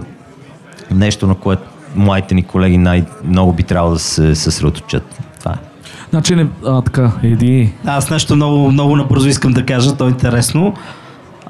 нещо, 0.91 1.27
на 1.27 1.35
което 1.35 1.63
моите 1.95 2.35
ни 2.35 2.43
колеги 2.43 2.77
най-много 2.77 3.53
би 3.53 3.63
трябвало 3.63 3.93
да 3.93 3.99
се 3.99 4.35
съсредоточат. 4.35 5.19
Това 5.39 5.51
е. 5.51 5.57
Значи 6.09 6.35
не, 6.35 6.47
а, 6.65 6.81
така, 6.81 7.11
еди. 7.23 7.73
Аз 7.85 8.09
нещо 8.09 8.35
много, 8.35 8.71
много 8.71 8.95
набързо 8.95 9.27
искам 9.27 9.53
да 9.53 9.65
кажа, 9.65 9.97
то 9.97 10.05
е 10.05 10.09
интересно. 10.09 10.73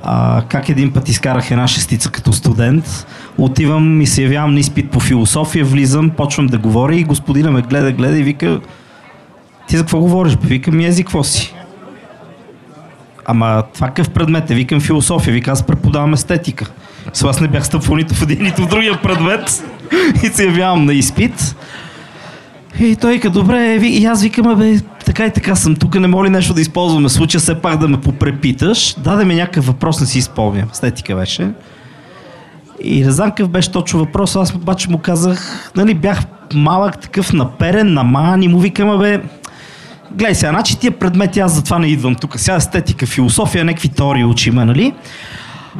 А, 0.04 0.44
как 0.50 0.70
един 0.70 0.94
път 0.94 1.10
изкарах 1.10 1.52
една 1.52 1.68
шестица 1.68 2.12
като 2.12 2.34
студент, 2.34 3.08
отивам 3.38 4.02
и 4.02 4.08
се 4.08 4.24
явявам 4.24 4.54
на 4.54 4.60
изпит 4.60 4.92
по 4.92 5.00
философия, 5.00 5.66
влизам, 5.66 6.10
почвам 6.10 6.48
да 6.48 6.58
говоря 6.58 6.96
и 6.96 7.04
господина 7.04 7.52
ме 7.52 7.62
гледа, 7.62 7.92
гледа 7.92 8.20
и 8.20 8.24
вика, 8.24 8.60
ти 9.68 9.78
за 9.78 9.84
какво 9.84 10.00
говориш? 10.00 10.36
Бе? 10.36 10.48
Викам, 10.48 10.80
език, 10.80 11.06
какво 11.06 11.24
си? 11.24 11.54
Ама 13.26 13.64
това 13.74 13.88
какъв 13.88 14.10
предмет 14.10 14.52
е? 14.52 14.56
Викам 14.56 14.80
философия, 14.80 15.34
вика 15.34 15.52
аз 15.52 15.64
преподавам 15.64 16.14
естетика. 16.14 16.72
С 17.14 17.22
вас 17.22 17.42
не 17.42 17.48
бях 17.48 17.66
стъпвал 17.66 17.98
нито 17.98 18.14
в 18.14 18.22
един, 18.22 18.44
нито 18.44 18.62
в 18.62 18.68
другия 18.68 19.02
предмет. 19.02 19.64
и 20.24 20.28
се 20.28 20.46
явявам 20.46 20.86
на 20.86 20.94
изпит. 20.94 21.56
И 22.80 22.96
той 22.96 23.14
вика, 23.14 23.30
добре, 23.30 23.76
и 23.76 24.06
аз 24.06 24.24
викам, 24.24 24.56
бе, 24.56 24.80
така 25.08 25.26
и 25.26 25.32
така 25.32 25.56
съм 25.56 25.76
тук, 25.76 26.00
не 26.00 26.08
моли 26.08 26.30
нещо 26.30 26.54
да 26.54 26.62
използваме 26.62 27.10
случая, 27.10 27.42
все 27.42 27.62
пак 27.62 27.78
да 27.78 27.88
ме 27.88 28.02
попрепиташ. 28.02 28.96
Даде 28.98 29.26
ми 29.26 29.36
някакъв 29.36 29.66
въпрос, 29.66 30.02
не 30.02 30.08
си 30.08 30.18
изпълням. 30.18 30.70
Естетика 30.72 31.16
беше. 31.16 31.52
И 32.84 33.06
не 33.40 33.48
беше 33.48 33.72
точно 33.72 34.00
въпрос, 34.00 34.36
аз 34.36 34.56
обаче 34.56 34.90
му 34.90 34.98
казах, 34.98 35.72
нали, 35.76 35.94
бях 35.94 36.20
малък, 36.54 37.00
такъв 37.00 37.34
наперен, 37.34 37.94
наман 37.94 38.44
и 38.44 38.48
му 38.48 38.60
викам, 38.60 39.00
бе, 39.00 39.22
гледай 40.12 40.36
сега, 40.36 40.52
значи 40.52 40.80
тия 40.80 40.92
предмети 40.92 41.40
аз 41.40 41.52
затова 41.52 41.80
не 41.80 41.88
идвам 41.88 42.16
тук. 42.16 42.40
Сега 42.40 42.56
естетика, 42.56 43.06
философия, 43.06 43.66
някакви 43.66 43.90
теории 43.90 44.26
учиме, 44.26 44.66
нали? 44.66 44.94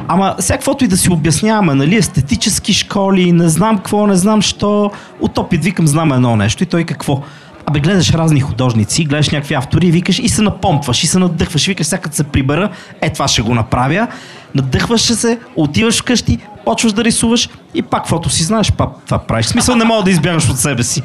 Ама 0.08 0.34
всякаквото 0.40 0.84
и 0.84 0.88
да 0.88 0.96
си 0.96 1.10
обясняваме, 1.10 1.74
нали, 1.74 1.96
естетически 1.96 2.72
школи, 2.72 3.32
не 3.32 3.48
знам 3.48 3.76
какво, 3.76 4.06
не 4.06 4.16
знам 4.16 4.42
що, 4.42 4.90
от 5.20 5.38
опит 5.38 5.64
викам, 5.64 5.86
знам 5.86 6.12
едно 6.12 6.36
нещо 6.36 6.62
и 6.62 6.66
той 6.66 6.84
какво. 6.84 7.22
Абе, 7.68 7.80
гледаш 7.80 8.10
разни 8.10 8.40
художници, 8.40 9.04
гледаш 9.04 9.30
някакви 9.30 9.54
автори 9.54 9.86
и 9.86 9.90
викаш 9.90 10.18
и 10.18 10.28
се 10.28 10.42
напомпваш, 10.42 11.04
и 11.04 11.06
се 11.06 11.18
надъхваш, 11.18 11.66
викаш, 11.66 11.86
сега 11.86 12.10
се 12.10 12.24
прибера, 12.24 12.70
е 13.00 13.12
това 13.12 13.28
ще 13.28 13.42
го 13.42 13.54
направя. 13.54 14.08
Надъхваш 14.54 15.00
се, 15.00 15.38
отиваш 15.56 16.00
вкъщи, 16.00 16.38
почваш 16.64 16.92
да 16.92 17.04
рисуваш 17.04 17.48
и 17.74 17.82
пак 17.82 18.00
каквото 18.00 18.30
си 18.30 18.42
знаеш, 18.42 18.72
пак 18.72 18.90
това 19.04 19.18
правиш. 19.18 19.46
В 19.46 19.48
смисъл 19.48 19.76
не 19.76 19.84
мога 19.84 20.02
да 20.02 20.10
избягаш 20.10 20.48
от 20.48 20.58
себе 20.58 20.82
си. 20.82 21.02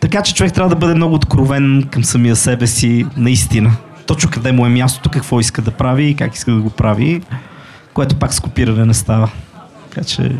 Така 0.00 0.22
че 0.22 0.34
човек 0.34 0.52
трябва 0.52 0.68
да 0.68 0.76
бъде 0.76 0.94
много 0.94 1.14
откровен 1.14 1.88
към 1.90 2.04
самия 2.04 2.36
себе 2.36 2.66
си, 2.66 3.06
наистина. 3.16 3.72
Точно 4.06 4.30
къде 4.30 4.52
му 4.52 4.66
е 4.66 4.68
мястото, 4.68 5.10
какво 5.10 5.40
иска 5.40 5.62
да 5.62 5.70
прави 5.70 6.04
и 6.04 6.14
как 6.14 6.34
иска 6.34 6.52
да 6.52 6.60
го 6.60 6.70
прави, 6.70 7.22
което 7.94 8.16
пак 8.16 8.34
с 8.34 8.40
копиране 8.40 8.84
не 8.84 8.94
става. 8.94 9.30
Така 9.90 10.04
че 10.04 10.32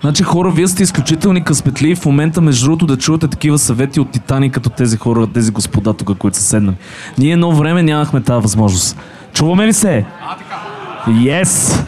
Значи 0.00 0.22
хора, 0.22 0.50
вие 0.50 0.68
сте 0.68 0.82
изключителни 0.82 1.44
късметли 1.44 1.94
в 1.94 2.06
момента, 2.06 2.40
между 2.40 2.64
другото, 2.66 2.86
да 2.86 2.96
чувате 2.96 3.28
такива 3.28 3.58
съвети 3.58 4.00
от 4.00 4.10
титани, 4.10 4.50
като 4.50 4.70
тези 4.70 4.96
хора, 4.96 5.26
тези 5.26 5.50
господа 5.50 5.92
тук, 5.92 6.18
които 6.18 6.36
са 6.36 6.42
седнали. 6.42 6.76
Ние 7.18 7.32
едно 7.32 7.52
време 7.52 7.82
нямахме 7.82 8.20
тази 8.20 8.42
възможност. 8.42 8.98
Чуваме 9.32 9.66
ли 9.66 9.72
се? 9.72 10.04
Yes! 11.08 11.84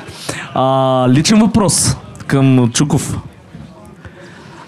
А, 0.54 1.06
личен 1.08 1.40
въпрос 1.40 1.96
към 2.26 2.70
Чуков. 2.72 3.18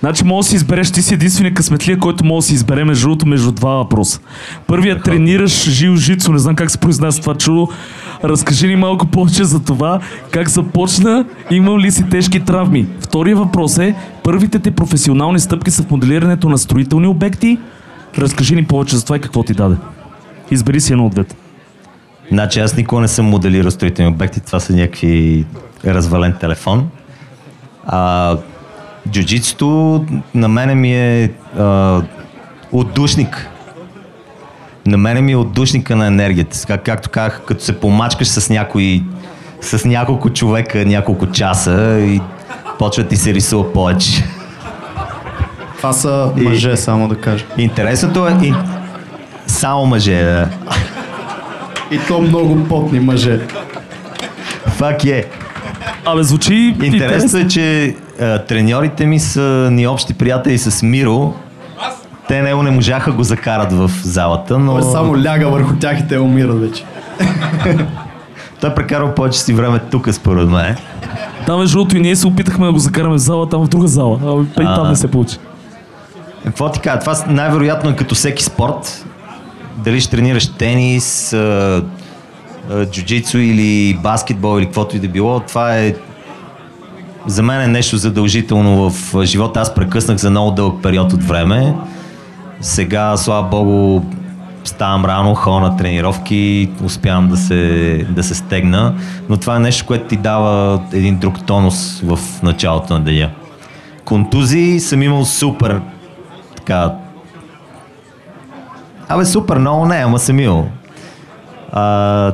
Значи 0.02 0.24
мога 0.24 0.38
да 0.38 0.48
си 0.48 0.56
избереш, 0.56 0.90
ти 0.90 1.02
си 1.02 1.14
единствения 1.14 1.54
късметлия, 1.54 1.98
който 1.98 2.24
може 2.24 2.44
да 2.44 2.48
си 2.48 2.54
избере 2.54 2.84
между 2.84 3.06
другото 3.06 3.26
между 3.26 3.52
два 3.52 3.70
въпроса. 3.70 4.20
Първият 4.66 5.02
тренираш 5.02 5.70
Жил 5.70 5.96
Жицо, 5.96 6.32
не 6.32 6.38
знам 6.38 6.54
как 6.54 6.70
се 6.70 6.78
произнася 6.78 7.20
това 7.20 7.34
чудо. 7.34 7.68
Разкажи 8.24 8.66
ни 8.66 8.76
малко 8.76 9.06
повече 9.06 9.44
за 9.44 9.60
това, 9.62 10.00
как 10.30 10.48
започна, 10.48 11.24
имал 11.50 11.78
ли 11.78 11.90
си 11.90 12.08
тежки 12.08 12.40
травми. 12.40 12.86
Втория 13.00 13.36
въпрос 13.36 13.78
е, 13.78 13.94
първите 14.22 14.58
ти 14.58 14.70
професионални 14.70 15.40
стъпки 15.40 15.70
са 15.70 15.82
в 15.82 15.90
моделирането 15.90 16.48
на 16.48 16.58
строителни 16.58 17.06
обекти. 17.06 17.58
Разкажи 18.18 18.54
ни 18.54 18.64
повече 18.64 18.96
за 18.96 19.04
това 19.04 19.16
и 19.16 19.20
какво 19.20 19.42
ти 19.42 19.54
даде. 19.54 19.76
Избери 20.50 20.80
си 20.80 20.92
едно 20.92 21.06
от 21.06 21.12
двете. 21.12 21.36
Значи 22.32 22.60
аз 22.60 22.76
никога 22.76 23.00
не 23.00 23.08
съм 23.08 23.26
моделирал 23.26 23.70
строителни 23.70 24.10
обекти, 24.10 24.40
това 24.40 24.60
са 24.60 24.72
някакви 24.72 25.44
развален 25.84 26.34
телефон. 26.40 26.88
А, 27.86 28.36
джуджитсото 29.10 30.04
на 30.34 30.48
мене 30.48 30.74
ми 30.74 30.94
е 30.94 31.30
а, 31.58 32.00
отдушник. 32.72 33.48
На 34.86 34.96
мене 34.96 35.20
ми 35.20 35.32
е 35.32 35.36
отдушника 35.36 35.96
на 35.96 36.06
енергията. 36.06 36.58
Как, 36.66 36.84
както 36.84 37.10
казах, 37.10 37.42
като 37.46 37.64
се 37.64 37.80
помачкаш 37.80 38.28
с 38.28 38.50
някой, 38.50 39.02
с 39.60 39.84
няколко 39.84 40.30
човека, 40.30 40.84
няколко 40.86 41.26
часа 41.30 41.98
и 42.00 42.20
почва 42.78 43.04
ти 43.04 43.16
се 43.16 43.34
рисува 43.34 43.72
повече. 43.72 44.24
Това 45.76 45.92
са 45.92 46.32
И- 46.36 46.40
мъже, 46.40 46.76
само 46.76 47.08
да 47.08 47.16
кажа. 47.20 47.44
Интересното 47.58 48.26
е 48.28 48.36
и... 48.42 48.54
само 49.46 49.86
мъже. 49.86 50.22
Да. 50.24 50.48
И 51.90 51.98
то 52.08 52.20
много 52.20 52.64
потни 52.64 53.00
мъже. 53.00 53.40
Фак 54.66 55.04
е. 55.04 55.24
Абе, 56.04 56.22
звучи 56.22 56.76
Интересно 56.82 57.38
е, 57.38 57.48
че 57.48 57.96
а, 58.20 58.38
треньорите 58.38 59.06
ми 59.06 59.20
са 59.20 59.68
ни 59.72 59.86
общи 59.86 60.14
приятели 60.14 60.58
с 60.58 60.82
Миро. 60.82 61.34
Те 62.28 62.42
него 62.42 62.62
не 62.62 62.70
можаха 62.70 63.12
го 63.12 63.22
закарат 63.22 63.72
в 63.72 63.90
залата, 64.02 64.58
но 64.58 64.72
Той 64.72 64.92
само 64.92 65.18
ляга 65.22 65.48
върху 65.48 65.74
тях 65.74 66.00
и 66.00 66.08
те 66.08 66.18
умират 66.18 66.60
вече. 66.60 66.84
той 68.60 68.74
прекарва 68.74 69.14
повече 69.14 69.40
си 69.40 69.52
време 69.52 69.78
тук, 69.90 70.08
според 70.12 70.48
мен. 70.48 70.76
Там 71.46 71.60
между 71.60 71.76
другото 71.78 71.96
и 71.96 72.00
ние 72.00 72.16
се 72.16 72.26
опитахме 72.26 72.66
да 72.66 72.72
го 72.72 72.78
закараме 72.78 73.14
в 73.14 73.18
зала, 73.18 73.48
там 73.48 73.64
в 73.64 73.68
друга 73.68 73.88
зала. 73.88 74.18
А, 74.56 74.62
и 74.62 74.64
там 74.64 74.88
не 74.88 74.96
се 74.96 75.10
получи. 75.10 75.36
Е, 75.36 75.38
Какво 76.44 76.70
ти 76.70 76.80
кажа? 76.80 76.98
Това 76.98 77.14
най-вероятно 77.26 77.90
е 77.90 77.96
като 77.96 78.14
всеки 78.14 78.44
спорт. 78.44 79.06
Дали 79.76 80.00
ще 80.00 80.10
тренираш 80.10 80.48
тенис, 80.48 81.32
джуджицу 82.84 83.38
или 83.38 83.98
баскетбол 84.02 84.58
или 84.58 84.66
каквото 84.66 84.96
и 84.96 85.00
да 85.00 85.08
било, 85.08 85.40
това 85.40 85.78
е 85.78 85.94
за 87.26 87.42
мен 87.42 87.60
е 87.60 87.66
нещо 87.66 87.96
задължително 87.96 88.90
в 88.90 89.24
живота. 89.24 89.60
Аз 89.60 89.74
прекъснах 89.74 90.18
за 90.18 90.30
много 90.30 90.50
дълъг 90.50 90.82
период 90.82 91.12
от 91.12 91.22
време. 91.22 91.74
Сега, 92.60 93.16
слава 93.16 93.48
богу, 93.48 94.02
ставам 94.64 95.04
рано, 95.04 95.34
ходя 95.34 95.60
на 95.60 95.76
тренировки, 95.76 96.70
успявам 96.84 97.28
да 97.28 97.36
се, 97.36 98.06
да 98.10 98.22
се 98.22 98.34
стегна, 98.34 98.94
но 99.28 99.36
това 99.36 99.56
е 99.56 99.58
нещо, 99.58 99.86
което 99.86 100.04
ти 100.04 100.16
дава 100.16 100.80
един 100.92 101.18
друг 101.18 101.46
тонус 101.46 102.00
в 102.00 102.18
началото 102.42 102.92
на 102.92 103.00
деня. 103.00 103.30
Контузии 104.04 104.80
съм 104.80 105.02
имал 105.02 105.24
супер 105.24 105.80
така... 106.56 106.94
Абе, 109.08 109.24
супер 109.24 109.58
много 109.58 109.86
не, 109.86 109.96
ама 109.96 110.18
съм 110.18 110.40
имал. 110.40 110.68
А, 111.72 112.32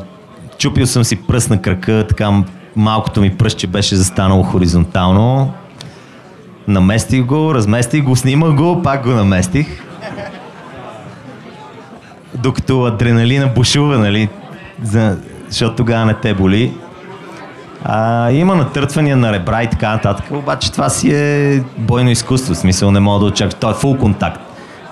чупил 0.58 0.86
съм 0.86 1.04
си 1.04 1.16
пръст 1.16 1.50
на 1.50 1.62
крака, 1.62 2.06
така 2.08 2.42
малкото 2.76 3.20
ми 3.20 3.36
пръстче 3.36 3.66
беше 3.66 3.96
застанало 3.96 4.42
хоризонтално. 4.42 5.52
Наместих 6.68 7.24
го, 7.24 7.54
разместих 7.54 8.04
го, 8.04 8.16
снимах 8.16 8.54
го, 8.54 8.82
пак 8.82 9.02
го 9.02 9.10
наместих. 9.10 9.66
Докато 12.34 12.84
адреналина 12.84 13.46
бушува, 13.46 13.98
нали, 13.98 14.28
за, 14.82 15.18
защото 15.48 15.76
тогава 15.76 16.06
не 16.06 16.14
те 16.14 16.34
боли. 16.34 16.74
А, 17.84 18.30
има 18.30 18.54
натъртвания 18.54 19.16
на 19.16 19.32
ребра 19.32 19.62
и 19.62 19.70
така 19.70 19.90
нататък, 19.90 20.30
обаче 20.30 20.72
това 20.72 20.88
си 20.88 21.14
е 21.14 21.62
бойно 21.78 22.10
изкуство, 22.10 22.54
в 22.54 22.58
смисъл 22.58 22.90
не 22.90 23.00
мога 23.00 23.20
да 23.20 23.26
очакваш, 23.26 23.54
то 23.54 23.70
е 23.70 23.74
фул 23.74 23.96
контакт, 23.96 24.40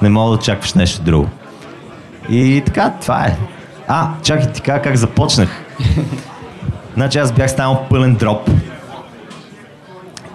не 0.02 0.08
мога 0.08 0.30
да 0.30 0.36
очакваш 0.36 0.74
нещо 0.74 1.02
друго. 1.02 1.28
И 2.30 2.62
така, 2.66 2.92
това 3.00 3.24
е. 3.24 3.36
А, 3.88 4.08
чакай 4.22 4.52
ти 4.52 4.60
кажа 4.60 4.82
как 4.82 4.96
започнах. 4.96 5.48
значи 6.94 7.18
аз 7.18 7.32
бях 7.32 7.50
станал 7.50 7.86
пълен 7.90 8.14
дроп. 8.14 8.50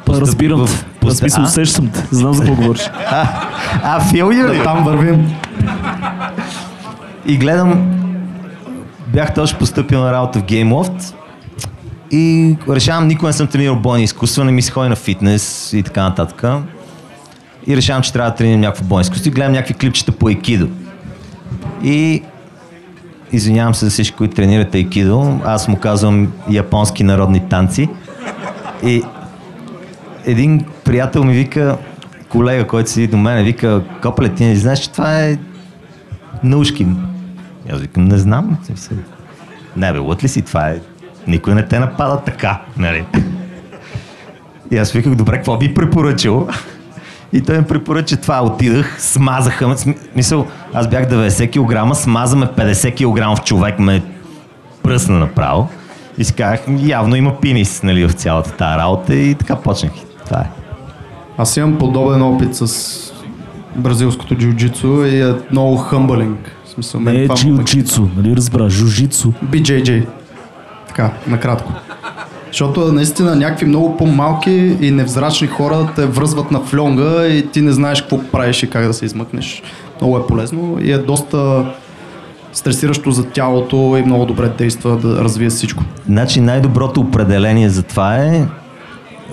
Постъп- 0.06 0.22
Разбирам. 0.22 0.66
в- 0.68 0.86
постъп- 1.02 1.20
смисъл, 1.20 1.44
усещам 1.44 1.90
те. 1.90 2.04
Знам 2.12 2.34
за 2.34 2.40
какво 2.40 2.56
говориш. 2.56 2.90
А, 3.08 3.28
а 3.84 4.00
филми 4.02 4.36
ли? 4.44 4.64
Там 4.64 4.84
вървим. 4.84 5.36
И 7.26 7.38
гледам, 7.38 7.92
бях 9.08 9.34
точно 9.34 9.60
поступил 9.60 10.00
на 10.00 10.12
работа 10.14 10.40
в 10.40 10.44
GameLoft 10.44 11.14
и 12.12 12.56
решавам, 12.70 13.08
никога 13.08 13.28
не 13.28 13.34
съм 13.34 13.48
тренирал 13.48 13.76
бойни 13.76 14.04
изкуства, 14.04 14.46
не 14.46 14.52
ми 14.52 14.62
се 14.62 14.72
ходи 14.72 14.90
на 14.90 14.96
фитнес 14.96 15.74
и 15.74 15.84
така 15.84 16.04
нататък. 16.04 16.44
И 17.68 17.78
решавам, 17.78 18.02
че 18.04 18.14
трябва 18.14 18.30
да 18.32 18.36
тренирам 18.36 18.62
някакво 18.62 18.84
бойно 18.84 19.02
изкуство 19.02 19.28
и 19.28 19.34
гледам 19.34 19.52
някакви 19.52 19.74
клипчета 19.74 20.12
по 20.12 20.28
айкидо. 20.28 20.68
И 21.84 22.24
извинявам 23.32 23.76
се 23.76 23.86
за 23.86 23.92
всички, 23.92 24.18
които 24.18 24.36
тренират 24.36 24.76
айкидо. 24.76 25.40
Аз 25.46 25.68
му 25.68 25.80
казвам 25.80 26.32
японски 26.50 27.04
народни 27.04 27.50
танци. 27.50 27.90
И 28.84 29.04
един 30.26 30.66
приятел 30.84 31.24
ми 31.24 31.34
вика, 31.34 31.78
колега, 32.30 32.68
който 32.68 32.90
седи 32.90 33.08
до 33.08 33.18
мен, 33.18 33.44
вика, 33.44 33.82
Копеле, 34.02 34.30
ти 34.30 34.46
не 34.46 34.56
знаеш, 34.56 34.80
че 34.80 34.92
това 34.92 35.20
е 35.20 35.38
Наушкин. 36.44 36.98
И 37.70 37.72
Аз 37.72 37.82
викам, 37.82 38.06
не 38.06 38.18
знам. 38.18 38.58
Не 39.76 39.94
бе, 39.94 40.00
лът 40.00 40.24
ли 40.24 40.28
си, 40.28 40.42
това 40.42 40.70
е... 40.70 40.80
Никой 41.28 41.56
не 41.56 41.68
те 41.68 41.80
напада 41.80 42.22
така, 42.26 42.62
нали? 42.78 43.06
И 44.72 44.78
аз 44.78 44.92
виках, 44.92 45.16
добре, 45.16 45.36
какво 45.36 45.58
би 45.58 45.74
препоръчал? 45.74 46.48
И 47.34 47.42
той 47.42 47.58
ми 47.58 47.64
препоръча 47.64 48.18
това. 48.18 48.44
Отидах, 48.44 49.02
смазаха 49.02 49.76
Мисъл, 50.16 50.48
аз 50.74 50.88
бях 50.88 51.10
90 51.10 51.92
кг, 51.92 51.98
смазаме 51.98 52.46
50 52.46 52.94
кг 52.94 53.40
в 53.40 53.44
човек 53.44 53.80
ме 53.80 54.04
пръсна 54.84 55.20
направо. 55.20 55.68
И 56.18 56.24
си 56.24 56.34
казах, 56.34 56.60
явно 56.80 57.16
има 57.16 57.40
пинис 57.40 57.84
нали, 57.84 58.08
в 58.08 58.14
цялата 58.14 58.52
тази 58.52 58.78
работа 58.78 59.16
и 59.16 59.36
така 59.36 59.56
почнах. 59.56 59.92
Това 60.26 60.40
е. 60.40 60.50
Аз 61.38 61.58
имам 61.58 61.78
подобен 61.78 62.22
опит 62.22 62.56
с 62.56 62.98
бразилското 63.76 64.36
джиу-джитсу 64.36 65.08
и 65.08 65.30
е 65.30 65.36
много 65.52 65.78
хъмбълинг. 65.78 66.56
В 66.66 66.70
смисъл, 66.70 67.02
Не 67.02 67.12
е 67.12 67.28
джиу-джитсу, 67.28 68.08
нали 68.18 68.36
разбра, 68.36 68.70
жужицу. 68.70 69.32
BJJ. 69.46 70.08
Така, 70.88 71.12
накратко. 71.28 71.74
Защото 72.52 72.94
наистина 72.94 73.36
някакви 73.36 73.66
много 73.66 73.98
по-малки 73.98 74.78
и 74.82 74.92
невзрачни 74.92 75.48
хора 75.48 75.88
те 75.96 76.06
връзват 76.06 76.52
на 76.52 76.60
флонга 76.60 77.28
и 77.28 77.48
ти 77.48 77.62
не 77.62 77.72
знаеш 77.72 78.02
какво 78.02 78.20
правиш 78.24 78.64
и 78.64 78.70
как 78.70 78.88
да 78.88 78.94
се 78.94 79.06
измъкнеш. 79.06 79.64
Много 80.02 80.18
е 80.18 80.28
полезно 80.28 80.78
и 80.82 80.92
е 80.92 80.98
доста 80.98 81.66
стресиращо 82.54 83.12
за 83.12 83.26
тялото 83.26 83.98
и 84.00 84.06
много 84.06 84.26
добре 84.26 84.50
действа 84.50 84.98
да 84.98 85.24
развие 85.24 85.50
всичко. 85.50 85.84
Значи 86.06 86.42
най-доброто 86.42 87.02
определение 87.02 87.70
за 87.70 87.84
това 87.84 88.18
е, 88.18 88.46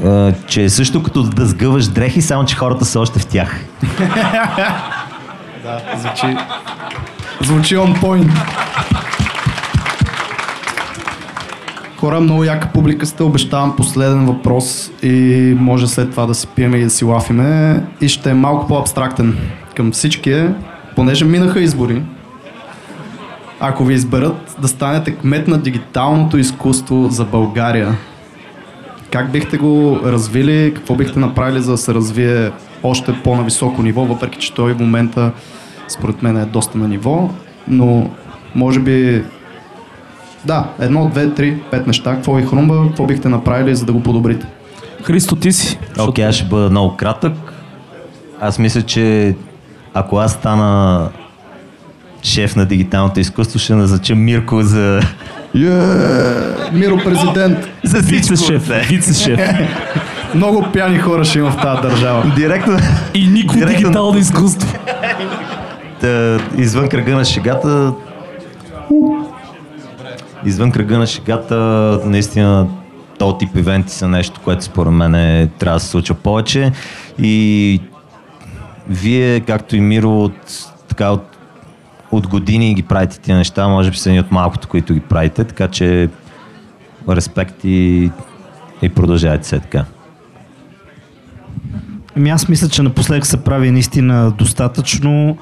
е, 0.05 0.35
че 0.47 0.65
е 0.65 0.69
също 0.69 1.03
като 1.03 1.23
да 1.23 1.47
сгъваш 1.47 1.87
дрехи, 1.87 2.23
само 2.23 2.45
че 2.45 2.57
хората 2.57 2.85
са 2.85 3.01
още 3.01 3.19
в 3.19 3.27
тях. 3.27 3.61
Да, 5.63 5.81
звучи, 5.99 6.37
звучи 7.41 7.77
on 7.77 8.01
point. 8.01 8.31
Хора, 12.01 12.21
много 12.21 12.45
яка 12.45 12.69
публика 12.69 13.07
сте. 13.07 13.23
Обещавам 13.23 13.77
последен 13.77 14.27
въпрос 14.27 14.91
и 15.03 15.55
може 15.59 15.87
след 15.87 16.11
това 16.11 16.27
да 16.27 16.35
си 16.35 16.47
пиеме 16.47 16.77
и 16.77 16.85
да 16.85 16.91
си 16.91 17.05
лафиме. 17.05 17.83
И 18.01 18.09
ще 18.09 18.31
е 18.31 18.35
малко 18.35 18.67
по-абстрактен 18.67 19.39
към 19.77 19.93
всички. 19.93 20.45
Понеже 20.97 21.25
минаха 21.25 21.61
избори, 21.61 22.03
ако 23.61 23.85
ви 23.85 23.95
изберат 23.95 24.57
да 24.61 24.69
станете 24.69 25.15
кмет 25.15 25.49
на 25.49 25.59
дигиталното 25.59 26.39
изкуство 26.39 27.09
за 27.11 27.25
България, 27.25 27.97
как 29.11 29.31
бихте 29.31 29.57
го 29.57 30.01
развили, 30.05 30.73
какво 30.75 30.95
бихте 30.95 31.19
направили 31.19 31.61
за 31.61 31.71
да 31.71 31.79
се 31.79 31.95
развие 31.95 32.51
още 32.83 33.15
по-на 33.25 33.43
високо 33.43 33.83
ниво, 33.83 34.05
въпреки 34.05 34.39
че 34.39 34.55
той 34.55 34.73
в 34.75 34.81
момента 34.81 35.33
според 35.89 36.23
мен 36.23 36.37
е 36.37 36.45
доста 36.45 36.79
на 36.79 36.89
ниво, 36.89 37.31
но 37.69 38.11
може 38.55 38.81
би 38.81 39.25
да, 40.45 40.65
едно, 40.81 41.09
две, 41.09 41.31
три, 41.31 41.57
пет 41.71 41.87
неща. 41.87 42.15
Какво 42.15 42.35
ви 42.35 42.47
хрумба, 42.47 42.85
какво 42.89 43.07
бихте 43.07 43.29
направили, 43.29 43.75
за 43.75 43.85
да 43.85 43.93
го 43.93 44.03
подобрите? 44.03 44.47
Христо, 45.05 45.37
ти 45.37 45.53
си. 45.53 45.79
Окей, 45.99 46.25
аз 46.27 46.35
ще 46.35 46.45
бъда 46.45 46.71
много 46.71 46.97
кратък. 46.97 47.33
Аз 48.41 48.59
мисля, 48.59 48.83
че 48.83 49.35
ако 49.95 50.19
аз 50.19 50.33
стана 50.33 51.09
шеф 52.23 52.57
на 52.57 52.67
дигиталното 52.67 53.21
изкуство, 53.21 53.59
ще 53.59 53.75
назнача 53.75 54.15
Мирко 54.15 54.63
за... 54.63 55.01
Миро 56.73 56.99
президент. 57.05 57.59
за 57.85 58.03
всичко. 58.03 58.35
Вице-шеф, 58.35 58.89
вице-шеф. 58.89 59.41
Много 60.35 60.67
пяни 60.73 60.99
хора 60.99 61.25
ще 61.25 61.39
има 61.39 61.51
в 61.51 61.57
тази 61.57 61.83
държава. 61.83 62.33
Директно, 62.37 62.79
И 63.15 63.27
нико 63.27 63.55
Директно- 63.55 63.77
дигитално 63.79 64.19
изкуство. 64.19 64.79
Та, 66.01 66.39
извън 66.57 66.89
кръга 66.89 67.15
на 67.15 67.25
шегата 67.25 67.93
извън 70.45 70.73
кръга 70.73 70.99
на 70.99 71.07
шегата 71.07 71.57
наистина 72.05 72.69
този 73.19 73.39
тип 73.39 73.57
ивенти 73.57 73.93
са 73.93 74.09
нещо, 74.09 74.41
което 74.45 74.65
според 74.65 74.93
мен 74.93 75.15
е, 75.15 75.51
трябва 75.59 75.77
да 75.77 75.81
се 75.81 75.89
случва 75.89 76.15
повече 76.15 76.73
и 77.19 77.81
вие, 78.89 79.41
както 79.41 79.77
и 79.77 79.81
Миро, 79.81 80.25
от, 80.25 80.73
така, 80.89 81.11
от, 81.11 81.37
от 82.11 82.29
години 82.29 82.75
ги 82.75 82.83
правите 82.83 83.21
тия 83.21 83.37
неща, 83.37 83.69
може 83.69 83.91
би 83.91 83.97
са 83.97 84.09
едни 84.09 84.21
от 84.21 84.33
малкото, 84.33 84.69
които 84.69 84.95
ги 84.95 85.01
правите, 85.01 85.45
така 85.45 85.69
че 85.69 86.09
респект 87.09 87.65
и, 87.65 88.11
и 88.83 88.89
продължавайте 88.89 89.47
се 89.47 89.59
така. 89.59 89.85
Ами 92.17 92.31
аз 92.31 92.49
мисля, 92.49 92.69
че 92.69 92.83
напоследък 92.83 93.27
се 93.27 93.45
прави 93.45 93.71
наистина 93.71 94.31
достатъчно. 94.31 95.39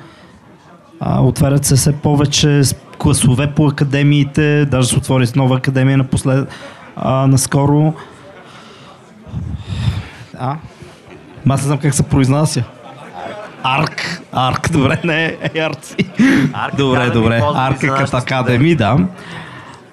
А, 1.00 1.22
отварят 1.22 1.64
се 1.64 1.76
все 1.76 1.92
повече 1.92 2.62
класове 3.06 3.46
по 3.46 3.66
академиите, 3.66 4.64
даже 4.64 4.88
се 4.88 4.96
отвори 4.96 5.26
с 5.26 5.34
нова 5.34 5.56
академия 5.56 5.98
напослед, 5.98 6.48
а, 6.96 7.26
наскоро. 7.26 7.94
А? 10.38 10.56
Аз 11.48 11.60
не 11.60 11.66
знам 11.66 11.78
как 11.78 11.94
се 11.94 12.02
произнася. 12.02 12.64
Арк. 13.62 14.22
Арк, 14.32 14.72
добре, 14.72 15.00
не 15.04 15.24
е 15.54 15.60
Арци. 15.60 15.96
Добре, 16.76 16.98
Academy, 16.98 17.12
добре. 17.12 17.38
може 17.38 17.52
би 17.52 17.58
Арк 17.58 17.82
е 17.82 17.86
като 17.86 18.16
академи, 18.16 18.74
да. 18.74 18.98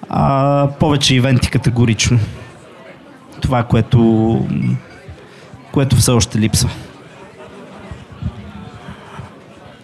А, 0.08 0.68
повече 0.80 1.14
ивенти 1.14 1.50
категорично. 1.50 2.18
Това, 3.40 3.62
което, 3.62 4.46
което 5.72 5.96
все 5.96 6.10
още 6.10 6.38
липсва. 6.38 6.70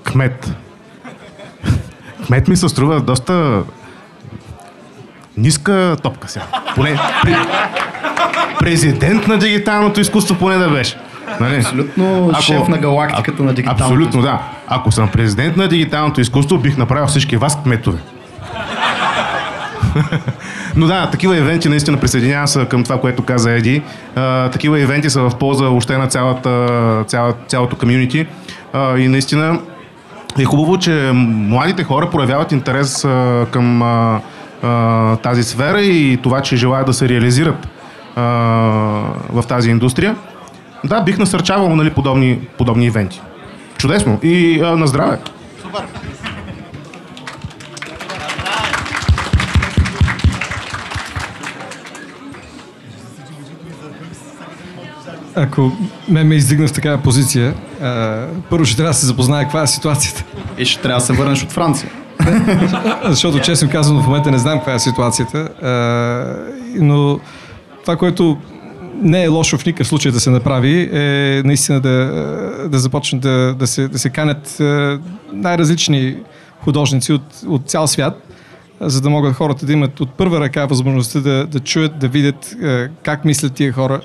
Кмет. 0.02 0.52
Кмет 2.30 2.48
ми 2.48 2.56
се 2.56 2.68
струва 2.68 3.00
доста 3.00 3.62
ниска 5.36 5.96
топка 6.02 6.28
сега. 6.28 6.44
Поне 6.74 6.98
при... 7.22 7.36
президент 8.58 9.26
на 9.26 9.38
дигиталното 9.38 10.00
изкуство 10.00 10.34
поне 10.34 10.56
да 10.56 10.68
беше. 10.68 10.96
Нали? 11.40 11.56
Абсолютно 11.56 12.32
шеф 12.40 12.68
на 12.68 12.78
галактиката 12.78 13.42
на 13.42 13.54
дигиталното 13.54 13.84
Абсолютно, 13.84 14.22
да. 14.22 14.42
Ако 14.68 14.92
съм 14.92 15.08
президент 15.08 15.56
на 15.56 15.68
дигиталното 15.68 16.20
изкуство, 16.20 16.58
бих 16.58 16.76
направил 16.76 17.06
всички 17.06 17.36
вас 17.36 17.62
кметове. 17.62 17.98
Но 20.76 20.86
да, 20.86 21.10
такива 21.10 21.36
ивенти 21.36 21.68
наистина 21.68 21.96
присъединявам 21.96 22.46
се 22.46 22.64
към 22.64 22.84
това, 22.84 23.00
което 23.00 23.22
каза 23.22 23.52
Еди. 23.52 23.82
А, 24.16 24.50
такива 24.50 24.80
ивенти 24.80 25.10
са 25.10 25.20
в 25.20 25.38
полза 25.38 25.64
въобще 25.64 25.98
на 25.98 26.06
цялата, 26.06 27.04
цяла, 27.06 27.34
цялото 27.46 27.76
комюнити. 27.76 28.26
А, 28.72 28.98
и 28.98 29.08
наистина 29.08 29.58
е 30.38 30.44
хубаво, 30.44 30.78
че 30.78 31.10
младите 31.14 31.84
хора 31.84 32.10
проявяват 32.10 32.52
интерес 32.52 33.04
а, 33.04 33.46
към 33.50 33.82
а, 33.82 34.20
а, 34.62 35.16
тази 35.16 35.42
сфера 35.42 35.80
и 35.80 36.18
това, 36.22 36.42
че 36.42 36.56
желаят 36.56 36.86
да 36.86 36.92
се 36.94 37.08
реализират 37.08 37.68
а, 38.16 38.22
в 39.32 39.44
тази 39.48 39.70
индустрия. 39.70 40.16
Да, 40.84 41.00
бих 41.00 41.18
насърчавал 41.18 41.76
нали, 41.76 41.90
подобни, 41.90 42.38
подобни 42.58 42.86
ивенти. 42.86 43.20
Чудесно. 43.78 44.18
И 44.22 44.60
а, 44.60 44.76
на 44.76 44.86
здраве. 44.86 45.18
Ако 55.34 55.72
ме 56.08 56.24
ме 56.24 56.34
издигна 56.34 56.68
в 56.68 56.72
такава 56.72 56.98
позиция, 56.98 57.54
а, 57.80 58.26
първо 58.50 58.64
ще 58.64 58.76
трябва 58.76 58.90
да 58.90 58.98
се 58.98 59.06
запознае 59.06 59.42
каква 59.42 59.62
е 59.62 59.66
ситуацията. 59.66 60.24
И 60.58 60.64
ще 60.64 60.82
трябва 60.82 61.00
да 61.00 61.06
се 61.06 61.12
върнеш 61.12 61.42
от 61.42 61.52
Франция. 61.52 61.90
Защото 63.04 63.40
честно 63.40 63.70
казано 63.70 64.02
в 64.02 64.06
момента 64.06 64.30
не 64.30 64.38
знам 64.38 64.58
каква 64.58 64.74
е 64.74 64.78
ситуацията. 64.78 65.38
А, 65.38 65.70
но 66.76 67.20
това, 67.82 67.96
което 67.96 68.38
не 69.02 69.24
е 69.24 69.28
лошо 69.28 69.58
в 69.58 69.66
никакъв 69.66 69.86
случай 69.86 70.12
да 70.12 70.20
се 70.20 70.30
направи, 70.30 70.90
е 70.92 71.42
наистина 71.44 71.80
да, 71.80 71.88
да 72.68 72.78
започнат 72.78 73.22
да, 73.22 73.54
да, 73.54 73.66
се, 73.66 73.88
да 73.88 73.98
се 73.98 74.10
канят 74.10 74.56
най-различни 75.32 76.16
художници 76.64 77.12
от, 77.12 77.22
от 77.46 77.68
цял 77.68 77.86
свят, 77.86 78.22
за 78.80 79.00
да 79.00 79.10
могат 79.10 79.34
хората 79.34 79.66
да 79.66 79.72
имат 79.72 80.00
от 80.00 80.10
първа 80.10 80.40
ръка 80.40 80.66
възможността 80.66 81.20
да, 81.20 81.46
да 81.46 81.60
чуят, 81.60 81.98
да 81.98 82.08
видят 82.08 82.56
как 83.02 83.24
мислят 83.24 83.52
тия 83.52 83.72
хора, 83.72 84.00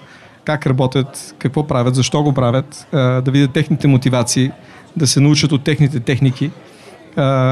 как 0.46 0.68
работят, 0.68 1.36
какво 1.40 1.68
правят, 1.68 1.96
защо 1.96 2.24
го 2.24 2.34
правят, 2.34 2.88
да 2.92 3.32
видят 3.32 3.52
техните 3.52 3.88
мотивации, 3.88 4.52
да 4.98 5.08
се 5.08 5.20
научат 5.20 5.52
от 5.52 5.64
техните 5.64 6.00
техники 6.00 6.52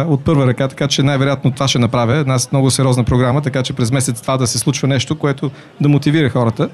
от 0.07 0.23
първа 0.25 0.47
ръка, 0.47 0.67
така 0.67 0.87
че 0.87 1.03
най-вероятно 1.03 1.51
това 1.51 1.67
ще 1.67 1.79
направя. 1.79 2.15
Една 2.15 2.37
много 2.51 2.71
сериозна 2.71 3.03
програма, 3.03 3.41
така 3.41 3.63
че 3.63 3.73
през 3.73 3.91
месец 3.91 4.21
това 4.21 4.37
да 4.37 4.47
се 4.47 4.59
случва 4.59 4.87
нещо, 4.87 5.15
което 5.15 5.51
да 5.81 5.89
мотивира 5.89 6.29
хората. 6.29 6.69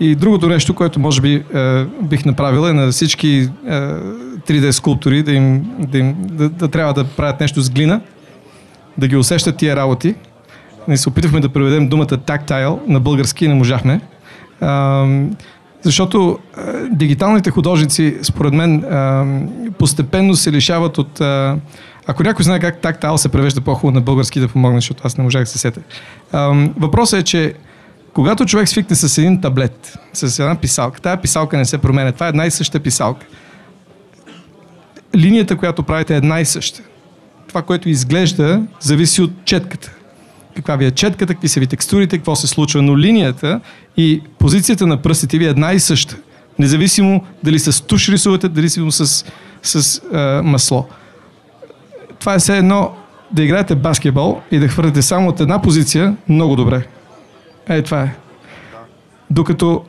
И 0.00 0.14
другото 0.14 0.48
нещо, 0.48 0.74
което 0.74 1.00
може 1.00 1.20
би 1.20 1.44
е, 1.54 1.84
бих 2.02 2.24
направил 2.24 2.68
е 2.68 2.72
на 2.72 2.92
всички 2.92 3.28
е, 3.66 3.70
3D 4.46 4.70
скулптори 4.70 5.22
да, 5.22 5.32
им, 5.32 5.70
да, 5.78 5.98
им, 5.98 6.16
да, 6.18 6.48
да 6.48 6.68
трябва 6.68 6.94
да 6.94 7.04
правят 7.04 7.40
нещо 7.40 7.60
с 7.60 7.70
глина, 7.70 8.00
да 8.98 9.08
ги 9.08 9.16
усещат 9.16 9.56
тия 9.56 9.76
работи. 9.76 10.14
Ние 10.88 10.96
се 10.96 11.08
опитахме 11.08 11.40
да 11.40 11.48
преведем 11.48 11.88
думата 11.88 12.06
tactile 12.06 12.78
на 12.86 13.00
български 13.00 13.48
не 13.48 13.54
можахме. 13.54 14.00
Ам, 14.60 15.30
Защото 15.84 16.38
а, 16.56 16.62
дигиталните 16.90 17.50
художници, 17.50 18.16
според 18.22 18.52
мен, 18.52 18.84
а, 18.84 19.26
постепенно 19.78 20.36
се 20.36 20.52
лишават 20.52 20.98
от... 20.98 21.20
А, 21.20 21.56
ако 22.06 22.22
някой 22.22 22.44
знае 22.44 22.60
как 22.60 22.80
тактал 22.80 23.18
се 23.18 23.28
превежда 23.28 23.60
по-хубаво 23.60 23.94
на 23.94 24.00
български 24.00 24.40
да 24.40 24.48
помогне, 24.48 24.78
защото 24.78 25.02
аз 25.04 25.18
не 25.18 25.24
можах 25.24 25.42
да 25.42 25.46
се 25.46 25.58
сетя. 25.58 25.80
А, 26.32 26.68
въпросът 26.78 27.20
е, 27.20 27.22
че 27.22 27.54
когато 28.14 28.46
човек 28.46 28.68
свикне 28.68 28.96
с 28.96 29.18
един 29.18 29.40
таблет, 29.40 29.98
с 30.12 30.38
една 30.38 30.54
писалка, 30.54 31.00
тая 31.00 31.20
писалка 31.20 31.56
не 31.56 31.64
се 31.64 31.78
променя. 31.78 32.12
Това 32.12 32.26
е 32.26 32.28
една 32.28 32.46
и 32.46 32.50
съща 32.50 32.80
писалка. 32.80 33.26
Линията, 35.16 35.56
която 35.56 35.82
правите 35.82 36.14
е 36.14 36.16
една 36.16 36.40
и 36.40 36.44
съща. 36.44 36.82
Това, 37.48 37.62
което 37.62 37.88
изглежда, 37.88 38.62
зависи 38.80 39.22
от 39.22 39.30
четката. 39.44 39.92
Каква 40.56 40.76
ви 40.76 40.84
е 40.84 40.90
четката, 40.90 41.34
какви 41.34 41.48
са 41.48 41.60
ви 41.60 41.66
текстурите, 41.66 42.16
какво 42.16 42.36
се 42.36 42.46
случва. 42.46 42.82
Но 42.82 42.98
линията 42.98 43.60
и 43.96 44.22
позицията 44.38 44.86
на 44.86 45.02
пръстите 45.02 45.38
ви 45.38 45.46
е 45.46 45.48
една 45.48 45.72
и 45.72 45.80
съща. 45.80 46.16
Независимо 46.58 47.24
дали 47.44 47.58
с 47.58 47.86
туш 47.86 48.08
рисувате, 48.08 48.48
дали 48.48 48.68
с, 48.70 49.24
с 49.62 50.02
а, 50.12 50.42
масло. 50.42 50.86
Това 52.20 52.34
е 52.34 52.38
все 52.38 52.58
едно 52.58 52.90
да 53.32 53.42
играете 53.42 53.74
баскетбол 53.74 54.40
и 54.50 54.58
да 54.58 54.68
хвърляте 54.68 55.02
само 55.02 55.28
от 55.28 55.40
една 55.40 55.62
позиция 55.62 56.16
много 56.28 56.56
добре. 56.56 56.86
Е, 57.68 57.82
това 57.82 58.02
е. 58.02 58.14
Докато 59.30 59.84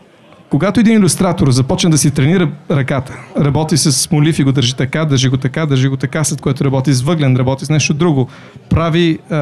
когато 0.49 0.79
един 0.79 0.93
иллюстратор 0.93 1.51
започне 1.51 1.89
да 1.89 1.97
си 1.97 2.11
тренира 2.11 2.51
ръката, 2.71 3.13
работи 3.37 3.77
с 3.77 4.11
молив 4.11 4.39
и 4.39 4.43
го 4.43 4.51
държи 4.51 4.75
така, 4.75 5.05
държи 5.05 5.29
го 5.29 5.37
така, 5.37 5.65
държи 5.65 5.87
го 5.87 5.97
така, 5.97 6.23
след 6.23 6.41
което 6.41 6.65
работи 6.65 6.93
с 6.93 7.01
въглен, 7.01 7.35
работи 7.35 7.65
с 7.65 7.69
нещо 7.69 7.93
друго, 7.93 8.27
прави, 8.69 9.19
а, 9.29 9.35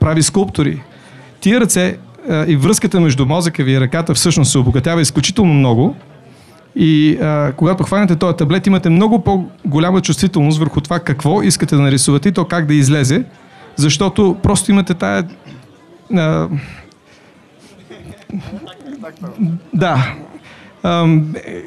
прави 0.00 0.22
скулптури. 0.22 0.82
Тия 1.40 1.60
ръце 1.60 1.96
а, 2.30 2.44
и 2.46 2.56
връзката 2.56 3.00
между 3.00 3.26
мозъка 3.26 3.64
ви 3.64 3.72
и 3.72 3.80
ръката 3.80 4.14
всъщност 4.14 4.50
се 4.50 4.58
обогатява 4.58 5.00
изключително 5.00 5.54
много. 5.54 5.96
И 6.76 7.18
а, 7.22 7.52
когато 7.56 7.84
хванете 7.84 8.16
този 8.16 8.36
таблет, 8.36 8.66
имате 8.66 8.90
много 8.90 9.24
по-голяма 9.24 10.00
чувствителност 10.00 10.58
върху 10.58 10.80
това 10.80 10.98
какво 10.98 11.42
искате 11.42 11.76
да 11.76 11.82
нарисувате 11.82 12.28
и 12.28 12.32
то 12.32 12.44
как 12.44 12.66
да 12.66 12.74
излезе, 12.74 13.24
защото 13.76 14.36
просто 14.42 14.70
имате 14.70 14.94
тая 14.94 15.28
а, 16.16 16.48
да. 19.74 20.14
Ам, 20.82 21.34
е, 21.46 21.62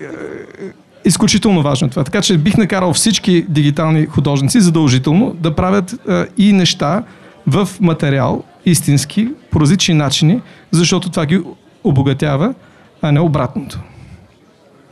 изключително 1.06 1.62
важно 1.62 1.90
това. 1.90 2.04
Така 2.04 2.22
че 2.22 2.38
бих 2.38 2.58
накарал 2.58 2.94
всички 2.94 3.46
дигитални 3.50 4.06
художници 4.06 4.62
задължително 4.62 5.34
да 5.34 5.56
правят 5.56 5.96
и 6.38 6.54
неща 6.54 7.04
в 7.48 7.70
материал, 7.82 8.44
истински, 8.66 9.30
по 9.52 9.60
различни 9.60 9.94
начини, 9.94 10.42
защото 10.72 11.10
това 11.10 11.26
ги 11.26 11.42
обогатява, 11.84 12.54
а 13.02 13.12
не 13.12 13.20
обратното. 13.20 13.80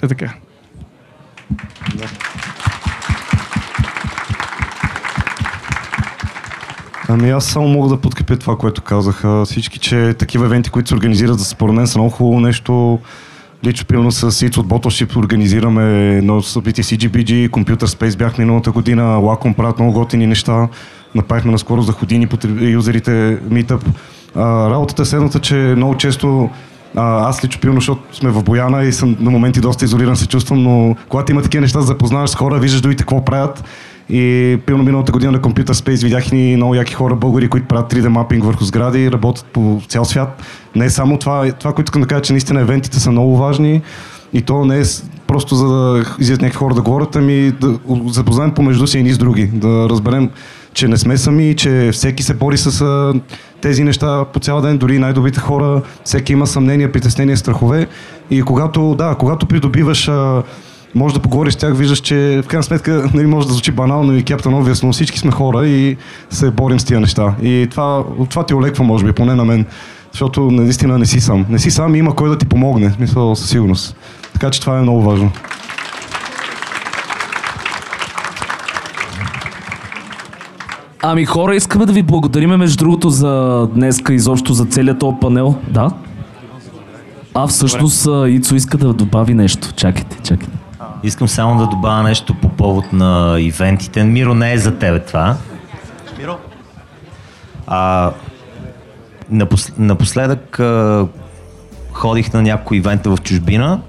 Е 0.04 0.08
така. 0.08 0.34
Ами 7.14 7.30
аз 7.30 7.46
само 7.46 7.68
мога 7.68 7.90
да 7.90 7.98
подкрепя 7.98 8.38
това, 8.38 8.58
което 8.58 8.82
казаха 8.82 9.46
всички, 9.46 9.80
че 9.80 10.14
такива 10.20 10.46
евенти, 10.46 10.70
които 10.70 10.90
се 10.90 10.96
организират, 10.96 11.40
за 11.40 11.46
според 11.46 11.76
мен 11.76 11.88
са 11.88 12.00
много 12.00 12.12
хубаво 12.12 12.40
нещо. 12.40 13.00
Лично, 13.66 13.86
примерно 13.86 14.12
с 14.12 14.32
Seeds 14.32 14.58
от 14.58 14.68
Bottleship 14.68 15.18
организираме 15.18 16.18
едно 16.18 16.42
събитие 16.42 16.84
CGBG, 16.84 17.50
Computer 17.50 17.86
Space 17.86 18.18
бях 18.18 18.38
миналата 18.38 18.72
година, 18.72 19.02
Wacom 19.02 19.56
правят 19.56 19.80
много 19.80 19.94
готини 19.94 20.28
неща. 20.28 20.68
Направихме 21.16 21.52
наскоро 21.52 21.82
за 21.82 21.92
ходини 21.92 22.28
по 22.28 22.38
юзерите 22.62 23.40
Meetup. 23.50 23.82
А, 24.36 24.70
работата 24.70 25.02
е 25.02 25.06
следната, 25.06 25.40
че 25.40 25.56
много 25.56 25.98
често 25.98 26.50
а, 26.96 27.30
аз 27.30 27.46
лично 27.46 27.62
пилно, 27.62 27.78
защото 27.78 28.18
сме 28.18 28.30
в 28.30 28.44
Бояна 28.44 28.84
и 28.84 28.94
съм 28.94 29.18
на 29.20 29.32
моменти 29.32 29.62
доста 29.62 29.86
изолиран 29.86 30.16
се 30.16 30.28
чувствам, 30.28 30.64
но 30.64 30.96
когато 31.10 31.32
има 31.32 31.42
такива 31.42 31.62
неща 31.62 31.82
запознаваш 31.82 32.30
с 32.30 32.36
хора, 32.36 32.60
виждаш 32.60 32.82
другите 32.82 33.04
какво 33.04 33.26
правят 33.26 33.64
и 34.10 34.58
пилно 34.66 34.84
миналата 34.84 35.12
година 35.12 35.32
на 35.32 35.40
Computer 35.40 35.72
Space 35.72 36.04
видях 36.04 36.32
и 36.32 36.56
много 36.56 36.76
яки 36.76 36.94
хора, 36.94 37.16
българи, 37.16 37.48
които 37.48 37.68
правят 37.68 37.94
3D 37.94 38.08
мапинг 38.08 38.44
върху 38.44 38.64
сгради, 38.64 39.12
работят 39.12 39.46
по 39.46 39.82
цял 39.88 40.06
свят. 40.06 40.44
Не 40.76 40.86
е 40.86 40.90
само 40.90 41.18
това, 41.18 41.52
това, 41.52 41.74
което 41.74 41.90
искам 41.90 42.02
да 42.02 42.08
кажа, 42.08 42.22
че 42.22 42.34
наистина 42.34 42.62
евентите 42.62 43.00
са 43.00 43.12
много 43.12 43.38
важни. 43.38 43.82
И 44.34 44.42
то 44.42 44.66
не 44.66 44.80
е 44.80 44.84
просто 45.28 45.56
за 45.56 45.68
да 45.68 46.06
излизат 46.20 46.42
някакви 46.42 46.58
хора 46.58 46.76
да 46.76 46.82
говорят, 46.82 47.16
ами 47.16 47.52
да 47.52 47.80
запознаем 48.08 48.52
помежду 48.52 48.88
си 48.88 48.98
едни 48.98 49.14
с 49.14 49.18
други. 49.18 49.46
Да 49.46 49.88
разберем, 49.90 50.30
че 50.74 50.88
не 50.88 50.98
сме 50.98 51.18
сами, 51.18 51.56
че 51.56 51.90
всеки 51.94 52.24
се 52.24 52.34
бори 52.34 52.58
с 52.58 53.14
тези 53.62 53.84
неща 53.84 54.26
по 54.26 54.40
цял 54.40 54.62
ден, 54.62 54.78
дори 54.78 55.00
най-добрите 55.00 55.40
хора, 55.40 55.82
всеки 56.04 56.34
има 56.34 56.48
съмнения, 56.48 56.92
притеснения, 56.92 57.38
страхове. 57.38 57.88
И 58.30 58.42
когато, 58.42 58.96
да, 58.96 59.16
когато 59.16 59.46
придобиваш 59.46 60.08
а, 60.08 60.44
може 60.96 61.16
да 61.16 61.20
поговориш 61.20 61.54
с 61.54 61.58
тях, 61.58 61.78
виждаш, 61.78 62.00
че 62.00 62.42
в 62.46 62.48
крайна 62.48 62.64
сметка 62.64 63.10
нали, 63.14 63.26
може 63.26 63.48
да 63.48 63.54
звучи 63.54 63.72
банално 63.72 64.18
и 64.18 64.24
Captain 64.24 64.42
Obvious, 64.42 64.84
но 64.84 64.94
всички 64.94 65.20
сме 65.20 65.32
хора 65.32 65.68
и 65.68 65.98
се 66.30 66.52
борим 66.52 66.80
с 66.80 66.84
тия 66.84 67.00
неща. 67.00 67.36
И 67.42 67.68
това, 67.72 68.04
това 68.30 68.46
ти 68.46 68.54
олеква, 68.54 68.84
може 68.84 69.06
би, 69.06 69.12
поне 69.12 69.36
на 69.36 69.46
мен. 69.46 69.66
Защото 70.12 70.52
наистина 70.52 70.98
не 70.98 71.06
си 71.06 71.20
сам. 71.22 71.46
Не 71.50 71.60
си 71.60 71.72
сам 71.72 71.96
и 71.96 72.00
има 72.00 72.16
кой 72.16 72.30
да 72.30 72.38
ти 72.38 72.46
помогне, 72.46 72.90
в 72.90 72.94
смисъл 72.94 73.36
със 73.36 73.50
сигурност. 73.50 73.96
Така 74.34 74.50
че 74.50 74.62
това 74.62 74.80
е 74.80 74.82
много 74.82 75.02
важно. 75.02 75.32
Ами 81.04 81.26
хора, 81.26 81.56
искаме 81.56 81.86
да 81.86 81.94
ви 81.94 82.04
благодариме 82.04 82.58
между 82.58 82.78
другото 82.78 83.10
за 83.10 83.68
днеска, 83.76 84.14
изобщо 84.14 84.54
за 84.54 84.66
целият 84.66 85.00
този 85.00 85.18
панел. 85.22 85.56
Да? 85.68 85.92
А 87.34 87.48
всъщност 87.48 88.08
Ицо 88.28 88.56
иска 88.56 88.78
да 88.78 88.94
добави 88.94 89.34
нещо. 89.34 89.74
Чакайте, 89.76 90.18
чакайте. 90.24 90.61
Искам 91.04 91.28
само 91.28 91.58
да 91.58 91.68
добавя 91.68 92.04
нещо 92.04 92.34
по 92.34 92.50
повод 92.50 92.94
на 92.94 93.38
ивентите. 93.40 94.04
Миро 94.04 94.34
не 94.34 94.54
е 94.54 94.58
за 94.58 94.78
тебе 94.78 95.00
това. 95.00 95.36
Миро? 96.18 96.38
А, 97.68 98.12
напос, 99.30 99.72
напоследък 99.78 100.60
а, 100.60 101.08
ходих 101.92 102.34
на 102.34 102.42
някои 102.42 102.78
ивента 102.78 103.10
в 103.10 103.18
чужбина, 103.22 103.80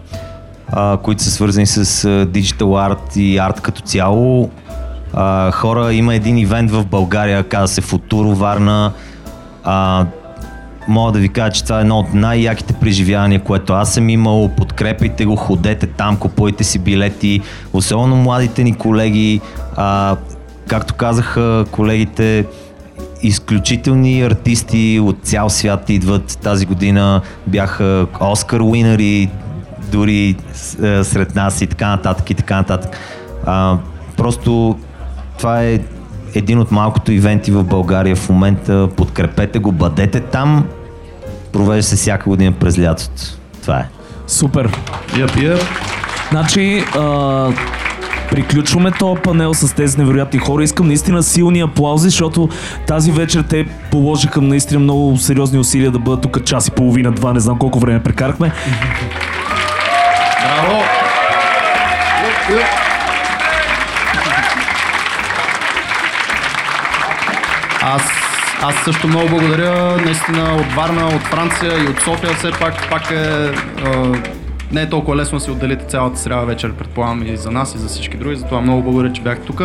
а, 0.73 0.97
които 0.97 1.23
са 1.23 1.31
свързани 1.31 1.67
с 1.67 2.27
диджитал 2.27 2.79
арт 2.79 3.17
и 3.17 3.39
арт 3.39 3.61
като 3.61 3.83
цяло. 3.83 4.51
А, 5.13 5.51
хора, 5.51 5.93
има 5.93 6.15
един 6.15 6.39
ивент 6.39 6.71
в 6.71 6.85
България, 6.85 7.45
каза 7.49 7.75
се 7.75 7.81
Футуро 7.81 8.35
Варна. 8.35 8.93
А, 9.65 10.07
мога 10.89 11.13
да 11.13 11.19
ви 11.19 11.29
кажа, 11.29 11.53
че 11.53 11.65
това 11.65 11.79
е 11.79 11.81
едно 11.81 11.99
от 11.99 12.15
най-яките 12.15 12.73
преживявания, 12.73 13.41
което 13.41 13.73
аз 13.73 13.95
съм 13.95 14.09
имал. 14.09 14.51
Подкрепайте 14.57 15.25
го, 15.25 15.37
ходете 15.37 15.87
там, 15.87 16.17
купуйте 16.17 16.65
си 16.65 16.79
билети. 16.79 17.41
Особено 17.73 18.17
младите 18.17 18.65
ни 18.65 18.75
колеги, 18.75 19.41
а, 19.77 20.17
както 20.69 20.95
казаха 20.95 21.65
колегите, 21.71 22.47
изключителни 23.23 24.23
артисти 24.23 25.01
от 25.03 25.17
цял 25.23 25.51
свят 25.51 25.91
идват 25.91 26.39
тази 26.43 26.67
година. 26.67 27.21
Бяха 27.47 28.07
Оскар 28.21 28.61
уинъри, 28.61 29.31
дори 29.93 30.37
сред 31.03 31.35
нас 31.35 31.61
и 31.61 31.67
така 31.67 31.89
нататък 31.89 32.31
и 32.31 32.35
така 32.35 32.57
нататък. 32.57 32.97
А, 33.47 33.77
просто 34.17 34.79
това 35.39 35.65
е 35.65 35.79
един 36.35 36.59
от 36.59 36.71
малкото 36.71 37.13
ивенти 37.13 37.51
в 37.51 37.65
България 37.65 38.17
в 38.17 38.29
момента. 38.29 38.89
Подкрепете 38.97 39.59
го, 39.59 39.73
бъдете 39.73 40.21
там. 40.21 40.65
Провежда 41.53 41.83
се 41.83 41.97
всяка 41.97 42.31
година 42.31 42.53
през 42.53 42.79
лятото. 42.79 43.23
Това 43.63 43.79
е. 43.79 43.89
Супер. 44.27 44.69
Yep, 45.15 45.31
yep. 45.31 45.63
Значи, 46.31 46.85
а, 46.99 47.49
приключваме 48.31 48.91
този 48.91 49.21
панел 49.21 49.55
с 49.55 49.75
тези 49.75 49.99
невероятни 49.99 50.39
хора. 50.39 50.65
Искам 50.65 50.87
наистина 50.87 51.23
силни 51.23 51.61
аплаузи, 51.61 52.05
защото 52.05 52.49
тази 52.87 53.13
вечер 53.13 53.45
те 53.49 53.67
положиха 53.91 54.41
наистина 54.41 54.81
много 54.81 55.17
сериозни 55.17 55.59
усилия 55.59 55.91
да 55.91 55.99
бъдат 55.99 56.23
тук 56.23 56.45
час 56.45 56.69
и 56.69 56.71
половина, 56.71 57.13
два, 57.13 57.33
не 57.33 57.41
знам 57.41 57.59
колко 57.59 57.79
време 57.79 58.03
прекарахме. 58.03 58.53
Браво! 60.43 60.83
Аз, 67.85 68.03
аз 68.63 68.75
също 68.85 69.09
много 69.09 69.29
благодаря. 69.29 69.97
Наистина 69.97 70.55
от 70.55 70.73
Варна, 70.73 71.07
от 71.07 71.23
Франция 71.23 71.85
и 71.85 71.89
от 71.89 72.01
София 72.01 72.35
все 72.35 72.51
пак, 72.51 72.91
пак 72.91 73.11
е, 73.11 73.51
а, 73.85 74.13
не 74.73 74.83
е 74.83 74.89
толкова 74.89 75.17
лесно 75.17 75.39
да 75.39 75.45
си 75.45 75.51
отделите 75.51 75.85
цялата 75.85 76.19
сряда 76.19 76.47
вечер, 76.47 76.73
предполагам 76.73 77.27
и 77.27 77.37
за 77.37 77.51
нас 77.51 77.75
и 77.75 77.79
за 77.79 77.89
всички 77.89 78.17
други. 78.17 78.37
Затова 78.37 78.61
много 78.61 78.83
благодаря, 78.83 79.13
че 79.13 79.23
бяхте 79.23 79.47
тук. 79.47 79.63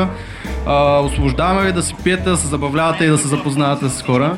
освобождаваме 1.04 1.66
ви 1.66 1.72
да 1.72 1.84
си 1.84 1.96
пиете, 2.04 2.30
да 2.30 2.38
се 2.38 2.48
забавлявате 2.48 3.06
и 3.06 3.08
да 3.08 3.18
се 3.18 3.28
запознавате 3.28 3.90
с 3.90 4.02
хора. 4.02 4.36